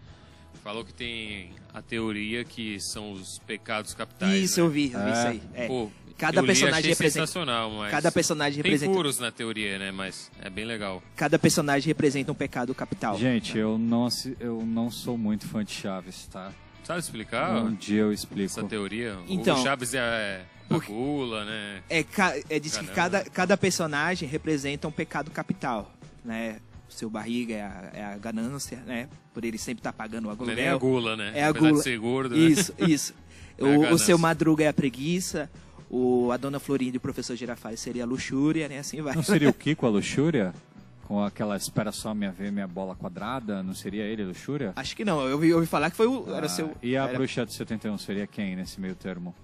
Falou 0.61 0.84
que 0.84 0.93
tem 0.93 1.51
a 1.74 1.82
teoria 1.82 2.43
que 2.43 2.78
são 2.82 3.14
os 3.14 3.39
pecados 3.39 3.93
capitais. 3.93 4.34
Isso, 4.34 4.59
né? 4.59 4.66
eu 4.66 4.70
vi, 4.70 4.91
eu 4.93 4.99
vi 4.99 5.09
É. 5.09 5.11
isso 5.14 5.28
aí. 5.28 5.41
É. 5.53 5.68
Pô, 5.68 5.89
Cada 6.18 6.38
eu 6.39 6.41
li, 6.41 6.47
personagem 6.47 6.80
achei 6.80 6.89
representa- 6.91 7.26
sensacional, 7.28 7.72
mas 7.72 7.91
cada 7.91 8.11
personagem 8.11 8.61
tem 8.61 8.72
representa- 8.72 8.93
furos 8.93 9.20
na 9.20 9.32
teoria, 9.32 9.78
né? 9.80 9.91
Mas 9.91 10.32
é 10.41 10.49
bem 10.49 10.64
legal. 10.66 11.01
Cada 11.16 11.38
personagem 11.39 11.88
representa 11.88 12.32
um 12.32 12.36
pecado 12.36 12.74
capital. 12.76 13.18
Gente, 13.18 13.57
eu 13.57 13.78
não, 13.78 14.07
eu 14.39 14.61
não 14.66 14.89
sou 14.91 15.18
muito 15.18 15.47
fã 15.47 15.64
de 15.64 15.72
Chaves, 15.72 16.28
tá? 16.32 16.51
Sabe 16.84 16.99
explicar 16.99 17.64
Um 17.64 17.74
dia 17.74 18.01
eu 18.01 18.14
explico. 18.14 18.45
essa 18.45 18.64
teoria? 18.64 19.18
Então- 19.28 19.57
o 19.59 19.64
Chaves 19.64 19.93
é 19.93 20.45
a 20.66 20.68
Por- 20.70 20.86
gula, 20.86 21.45
né? 21.45 21.82
É, 21.89 22.05
é 22.49 22.59
diz 22.59 22.78
que 22.78 22.86
Caramba. 22.88 22.93
cada, 23.20 23.30
cada 23.30 23.57
personagem 23.57 24.28
representa 24.30 24.88
um 24.88 24.91
pecado 24.91 25.32
capital, 25.32 25.91
né? 26.24 26.57
O 26.89 26.93
seu 26.93 27.09
barriga 27.09 27.55
é 27.55 27.61
a, 27.61 27.89
é 27.93 28.03
a 28.05 28.18
ganância, 28.18 28.78
né? 28.86 29.09
Por 29.34 29.43
ele 29.43 29.57
sempre 29.57 29.80
estar 29.80 29.93
pagando 29.93 30.30
o 30.30 30.36
Não 30.36 30.51
é 30.51 30.55
nem 30.55 30.68
a 30.68 30.72
aluguel. 30.74 30.80
gula, 30.91 31.16
né? 31.18 31.32
É 31.34 31.43
a 31.45 31.49
Apesar 31.49 31.68
gula. 31.70 31.78
de 31.80 31.84
ser 31.84 31.97
gordo, 31.97 32.36
né? 32.36 32.41
Isso, 32.45 32.74
isso. 32.80 33.14
É 33.57 33.64
a 33.64 33.68
o, 33.68 33.93
o 33.93 33.99
seu 33.99 34.18
Madruga 34.18 34.64
é 34.64 34.68
a 34.68 34.74
preguiça, 34.74 35.47
o, 35.96 36.32
a 36.32 36.38
Dona 36.38 36.60
Florinda 36.60 36.96
e 36.96 36.98
o 36.98 37.02
Professor 37.02 37.36
Girafales 37.36 37.80
seria 37.80 38.04
a 38.04 38.06
luxúria, 38.08 38.68
né? 38.68 38.80
Assim 38.80 39.00
vai. 39.02 39.14
Não 39.16 39.22
seria 39.22 39.50
o 39.50 39.54
Kiko 39.54 39.86
a 39.86 39.89
luxúria? 39.89 40.54
Com 41.04 41.24
aquela 41.24 41.56
espera 41.56 41.91
só 41.91 42.16
minha 42.16 42.32
ver 42.32 42.52
minha 42.52 42.68
bola 42.68 42.96
quadrada? 42.96 43.62
Não 43.62 43.76
seria 43.76 44.04
ele 44.04 44.24
a 44.24 44.26
luxúria? 44.26 44.74
Acho 44.76 44.96
que 44.96 45.06
não, 45.06 45.22
eu 45.28 45.34
ouvi, 45.36 45.50
eu 45.50 45.58
ouvi 45.58 45.68
falar 45.68 45.91
que 45.91 45.98
foi 45.98 46.08
o, 46.08 46.34
era 46.34 46.48
Ah, 46.48 46.50
seu... 46.50 46.72
e 46.82 46.98
a 46.98 47.04
era- 47.04 47.14
bruxa 47.14 47.46
de 47.46 47.54
71 47.54 47.98
seria 48.00 48.26
quem 48.26 48.56
nesse 48.56 48.80
meio 48.82 48.96
termo? 48.96 49.36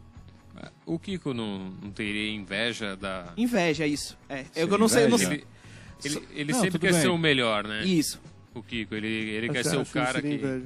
O 0.85 0.97
Kiko 0.97 1.33
não, 1.33 1.69
não 1.81 1.91
teria 1.91 2.33
inveja 2.33 2.95
da... 2.97 3.31
Inveja, 3.37 3.85
isso. 3.87 4.17
É, 4.27 4.43
eu 4.55 4.67
não 4.77 4.87
sei, 4.89 5.05
eu 5.05 5.09
não. 5.09 5.17
Ele, 5.21 5.45
ele, 6.03 6.27
ele 6.33 6.51
Não, 6.51 6.59
sempre 6.61 6.79
quer 6.79 6.91
bem. 6.91 7.01
ser 7.01 7.07
o 7.09 7.17
melhor, 7.17 7.65
né? 7.65 7.85
Isso. 7.85 8.19
O 8.53 8.61
Kiko, 8.63 8.93
ele, 8.95 9.07
ele 9.07 9.49
quer 9.49 9.63
ser 9.63 9.77
o 9.77 9.85
cara 9.85 10.21
que... 10.21 10.27
inveja. 10.33 10.65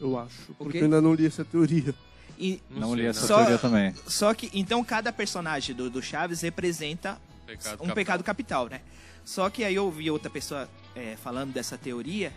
Eu 0.00 0.18
acho. 0.18 0.52
Porque 0.58 0.78
eu 0.78 0.84
ainda 0.84 1.00
não 1.00 1.14
li 1.14 1.24
essa 1.26 1.44
teoria. 1.44 1.94
E, 2.38 2.60
Não, 2.70 2.88
sei, 2.92 2.96
li 3.02 3.06
essa 3.06 3.26
Só- 3.26 3.36
teoria 3.38 3.58
também. 3.58 3.94
só 4.06 4.32
que, 4.34 4.50
então, 4.54 4.82
cada 4.84 5.12
personagem 5.12 5.74
do, 5.74 5.88
do 5.90 6.02
Chaves 6.02 6.40
representa 6.40 7.20
Pecado 7.46 7.74
um 7.74 7.76
capital. 7.76 7.94
pecado 7.94 8.24
capital, 8.24 8.68
né? 8.68 8.80
Só 9.24 9.48
que 9.50 9.62
aí 9.64 9.74
eu 9.74 9.84
ouvi 9.84 10.10
outra 10.10 10.28
pessoa 10.30 10.68
é, 10.96 11.16
falando 11.16 11.52
dessa 11.52 11.78
teoria. 11.78 12.32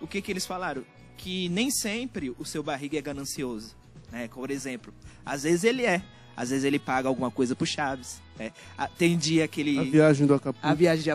O 0.00 0.06
que 0.06 0.22
que 0.22 0.32
eles 0.32 0.46
falaram? 0.46 0.84
Que 1.16 1.48
nem 1.50 1.70
sempre 1.70 2.34
o 2.38 2.44
seu 2.44 2.62
barriga 2.62 2.98
é 2.98 3.02
ganancioso, 3.02 3.74
né? 4.10 4.28
Por 4.32 4.50
exemplo, 4.50 4.92
às 5.24 5.42
vezes 5.42 5.64
ele 5.64 5.84
é, 5.84 6.02
às 6.36 6.50
vezes 6.50 6.64
ele 6.64 6.78
paga 6.78 7.08
alguma 7.08 7.30
coisa 7.30 7.54
pro 7.54 7.66
Chaves. 7.66 8.20
né? 8.38 8.52
Tem 8.98 9.16
dia 9.18 9.46
que 9.46 9.60
ele 9.60 9.78
A 9.78 9.82
viagem 9.84 10.26
do 10.26 10.34
Acapulco. 10.34 10.66
a 10.66 10.74
viagem 10.74 11.04
de 11.04 11.10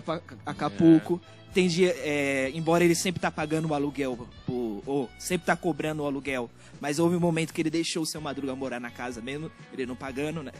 Acapulco. 0.45 1.20
Tem 1.54 1.68
dia, 1.68 1.93
é, 1.97 2.52
embora 2.54 2.84
ele 2.84 2.93
sempre 2.95 3.20
tá 3.20 3.32
pagando 3.32 3.68
o 3.70 3.74
aluguel, 3.74 4.28
por- 4.45 4.84
ou 4.86 5.10
sempre 5.18 5.45
tá 5.47 5.56
cobrando 5.56 6.04
o 6.04 6.06
aluguel, 6.06 6.50
mas 6.80 7.00
houve 7.00 7.16
um 7.16 7.20
momento 7.20 7.54
que 7.54 7.62
ele 7.62 7.72
deixou 7.72 8.04
o 8.04 8.06
seu 8.06 8.22
Madruga 8.22 8.56
morar 8.56 8.80
na 8.80 8.91
casa 8.91 9.20
mesmo, 9.22 9.52
ele 9.74 9.86
não 9.86 9.95
pagando, 9.95 10.43
né? 10.43 10.52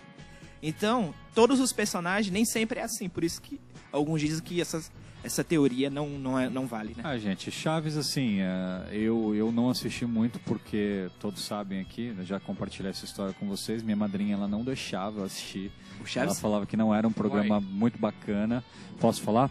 Então, 0.62 1.14
todos 1.34 1.60
os 1.60 1.72
personagens 1.72 2.32
nem 2.34 2.44
sempre 2.44 2.80
é 2.80 2.84
assim, 2.84 3.08
por 3.08 3.24
isso 3.24 3.42
que 3.42 3.60
alguns 3.92 4.20
dizem 4.20 4.44
que 4.44 4.60
essas, 4.60 4.92
essa 5.24 5.42
teoria 5.44 5.90
não, 5.90 6.10
não, 6.10 6.38
é, 6.40 6.50
não 6.50 6.66
vale, 6.66 6.94
né? 6.98 7.04
Ah, 7.06 7.18
gente, 7.18 7.50
Chaves, 7.52 7.96
assim, 7.96 8.40
é, 8.42 8.90
eu, 8.92 9.34
eu 9.36 9.52
não 9.52 9.70
assisti 9.70 10.06
muito 10.06 10.38
porque 10.40 11.08
todos 11.20 11.44
sabem 11.46 11.80
aqui, 11.80 12.14
eu 12.18 12.26
já 12.26 12.40
compartilhei 12.40 12.90
essa 12.90 13.06
história 13.06 13.34
com 13.34 13.48
vocês, 13.48 13.82
minha 13.84 13.96
madrinha 13.96 14.34
ela 14.36 14.48
não 14.48 14.64
deixava 14.64 15.20
eu 15.22 15.24
assistir. 15.26 15.72
O 15.98 16.02
Ela 16.02 16.08
Chaves, 16.08 16.40
falava 16.40 16.66
que 16.66 16.76
não 16.76 16.94
era 16.94 17.08
um 17.08 17.12
programa 17.12 17.62
muito 17.62 17.98
bacana. 17.98 18.64
Posso 19.00 19.22
falar? 19.22 19.50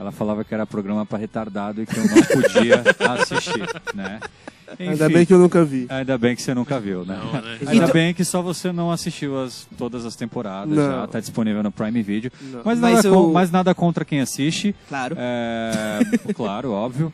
Ela 0.00 0.10
falava 0.10 0.42
que 0.42 0.54
era 0.54 0.64
programa 0.66 1.04
para 1.04 1.18
retardado 1.18 1.82
e 1.82 1.86
que 1.86 1.94
eu 1.94 2.04
não 2.04 2.22
podia 2.22 2.82
assistir, 3.20 3.68
né? 3.94 4.18
Ainda 4.78 5.04
Enfim, 5.06 5.14
bem 5.14 5.26
que 5.26 5.34
eu 5.34 5.38
nunca 5.38 5.64
vi. 5.64 5.86
Ainda 5.90 6.16
bem 6.16 6.34
que 6.34 6.40
você 6.40 6.54
nunca 6.54 6.78
viu, 6.80 7.04
né? 7.04 7.18
Não, 7.22 7.32
né? 7.42 7.58
Ainda 7.60 7.74
Então- 7.74 7.90
bem 7.92 8.14
que 8.14 8.24
só 8.24 8.40
você 8.40 8.70
não 8.72 8.90
assistiu 8.90 9.42
as, 9.42 9.66
todas 9.76 10.06
as 10.06 10.14
temporadas, 10.16 10.74
Não. 10.74 10.90
já 10.90 11.06
tá 11.08 11.20
disponível 11.20 11.62
no 11.62 11.70
Prime 11.72 12.00
Video. 12.02 12.30
Mas, 12.64 12.78
Mas 12.78 12.94
nada, 12.94 13.08
eu- 13.08 13.12
con- 13.14 13.32
mas 13.32 13.50
nada 13.50 13.74
contra 13.74 14.04
quem 14.04 14.20
assiste. 14.20 14.74
claro. 14.88 15.16
É, 15.18 15.98
claro, 16.34 16.70
óbvio. 16.72 17.12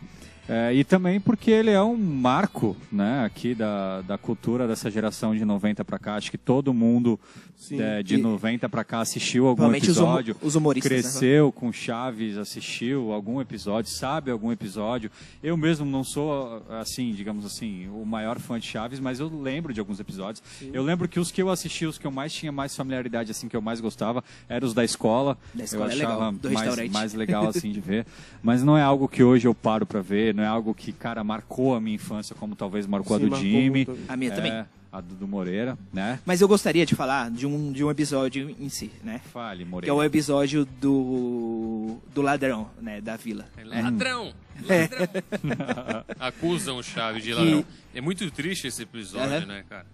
É, 0.49 0.73
e 0.73 0.85
também 0.85 1.19
porque 1.21 1.51
ele 1.51 1.71
é 1.71 1.83
um 1.83 1.97
marco 1.97 2.77
né, 2.93 3.25
aqui 3.25 3.55
da, 3.55 4.01
da 4.03 4.17
cultura 4.17 4.69
dessa 4.69 4.89
geração 4.91 5.35
de 5.35 5.45
90 5.45 5.85
pra 5.85 5.99
cá. 5.99 6.15
Acho 6.15 6.31
que 6.31 6.39
todo 6.39 6.73
mundo 6.73 7.19
Sim. 7.57 7.81
é, 7.83 8.01
de 8.03 8.15
E- 8.15 8.19
90 8.19 8.69
pra 8.69 8.85
cá 8.85 9.01
assistiu 9.01 9.47
algum 9.47 9.57
Provavelmente 9.57 9.91
os, 9.91 9.97
episódio. 9.97 10.37
os 10.41 10.55
humoristas. 10.55 10.91
né? 10.93 10.99
Cresceu 11.03 11.51
com 11.51 11.73
Chaves, 11.73 12.39
assistiu 12.39 13.13
algum 13.13 13.41
episódio, 13.41 13.91
sabe 13.91 14.31
algum 14.31 14.53
episódio. 14.53 15.11
Eu 15.43 15.57
mesmo 15.57 15.85
não 15.85 16.05
sou, 16.05 16.63
assim, 16.81 17.13
digamos 17.13 17.45
assim, 17.45 17.89
o 17.89 18.05
maior 18.05 18.39
fã 18.39 18.61
de 18.61 18.67
Chaves, 18.67 19.01
mas 19.01 19.19
eu 19.19 19.29
lembro 19.29 19.73
de 19.75 19.81
alguns 19.81 19.99
episódios. 19.99 20.43
Eu 20.73 20.83
lembro 20.85 21.09
que 21.09 21.19
os 21.19 21.33
que 21.33 21.43
eu 21.43 21.51
assisti, 21.51 21.87
os 21.87 21.99
que 21.99 22.07
eu 22.07 22.11
mais 22.13 22.33
tinha 22.33 22.53
mais 22.53 22.77
familiaridade, 22.77 23.33
assim, 23.33 23.49
que 23.49 23.57
eu 23.57 23.61
mais 23.63 23.81
gostava, 23.81 24.23
eram 24.49 24.67
os 24.69 24.75
da 24.75 24.85
escola. 24.85 25.37
Da 25.53 25.65
escola 25.65 25.87
é 25.87 25.89
eu 25.89 25.97
achava 25.97 26.15
legal, 26.15 26.33
do 26.33 26.51
mais, 26.53 26.91
mais 26.93 27.15
legal, 27.15 27.49
assim, 27.49 27.73
de 27.73 27.81
ver. 27.81 28.07
Mas 28.43 28.63
não 28.63 28.79
é 28.79 28.83
algo 28.83 29.09
que 29.09 29.25
hoje 29.25 29.49
eu 29.49 29.55
paro 29.55 29.85
pra 29.85 30.01
ver, 30.01 30.36
não 30.37 30.45
é 30.45 30.47
algo 30.47 30.75
que, 30.75 30.93
cara, 30.93 31.25
marcou 31.25 31.75
a 31.75 31.81
minha 31.81 31.97
infância, 31.97 32.37
como 32.39 32.55
talvez 32.55 32.87
marcou 32.87 33.17
Sim, 33.17 33.23
a 33.23 33.27
do 33.27 33.31
marcou 33.31 33.49
Jimmy. 33.49 33.71
muito. 33.87 33.99
A 34.07 34.17
minha 34.17 34.31
também. 34.35 34.53
É, 34.53 34.67
a 34.93 35.01
do, 35.01 35.15
do 35.15 35.27
Moreira, 35.29 35.77
né? 35.93 36.21
Mas 36.25 36.41
eu 36.41 36.49
gostaria 36.49 36.85
de 36.87 36.95
falar 36.95 37.31
de 37.31 37.47
um, 37.47 37.73
de 37.73 37.83
um 37.83 37.91
episódio 37.91 38.55
em 38.61 38.69
si, 38.69 38.91
né? 39.03 39.21
Fale, 39.33 39.59
Que 39.65 39.69
é 39.69 39.71
Moreira. 39.71 39.95
o 39.95 40.05
episódio 40.05 40.65
do, 40.81 41.99
do 42.15 42.23
ladrão, 42.23 42.71
né? 42.81 43.01
Da 43.01 43.17
vila. 43.17 43.47
É 43.57 43.65
Ladrão! 43.65 44.33
Ladrão! 44.63 46.05
Acusam 46.21 46.79
o 46.79 46.83
Chaves 46.83 47.23
de 47.25 47.33
ladrão. 47.35 47.65
É 47.95 48.01
muito 48.01 48.31
triste 48.31 48.67
esse 48.67 48.83
episódio, 48.83 49.37
Aham. 49.37 49.47
né, 49.47 49.65
cara? 49.69 49.87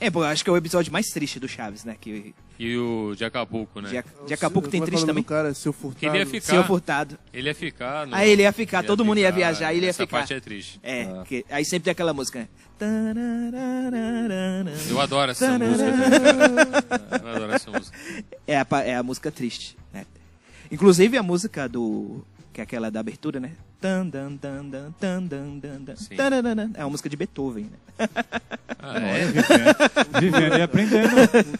É, 0.00 0.10
pô, 0.10 0.20
eu 0.24 0.28
acho 0.28 0.42
que 0.42 0.50
é 0.50 0.52
o 0.52 0.56
episódio 0.56 0.92
mais 0.92 1.10
triste 1.10 1.38
do 1.38 1.46
Chaves, 1.48 1.84
né? 1.84 1.96
Que 2.00 2.34
E 2.58 2.76
o 2.76 3.14
de 3.16 3.24
Acapulco, 3.24 3.80
né? 3.80 3.88
de, 3.88 3.98
Ac- 3.98 4.26
de 4.26 4.34
Acapulco 4.34 4.68
tem 4.68 4.82
triste 4.82 5.06
também. 5.06 5.22
cara, 5.22 5.54
seu 5.54 5.72
furtado. 5.72 6.00
Que 6.00 6.06
ele 6.06 6.18
ia 6.18 6.26
ficar. 6.26 6.46
Senhor 6.46 6.64
Furtado. 6.66 7.18
Ele 7.32 7.48
ia 7.48 7.54
ficar. 7.54 8.06
no- 8.08 8.14
Aí 8.16 8.28
ele 8.30 8.42
ia 8.42 8.52
ficar, 8.52 8.82
todo 8.84 9.04
mundo 9.04 9.18
ia 9.18 9.30
viajar, 9.30 9.72
ele 9.72 9.86
ia 9.86 9.90
Essa 9.90 10.02
ficar. 10.04 10.18
parte 10.18 10.34
é 10.34 10.40
triste. 10.40 10.80
É, 10.82 11.06
que- 11.24 11.44
aí 11.48 11.64
sempre 11.64 11.84
tem 11.84 11.92
aquela 11.92 12.12
música, 12.12 12.40
né? 12.40 12.48
Eu 14.90 15.00
adoro 15.00 15.30
essa 15.30 15.58
música. 15.58 15.90
Eu 17.22 17.28
adoro 17.28 17.52
essa 17.52 17.70
música. 17.70 17.96
É 18.46 18.56
a, 18.58 18.66
é 18.84 18.96
a 18.96 19.02
música 19.02 19.30
triste, 19.30 19.76
né? 19.92 20.04
Inclusive 20.70 21.16
a 21.16 21.22
música 21.22 21.68
do. 21.68 22.24
Que 22.52 22.60
é 22.60 22.64
aquela 22.64 22.90
da 22.90 23.00
abertura, 23.00 23.40
né? 23.40 23.52
Tan, 23.80 24.06
dan, 24.06 24.34
dan, 24.34 24.68
dan, 24.68 24.92
tan, 25.00 25.22
dan, 25.26 25.58
dan, 25.58 25.80
dan, 25.82 25.94
tararana. 26.16 26.70
É 26.74 26.84
uma 26.84 26.90
música 26.90 27.08
de 27.08 27.16
Beethoven, 27.16 27.64
né? 27.64 28.08
Ah, 28.78 28.98
é? 28.98 29.24
Vivendo, 29.26 30.20
vivendo 30.20 30.58
e 30.58 30.62
aprendendo. 30.62 31.10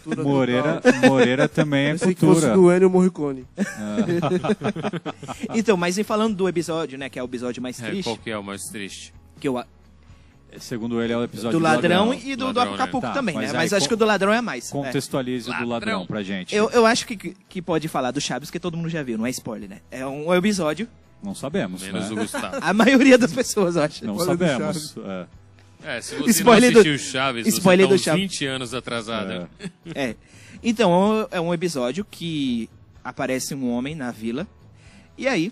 Cultura 0.03 0.23
Moreira. 0.23 0.81
Moreira 1.07 1.49
também 1.49 1.87
é 1.87 1.91
Pensei 1.93 2.13
que 2.13 2.21
fosse 2.21 2.41
cultura. 2.41 2.53
do 2.55 2.71
Ennio 2.71 2.89
Morricone. 2.89 3.45
Então, 5.55 5.75
mas 5.77 5.97
em 5.97 6.03
falando 6.03 6.35
do 6.35 6.47
episódio, 6.47 6.97
né, 6.97 7.09
que 7.09 7.17
é 7.19 7.21
o 7.21 7.25
episódio 7.25 7.61
mais 7.61 7.81
É, 7.81 7.87
triste, 7.89 8.03
qual 8.03 8.17
que 8.17 8.29
é 8.31 8.37
o 8.37 8.43
mais 8.43 8.63
triste? 8.65 9.13
que 9.39 9.47
eu, 9.47 9.61
Segundo 10.59 11.01
ele, 11.01 11.13
é 11.13 11.17
o 11.17 11.23
episódio 11.23 11.57
do 11.59 11.63
ladrão, 11.63 12.13
e 12.13 12.35
do, 12.35 12.51
do 12.51 12.57
Ladrão, 12.59 12.65
né? 12.77 12.83
Acapulco 12.83 13.07
Tá, 13.07 13.13
também, 13.13 13.35
mas 13.35 13.45
né? 13.45 13.49
aí 13.51 13.63
Mas 13.65 13.73
acho 13.73 13.85
con- 13.85 13.87
que 13.89 13.93
o 13.93 13.97
do 13.97 14.05
ladrão 14.05 14.33
é 14.33 14.41
mais. 14.41 14.69
é. 14.69 14.71
Contextualize 14.71 15.49
o 15.49 15.53
do 15.53 15.65
ladrão 15.65 15.69
Ladrão. 15.99 16.05
pra 16.05 16.21
gente. 16.23 16.55
Eu, 16.55 16.69
eu 16.71 16.85
acho 16.85 17.05
que, 17.07 17.15
que 17.17 17.61
pode 17.61 17.87
falar 17.87 18.11
do 18.11 18.19
Chaves, 18.21 18.49
que 18.51 18.59
todo 18.59 18.75
mundo 18.77 18.89
já 18.89 19.01
viu, 19.03 19.17
não 19.17 19.25
é 19.25 19.29
spoiler, 19.29 19.69
né? 19.69 19.79
É 19.91 20.05
um 20.05 20.33
episódio, 20.33 20.87
Não 21.23 21.33
sabemos, 21.35 21.81
Menos 21.83 22.09
né? 22.09 22.11
o 22.11 22.15
Gustavo. 22.15 22.57
a 22.61 22.73
maioria 22.73 23.17
das 23.17 23.31
pessoas, 23.33 23.75
eu 23.75 23.83
acho. 23.83 24.05
Não 24.05 24.15
do 24.17 24.25
sabemos. 24.25 24.95
É. 24.97 25.25
É, 25.85 26.01
se 26.01 26.15
você 26.15 26.29
Spoiler 26.29 26.71
não 26.71 26.81
do- 26.81 26.87
assistiu 26.89 27.11
Chaves, 27.11 27.47
spoiler 27.47 27.85
você 27.85 27.87
do 27.87 27.89
tá 27.89 27.95
uns 27.95 28.03
Chaves. 28.03 28.21
20 28.21 28.45
anos 28.45 28.73
atrasado. 28.73 29.31
É. 29.31 29.47
É. 30.11 30.15
Então, 30.63 31.27
é 31.29 31.41
um 31.41 31.53
episódio 31.53 32.05
que 32.09 32.69
aparece 33.03 33.53
um 33.53 33.69
homem 33.69 33.93
na 33.95 34.11
vila. 34.11 34.47
E 35.17 35.27
aí, 35.27 35.51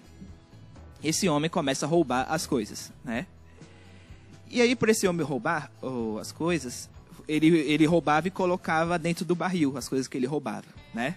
esse 1.03 1.27
homem 1.27 1.49
começa 1.49 1.85
a 1.85 1.89
roubar 1.89 2.25
as 2.29 2.45
coisas, 2.47 2.93
né? 3.03 3.25
E 4.51 4.61
aí, 4.61 4.75
por 4.75 4.89
esse 4.89 5.07
homem 5.07 5.25
roubar 5.25 5.71
as 6.19 6.31
coisas, 6.33 6.89
ele, 7.27 7.47
ele 7.47 7.85
roubava 7.85 8.27
e 8.27 8.31
colocava 8.31 8.99
dentro 8.99 9.23
do 9.23 9.33
barril 9.33 9.77
as 9.77 9.87
coisas 9.87 10.07
que 10.09 10.17
ele 10.17 10.27
roubava, 10.27 10.67
né? 10.93 11.15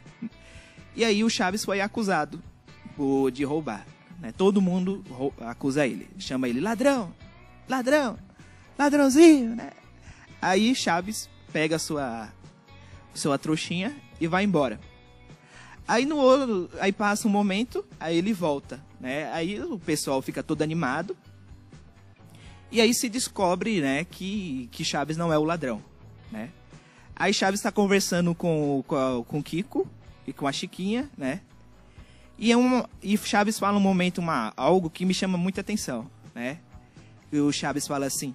E 0.94 1.04
aí 1.04 1.24
o 1.24 1.28
Chaves 1.28 1.64
foi 1.64 1.80
acusado 1.80 2.40
de 3.32 3.42
roubar. 3.42 3.84
Né? 4.20 4.32
Todo 4.32 4.62
mundo 4.62 5.04
acusa 5.40 5.84
ele. 5.84 6.08
Chama 6.16 6.48
ele 6.48 6.60
ladrão, 6.60 7.12
ladrão, 7.68 8.16
ladrãozinho, 8.78 9.56
né? 9.56 9.72
Aí 10.40 10.72
Chaves 10.72 11.28
pega 11.52 11.76
sua, 11.78 12.28
sua 13.12 13.36
trouxinha 13.36 13.96
e 14.20 14.28
vai 14.28 14.44
embora. 14.44 14.78
Aí 15.86 16.06
no 16.06 16.68
aí 16.80 16.92
passa 16.92 17.26
um 17.26 17.30
momento, 17.30 17.84
aí 17.98 18.16
ele 18.16 18.32
volta, 18.32 18.80
né? 19.00 19.30
Aí 19.32 19.60
o 19.60 19.78
pessoal 19.78 20.22
fica 20.22 20.42
todo 20.42 20.62
animado. 20.62 21.16
E 22.74 22.80
aí 22.80 22.92
se 22.92 23.08
descobre, 23.08 23.80
né, 23.80 24.02
que, 24.02 24.68
que 24.72 24.84
Chaves 24.84 25.16
não 25.16 25.32
é 25.32 25.38
o 25.38 25.44
ladrão, 25.44 25.80
né? 26.32 26.50
Aí 27.14 27.32
Chaves 27.32 27.60
está 27.60 27.70
conversando 27.70 28.34
com, 28.34 28.82
com, 29.28 29.40
Kiko 29.40 29.86
e 30.26 30.32
com 30.32 30.44
a 30.48 30.50
Chiquinha, 30.50 31.08
né? 31.16 31.40
E, 32.36 32.50
é 32.50 32.56
um, 32.56 32.82
e 33.00 33.16
Chaves 33.16 33.60
fala 33.60 33.78
um 33.78 33.80
momento 33.80 34.18
uma, 34.18 34.52
algo 34.56 34.90
que 34.90 35.04
me 35.04 35.14
chama 35.14 35.38
muita 35.38 35.60
atenção, 35.60 36.10
né? 36.34 36.58
E 37.30 37.38
o 37.38 37.52
Chaves 37.52 37.86
fala 37.86 38.06
assim, 38.06 38.34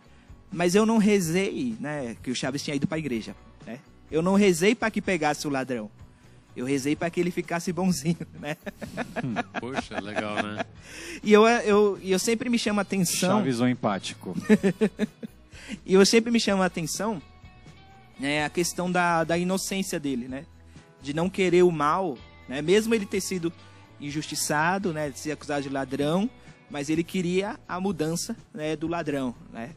mas 0.49 0.73
eu 0.73 0.85
não 0.85 0.99
rezei, 0.99 1.75
né? 1.77 2.15
Que 2.23 2.31
o 2.31 2.35
Chaves 2.35 2.63
tinha 2.63 2.77
ido 2.77 2.87
para 2.87 2.95
a 2.95 2.99
igreja, 2.99 3.35
né? 3.65 3.79
Eu 4.09 4.21
não 4.21 4.35
rezei 4.35 4.73
para 4.73 4.89
que 4.89 5.01
pegasse 5.01 5.45
o 5.49 5.51
ladrão. 5.51 5.91
Eu 6.59 6.65
rezei 6.65 6.93
para 6.93 7.09
que 7.09 7.21
ele 7.21 7.31
ficasse 7.31 7.71
bonzinho, 7.71 8.17
né? 8.37 8.57
Poxa, 9.61 9.97
legal, 10.01 10.35
né? 10.43 10.65
E 11.23 11.31
eu, 11.31 11.47
eu, 11.47 11.97
e 12.01 12.11
eu 12.11 12.19
sempre 12.19 12.49
me 12.49 12.59
chama 12.59 12.81
a 12.81 12.83
atenção... 12.83 13.37
Chaves 13.37 13.61
ou 13.61 13.67
empático. 13.67 14.35
E 15.85 15.93
eu 15.93 16.03
sempre 16.03 16.31
me 16.31 16.39
chama 16.39 16.63
a 16.63 16.67
atenção 16.67 17.21
né, 18.19 18.43
a 18.43 18.49
questão 18.49 18.91
da, 18.91 19.23
da 19.23 19.37
inocência 19.37 19.99
dele, 19.99 20.27
né? 20.27 20.45
De 20.99 21.13
não 21.13 21.29
querer 21.29 21.61
o 21.61 21.71
mal, 21.71 22.17
né? 22.47 22.59
Mesmo 22.59 22.95
ele 22.95 23.05
ter 23.05 23.21
sido 23.21 23.53
injustiçado, 24.01 24.91
né? 24.91 25.11
De 25.11 25.19
ser 25.19 25.31
acusado 25.31 25.61
de 25.61 25.69
ladrão, 25.69 26.27
mas 26.71 26.89
ele 26.89 27.03
queria 27.03 27.59
a 27.67 27.79
mudança 27.79 28.35
né, 28.51 28.75
do 28.75 28.87
ladrão, 28.87 29.35
né? 29.53 29.75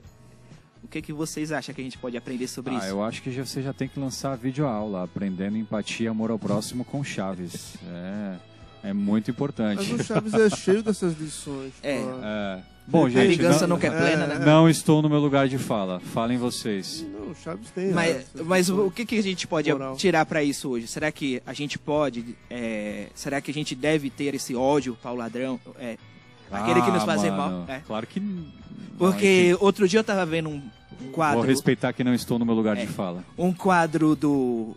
O 0.93 0.95
que, 0.95 1.01
que 1.01 1.13
vocês 1.15 1.51
acham 1.53 1.75
que 1.75 1.81
a 1.81 1.85
gente 1.85 1.97
pode 1.97 2.19
aprender 2.19 2.47
sobre 2.47 2.75
Ah, 2.75 2.79
isso? 2.81 2.87
eu 2.89 3.03
acho 3.03 3.23
que 3.23 3.31
já- 3.33 3.47
você 3.47 3.63
já 3.63 3.73
tem 3.73 3.89
que 3.89 3.99
lançar 3.99 4.35
a 4.35 4.37
videoaula, 4.37 5.03
aprendendo 5.05 5.57
empatia 5.57 6.05
e 6.05 6.09
amor 6.09 6.31
ao 6.31 6.39
próximo 6.39 6.85
com 6.85 7.03
Chaves. 7.03 7.77
É, 7.91 8.91
é 8.91 8.93
muito 8.93 9.31
importante. 9.31 9.89
Mas 9.91 10.01
o 10.01 10.05
Chaves 10.05 10.35
é 10.35 10.51
cheio 10.51 10.83
dessas 10.83 11.19
lições. 11.19 11.73
É. 11.83 11.95
É. 11.97 12.59
Bom, 12.87 13.07
a 13.07 13.09
gente, 13.09 13.39
vingança 13.39 13.67
não, 13.67 13.77
nunca 13.77 13.87
é 13.87 13.91
plena, 13.91 14.27
né? 14.27 14.45
não 14.45 14.69
estou 14.69 15.01
no 15.01 15.09
meu 15.09 15.19
lugar 15.19 15.49
de 15.49 15.57
fala. 15.57 15.99
Falem 15.99 16.37
vocês. 16.37 17.07
Não, 17.11 17.31
o 17.31 17.35
Chaves 17.35 17.71
tem. 17.71 17.91
Mas, 17.91 18.15
essas 18.17 18.47
mas 18.47 18.69
o 18.69 18.91
que, 18.91 19.07
que 19.07 19.17
a 19.19 19.23
gente 19.23 19.47
pode 19.47 19.73
Moral. 19.73 19.97
tirar 19.97 20.27
pra 20.27 20.45
isso 20.45 20.69
hoje? 20.69 20.87
Será 20.87 21.11
que 21.11 21.43
a 21.47 21.55
gente 21.55 21.79
pode? 21.79 22.37
é, 22.51 23.07
será 23.15 23.41
que 23.41 23.51
a 23.51 23.55
gente 23.55 23.75
deve 23.75 24.11
ter 24.11 24.35
esse 24.35 24.55
ódio 24.55 24.95
para 25.01 25.11
o 25.13 25.17
ladrão? 25.17 25.59
É, 25.79 25.97
aquele 26.51 26.83
que 26.83 26.91
nos 26.91 27.03
Ah, 27.05 27.07
faz 27.07 27.23
mal? 27.23 27.65
É. 27.67 27.81
Claro 27.87 28.07
que. 28.07 28.21
não, 28.21 28.45
Porque 28.99 29.57
outro 29.59 29.89
dia 29.89 30.01
eu 30.01 30.05
tava 30.05 30.27
vendo 30.27 30.51
um 30.51 30.61
quadro, 31.11 31.39
Vou 31.41 31.49
respeitar 31.49 31.93
que 31.93 32.03
não 32.05 32.15
estou 32.15 32.39
no 32.39 32.45
meu 32.45 32.55
lugar 32.55 32.77
É. 32.77 32.81
de 32.85 32.93
fala. 32.93 33.25
um 33.37 33.53
quadro 33.53 34.15
do 34.17 34.77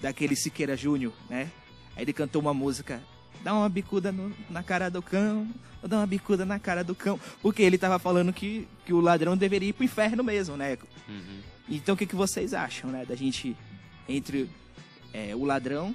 daquele 0.00 0.36
Siqueira 0.36 0.76
Júnior, 0.76 1.12
né? 1.30 1.50
Aí 1.96 2.02
ele 2.04 2.12
cantou 2.12 2.40
uma 2.42 2.52
música, 2.54 3.00
dá 3.42 3.54
uma 3.54 3.68
bicuda 3.68 4.12
no- 4.12 4.32
na 4.50 4.62
cara 4.62 4.90
do 4.90 5.00
cão, 5.02 5.48
dá 5.82 5.98
uma 5.98 6.06
bicuda 6.06 6.44
na 6.44 6.58
cara 6.58 6.84
do 6.84 6.94
cão, 6.94 7.18
porque 7.40 7.62
ele 7.62 7.78
tava 7.78 7.98
falando 7.98 8.32
que, 8.32 8.68
que 8.84 8.92
o 8.92 9.00
ladrão 9.00 9.36
deveria 9.36 9.70
ir 9.70 9.72
pro 9.72 9.84
inferno 9.84 10.22
mesmo, 10.22 10.56
né? 10.56 10.76
Uhum. 11.08 11.40
Então 11.68 11.94
o 11.94 11.98
que, 11.98 12.06
que 12.06 12.14
vocês 12.16 12.52
acham, 12.54 12.90
né? 12.90 13.04
Da 13.06 13.14
gente 13.14 13.56
entre 14.08 14.48
é, 15.12 15.34
o 15.34 15.44
ladrão, 15.44 15.94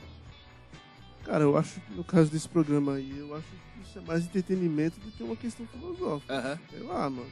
Cara, 1.24 1.44
eu 1.44 1.56
acho 1.56 1.80
que 1.80 1.94
no 1.94 2.04
caso 2.04 2.32
desse 2.32 2.50
programa 2.50 2.96
aí, 2.96 3.14
eu 3.20 3.36
acho 3.36 3.46
que 3.46 3.88
isso 3.88 4.00
é 4.00 4.02
mais 4.02 4.24
entretenimento 4.26 5.00
do 5.00 5.12
que 5.12 5.22
uma 5.22 5.36
questão 5.36 5.68
filosófica. 5.68 6.60
Sei 6.72 6.80
lá, 6.80 7.08
mano. 7.12 7.28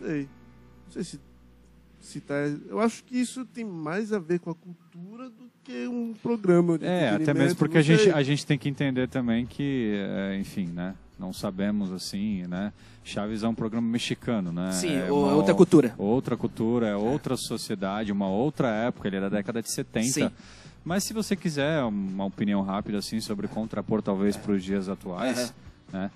Não 0.00 0.06
sei. 0.06 0.20
Não 0.86 0.92
sei 0.92 1.02
se, 1.04 1.20
tá. 2.20 2.34
Eu 2.68 2.80
acho 2.80 3.04
que 3.04 3.18
isso 3.18 3.44
tem 3.44 3.64
mais 3.64 4.12
a 4.12 4.18
ver 4.18 4.40
com 4.40 4.50
a 4.50 4.54
cultura 4.54 5.30
do 5.30 5.50
que 5.64 5.86
um 5.86 6.12
programa 6.12 6.76
de 6.76 6.84
É, 6.84 7.10
até 7.10 7.32
mesmo 7.32 7.56
porque 7.56 7.78
a 7.78 7.82
gente, 7.82 8.10
a 8.10 8.22
gente 8.22 8.44
tem 8.44 8.58
que 8.58 8.68
entender 8.68 9.08
também 9.08 9.46
que, 9.46 9.92
é, 9.94 10.36
enfim, 10.38 10.66
né? 10.66 10.94
Não 11.18 11.32
sabemos 11.32 11.92
assim, 11.92 12.46
né? 12.48 12.72
Chaves 13.04 13.42
é 13.42 13.48
um 13.48 13.54
programa 13.54 13.86
mexicano, 13.86 14.52
né? 14.52 14.72
sim, 14.72 14.94
é 14.94 15.10
ou 15.10 15.24
uma 15.24 15.34
outra 15.34 15.54
cultura. 15.54 15.94
Outra 15.96 16.36
cultura, 16.36 16.88
é 16.88 16.96
outra 16.96 17.36
sociedade, 17.36 18.10
uma 18.10 18.28
outra 18.28 18.68
época, 18.68 19.08
ele 19.08 19.16
é 19.16 19.20
da 19.20 19.28
década 19.28 19.62
de 19.62 19.70
70. 19.70 20.06
Sim. 20.06 20.30
Mas 20.84 21.04
se 21.04 21.12
você 21.12 21.36
quiser 21.36 21.82
uma 21.84 22.24
opinião 22.24 22.62
rápida 22.62 22.98
assim 22.98 23.20
sobre 23.20 23.46
contrapor 23.46 24.02
talvez 24.02 24.36
para 24.36 24.52
os 24.52 24.64
dias 24.64 24.88
atuais, 24.88 25.54
né? 25.92 26.10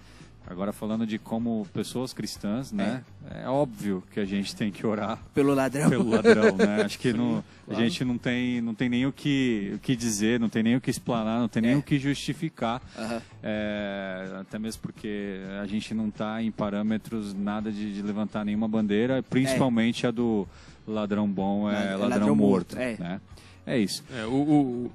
Agora 0.49 0.73
falando 0.73 1.05
de 1.07 1.19
como 1.19 1.67
pessoas 1.75 2.13
cristãs, 2.13 2.71
né? 2.71 3.03
É. 3.29 3.49
óbvio 3.49 4.03
que 4.13 4.21
a 4.21 4.25
gente 4.25 4.55
tem 4.55 4.71
que 4.71 4.87
orar 4.87 5.19
Pelo 5.35 5.53
ladrão. 5.53 5.91
pelo 5.91 6.09
ladrão, 6.09 6.57
né? 6.57 6.83
Acho 6.87 6.99
que 7.01 7.13
não, 7.13 7.43
a 7.69 7.75
gente 7.75 8.05
não 8.05 8.17
tem, 8.17 8.61
não 8.61 8.73
tem 8.73 8.89
nem 8.89 9.05
o 9.07 9.13
que, 9.13 9.73
o 9.75 9.79
que 9.81 9.97
dizer, 9.97 10.39
não 10.39 10.49
tem 10.49 10.63
nem 10.63 10.77
o 10.77 10.81
que 10.81 10.89
explanar, 10.89 11.41
não 11.41 11.49
tem 11.49 11.61
nem 11.63 11.73
É. 11.73 11.77
o 11.77 11.83
que 11.83 11.99
justificar. 11.99 12.81
Aham. 12.97 13.23
É, 13.43 14.37
até 14.41 14.59
mesmo 14.59 14.83
porque 14.83 15.39
a 15.61 15.67
gente 15.67 15.93
não 15.93 16.09
está 16.09 16.41
em 16.41 16.53
parâmetros 16.53 17.35
nada 17.35 17.73
de, 17.73 17.93
de 17.93 18.03
levantar 18.03 18.45
nenhuma 18.45 18.69
bandeira, 18.69 19.23
principalmente 19.25 20.07
a 20.07 20.11
do 20.13 20.47
ladrão 20.87 21.27
bom 21.29 21.69
é, 21.69 21.75
É, 21.75 21.91
ladrão, 21.97 22.09
ladrão 22.09 22.37
morto. 22.37 22.77
morto, 22.77 22.79
é. 22.79 22.97
Né? 22.99 23.21
é 23.67 23.79
isso. 23.79 24.05
É, 24.17 24.25
o, 24.25 24.31
o, 24.33 24.93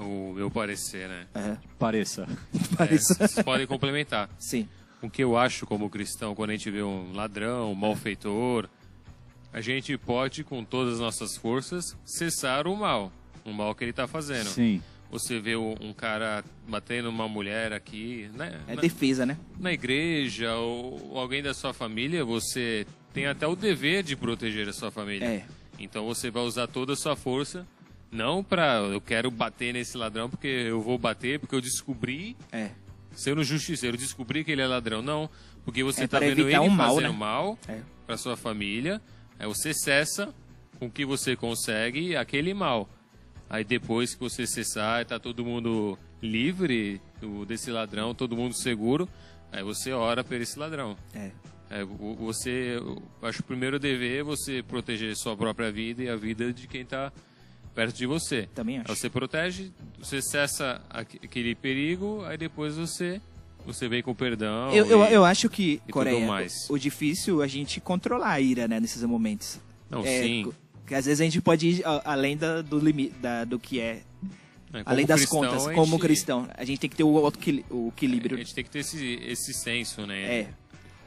o, 0.00 0.32
meu 0.34 0.50
parecer, 0.50 1.08
né? 1.08 1.26
Aham. 1.34 1.58
Pareça. 1.78 2.26
É, 2.78 2.86
vocês 2.86 3.42
podem 3.44 3.66
complementar. 3.66 4.28
Sim. 4.38 4.68
O 5.02 5.08
que 5.08 5.22
eu 5.22 5.36
acho 5.36 5.66
como 5.66 5.88
cristão, 5.88 6.34
quando 6.34 6.50
a 6.50 6.52
gente 6.52 6.70
vê 6.70 6.82
um 6.82 7.12
ladrão, 7.12 7.72
um 7.72 7.74
malfeitor, 7.74 8.68
a 9.52 9.60
gente 9.60 9.96
pode, 9.96 10.44
com 10.44 10.64
todas 10.64 10.94
as 10.94 11.00
nossas 11.00 11.36
forças, 11.36 11.96
cessar 12.04 12.66
o 12.66 12.76
mal. 12.76 13.10
O 13.44 13.52
mal 13.52 13.74
que 13.74 13.84
ele 13.84 13.90
está 13.90 14.06
fazendo. 14.06 14.48
Sim. 14.48 14.82
Você 15.10 15.40
vê 15.40 15.56
um 15.56 15.92
cara 15.92 16.44
batendo 16.68 17.08
uma 17.08 17.26
mulher 17.28 17.72
aqui, 17.72 18.30
né? 18.34 18.60
É 18.68 18.76
na, 18.76 18.80
defesa, 18.80 19.26
né? 19.26 19.36
na 19.58 19.72
igreja 19.72 20.54
ou, 20.54 21.10
ou 21.10 21.18
alguém 21.18 21.42
da 21.42 21.52
sua 21.52 21.72
família, 21.72 22.24
você 22.24 22.86
tem 23.12 23.26
até 23.26 23.46
o 23.46 23.56
dever 23.56 24.04
de 24.04 24.14
proteger 24.14 24.68
a 24.68 24.72
sua 24.72 24.90
família. 24.90 25.26
É. 25.26 25.44
Então 25.80 26.06
você 26.06 26.30
vai 26.30 26.42
usar 26.44 26.68
toda 26.68 26.92
a 26.92 26.96
sua 26.96 27.16
força, 27.16 27.66
não 28.10 28.42
para 28.42 28.78
eu 28.80 29.00
quero 29.00 29.30
bater 29.30 29.72
nesse 29.72 29.96
ladrão 29.96 30.28
porque 30.28 30.46
eu 30.46 30.80
vou 30.80 30.98
bater 30.98 31.38
porque 31.38 31.54
eu 31.54 31.60
descobri, 31.60 32.36
É. 32.52 32.70
sendo 33.12 33.42
justiceiro, 33.44 33.96
descobri 33.96 34.42
que 34.44 34.50
ele 34.52 34.62
é 34.62 34.66
ladrão, 34.66 35.00
não, 35.02 35.28
porque 35.64 35.82
você 35.84 36.02
É 36.02 36.04
está 36.04 36.18
para 36.18 36.28
vendo 36.28 36.48
ele 36.48 36.58
um 36.58 36.68
mal, 36.68 36.94
fazendo 36.96 37.12
né? 37.12 37.18
mal 37.18 37.58
É. 37.68 37.80
para 38.06 38.16
sua 38.16 38.36
família, 38.36 39.00
aí 39.38 39.46
você 39.46 39.72
cessa 39.74 40.34
com 40.78 40.86
o 40.86 40.90
que 40.90 41.04
você 41.04 41.36
consegue 41.36 42.16
aquele 42.16 42.52
mal. 42.54 42.88
Aí 43.48 43.64
depois 43.64 44.14
que 44.14 44.20
você 44.20 44.46
cessar, 44.46 45.04
tá 45.04 45.18
todo 45.18 45.44
mundo 45.44 45.98
livre 46.22 47.00
do, 47.20 47.44
desse 47.44 47.70
ladrão, 47.70 48.14
todo 48.14 48.36
mundo 48.36 48.54
seguro, 48.54 49.08
aí 49.52 49.62
você 49.62 49.92
ora 49.92 50.22
por 50.22 50.40
esse 50.40 50.58
ladrão. 50.58 50.96
É. 51.14 51.30
É, 51.72 51.84
você, 51.84 52.78
acho 53.22 53.38
que 53.38 53.42
o 53.44 53.46
primeiro 53.46 53.78
dever 53.78 54.20
é 54.20 54.22
você 54.24 54.60
proteger 54.62 55.14
sua 55.16 55.36
própria 55.36 55.70
vida 55.70 56.02
e 56.02 56.08
a 56.08 56.16
vida 56.16 56.52
de 56.52 56.66
quem 56.66 56.80
está 56.82 57.12
perto 57.74 57.96
de 57.96 58.06
você. 58.06 58.48
Também 58.54 58.76
Aí 58.78 58.84
acho. 58.86 58.96
você 58.96 59.08
protege, 59.10 59.70
você 59.98 60.20
cessa 60.22 60.80
aque- 60.90 61.20
aquele 61.24 61.54
perigo, 61.54 62.24
aí 62.24 62.36
depois 62.36 62.74
você 62.76 63.20
você 63.66 63.88
vem 63.88 64.02
com 64.02 64.14
perdão. 64.14 64.70
Eu, 64.72 64.86
eu, 64.86 65.04
e- 65.04 65.12
eu 65.12 65.24
acho 65.24 65.48
que, 65.50 65.82
Coreia, 65.90 66.26
mais. 66.26 66.66
o 66.70 66.78
difícil 66.78 67.42
é 67.42 67.44
a 67.44 67.48
gente 67.48 67.78
controlar 67.80 68.30
a 68.30 68.40
ira, 68.40 68.66
né, 68.66 68.80
nesses 68.80 69.02
momentos. 69.04 69.60
Não, 69.90 70.00
É, 70.04 70.22
sim. 70.22 70.50
Que 70.86 70.94
às 70.94 71.04
vezes 71.04 71.20
a 71.20 71.24
gente 71.24 71.40
pode 71.42 71.68
ir 71.68 71.84
a- 71.86 72.00
além 72.06 72.36
da, 72.36 72.62
do 72.62 72.78
limite, 72.78 73.14
da, 73.20 73.44
do 73.44 73.58
que 73.58 73.78
é, 73.78 74.02
É, 74.02 74.02
como 74.72 74.82
além 74.86 75.04
das 75.06 75.20
cristão, 75.20 75.40
contas, 75.40 75.66
a 75.68 75.74
como 75.74 75.92
gente- 75.92 76.00
cristão. 76.00 76.48
A 76.56 76.64
gente 76.64 76.78
tem 76.80 76.88
que 76.90 76.96
ter 76.96 77.04
o, 77.04 77.10
o 77.12 77.26
A 77.26 77.88
equilíbrio. 77.88 78.38
gente 78.38 78.54
tem 78.54 78.64
que 78.64 78.70
ter 78.70 78.78
esse, 78.80 79.20
esse 79.26 79.52
senso, 79.52 80.06
né? 80.06 80.20
É, 80.40 80.48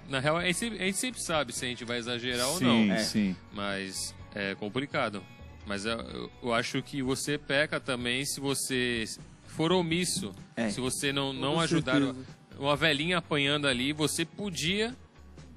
Na 0.10 0.20
real, 0.20 0.38
a 0.38 0.44
gente, 0.46 0.56
sempre- 0.58 0.80
a 0.82 0.86
gente 0.86 0.98
sempre 0.98 1.22
sabe 1.22 1.54
se 1.54 1.66
a 1.66 1.68
gente 1.68 1.84
vai 1.86 1.98
exagerar 1.98 2.48
ou 2.50 2.58
sim, 2.60 2.66
não. 2.66 2.94
É. 2.94 3.00
sim. 3.00 3.36
Mas 3.54 4.14
é 4.36 4.54
complicado. 4.56 5.24
Mas 5.66 5.86
eu, 5.86 6.30
eu- 6.42 6.54
acho 6.54 6.82
que 6.82 7.02
você 7.02 7.38
peca 7.38 7.80
também 7.80 8.26
se 8.26 8.40
você 8.40 9.06
for 9.48 9.72
omisso. 9.72 10.32
É. 10.56 10.70
Se 10.70 10.82
você 10.82 11.14
não, 11.14 11.32
não 11.32 11.54
Com 11.56 11.62
ajudar 11.62 11.94
certeza. 12.02 12.16
uma 12.60 12.76
velhinha 12.76 13.18
apanhando 13.20 13.68
ali, 13.68 13.94
você 13.94 14.26
podia 14.26 14.94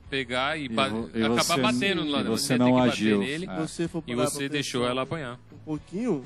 pegar 0.08 0.56
e, 0.58 0.66
E 0.66 0.68
ba- 0.68 0.88
e 1.14 1.22
acabar 1.24 1.42
você- 1.42 1.60
batendo 1.60 2.04
e 2.04 2.10
lá. 2.10 2.22
você 2.22 2.52
ia 2.52 2.58
ter 2.58 2.64
não 2.64 2.72
que 2.72 2.78
bater 2.78 2.92
agiu. 2.92 3.18
nele, 3.18 3.46
Ah. 3.48 3.66
Se 3.66 3.88
você 3.88 3.90
e 4.06 4.14
você 4.14 4.48
deixou 4.48 4.86
ela 4.86 5.02
apanhar. 5.02 5.38
Um 5.52 5.58
pouquinho, 5.64 6.22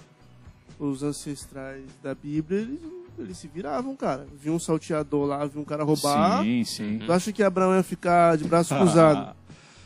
os 0.79 1.03
ancestrais 1.03 1.85
da 2.03 2.15
Bíblia, 2.15 2.61
eles, 2.61 2.79
eles 3.19 3.39
se 3.39 3.49
viravam, 3.49 3.97
cara. 3.97 4.27
Viu 4.39 4.53
um 4.55 4.59
salteador 4.59 5.27
lá, 5.27 5.47
viu 5.47 5.63
um 5.63 5.65
cara 5.65 5.83
roubar. 5.85 6.43
Sim, 6.45 6.65
sim. 6.65 6.99
Tu 7.07 7.11
acha 7.13 7.33
que 7.33 7.43
Abraão 7.43 7.75
ia 7.75 7.83
ficar 7.83 8.37
de 8.37 8.45
braço 8.45 8.75
cruzado? 8.77 9.35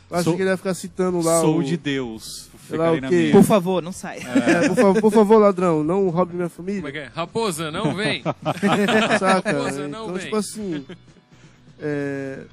Tu 0.09 0.13
acha 0.15 0.23
Sou- 0.25 0.35
que 0.35 0.41
ele 0.41 0.49
ia 0.49 0.57
ficar 0.57 0.73
citando 0.73 1.21
lá 1.21 1.39
Sou 1.39 1.59
o... 1.59 1.63
de 1.63 1.77
Deus. 1.77 2.49
Sei 2.67 2.77
lá 2.77 2.85
Ficarei 2.85 2.99
o 2.99 3.01
na 3.01 3.09
quê. 3.09 3.15
minha. 3.15 3.31
por 3.31 3.43
favor, 3.43 3.81
não 3.83 3.91
sai. 3.91 4.19
É, 4.19 4.67
por, 4.69 4.75
favor, 4.75 5.01
por 5.01 5.11
favor, 5.11 5.37
ladrão, 5.37 5.83
não 5.83 6.09
roube 6.09 6.33
minha 6.35 6.49
Como 6.49 6.67
é 6.69 6.73
família. 6.73 6.91
que 6.91 6.97
é? 6.97 7.05
Raposa, 7.13 7.69
não 7.71 7.93
vem! 7.93 8.23
Saca? 9.19 9.51
Raposa, 9.51 9.87
não 9.87 10.03
então, 10.05 10.13
vem. 10.13 10.23
tipo 10.23 10.35
assim. 10.35 10.85
é, 11.79 12.45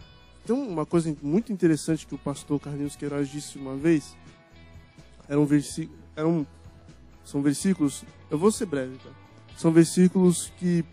Tem 0.46 0.54
uma 0.54 0.84
coisa 0.84 1.14
muito 1.22 1.52
interessante 1.52 2.06
que 2.06 2.14
o 2.14 2.18
pastor 2.18 2.60
Carlinhos 2.60 2.96
Queiroz 2.96 3.28
disse 3.30 3.56
uma 3.58 3.74
vez. 3.76 4.16
Era 5.28 5.40
um 5.40 5.46
versículo. 5.46 5.98
Era 6.14 6.28
um, 6.28 6.44
são 7.24 7.40
versículos. 7.42 8.04
Eu 8.30 8.36
vou 8.38 8.50
ser 8.50 8.66
breve, 8.66 8.96
tá? 8.98 9.10
São 9.56 9.70
versículos 9.72 10.52
que. 10.58 10.84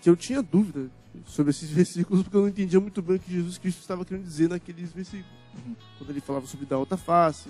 que 0.00 0.08
eu 0.08 0.16
tinha 0.16 0.40
dúvida 0.40 0.88
sobre 1.26 1.50
esses 1.50 1.68
versículos 1.70 2.22
porque 2.22 2.36
eu 2.36 2.42
não 2.42 2.48
entendia 2.48 2.80
muito 2.80 3.02
bem 3.02 3.16
o 3.16 3.18
que 3.18 3.32
Jesus 3.32 3.58
Cristo 3.58 3.80
estava 3.80 4.04
querendo 4.04 4.24
dizer 4.24 4.48
naqueles 4.48 4.92
versículos. 4.92 5.36
Quando 5.98 6.10
ele 6.10 6.20
falava 6.20 6.46
sobre 6.46 6.64
dar 6.66 6.78
outra 6.78 6.96
face, 6.96 7.48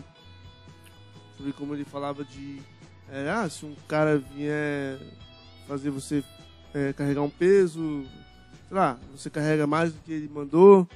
sobre 1.38 1.52
como 1.54 1.74
ele 1.74 1.84
falava 1.84 2.22
de. 2.24 2.60
é, 3.10 3.30
ah, 3.30 3.48
se 3.48 3.64
um 3.64 3.74
cara 3.88 4.18
vier 4.18 4.98
fazer 5.66 5.88
você 5.90 6.22
é, 6.74 6.92
carregar 6.92 7.22
um 7.22 7.30
peso, 7.30 8.04
sei 8.68 8.76
lá, 8.76 8.98
você 9.16 9.30
carrega 9.30 9.66
mais 9.66 9.92
do 9.92 10.00
que 10.00 10.12
ele 10.12 10.28
mandou. 10.28 10.86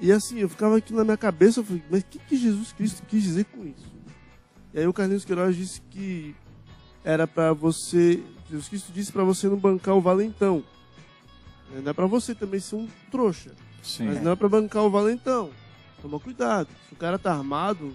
E 0.00 0.10
assim, 0.12 0.40
eu 0.40 0.48
ficava 0.48 0.76
aqui 0.76 0.92
na 0.92 1.04
minha 1.04 1.16
cabeça, 1.16 1.60
eu 1.60 1.64
falei, 1.64 1.82
mas 1.90 2.02
o 2.02 2.06
que, 2.06 2.18
que 2.18 2.36
Jesus 2.36 2.72
Cristo 2.72 3.02
quis 3.06 3.22
dizer 3.22 3.44
com 3.46 3.64
isso? 3.64 3.94
E 4.74 4.80
aí 4.80 4.86
o 4.86 4.92
Carlinhos 4.92 5.24
Queiroz 5.24 5.54
disse 5.56 5.80
que 5.82 6.34
era 7.04 7.26
pra 7.26 7.52
você, 7.52 8.20
Jesus 8.50 8.68
Cristo 8.68 8.92
disse 8.92 9.12
pra 9.12 9.22
você 9.22 9.48
não 9.48 9.56
bancar 9.56 9.94
o 9.94 10.00
valentão. 10.00 10.64
É, 11.74 11.80
Não 11.80 11.90
é 11.90 11.92
pra 11.94 12.06
você 12.06 12.34
também 12.34 12.58
ser 12.58 12.74
um 12.76 12.88
trouxa, 13.10 13.52
Sim. 13.82 14.06
mas 14.06 14.20
não 14.20 14.32
é 14.32 14.36
pra 14.36 14.48
bancar 14.48 14.82
o 14.82 14.90
valentão. 14.90 15.50
Toma 16.02 16.18
cuidado, 16.18 16.68
se 16.88 16.92
o 16.92 16.96
cara 16.96 17.18
tá 17.18 17.32
armado, 17.32 17.94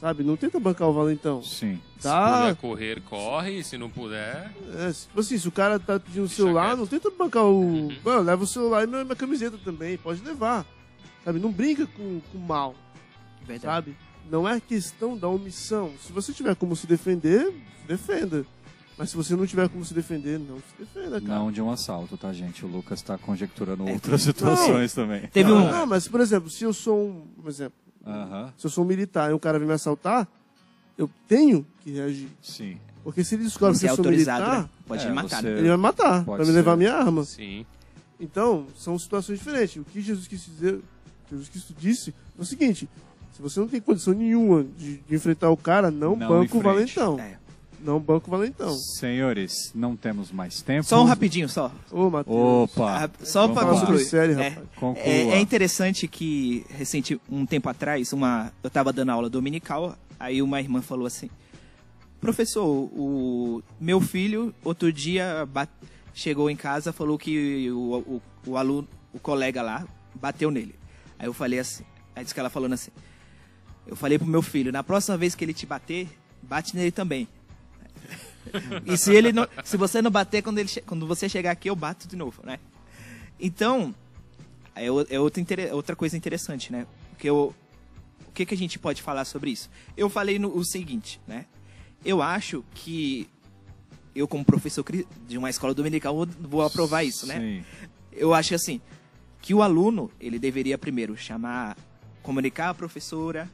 sabe, 0.00 0.22
não 0.24 0.36
tenta 0.36 0.58
bancar 0.60 0.88
o 0.88 0.92
valentão. 0.92 1.42
Sim. 1.42 1.80
Se 1.96 2.02
Tá, 2.02 2.40
puder 2.40 2.56
correr, 2.56 3.00
corre. 3.02 3.62
Se 3.64 3.76
não 3.78 3.88
puder, 3.90 4.52
É, 4.76 4.92
tipo 4.92 5.20
assim, 5.20 5.38
se 5.38 5.48
o 5.48 5.52
cara 5.52 5.78
tá 5.78 5.98
pedindo 5.98 6.24
o 6.24 6.28
celular, 6.28 6.66
quieto. 6.68 6.78
não 6.78 6.86
tenta 6.86 7.10
bancar 7.10 7.44
o. 7.44 7.60
Uhum. 7.60 7.96
Mano, 8.04 8.22
leva 8.22 8.44
o 8.44 8.46
celular 8.46 8.84
e 8.84 8.86
minha, 8.86 9.04
minha 9.04 9.16
camiseta 9.16 9.56
também, 9.64 9.96
pode 9.96 10.22
levar. 10.22 10.64
Sabe? 11.24 11.38
Não 11.40 11.50
brinca 11.50 11.86
com 11.86 12.20
o 12.34 12.38
mal, 12.38 12.74
Verdade. 13.46 13.62
sabe? 13.62 13.96
Não 14.30 14.48
é 14.48 14.60
questão 14.60 15.16
da 15.16 15.28
omissão. 15.28 15.92
Se 16.04 16.12
você 16.12 16.32
tiver 16.32 16.54
como 16.56 16.74
se 16.76 16.86
defender, 16.86 17.46
se 17.80 17.86
defenda. 17.88 18.44
Mas 18.98 19.10
se 19.10 19.16
você 19.16 19.36
não 19.36 19.46
tiver 19.46 19.68
como 19.68 19.84
se 19.84 19.92
defender, 19.92 20.38
não 20.38 20.56
se 20.56 20.74
defenda, 20.78 21.20
cara. 21.20 21.38
Não 21.38 21.52
de 21.52 21.60
um 21.60 21.70
assalto, 21.70 22.16
tá, 22.16 22.32
gente? 22.32 22.64
O 22.64 22.68
Lucas 22.68 23.02
tá 23.02 23.18
conjecturando 23.18 23.86
É. 23.88 23.92
outras 23.92 24.22
situações 24.22 24.94
também. 24.94 25.26
Teve 25.28 25.50
não, 25.50 25.66
um. 25.66 25.70
não, 25.70 25.86
mas 25.86 26.08
por 26.08 26.20
exemplo, 26.20 26.48
se 26.48 26.64
eu 26.64 26.72
sou 26.72 27.08
um. 27.08 27.26
Por 27.42 27.48
exemplo, 27.48 27.76
Aham. 28.06 28.52
se 28.56 28.66
eu 28.66 28.70
sou 28.70 28.84
um 28.84 28.86
militar 28.86 29.30
e 29.30 29.34
um 29.34 29.38
cara 29.38 29.58
vem 29.58 29.66
me 29.66 29.74
assaltar, 29.74 30.26
eu 30.96 31.10
tenho 31.28 31.66
que 31.80 31.90
reagir. 31.90 32.28
Sim. 32.40 32.78
Porque 33.04 33.22
se 33.22 33.34
ele 33.34 33.44
descobre 33.44 33.78
que 33.78 33.84
eu 33.84 33.88
sou 33.90 33.98
autorizado, 33.98 34.44
militar, 34.44 34.62
né? 34.62 34.68
Pode 34.86 35.04
É, 35.04 35.08
me 35.08 35.14
matar. 35.14 35.40
você- 35.42 35.46
né? 35.46 35.58
ele 35.58 35.68
vai 35.68 35.76
me 35.76 35.82
matar 35.82 36.24
Pode 36.24 36.36
pra 36.36 36.36
me 36.38 36.44
ser. 36.46 36.52
levar 36.52 36.76
minha 36.76 36.94
arma. 36.94 37.24
sim. 37.24 37.66
Então, 38.18 38.66
são 38.76 38.98
situações 38.98 39.38
diferentes. 39.38 39.76
O 39.76 39.84
que 39.84 40.00
Jesus 40.00 40.26
quis 40.26 40.44
dizer, 40.46 40.80
Jesus 41.30 41.48
Cristo 41.50 41.74
disse 41.78 42.14
é 42.38 42.40
o 42.42 42.44
seguinte: 42.46 42.88
se 43.32 43.42
você 43.42 43.60
não 43.60 43.68
tem 43.68 43.80
condição 43.80 44.14
nenhuma 44.14 44.64
de, 44.64 44.96
de 44.98 45.14
enfrentar 45.14 45.50
o 45.50 45.56
cara, 45.56 45.90
não, 45.90 46.16
Não 46.16 46.26
banca 46.26 46.56
o 46.56 46.60
valentão. 46.62 47.20
É. 47.20 47.38
Não 47.80 48.00
banca 48.00 48.26
o 48.26 48.30
valentão. 48.30 48.74
Senhores, 48.74 49.70
não 49.74 49.94
temos 49.96 50.32
mais 50.32 50.62
tempo. 50.62 50.84
Só 50.84 51.00
um 51.02 51.04
rapidinho, 51.04 51.48
só. 51.48 51.70
Ô, 51.90 52.10
Matheus. 52.10 52.36
Opa! 52.36 53.04
Ah, 53.04 53.24
Só 53.24 53.46
Vamos 53.46 53.62
para 53.62 53.80
concluir. 53.80 54.04
série, 54.04 54.32
É. 54.32 54.58
É, 54.96 55.20
é 55.30 55.40
interessante 55.40 56.08
que, 56.08 56.64
recente, 56.70 57.20
um 57.30 57.44
tempo 57.46 57.68
atrás, 57.68 58.12
uma, 58.12 58.52
eu 58.62 58.68
estava 58.68 58.92
dando 58.92 59.10
aula 59.10 59.28
dominical, 59.30 59.96
aí 60.18 60.40
uma 60.42 60.60
irmã 60.60 60.80
falou 60.82 61.06
assim, 61.06 61.28
professor, 62.20 62.64
o 62.66 63.62
meu 63.80 64.00
filho, 64.00 64.54
outro 64.64 64.92
dia, 64.92 65.46
ba- 65.46 65.68
chegou 66.14 66.50
em 66.50 66.56
casa, 66.56 66.92
falou 66.92 67.18
que 67.18 67.70
o, 67.70 68.20
o, 68.46 68.50
o 68.50 68.56
aluno, 68.56 68.88
o 69.12 69.18
colega 69.18 69.62
lá, 69.62 69.86
bateu 70.14 70.50
nele. 70.50 70.74
Aí 71.18 71.26
eu 71.26 71.32
falei 71.32 71.58
assim, 71.58 71.84
aí 72.14 72.22
disse 72.24 72.34
que 72.34 72.40
ela 72.40 72.50
falando 72.50 72.72
assim, 72.72 72.90
eu 73.86 73.94
falei 73.94 74.18
pro 74.18 74.26
meu 74.26 74.42
filho, 74.42 74.72
na 74.72 74.82
próxima 74.82 75.16
vez 75.16 75.34
que 75.34 75.44
ele 75.44 75.54
te 75.54 75.66
bater, 75.66 76.08
bate 76.42 76.74
nele 76.74 76.90
também. 76.90 77.28
E 78.84 78.96
se 78.96 79.14
ele 79.14 79.32
não, 79.32 79.46
se 79.64 79.76
você 79.76 80.00
não 80.00 80.10
bater 80.10 80.42
quando, 80.42 80.58
ele, 80.58 80.68
quando 80.86 81.06
você 81.06 81.28
chegar 81.28 81.50
aqui, 81.50 81.68
eu 81.70 81.76
bato 81.76 82.06
de 82.06 82.16
novo, 82.16 82.42
né? 82.44 82.58
Então, 83.38 83.94
é, 84.74 84.86
é 84.86 85.20
outra, 85.20 85.74
outra 85.74 85.96
coisa 85.96 86.16
interessante, 86.16 86.72
né? 86.72 86.86
Porque 87.10 87.28
eu, 87.28 87.54
o 88.26 88.32
que, 88.32 88.44
que 88.46 88.54
a 88.54 88.58
gente 88.58 88.78
pode 88.78 89.02
falar 89.02 89.24
sobre 89.24 89.50
isso? 89.50 89.70
Eu 89.96 90.08
falei 90.08 90.38
no, 90.38 90.56
o 90.56 90.64
seguinte, 90.64 91.20
né? 91.26 91.46
Eu 92.04 92.22
acho 92.22 92.64
que 92.74 93.28
eu, 94.14 94.26
como 94.26 94.44
professor 94.44 94.84
de 95.26 95.36
uma 95.36 95.50
escola 95.50 95.74
dominical, 95.74 96.14
vou, 96.14 96.26
vou 96.26 96.62
aprovar 96.62 97.04
isso, 97.04 97.26
né? 97.26 97.38
Sim. 97.38 97.64
Eu 98.12 98.32
acho 98.32 98.54
assim, 98.54 98.80
que 99.42 99.54
o 99.54 99.62
aluno, 99.62 100.10
ele 100.20 100.38
deveria 100.38 100.78
primeiro 100.78 101.16
chamar, 101.16 101.76
comunicar 102.22 102.70
a 102.70 102.74
professora, 102.74 103.48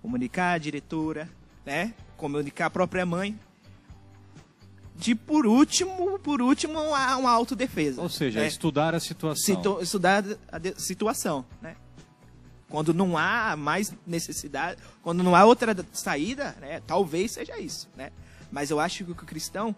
comunicar 0.00 0.52
a 0.52 0.58
diretora, 0.58 1.28
né? 1.64 1.94
Comunicar 2.16 2.66
a 2.66 2.70
própria 2.70 3.06
mãe. 3.06 3.38
De 4.98 5.14
por 5.14 5.46
último, 5.46 6.18
por 6.18 6.42
último, 6.42 6.72
uma, 6.80 7.16
uma 7.16 7.30
autodefesa. 7.30 8.02
Ou 8.02 8.08
seja, 8.08 8.40
né? 8.40 8.48
estudar 8.48 8.94
a 8.94 9.00
situação. 9.00 9.56
Situ- 9.56 9.78
estudar 9.80 10.24
a 10.50 10.58
de- 10.58 10.74
situação, 10.80 11.46
né? 11.62 11.76
Quando 12.68 12.92
não 12.92 13.16
há 13.16 13.56
mais 13.56 13.94
necessidade, 14.06 14.80
quando 15.02 15.22
não 15.22 15.34
há 15.36 15.44
outra 15.44 15.74
saída, 15.92 16.54
né? 16.60 16.82
Talvez 16.86 17.30
seja 17.32 17.58
isso, 17.58 17.88
né? 17.96 18.10
Mas 18.50 18.70
eu 18.70 18.80
acho 18.80 19.04
que 19.04 19.10
o 19.12 19.14
cristão, 19.14 19.74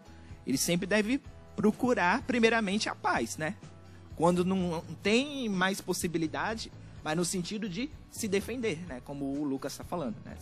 ele 0.47 0.59
sempre 0.59 0.87
deve 0.87 1.21
procurar 1.55 2.23
primeiramente 2.23 2.89
a 2.89 2.95
paz, 2.95 3.37
né? 3.37 3.55
Quando 4.17 4.45
não 4.45 4.83
tem 5.03 5.49
mais 5.49 5.81
possibilidade, 5.81 6.73
mas 7.05 7.17
no 7.17 7.25
sentido 7.25 7.69
de 7.69 7.91
se 8.11 8.27
defender, 8.27 8.79
né? 8.89 9.01
Como 9.05 9.25
o 9.39 9.45
Lucas 9.45 9.73
está 9.73 9.85
falando, 9.85 10.17
né? 10.25 10.35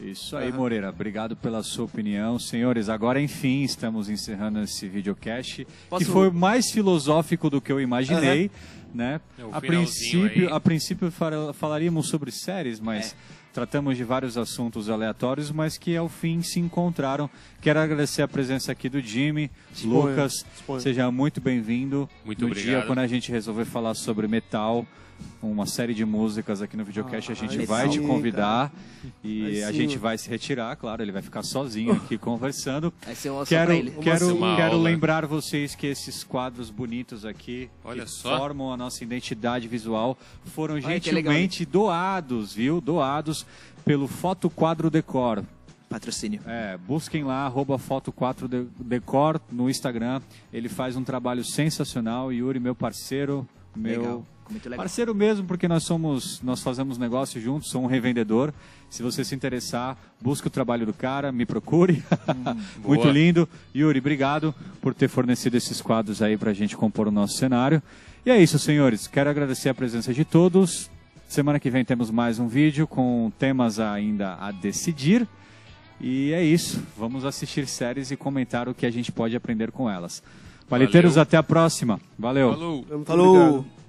Isso 0.00 0.36
aí, 0.36 0.52
Moreira. 0.52 0.88
Obrigado 0.88 1.36
pela 1.36 1.62
sua 1.62 1.84
opinião. 1.84 2.38
Senhores, 2.38 2.88
agora 2.88 3.20
enfim 3.20 3.62
estamos 3.62 4.08
encerrando 4.08 4.60
esse 4.60 4.88
videocast, 4.88 5.66
Posso- 5.88 6.04
que 6.04 6.10
foi 6.10 6.30
mais 6.30 6.70
filosófico 6.70 7.48
do 7.48 7.60
que 7.60 7.70
eu 7.70 7.80
imaginei, 7.80 8.50
né? 8.94 9.20
É, 9.38 9.42
a 9.52 9.60
princípio, 9.60 10.48
aí. 10.48 10.52
a 10.54 10.58
princípio 10.58 11.10
fala- 11.10 11.52
falaríamos 11.52 12.08
sobre 12.08 12.32
séries, 12.32 12.80
mas 12.80 13.12
É. 13.12 13.14
tratamos 13.52 13.96
de 13.96 14.02
vários 14.02 14.36
assuntos 14.36 14.88
aleatórios, 14.90 15.52
mas 15.52 15.78
que 15.78 15.96
ao 15.96 16.08
fim 16.08 16.42
se 16.42 16.58
encontraram. 16.58 17.30
Quero 17.60 17.78
agradecer 17.78 18.22
a 18.22 18.28
presença 18.28 18.72
aqui 18.72 18.88
do 18.88 19.00
Jimmy, 19.00 19.50
Disponha, 19.72 20.10
Lucas. 20.10 20.44
disponha. 20.52 20.80
Seja 20.80 21.10
muito 21.12 21.40
bem-vindo. 21.40 22.08
Muito 22.24 22.40
no 22.40 22.46
obrigado. 22.48 22.66
dia 22.80 22.82
quando 22.86 22.98
a 23.00 23.06
gente 23.06 23.30
resolver 23.30 23.66
falar 23.66 23.94
sobre 23.94 24.26
metal, 24.26 24.84
uma 25.42 25.66
série 25.66 25.94
de 25.94 26.04
músicas 26.04 26.62
aqui 26.62 26.76
no 26.76 26.84
videocast, 26.84 27.30
a 27.30 27.32
Ah, 27.32 27.34
gente 27.34 27.58
aí 27.58 27.66
vai 27.66 27.88
te 27.88 27.98
sim, 27.98 28.06
convidar 28.06 28.72
e 29.24 29.44
Aí 29.46 29.64
a 29.64 29.68
sim, 29.68 29.74
gente 29.74 29.98
vai 29.98 30.16
se 30.18 30.28
retirar, 30.30 30.74
claro, 30.76 31.02
ele 31.02 31.12
vai 31.12 31.22
ficar 31.22 31.42
sozinho 31.42 31.92
aqui 31.92 32.16
conversando. 32.18 32.92
Vai 33.04 33.14
ser 33.14 33.30
uma 33.30 33.44
Quero, 33.46 33.66
pra 33.66 33.74
ele. 33.76 33.90
quero, 34.00 34.36
Uma 34.36 34.56
quero 34.56 34.72
aula. 34.74 34.82
lembrar 34.84 35.26
vocês 35.26 35.74
que 35.74 35.86
esses 35.86 36.22
quadros 36.24 36.70
bonitos 36.70 37.24
aqui, 37.24 37.68
Olha 37.84 38.04
que 38.04 38.10
só. 38.10 38.38
formam 38.38 38.72
a 38.72 38.76
nossa 38.76 39.02
identidade 39.02 39.66
visual, 39.68 40.16
foram 40.46 40.74
Olha 40.74 40.82
gentilmente 40.82 41.64
doados, 41.64 42.52
viu? 42.54 42.80
Doados 42.80 43.44
pelo 43.84 44.06
Fotoquadro 44.06 44.88
Decor. 44.90 45.42
patrocínio. 45.88 46.40
É, 46.46 46.78
busquem 46.78 47.22
lá, 47.24 47.44
arroba 47.44 47.78
foto4decor 47.78 49.40
no 49.50 49.68
Instagram. 49.68 50.20
Ele 50.52 50.68
faz 50.68 50.96
um 50.96 51.04
trabalho 51.04 51.44
sensacional. 51.44 52.32
Yuri, 52.32 52.58
meu 52.60 52.74
parceiro, 52.74 53.46
meu 53.76 54.00
Legal. 54.00 54.26
Muito 54.52 54.68
legal. 54.68 54.84
parceiro 54.84 55.14
mesmo, 55.14 55.46
porque 55.46 55.66
nós 55.66 55.82
somos, 55.82 56.40
nós 56.42 56.60
fazemos 56.60 56.98
negócio 56.98 57.40
juntos, 57.40 57.70
sou 57.70 57.82
um 57.82 57.86
revendedor. 57.86 58.52
Se 58.88 59.02
você 59.02 59.24
se 59.24 59.34
interessar, 59.34 59.96
busque 60.20 60.46
o 60.46 60.50
trabalho 60.50 60.86
do 60.86 60.92
cara, 60.92 61.32
me 61.32 61.44
procure. 61.46 62.04
Muito 62.84 63.02
Boa. 63.02 63.12
lindo. 63.12 63.48
Yuri, 63.74 63.98
obrigado 63.98 64.54
por 64.80 64.94
ter 64.94 65.08
fornecido 65.08 65.56
esses 65.56 65.80
quadros 65.80 66.22
aí 66.22 66.36
pra 66.36 66.52
gente 66.52 66.76
compor 66.76 67.08
o 67.08 67.10
nosso 67.10 67.36
cenário. 67.36 67.82
E 68.24 68.30
é 68.30 68.40
isso, 68.40 68.58
senhores. 68.58 69.06
Quero 69.06 69.30
agradecer 69.30 69.68
a 69.68 69.74
presença 69.74 70.12
de 70.12 70.24
todos. 70.24 70.90
Semana 71.26 71.58
que 71.58 71.70
vem 71.70 71.84
temos 71.84 72.10
mais 72.10 72.38
um 72.38 72.46
vídeo 72.46 72.86
com 72.86 73.32
temas 73.38 73.80
ainda 73.80 74.36
a 74.38 74.52
decidir. 74.52 75.26
E 76.00 76.32
é 76.32 76.44
isso. 76.44 76.82
Vamos 76.96 77.24
assistir 77.24 77.66
séries 77.66 78.10
e 78.10 78.16
comentar 78.16 78.68
o 78.68 78.74
que 78.74 78.84
a 78.84 78.90
gente 78.90 79.10
pode 79.10 79.34
aprender 79.34 79.72
com 79.72 79.88
elas. 79.88 80.22
Paliteiros, 80.68 81.12
Valeu. 81.12 81.22
até 81.22 81.36
a 81.36 81.42
próxima. 81.42 82.00
Valeu. 82.18 82.50
Falou! 82.50 82.86
Muito 82.90 83.06
Falou! 83.06 83.81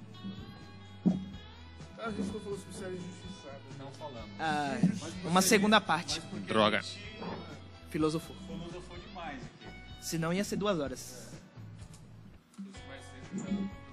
A 2.04 2.10
gente 2.10 2.32
não 2.32 2.40
falou 2.40 2.58
sobre 2.58 2.74
série 2.74 2.96
injustiçada. 2.96 3.60
Não 3.78 3.90
falamos. 3.92 4.30
Ah, 4.38 4.78
uma 5.24 5.42
segunda 5.42 5.80
parte. 5.80 6.20
Droga. 6.46 6.82
Filosofou. 7.90 8.36
Senão 10.00 10.32
ia 10.32 10.44
ser 10.44 10.56
duas 10.56 10.78
horas. 10.78 11.30
Vai 12.86 12.98
ser 12.98 13.83